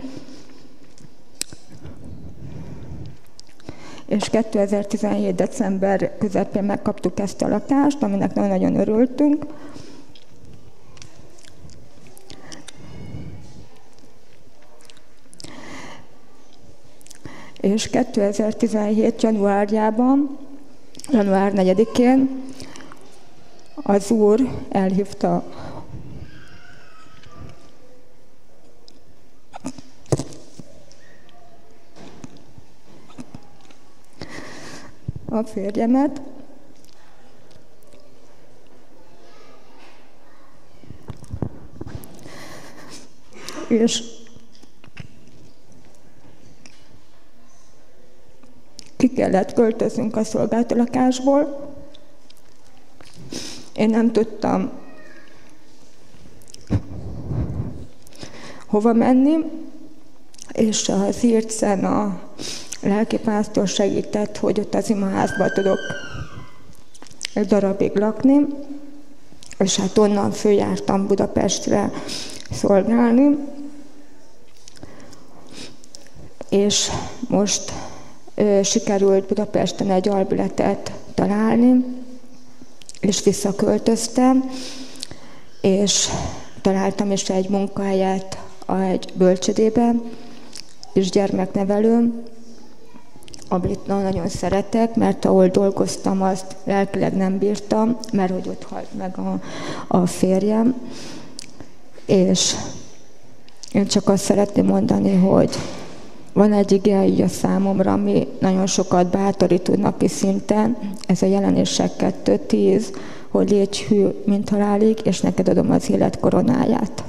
és 4.07 4.30
2017. 4.30 5.36
december 5.36 6.18
közepén 6.18 6.64
megkaptuk 6.64 7.19
ezt 7.19 7.41
a 7.41 7.48
lakást, 7.48 8.03
aminek 8.03 8.34
nagyon-nagyon 8.34 8.76
örültünk. 8.76 9.45
És 17.59 17.89
2017. 17.89 19.21
januárjában, 19.21 20.38
január 21.11 21.51
4-én 21.55 22.43
az 23.75 24.11
Úr 24.11 24.39
elhívta 24.69 25.43
a 35.25 35.43
férjemet. 35.43 36.21
És 43.67 44.16
ki 48.98 49.07
kellett 49.07 49.53
költöznünk 49.53 50.15
a 50.15 50.24
szolgálati 50.24 50.76
lakásból. 50.76 51.76
Én 53.74 53.90
nem 53.90 54.11
tudtam 54.11 54.72
hova 58.68 58.94
menni, 58.94 59.36
és 60.52 60.90
az 60.90 61.24
Ircen 61.24 61.86
a 61.86 62.19
lelkipásztor 62.82 63.68
segített, 63.68 64.38
hogy 64.38 64.60
ott 64.60 64.76
az 64.76 64.90
imaházba 64.90 65.49
tudok 65.49 65.80
egy 67.34 67.48
darabig 67.48 67.98
lakni, 67.98 68.45
és 69.57 69.76
hát 69.76 69.98
onnan 69.98 70.32
följártam 70.32 71.07
Budapestre 71.07 71.91
szolgálni, 72.52 73.38
és 76.49 76.91
most 77.28 77.72
sikerült 78.64 79.27
Budapesten 79.27 79.91
egy 79.91 80.07
albületet 80.07 80.91
találni, 81.14 81.85
és 82.99 83.23
visszaköltöztem, 83.23 84.49
és 85.61 86.07
találtam 86.61 87.11
is 87.11 87.30
egy 87.30 87.49
munkahelyet 87.49 88.38
egy 88.68 89.14
bölcsödében, 89.14 90.03
és 90.93 91.09
gyermeknevelőm, 91.09 92.23
amit 93.49 93.88
nagyon 93.88 94.27
szeretek, 94.27 94.95
mert 94.95 95.26
ahol 95.26 95.47
dolgoztam, 95.47 96.22
azt 96.22 96.55
lelkileg 96.64 97.15
nem 97.15 97.38
bírtam, 97.38 97.97
mert 98.14 98.31
hogy 98.31 98.47
ott 98.47 98.64
halt 98.64 98.93
meg 98.97 99.18
a, 99.18 99.39
a 99.88 100.05
férjem. 100.05 100.76
És 102.05 102.55
én 103.72 103.88
csak 103.88 104.09
azt 104.09 104.23
szeretném 104.23 104.65
mondani, 104.65 105.15
hogy 105.15 105.55
van 106.38 106.53
egy 106.53 106.72
ige 106.72 107.05
így 107.05 107.22
a 107.22 107.27
számomra, 107.27 107.91
ami 107.91 108.27
nagyon 108.39 108.68
sokat 108.68 109.07
bátorít 109.07 109.77
napi 109.77 110.07
szinten, 110.07 110.77
ez 111.07 111.22
a 111.22 111.26
jelenések 111.26 111.91
2.10, 111.99 112.84
hogy 113.30 113.49
légy 113.49 113.81
hű, 113.81 114.07
mint 114.26 114.49
halálig, 114.49 114.97
és 115.03 115.22
neked 115.22 115.47
adom 115.47 115.72
az 115.72 115.89
élet 115.89 116.19
koronáját. 116.19 117.03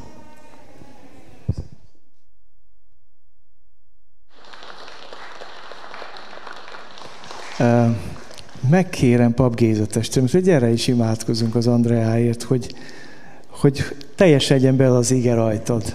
Megkérem 8.70 9.34
Pap 9.34 9.54
Géza 9.54 9.86
testvérem, 9.86 10.28
hogy 10.32 10.42
gyere 10.42 10.70
is 10.70 10.86
imádkozunk 10.86 11.54
az 11.54 11.66
Andreáért, 11.66 12.42
hogy, 12.42 12.74
hogy 13.48 13.82
teljesedjen 14.14 14.76
bele 14.76 14.96
az 14.96 15.10
ige 15.10 15.34
rajtad. 15.34 15.94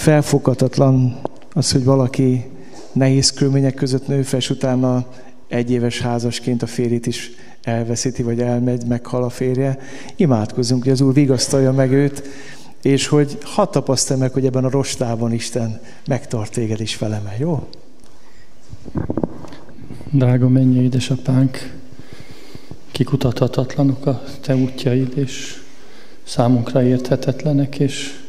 Felfoghatatlan 0.00 1.20
az, 1.52 1.72
hogy 1.72 1.84
valaki 1.84 2.44
nehéz 2.92 3.32
körülmények 3.32 3.74
között 3.74 4.06
nő 4.06 4.22
fel, 4.22 4.38
és 4.38 4.50
utána 4.50 5.06
egy 5.48 5.70
éves 5.70 6.00
házasként 6.00 6.62
a 6.62 6.66
férjét 6.66 7.06
is 7.06 7.30
elveszíti, 7.62 8.22
vagy 8.22 8.40
elmegy, 8.40 8.86
meghal 8.86 9.22
a 9.22 9.28
férje. 9.28 9.78
Imádkozunk, 10.16 10.82
hogy 10.82 10.92
az 10.92 11.00
Úr 11.00 11.14
vigasztalja 11.14 11.72
meg 11.72 11.92
őt, 11.92 12.22
és 12.82 13.06
hogy 13.06 13.38
hadd 13.42 13.70
tapasztalj 13.70 14.20
meg, 14.20 14.32
hogy 14.32 14.46
ebben 14.46 14.64
a 14.64 14.70
rostában 14.70 15.32
Isten 15.32 15.80
megtart 16.06 16.52
téged 16.52 16.80
is 16.80 16.98
veleme, 16.98 17.34
jó? 17.38 17.68
Drága 20.10 20.48
mennyi 20.48 20.82
édesapánk, 20.82 21.72
kikutathatatlanok 22.90 24.06
a 24.06 24.22
te 24.40 24.56
útjaid, 24.56 25.12
és 25.16 25.62
számunkra 26.22 26.82
érthetetlenek, 26.82 27.78
és 27.78 28.20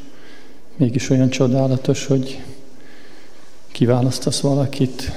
mégis 0.76 1.10
olyan 1.10 1.30
csodálatos, 1.30 2.06
hogy 2.06 2.42
kiválasztasz 3.72 4.40
valakit, 4.40 5.12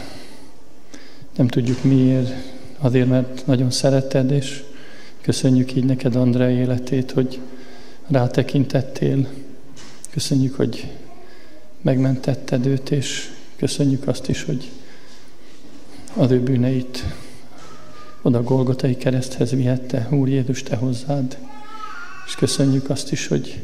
nem 1.36 1.48
tudjuk 1.48 1.82
miért, 1.82 2.32
azért, 2.78 3.08
mert 3.08 3.46
nagyon 3.46 3.70
szereted, 3.70 4.30
és 4.30 4.64
köszönjük 5.20 5.74
így 5.74 5.84
neked, 5.84 6.16
Andrá 6.16 6.50
életét, 6.50 7.10
hogy 7.10 7.40
rátekintettél. 8.06 9.28
Köszönjük, 10.10 10.54
hogy 10.54 10.90
megmentetted 11.80 12.66
őt, 12.66 12.90
és 12.90 13.30
köszönjük 13.56 14.08
azt 14.08 14.28
is, 14.28 14.42
hogy 14.42 14.70
az 16.16 16.30
ő 16.30 16.40
bűneit 16.40 17.04
oda 18.22 18.42
Golgotai 18.42 18.96
kereszthez 18.96 19.50
vihette, 19.50 20.08
Úr 20.10 20.28
Jézus, 20.28 20.62
Te 20.62 20.76
hozzád. 20.76 21.38
És 22.26 22.34
köszönjük 22.34 22.90
azt 22.90 23.12
is, 23.12 23.26
hogy 23.26 23.62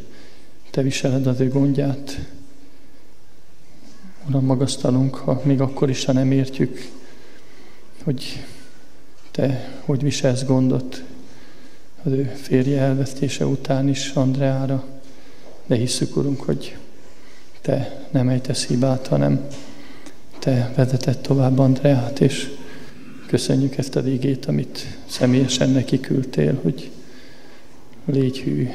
Te 0.71 0.83
viseled 0.83 1.27
az 1.27 1.41
ő 1.41 1.49
gondját. 1.49 2.19
Uram, 4.29 4.45
magasztalunk, 4.45 5.15
ha 5.15 5.41
még 5.45 5.61
akkor 5.61 5.91
is, 5.91 6.05
ha 6.05 6.13
nem 6.13 6.33
értjük, 6.33 6.91
hogy 8.05 8.45
Te 9.31 9.79
hogy 9.85 10.03
viselsz 10.03 10.45
gondot 10.45 11.03
az 12.03 12.13
ő 12.13 12.33
férje 12.35 12.81
elvesztése 12.81 13.47
után 13.47 13.89
is 13.89 14.11
Andreára, 14.11 14.85
de 15.67 15.77
hiszük, 15.77 16.17
Urunk, 16.17 16.41
hogy 16.41 16.77
Te 17.61 18.07
nem 18.11 18.29
ejtesz 18.29 18.67
hibát, 18.67 19.07
hanem 19.07 19.47
te 20.39 20.73
vezetett 20.77 21.23
tovább 21.23 21.59
Andreát, 21.59 22.21
és 22.21 22.51
köszönjük 23.27 23.77
ezt 23.77 23.97
a 23.97 24.07
igét, 24.07 24.47
amit 24.47 24.99
személyesen 25.07 25.71
neki 25.71 26.01
küldtél, 26.01 26.59
hogy 26.63 26.91
légy 28.05 28.39
hű. 28.39 28.69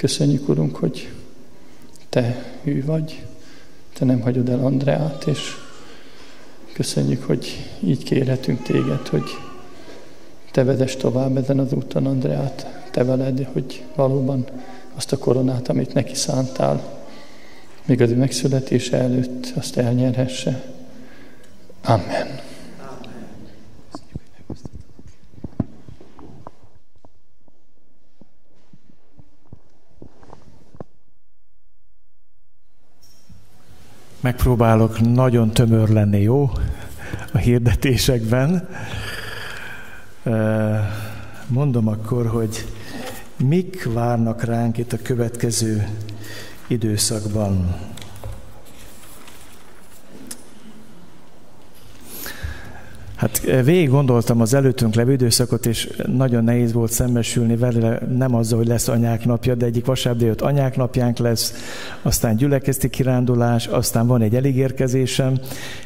Köszönjük, 0.00 0.48
Urunk, 0.48 0.76
hogy 0.76 1.08
te 2.08 2.44
hű 2.62 2.84
vagy, 2.84 3.22
te 3.92 4.04
nem 4.04 4.20
hagyod 4.20 4.48
el 4.48 4.64
Andreát, 4.64 5.24
és 5.26 5.38
köszönjük, 6.72 7.22
hogy 7.22 7.68
így 7.80 8.02
kérhetünk 8.02 8.62
téged, 8.62 9.08
hogy 9.08 9.30
te 10.50 10.64
vezess 10.64 10.96
tovább 10.96 11.36
ezen 11.36 11.58
az 11.58 11.72
úton 11.72 12.06
Andreát, 12.06 12.66
te 12.90 13.04
veled, 13.04 13.48
hogy 13.52 13.84
valóban 13.94 14.46
azt 14.94 15.12
a 15.12 15.18
koronát, 15.18 15.68
amit 15.68 15.94
neki 15.94 16.14
szántál, 16.14 17.02
még 17.84 18.00
az 18.00 18.10
ő 18.10 18.16
megszületése 18.16 18.96
előtt 18.96 19.52
azt 19.54 19.76
elnyerhesse. 19.76 20.62
Amen. 21.84 22.40
Megpróbálok 34.20 35.00
nagyon 35.00 35.50
tömör 35.50 35.88
lenni, 35.88 36.20
jó? 36.20 36.50
A 37.32 37.38
hirdetésekben. 37.38 38.68
Mondom 41.46 41.88
akkor, 41.88 42.26
hogy 42.26 42.66
mik 43.36 43.84
várnak 43.92 44.42
ránk 44.42 44.78
itt 44.78 44.92
a 44.92 44.98
következő 45.02 45.88
időszakban. 46.66 47.76
Hát 53.20 53.44
eh, 53.46 53.64
végig 53.64 53.88
gondoltam 53.88 54.40
az 54.40 54.54
előttünk 54.54 54.94
levő 54.94 55.12
időszakot, 55.12 55.66
és 55.66 55.90
nagyon 56.06 56.44
nehéz 56.44 56.72
volt 56.72 56.92
szembesülni 56.92 57.56
vele, 57.56 57.98
nem 58.16 58.34
azzal, 58.34 58.58
hogy 58.58 58.66
lesz 58.66 58.88
anyák 58.88 59.24
napja, 59.24 59.54
de 59.54 59.66
egyik 59.66 59.84
vasárnap 59.84 60.22
délután 60.22 60.48
anyák 60.48 60.76
napjánk 60.76 61.18
lesz, 61.18 61.54
aztán 62.02 62.36
gyülekezti 62.36 62.90
kirándulás, 62.90 63.66
aztán 63.66 64.06
van 64.06 64.22
egy 64.22 64.34
eligérkezésem, 64.34 65.38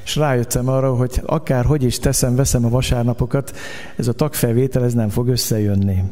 és 0.04 0.16
rájöttem 0.16 0.68
arra, 0.68 0.94
hogy 0.94 1.20
akár 1.24 1.64
hogy 1.64 1.82
is 1.82 1.98
teszem, 1.98 2.36
veszem 2.36 2.64
a 2.64 2.68
vasárnapokat, 2.68 3.56
ez 3.96 4.08
a 4.08 4.12
tagfelvétel, 4.12 4.84
ez 4.84 4.94
nem 4.94 5.08
fog 5.08 5.28
összejönni. 5.28 6.02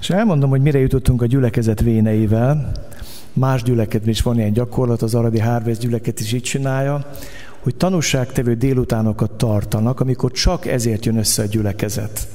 És 0.00 0.10
elmondom, 0.10 0.50
hogy 0.50 0.62
mire 0.62 0.78
jutottunk 0.78 1.22
a 1.22 1.26
gyülekezet 1.26 1.80
véneivel. 1.80 2.72
Más 3.32 3.62
gyülekezet 3.62 4.06
is 4.06 4.22
van 4.22 4.38
ilyen 4.38 4.52
gyakorlat, 4.52 5.02
az 5.02 5.14
Aradi 5.14 5.38
Harvest 5.38 5.80
gyüleket 5.80 6.20
is 6.20 6.32
így 6.32 6.42
csinálja, 6.42 7.06
hogy 7.64 7.76
tanúságtevő 7.76 8.54
délutánokat 8.54 9.30
tartanak, 9.30 10.00
amikor 10.00 10.32
csak 10.32 10.66
ezért 10.66 11.04
jön 11.04 11.16
össze 11.16 11.42
a 11.42 11.46
gyülekezet. 11.46 12.28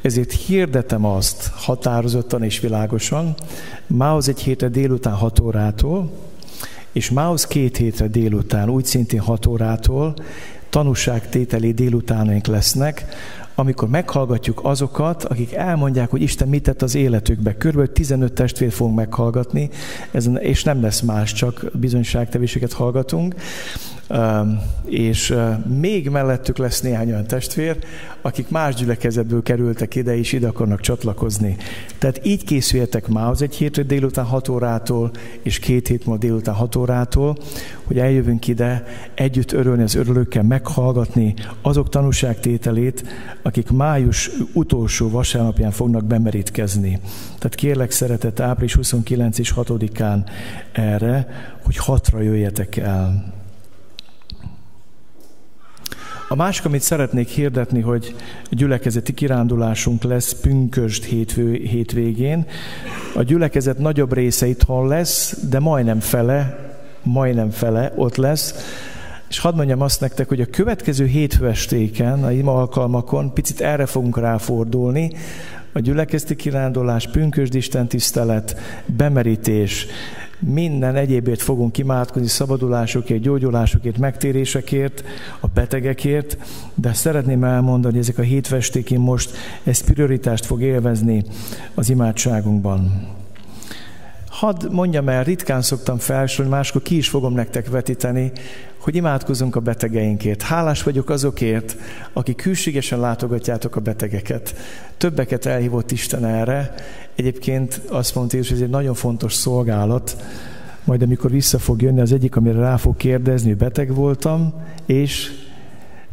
Ezért 0.00 0.32
hirdetem 0.32 1.04
azt 1.04 1.50
határozottan 1.54 2.42
és 2.42 2.60
világosan, 2.60 3.34
mához 3.86 4.28
egy 4.28 4.40
hétre 4.40 4.68
délután 4.68 5.14
6 5.14 5.40
órától, 5.40 6.10
és 6.92 7.10
mához 7.10 7.46
két 7.46 7.76
hétre 7.76 8.06
délután, 8.06 8.70
úgy 8.70 8.84
szintén 8.84 9.20
6 9.20 9.46
órától 9.46 10.14
tanúságtételi 10.70 11.72
délutánaink 11.72 12.46
lesznek, 12.46 13.04
amikor 13.54 13.88
meghallgatjuk 13.88 14.60
azokat, 14.64 15.24
akik 15.24 15.52
elmondják, 15.52 16.10
hogy 16.10 16.22
Isten 16.22 16.48
mit 16.48 16.62
tett 16.62 16.82
az 16.82 16.94
életükbe. 16.94 17.56
Körülbelül 17.56 17.92
15 17.92 18.32
testvér 18.32 18.72
fogunk 18.72 18.96
meghallgatni, 18.96 19.70
és 20.38 20.64
nem 20.64 20.82
lesz 20.82 21.00
más, 21.00 21.32
csak 21.32 21.70
bizonyságtevéseket 21.72 22.72
hallgatunk 22.72 23.34
és 24.84 25.34
még 25.78 26.08
mellettük 26.08 26.58
lesz 26.58 26.80
néhány 26.80 27.08
olyan 27.08 27.26
testvér, 27.26 27.76
akik 28.22 28.48
más 28.48 28.74
gyülekezetből 28.74 29.42
kerültek 29.42 29.94
ide, 29.94 30.16
és 30.16 30.32
ide 30.32 30.46
akarnak 30.48 30.80
csatlakozni. 30.80 31.56
Tehát 31.98 32.20
így 32.26 32.44
készüljetek 32.44 33.08
már 33.08 33.30
az 33.30 33.42
egy 33.42 33.54
hétre 33.54 33.82
délután 33.82 34.24
6 34.24 34.48
órától, 34.48 35.10
és 35.42 35.58
két 35.58 35.88
hét 35.88 36.06
múlva 36.06 36.20
délután 36.20 36.54
6 36.54 36.76
órától, 36.76 37.36
hogy 37.84 37.98
eljövünk 37.98 38.48
ide, 38.48 38.84
együtt 39.14 39.52
örülni 39.52 39.82
az 39.82 39.94
örülőkkel, 39.94 40.42
meghallgatni 40.42 41.34
azok 41.62 41.88
tanúságtételét, 41.88 43.04
akik 43.42 43.70
május 43.70 44.30
utolsó 44.52 45.10
vasárnapján 45.10 45.70
fognak 45.70 46.04
bemerítkezni. 46.04 47.00
Tehát 47.38 47.54
kérlek 47.54 47.90
szeretett 47.90 48.40
április 48.40 48.74
29 48.74 49.38
és 49.38 49.52
6-án 49.56 50.18
erre, 50.72 51.26
hogy 51.64 51.76
hatra 51.76 52.20
jöjjetek 52.20 52.76
el. 52.76 53.32
A 56.32 56.34
másik, 56.34 56.64
amit 56.64 56.82
szeretnék 56.82 57.28
hirdetni, 57.28 57.80
hogy 57.80 58.14
gyülekezeti 58.50 59.14
kirándulásunk 59.14 60.02
lesz 60.02 60.32
pünkösd 60.32 61.04
hétvő, 61.04 61.52
hétvégén. 61.52 62.46
A 63.14 63.22
gyülekezet 63.22 63.78
nagyobb 63.78 64.12
része 64.12 64.46
itthon 64.46 64.88
lesz, 64.88 65.38
de 65.48 65.58
majdnem 65.58 66.00
fele, 66.00 66.70
majdnem 67.02 67.50
fele 67.50 67.92
ott 67.96 68.16
lesz. 68.16 68.54
És 69.28 69.38
hadd 69.38 69.54
mondjam 69.54 69.80
azt 69.80 70.00
nektek, 70.00 70.28
hogy 70.28 70.40
a 70.40 70.46
következő 70.50 71.06
hétfőestéken, 71.06 72.24
a 72.24 72.30
ima 72.30 72.54
alkalmakon 72.54 73.32
picit 73.32 73.60
erre 73.60 73.86
fogunk 73.86 74.18
ráfordulni, 74.18 75.12
a 75.72 75.78
gyülekezeti 75.78 76.36
kirándulás, 76.36 77.08
pünkösd 77.08 77.54
Isten 77.54 77.88
tisztelet, 77.88 78.56
bemerítés, 78.86 79.86
minden 80.46 80.96
egyébért 80.96 81.42
fogunk 81.42 81.78
imádkozni, 81.78 82.28
szabadulásokért, 82.28 83.22
gyógyulásokért, 83.22 83.98
megtérésekért, 83.98 85.04
a 85.40 85.46
betegekért, 85.46 86.36
de 86.74 86.92
szeretném 86.92 87.44
elmondani, 87.44 87.98
ezek 87.98 88.18
a 88.18 88.22
hétvestékén 88.22 89.00
most 89.00 89.36
ez 89.64 89.84
prioritást 89.84 90.46
fog 90.46 90.62
élvezni 90.62 91.24
az 91.74 91.90
imádságunkban. 91.90 93.10
Hadd 94.28 94.70
mondjam 94.70 95.08
el, 95.08 95.24
ritkán 95.24 95.62
szoktam 95.62 95.98
felsorolni, 95.98 96.56
máskor 96.56 96.82
ki 96.82 96.96
is 96.96 97.08
fogom 97.08 97.34
nektek 97.34 97.68
vetíteni, 97.68 98.32
hogy 98.82 98.94
imádkozunk 98.94 99.56
a 99.56 99.60
betegeinkért. 99.60 100.42
Hálás 100.42 100.82
vagyok 100.82 101.10
azokért, 101.10 101.76
akik 102.12 102.42
hűségesen 102.42 103.00
látogatjátok 103.00 103.76
a 103.76 103.80
betegeket. 103.80 104.54
Többeket 104.96 105.46
elhívott 105.46 105.90
Isten 105.90 106.24
erre. 106.24 106.74
Egyébként 107.14 107.80
azt 107.88 108.14
mondta, 108.14 108.36
hogy 108.36 108.48
ez 108.52 108.60
egy 108.60 108.70
nagyon 108.70 108.94
fontos 108.94 109.34
szolgálat, 109.34 110.16
majd 110.84 111.02
amikor 111.02 111.30
vissza 111.30 111.58
fog 111.58 111.82
jönni, 111.82 112.00
az 112.00 112.12
egyik, 112.12 112.36
amire 112.36 112.58
rá 112.58 112.76
fog 112.76 112.96
kérdezni, 112.96 113.48
hogy 113.48 113.58
beteg 113.58 113.94
voltam, 113.94 114.54
és 114.86 115.30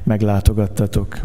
meglátogattatok. 0.04 1.20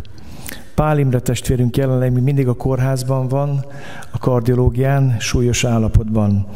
Pál 0.74 0.98
Imre 0.98 1.20
testvérünk 1.20 1.76
jelenleg 1.76 2.12
még 2.12 2.22
mindig 2.22 2.48
a 2.48 2.54
kórházban 2.54 3.28
van, 3.28 3.64
a 4.10 4.18
kardiológián, 4.18 5.16
súlyos 5.18 5.64
állapotban. 5.64 6.46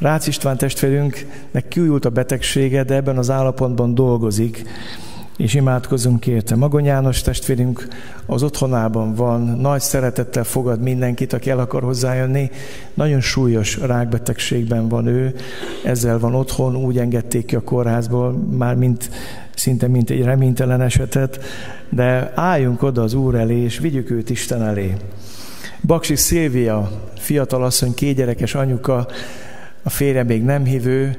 Rácz 0.00 0.26
István 0.26 0.56
testvérünknek 0.56 1.68
kiújult 1.68 2.04
a 2.04 2.10
betegsége, 2.10 2.82
de 2.82 2.94
ebben 2.94 3.18
az 3.18 3.30
állapotban 3.30 3.94
dolgozik, 3.94 4.62
és 5.36 5.54
imádkozunk 5.54 6.26
érte. 6.26 6.56
Magony 6.56 6.84
János 6.84 7.22
testvérünk 7.22 7.88
az 8.26 8.42
otthonában 8.42 9.14
van, 9.14 9.40
nagy 9.40 9.80
szeretettel 9.80 10.44
fogad 10.44 10.82
mindenkit, 10.82 11.32
aki 11.32 11.50
el 11.50 11.58
akar 11.58 11.82
hozzájönni. 11.82 12.50
Nagyon 12.94 13.20
súlyos 13.20 13.78
rákbetegségben 13.78 14.88
van 14.88 15.06
ő, 15.06 15.34
ezzel 15.84 16.18
van 16.18 16.34
otthon, 16.34 16.76
úgy 16.76 16.98
engedték 16.98 17.44
ki 17.44 17.56
a 17.56 17.60
kórházból, 17.60 18.32
már 18.32 18.74
mint 18.74 19.10
szinte 19.54 19.86
mint 19.88 20.10
egy 20.10 20.22
reménytelen 20.22 20.80
esetet, 20.80 21.40
de 21.88 22.32
álljunk 22.34 22.82
oda 22.82 23.02
az 23.02 23.14
Úr 23.14 23.34
elé, 23.34 23.62
és 23.62 23.78
vigyük 23.78 24.10
őt 24.10 24.30
Isten 24.30 24.62
elé. 24.62 24.94
Baksi 25.86 26.16
Szilvia, 26.16 26.90
fiatalasszony, 27.18 27.94
kétgyerekes 27.94 28.54
anyuka, 28.54 29.06
a 29.82 29.90
férje 29.90 30.22
még 30.22 30.42
nem 30.42 30.64
hívő, 30.64 31.16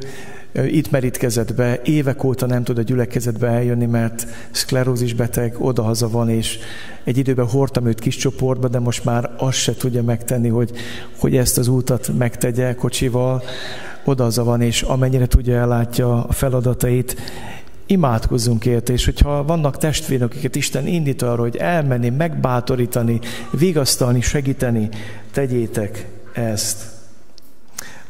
itt 0.53 0.91
merítkezett 0.91 1.55
be, 1.55 1.81
évek 1.83 2.23
óta 2.23 2.45
nem 2.45 2.63
tud 2.63 2.77
a 2.77 2.81
gyülekezetbe 2.81 3.47
eljönni, 3.47 3.85
mert 3.85 4.27
szklerózis 4.51 5.13
beteg, 5.13 5.55
odahaza 5.59 6.09
van, 6.09 6.29
és 6.29 6.59
egy 7.03 7.17
időben 7.17 7.47
hordtam 7.47 7.85
őt 7.85 7.99
kis 7.99 8.15
csoportba, 8.15 8.67
de 8.67 8.79
most 8.79 9.03
már 9.03 9.29
azt 9.37 9.57
se 9.57 9.75
tudja 9.75 10.03
megtenni, 10.03 10.47
hogy, 10.47 10.71
hogy 11.19 11.35
ezt 11.35 11.57
az 11.57 11.67
útat 11.67 12.11
megtegye 12.17 12.75
kocsival, 12.75 13.43
odahaza 14.03 14.43
van, 14.43 14.61
és 14.61 14.81
amennyire 14.81 15.25
tudja, 15.25 15.59
ellátja 15.59 16.25
a 16.25 16.31
feladatait, 16.31 17.15
imádkozzunk 17.85 18.65
érte, 18.65 18.93
és 18.93 19.05
hogyha 19.05 19.43
vannak 19.43 19.77
testvérek, 19.77 20.27
akiket 20.27 20.55
Isten 20.55 20.87
indít 20.87 21.21
arra, 21.21 21.41
hogy 21.41 21.55
elmenni, 21.55 22.09
megbátorítani, 22.09 23.19
vigasztalni, 23.51 24.21
segíteni, 24.21 24.89
tegyétek 25.31 26.07
ezt. 26.33 27.00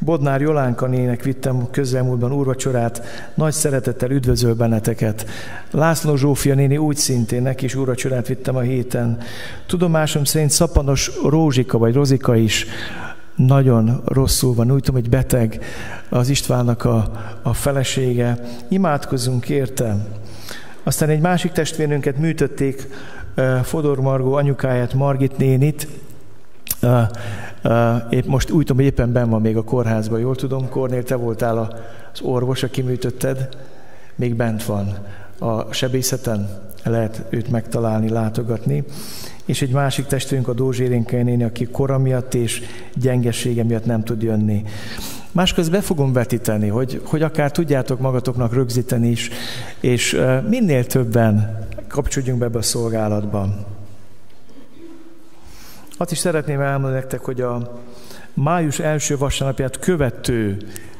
Bodnár 0.06 0.42
Jolánka 0.42 0.88
nének 0.88 1.24
vittem 1.24 1.68
közelmúltban 1.72 2.32
úrvacsorát, 2.32 3.04
nagy 3.34 3.54
szeretettel 3.54 4.12
üdvözöl 4.12 4.54
benneteket. 4.54 5.26
László 5.72 6.16
Zsófia 6.16 6.56
néni 6.56 6.78
úgy 6.78 6.96
szintén, 6.96 7.42
neki 7.42 7.66
is 7.66 7.76
úrvacsorát 7.76 8.28
vittem 8.28 8.56
a 8.56 8.60
héten. 8.60 9.18
Tudomásom 9.66 10.24
szerint 10.24 10.52
Szapanos 10.52 11.12
Rózsika 11.30 11.78
vagy 11.78 11.94
Rozika 11.94 12.36
is 12.36 12.66
nagyon 13.36 14.02
rosszul 14.06 14.54
van, 14.54 14.72
úgy 14.72 14.84
tudom, 14.84 15.02
hogy 15.02 15.10
beteg 15.10 15.64
az 16.10 16.30
Istvánnak 16.30 16.86
a, 16.86 17.12
a 17.42 17.54
felesége. 17.54 18.38
Imádkozzunk 18.68 19.50
érte. 19.50 19.96
Aztán 20.84 21.10
egy 21.10 21.22
másik 21.22 21.52
testvérünket 21.52 22.18
műtötték, 22.18 22.88
Fodor 23.64 24.00
Margó 24.00 24.34
anyukáját, 24.34 24.94
Margit 24.94 25.38
nénit, 25.38 25.88
épp 28.10 28.26
most 28.26 28.52
úgy 28.52 28.66
tudom, 28.66 28.78
hogy 28.78 28.86
éppen 28.86 29.12
ben 29.12 29.30
van 29.30 29.42
még 29.42 29.58
a 29.58 29.64
kórházban, 29.64 30.20
jól 30.20 30.36
tudom, 30.36 30.70
Kornél, 30.70 31.04
te 31.04 31.16
voltál 31.16 31.58
az 32.14 32.22
orvos, 32.22 32.64
aki 32.64 32.82
műtötted, 32.82 33.50
még 34.16 34.36
bent 34.36 34.64
van 34.66 34.98
a 35.40 35.74
sebészeten, 35.74 36.50
lehet 36.84 37.24
őt 37.30 37.50
megtalálni, 37.50 38.10
látogatni. 38.10 38.84
És 39.46 39.62
egy 39.62 39.72
másik 39.72 40.06
testvérünk, 40.06 40.48
a 40.48 40.54
Dózsérénke 40.54 41.24
néni, 41.24 41.44
aki 41.44 41.66
kora 41.66 41.98
miatt 41.98 42.34
és 42.34 42.62
gyengesége 42.96 43.64
miatt 43.64 43.86
nem 43.86 44.04
tud 44.04 44.22
jönni. 44.22 44.64
Másközben 45.32 45.80
be 45.80 45.86
fogom 45.86 46.14
vetíteni, 46.14 46.68
hogy, 46.68 47.02
hogy 47.06 47.22
akár 47.22 47.52
tudjátok 47.52 48.00
magatoknak 48.00 48.54
rögzíteni 48.54 49.10
is, 49.10 49.30
és 49.80 50.22
minél 50.50 50.86
többen 50.86 51.60
kapcsolódjunk 51.88 52.40
be 52.40 52.46
ebbe 52.46 52.58
a 52.58 52.62
szolgálatban. 52.62 53.71
Azt 56.02 56.12
is 56.12 56.18
szeretném 56.18 56.60
elmondani 56.60 56.94
nektek, 56.94 57.22
hogy 57.22 57.42
a 57.42 57.82
május 58.34 58.80
első 58.80 59.18
vasárnapját 59.18 59.80
követő 59.80 60.58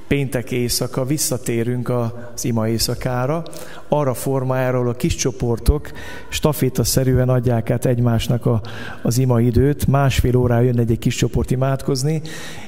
péntek 0.08 0.52
éjszaka 0.52 1.06
visszatérünk 1.06 1.90
az 1.90 2.46
ima 2.46 2.68
éjszakára, 2.68 3.44
arra 3.88 4.14
formájáról 4.14 4.90
a 4.90 4.94
kis 4.94 5.16
csoportok 5.16 5.92
stafétaszerűen 6.30 7.30
adják 7.30 7.70
át 7.70 7.86
egymásnak 7.86 8.46
a, 8.46 8.62
az 9.02 9.18
ima 9.18 9.42
időt, 9.42 9.88
másfél 9.88 10.36
órája 10.36 10.66
jön 10.66 10.80
egy, 10.80 10.92
egy 10.92 11.00
kis 11.00 11.16
csoport 11.16 11.52
imádkozni, 11.52 12.22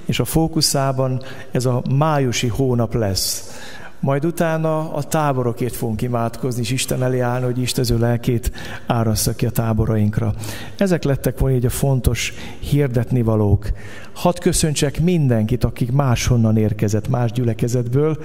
és 0.06 0.20
a 0.20 0.26
fókuszában 0.26 1.22
ez 1.52 1.66
a 1.66 1.84
májusi 1.96 2.48
hónap 2.48 2.94
lesz 2.94 3.52
majd 4.04 4.26
utána 4.26 4.94
a 4.94 5.04
táborokért 5.04 5.76
fogunk 5.76 6.02
imádkozni, 6.02 6.62
és 6.62 6.72
Isten 6.72 7.04
elé 7.04 7.20
állni, 7.20 7.46
hogy 7.46 7.60
Isten 7.60 7.84
az 7.84 7.92
ő 7.92 7.98
lelkét 7.98 8.52
árassza 8.86 9.36
ki 9.36 9.46
a 9.46 9.50
táborainkra. 9.50 10.34
Ezek 10.78 11.04
lettek 11.04 11.40
volna 11.40 11.56
így 11.56 11.66
a 11.66 11.70
fontos 11.70 12.34
hirdetni 12.60 13.22
valók. 13.22 13.72
Hadd 14.14 14.40
köszöntsek 14.40 15.00
mindenkit, 15.00 15.64
akik 15.64 15.92
máshonnan 15.92 16.58
érkezett, 16.58 17.08
más 17.10 17.32
gyülekezetből, 17.32 18.18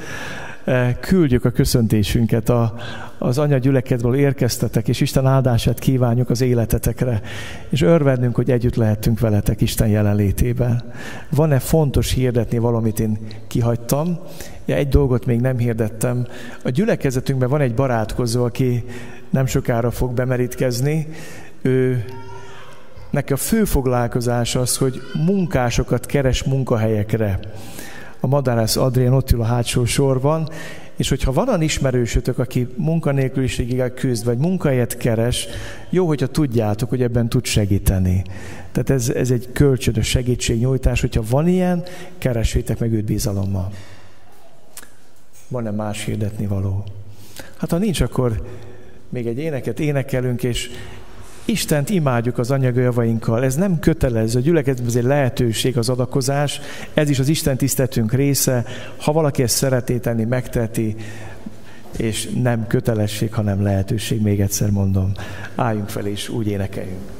Eh, 0.68 0.94
küldjük 1.00 1.44
a 1.44 1.50
köszöntésünket 1.50 2.48
a, 2.48 2.74
az 3.18 3.38
anya 3.38 3.58
gyülekedből 3.58 4.14
érkeztetek, 4.14 4.88
és 4.88 5.00
Isten 5.00 5.26
áldását 5.26 5.78
kívánjuk 5.78 6.30
az 6.30 6.40
életetekre, 6.40 7.20
és 7.68 7.82
örvendünk, 7.82 8.34
hogy 8.34 8.50
együtt 8.50 8.74
lehetünk 8.74 9.20
veletek 9.20 9.60
Isten 9.60 9.88
jelenlétében. 9.88 10.82
Van-e 11.30 11.58
fontos 11.58 12.12
hirdetni 12.12 12.58
valamit 12.58 13.00
én 13.00 13.18
kihagytam? 13.46 14.18
Ja, 14.68 14.74
egy 14.74 14.88
dolgot 14.88 15.26
még 15.26 15.40
nem 15.40 15.58
hirdettem. 15.58 16.26
A 16.64 16.68
gyülekezetünkben 16.68 17.48
van 17.48 17.60
egy 17.60 17.74
barátkozó, 17.74 18.44
aki 18.44 18.84
nem 19.30 19.46
sokára 19.46 19.90
fog 19.90 20.12
bemerítkezni. 20.12 21.06
Ő 21.62 22.04
neki 23.10 23.32
a 23.32 23.36
fő 23.36 23.64
foglalkozás 23.64 24.54
az, 24.54 24.76
hogy 24.76 25.00
munkásokat 25.26 26.06
keres 26.06 26.42
munkahelyekre 26.42 27.40
a 28.20 28.26
Madárász 28.26 28.76
Adrián 28.76 29.12
ott 29.12 29.30
ül 29.30 29.40
a 29.40 29.44
hátsó 29.44 29.84
sorban, 29.84 30.48
és 30.96 31.08
hogyha 31.08 31.32
van 31.32 31.48
olyan 31.48 31.62
ismerősötök, 31.62 32.38
aki 32.38 32.66
munkanélküliséggel 32.76 33.94
küzd, 33.94 34.24
vagy 34.24 34.38
munkahelyet 34.38 34.96
keres, 34.96 35.46
jó, 35.90 36.06
hogyha 36.06 36.26
tudjátok, 36.26 36.88
hogy 36.88 37.02
ebben 37.02 37.28
tud 37.28 37.44
segíteni. 37.44 38.22
Tehát 38.72 38.90
ez, 38.90 39.08
ez 39.08 39.30
egy 39.30 39.48
kölcsönös 39.52 40.08
segítségnyújtás, 40.08 41.00
hogyha 41.00 41.22
van 41.30 41.48
ilyen, 41.48 41.84
keresétek 42.18 42.78
meg 42.78 42.92
őt 42.92 43.04
bizalommal. 43.04 43.70
Van-e 45.48 45.70
más 45.70 46.04
hirdetni 46.04 46.46
való? 46.46 46.84
Hát 47.56 47.70
ha 47.70 47.78
nincs, 47.78 48.00
akkor 48.00 48.46
még 49.08 49.26
egy 49.26 49.38
éneket 49.38 49.80
énekelünk, 49.80 50.42
és 50.42 50.70
Istent 51.44 51.90
imádjuk 51.90 52.38
az 52.38 52.50
anyagi 52.50 52.80
javainkkal. 52.80 53.44
Ez 53.44 53.54
nem 53.54 53.78
kötelező, 53.78 54.38
a 54.38 54.42
gyülekezetben 54.42 54.88
ez 54.88 54.96
egy 54.96 55.04
lehetőség 55.04 55.78
az 55.78 55.88
adakozás, 55.88 56.60
ez 56.94 57.10
is 57.10 57.18
az 57.18 57.28
Isten 57.28 57.56
tisztetünk 57.56 58.12
része. 58.12 58.64
Ha 58.96 59.12
valaki 59.12 59.42
ezt 59.42 59.56
szeretné 59.56 59.96
tenni, 59.96 60.24
megteti, 60.24 60.96
és 61.96 62.28
nem 62.42 62.66
kötelesség, 62.66 63.32
hanem 63.34 63.62
lehetőség, 63.62 64.22
még 64.22 64.40
egyszer 64.40 64.70
mondom. 64.70 65.12
Álljunk 65.54 65.88
fel 65.88 66.06
és 66.06 66.28
úgy 66.28 66.46
énekeljünk. 66.46 67.17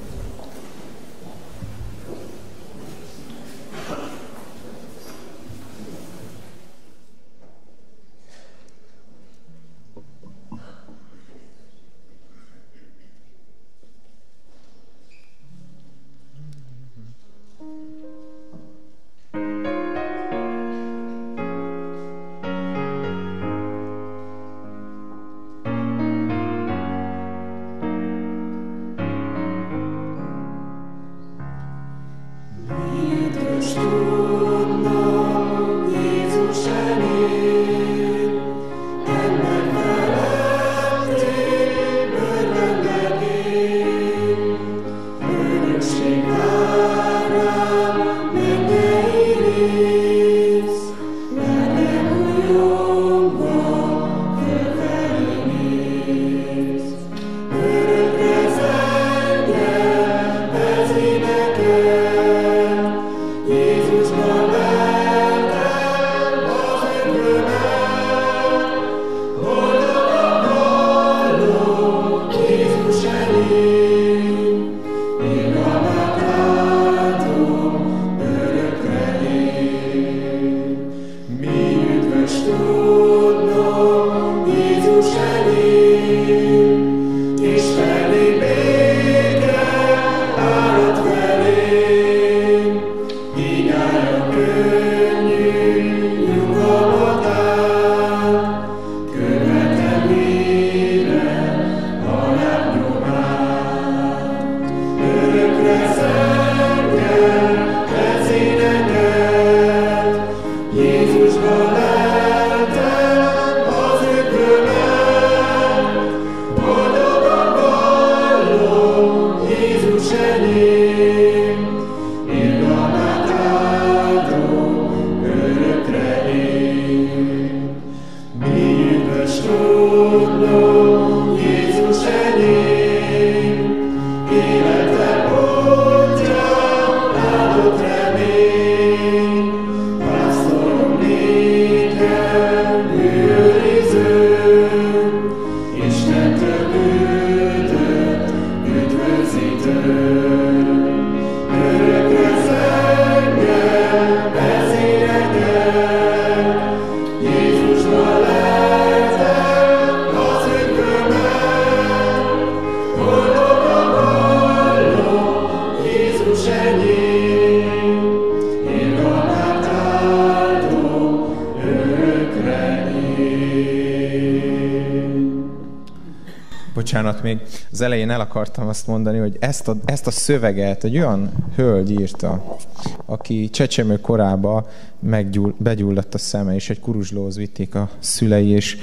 Akartam 178.29 178.69
azt 178.69 178.87
mondani, 178.87 179.19
hogy 179.19 179.37
ezt 179.41 179.69
a, 179.69 179.77
ezt 179.85 180.07
a 180.07 180.11
szöveget 180.11 180.85
egy 180.85 180.97
olyan 180.97 181.31
hölgy 181.55 181.91
írta, 181.91 182.57
aki 183.05 183.51
csecsemő 183.51 184.01
korába 184.01 184.69
meggyull, 184.99 185.55
begyulladt 185.59 186.15
a 186.15 186.19
szeme, 186.19 186.55
és 186.55 186.71
egy 186.71 186.81
kuruzslóhoz 186.81 187.37
vitték 187.37 187.75
a 187.75 187.91
szülei, 187.99 188.49
és, 188.49 188.77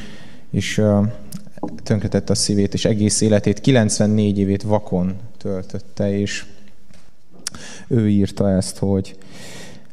és 0.52 0.78
uh, 0.78 1.08
a 2.26 2.36
szívét, 2.36 2.74
és 2.74 2.86
egész 2.86 3.22
életét, 3.22 3.62
94 3.62 4.40
évét 4.40 4.64
vakon 4.64 5.16
töltötte, 5.38 6.20
és 6.20 6.46
ő 7.88 8.10
írta 8.10 8.50
ezt, 8.50 8.78
hogy 8.78 9.18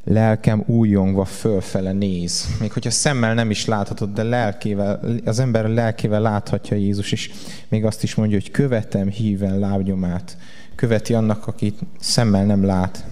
lelkem 0.04 0.64
újongva 0.66 1.24
fölfele 1.24 1.92
néz. 1.92 2.46
Még 2.60 2.72
hogyha 2.72 2.90
szemmel 2.90 3.34
nem 3.34 3.50
is 3.50 3.66
láthatod, 3.66 4.12
de 4.12 4.22
lelkével, 4.22 5.00
az 5.24 5.38
ember 5.38 5.68
lelkével 5.68 6.20
láthatja 6.20 6.76
Jézus, 6.76 7.12
és 7.12 7.30
még 7.72 7.84
azt 7.84 8.02
is 8.02 8.14
mondja, 8.14 8.38
hogy 8.38 8.50
követem 8.50 9.08
híven 9.08 9.58
lábnyomát. 9.58 10.36
Követi 10.74 11.14
annak, 11.14 11.46
akit 11.46 11.78
szemmel 12.00 12.44
nem 12.44 12.64
lát. 12.64 13.04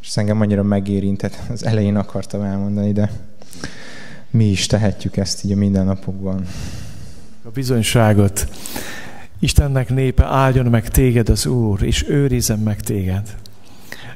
És 0.00 0.08
ez 0.08 0.16
engem 0.16 0.40
annyira 0.40 0.62
megérintett. 0.62 1.38
Az 1.50 1.64
elején 1.64 1.96
akartam 1.96 2.42
elmondani, 2.42 2.92
de 2.92 3.10
mi 4.30 4.44
is 4.44 4.66
tehetjük 4.66 5.16
ezt 5.16 5.44
így 5.44 5.52
a 5.52 5.56
mindennapokban. 5.56 6.46
A 7.44 7.50
bizonyságot. 7.50 8.48
Istennek 9.38 9.88
népe 9.88 10.24
áldjon 10.24 10.66
meg 10.66 10.88
téged 10.88 11.28
az 11.28 11.46
Úr, 11.46 11.82
és 11.82 12.08
őrizem 12.08 12.60
meg 12.60 12.80
téged. 12.80 13.34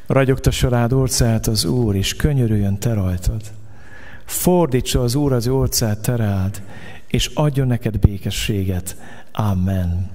Ragyogtassa 0.07 0.69
rád 0.69 0.93
orcát 0.93 1.47
az 1.47 1.65
Úr, 1.65 1.97
és 1.97 2.17
könyörüljön 2.17 2.79
te 2.79 2.93
rajtad. 2.93 3.43
Fordítsa 4.25 5.03
az 5.03 5.15
Úr 5.15 5.33
az 5.33 5.49
orcát 5.49 5.99
te 5.99 6.17
rád, 6.17 6.63
és 7.07 7.31
adjon 7.35 7.67
neked 7.67 7.99
békességet. 7.99 8.97
Amen. 9.41 10.11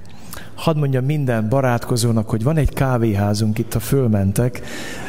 Hadd 0.55 0.77
mondjam 0.77 1.05
minden 1.05 1.49
barátkozónak, 1.49 2.29
hogy 2.29 2.43
van 2.43 2.57
egy 2.57 2.73
kávéházunk 2.73 3.59
itt, 3.59 3.73
ha 3.73 3.79
fölmentek. 3.79 4.61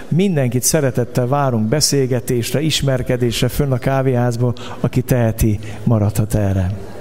Mindenkit 0.09 0.63
szeretettel 0.63 1.27
várunk 1.27 1.69
beszélgetésre, 1.69 2.61
ismerkedésre 2.61 3.49
fönn 3.49 3.73
a 3.73 3.79
kávéházba, 3.79 4.55
aki 4.81 5.03
teheti, 5.03 5.59
maradhat 5.85 6.35
erre. 6.35 6.94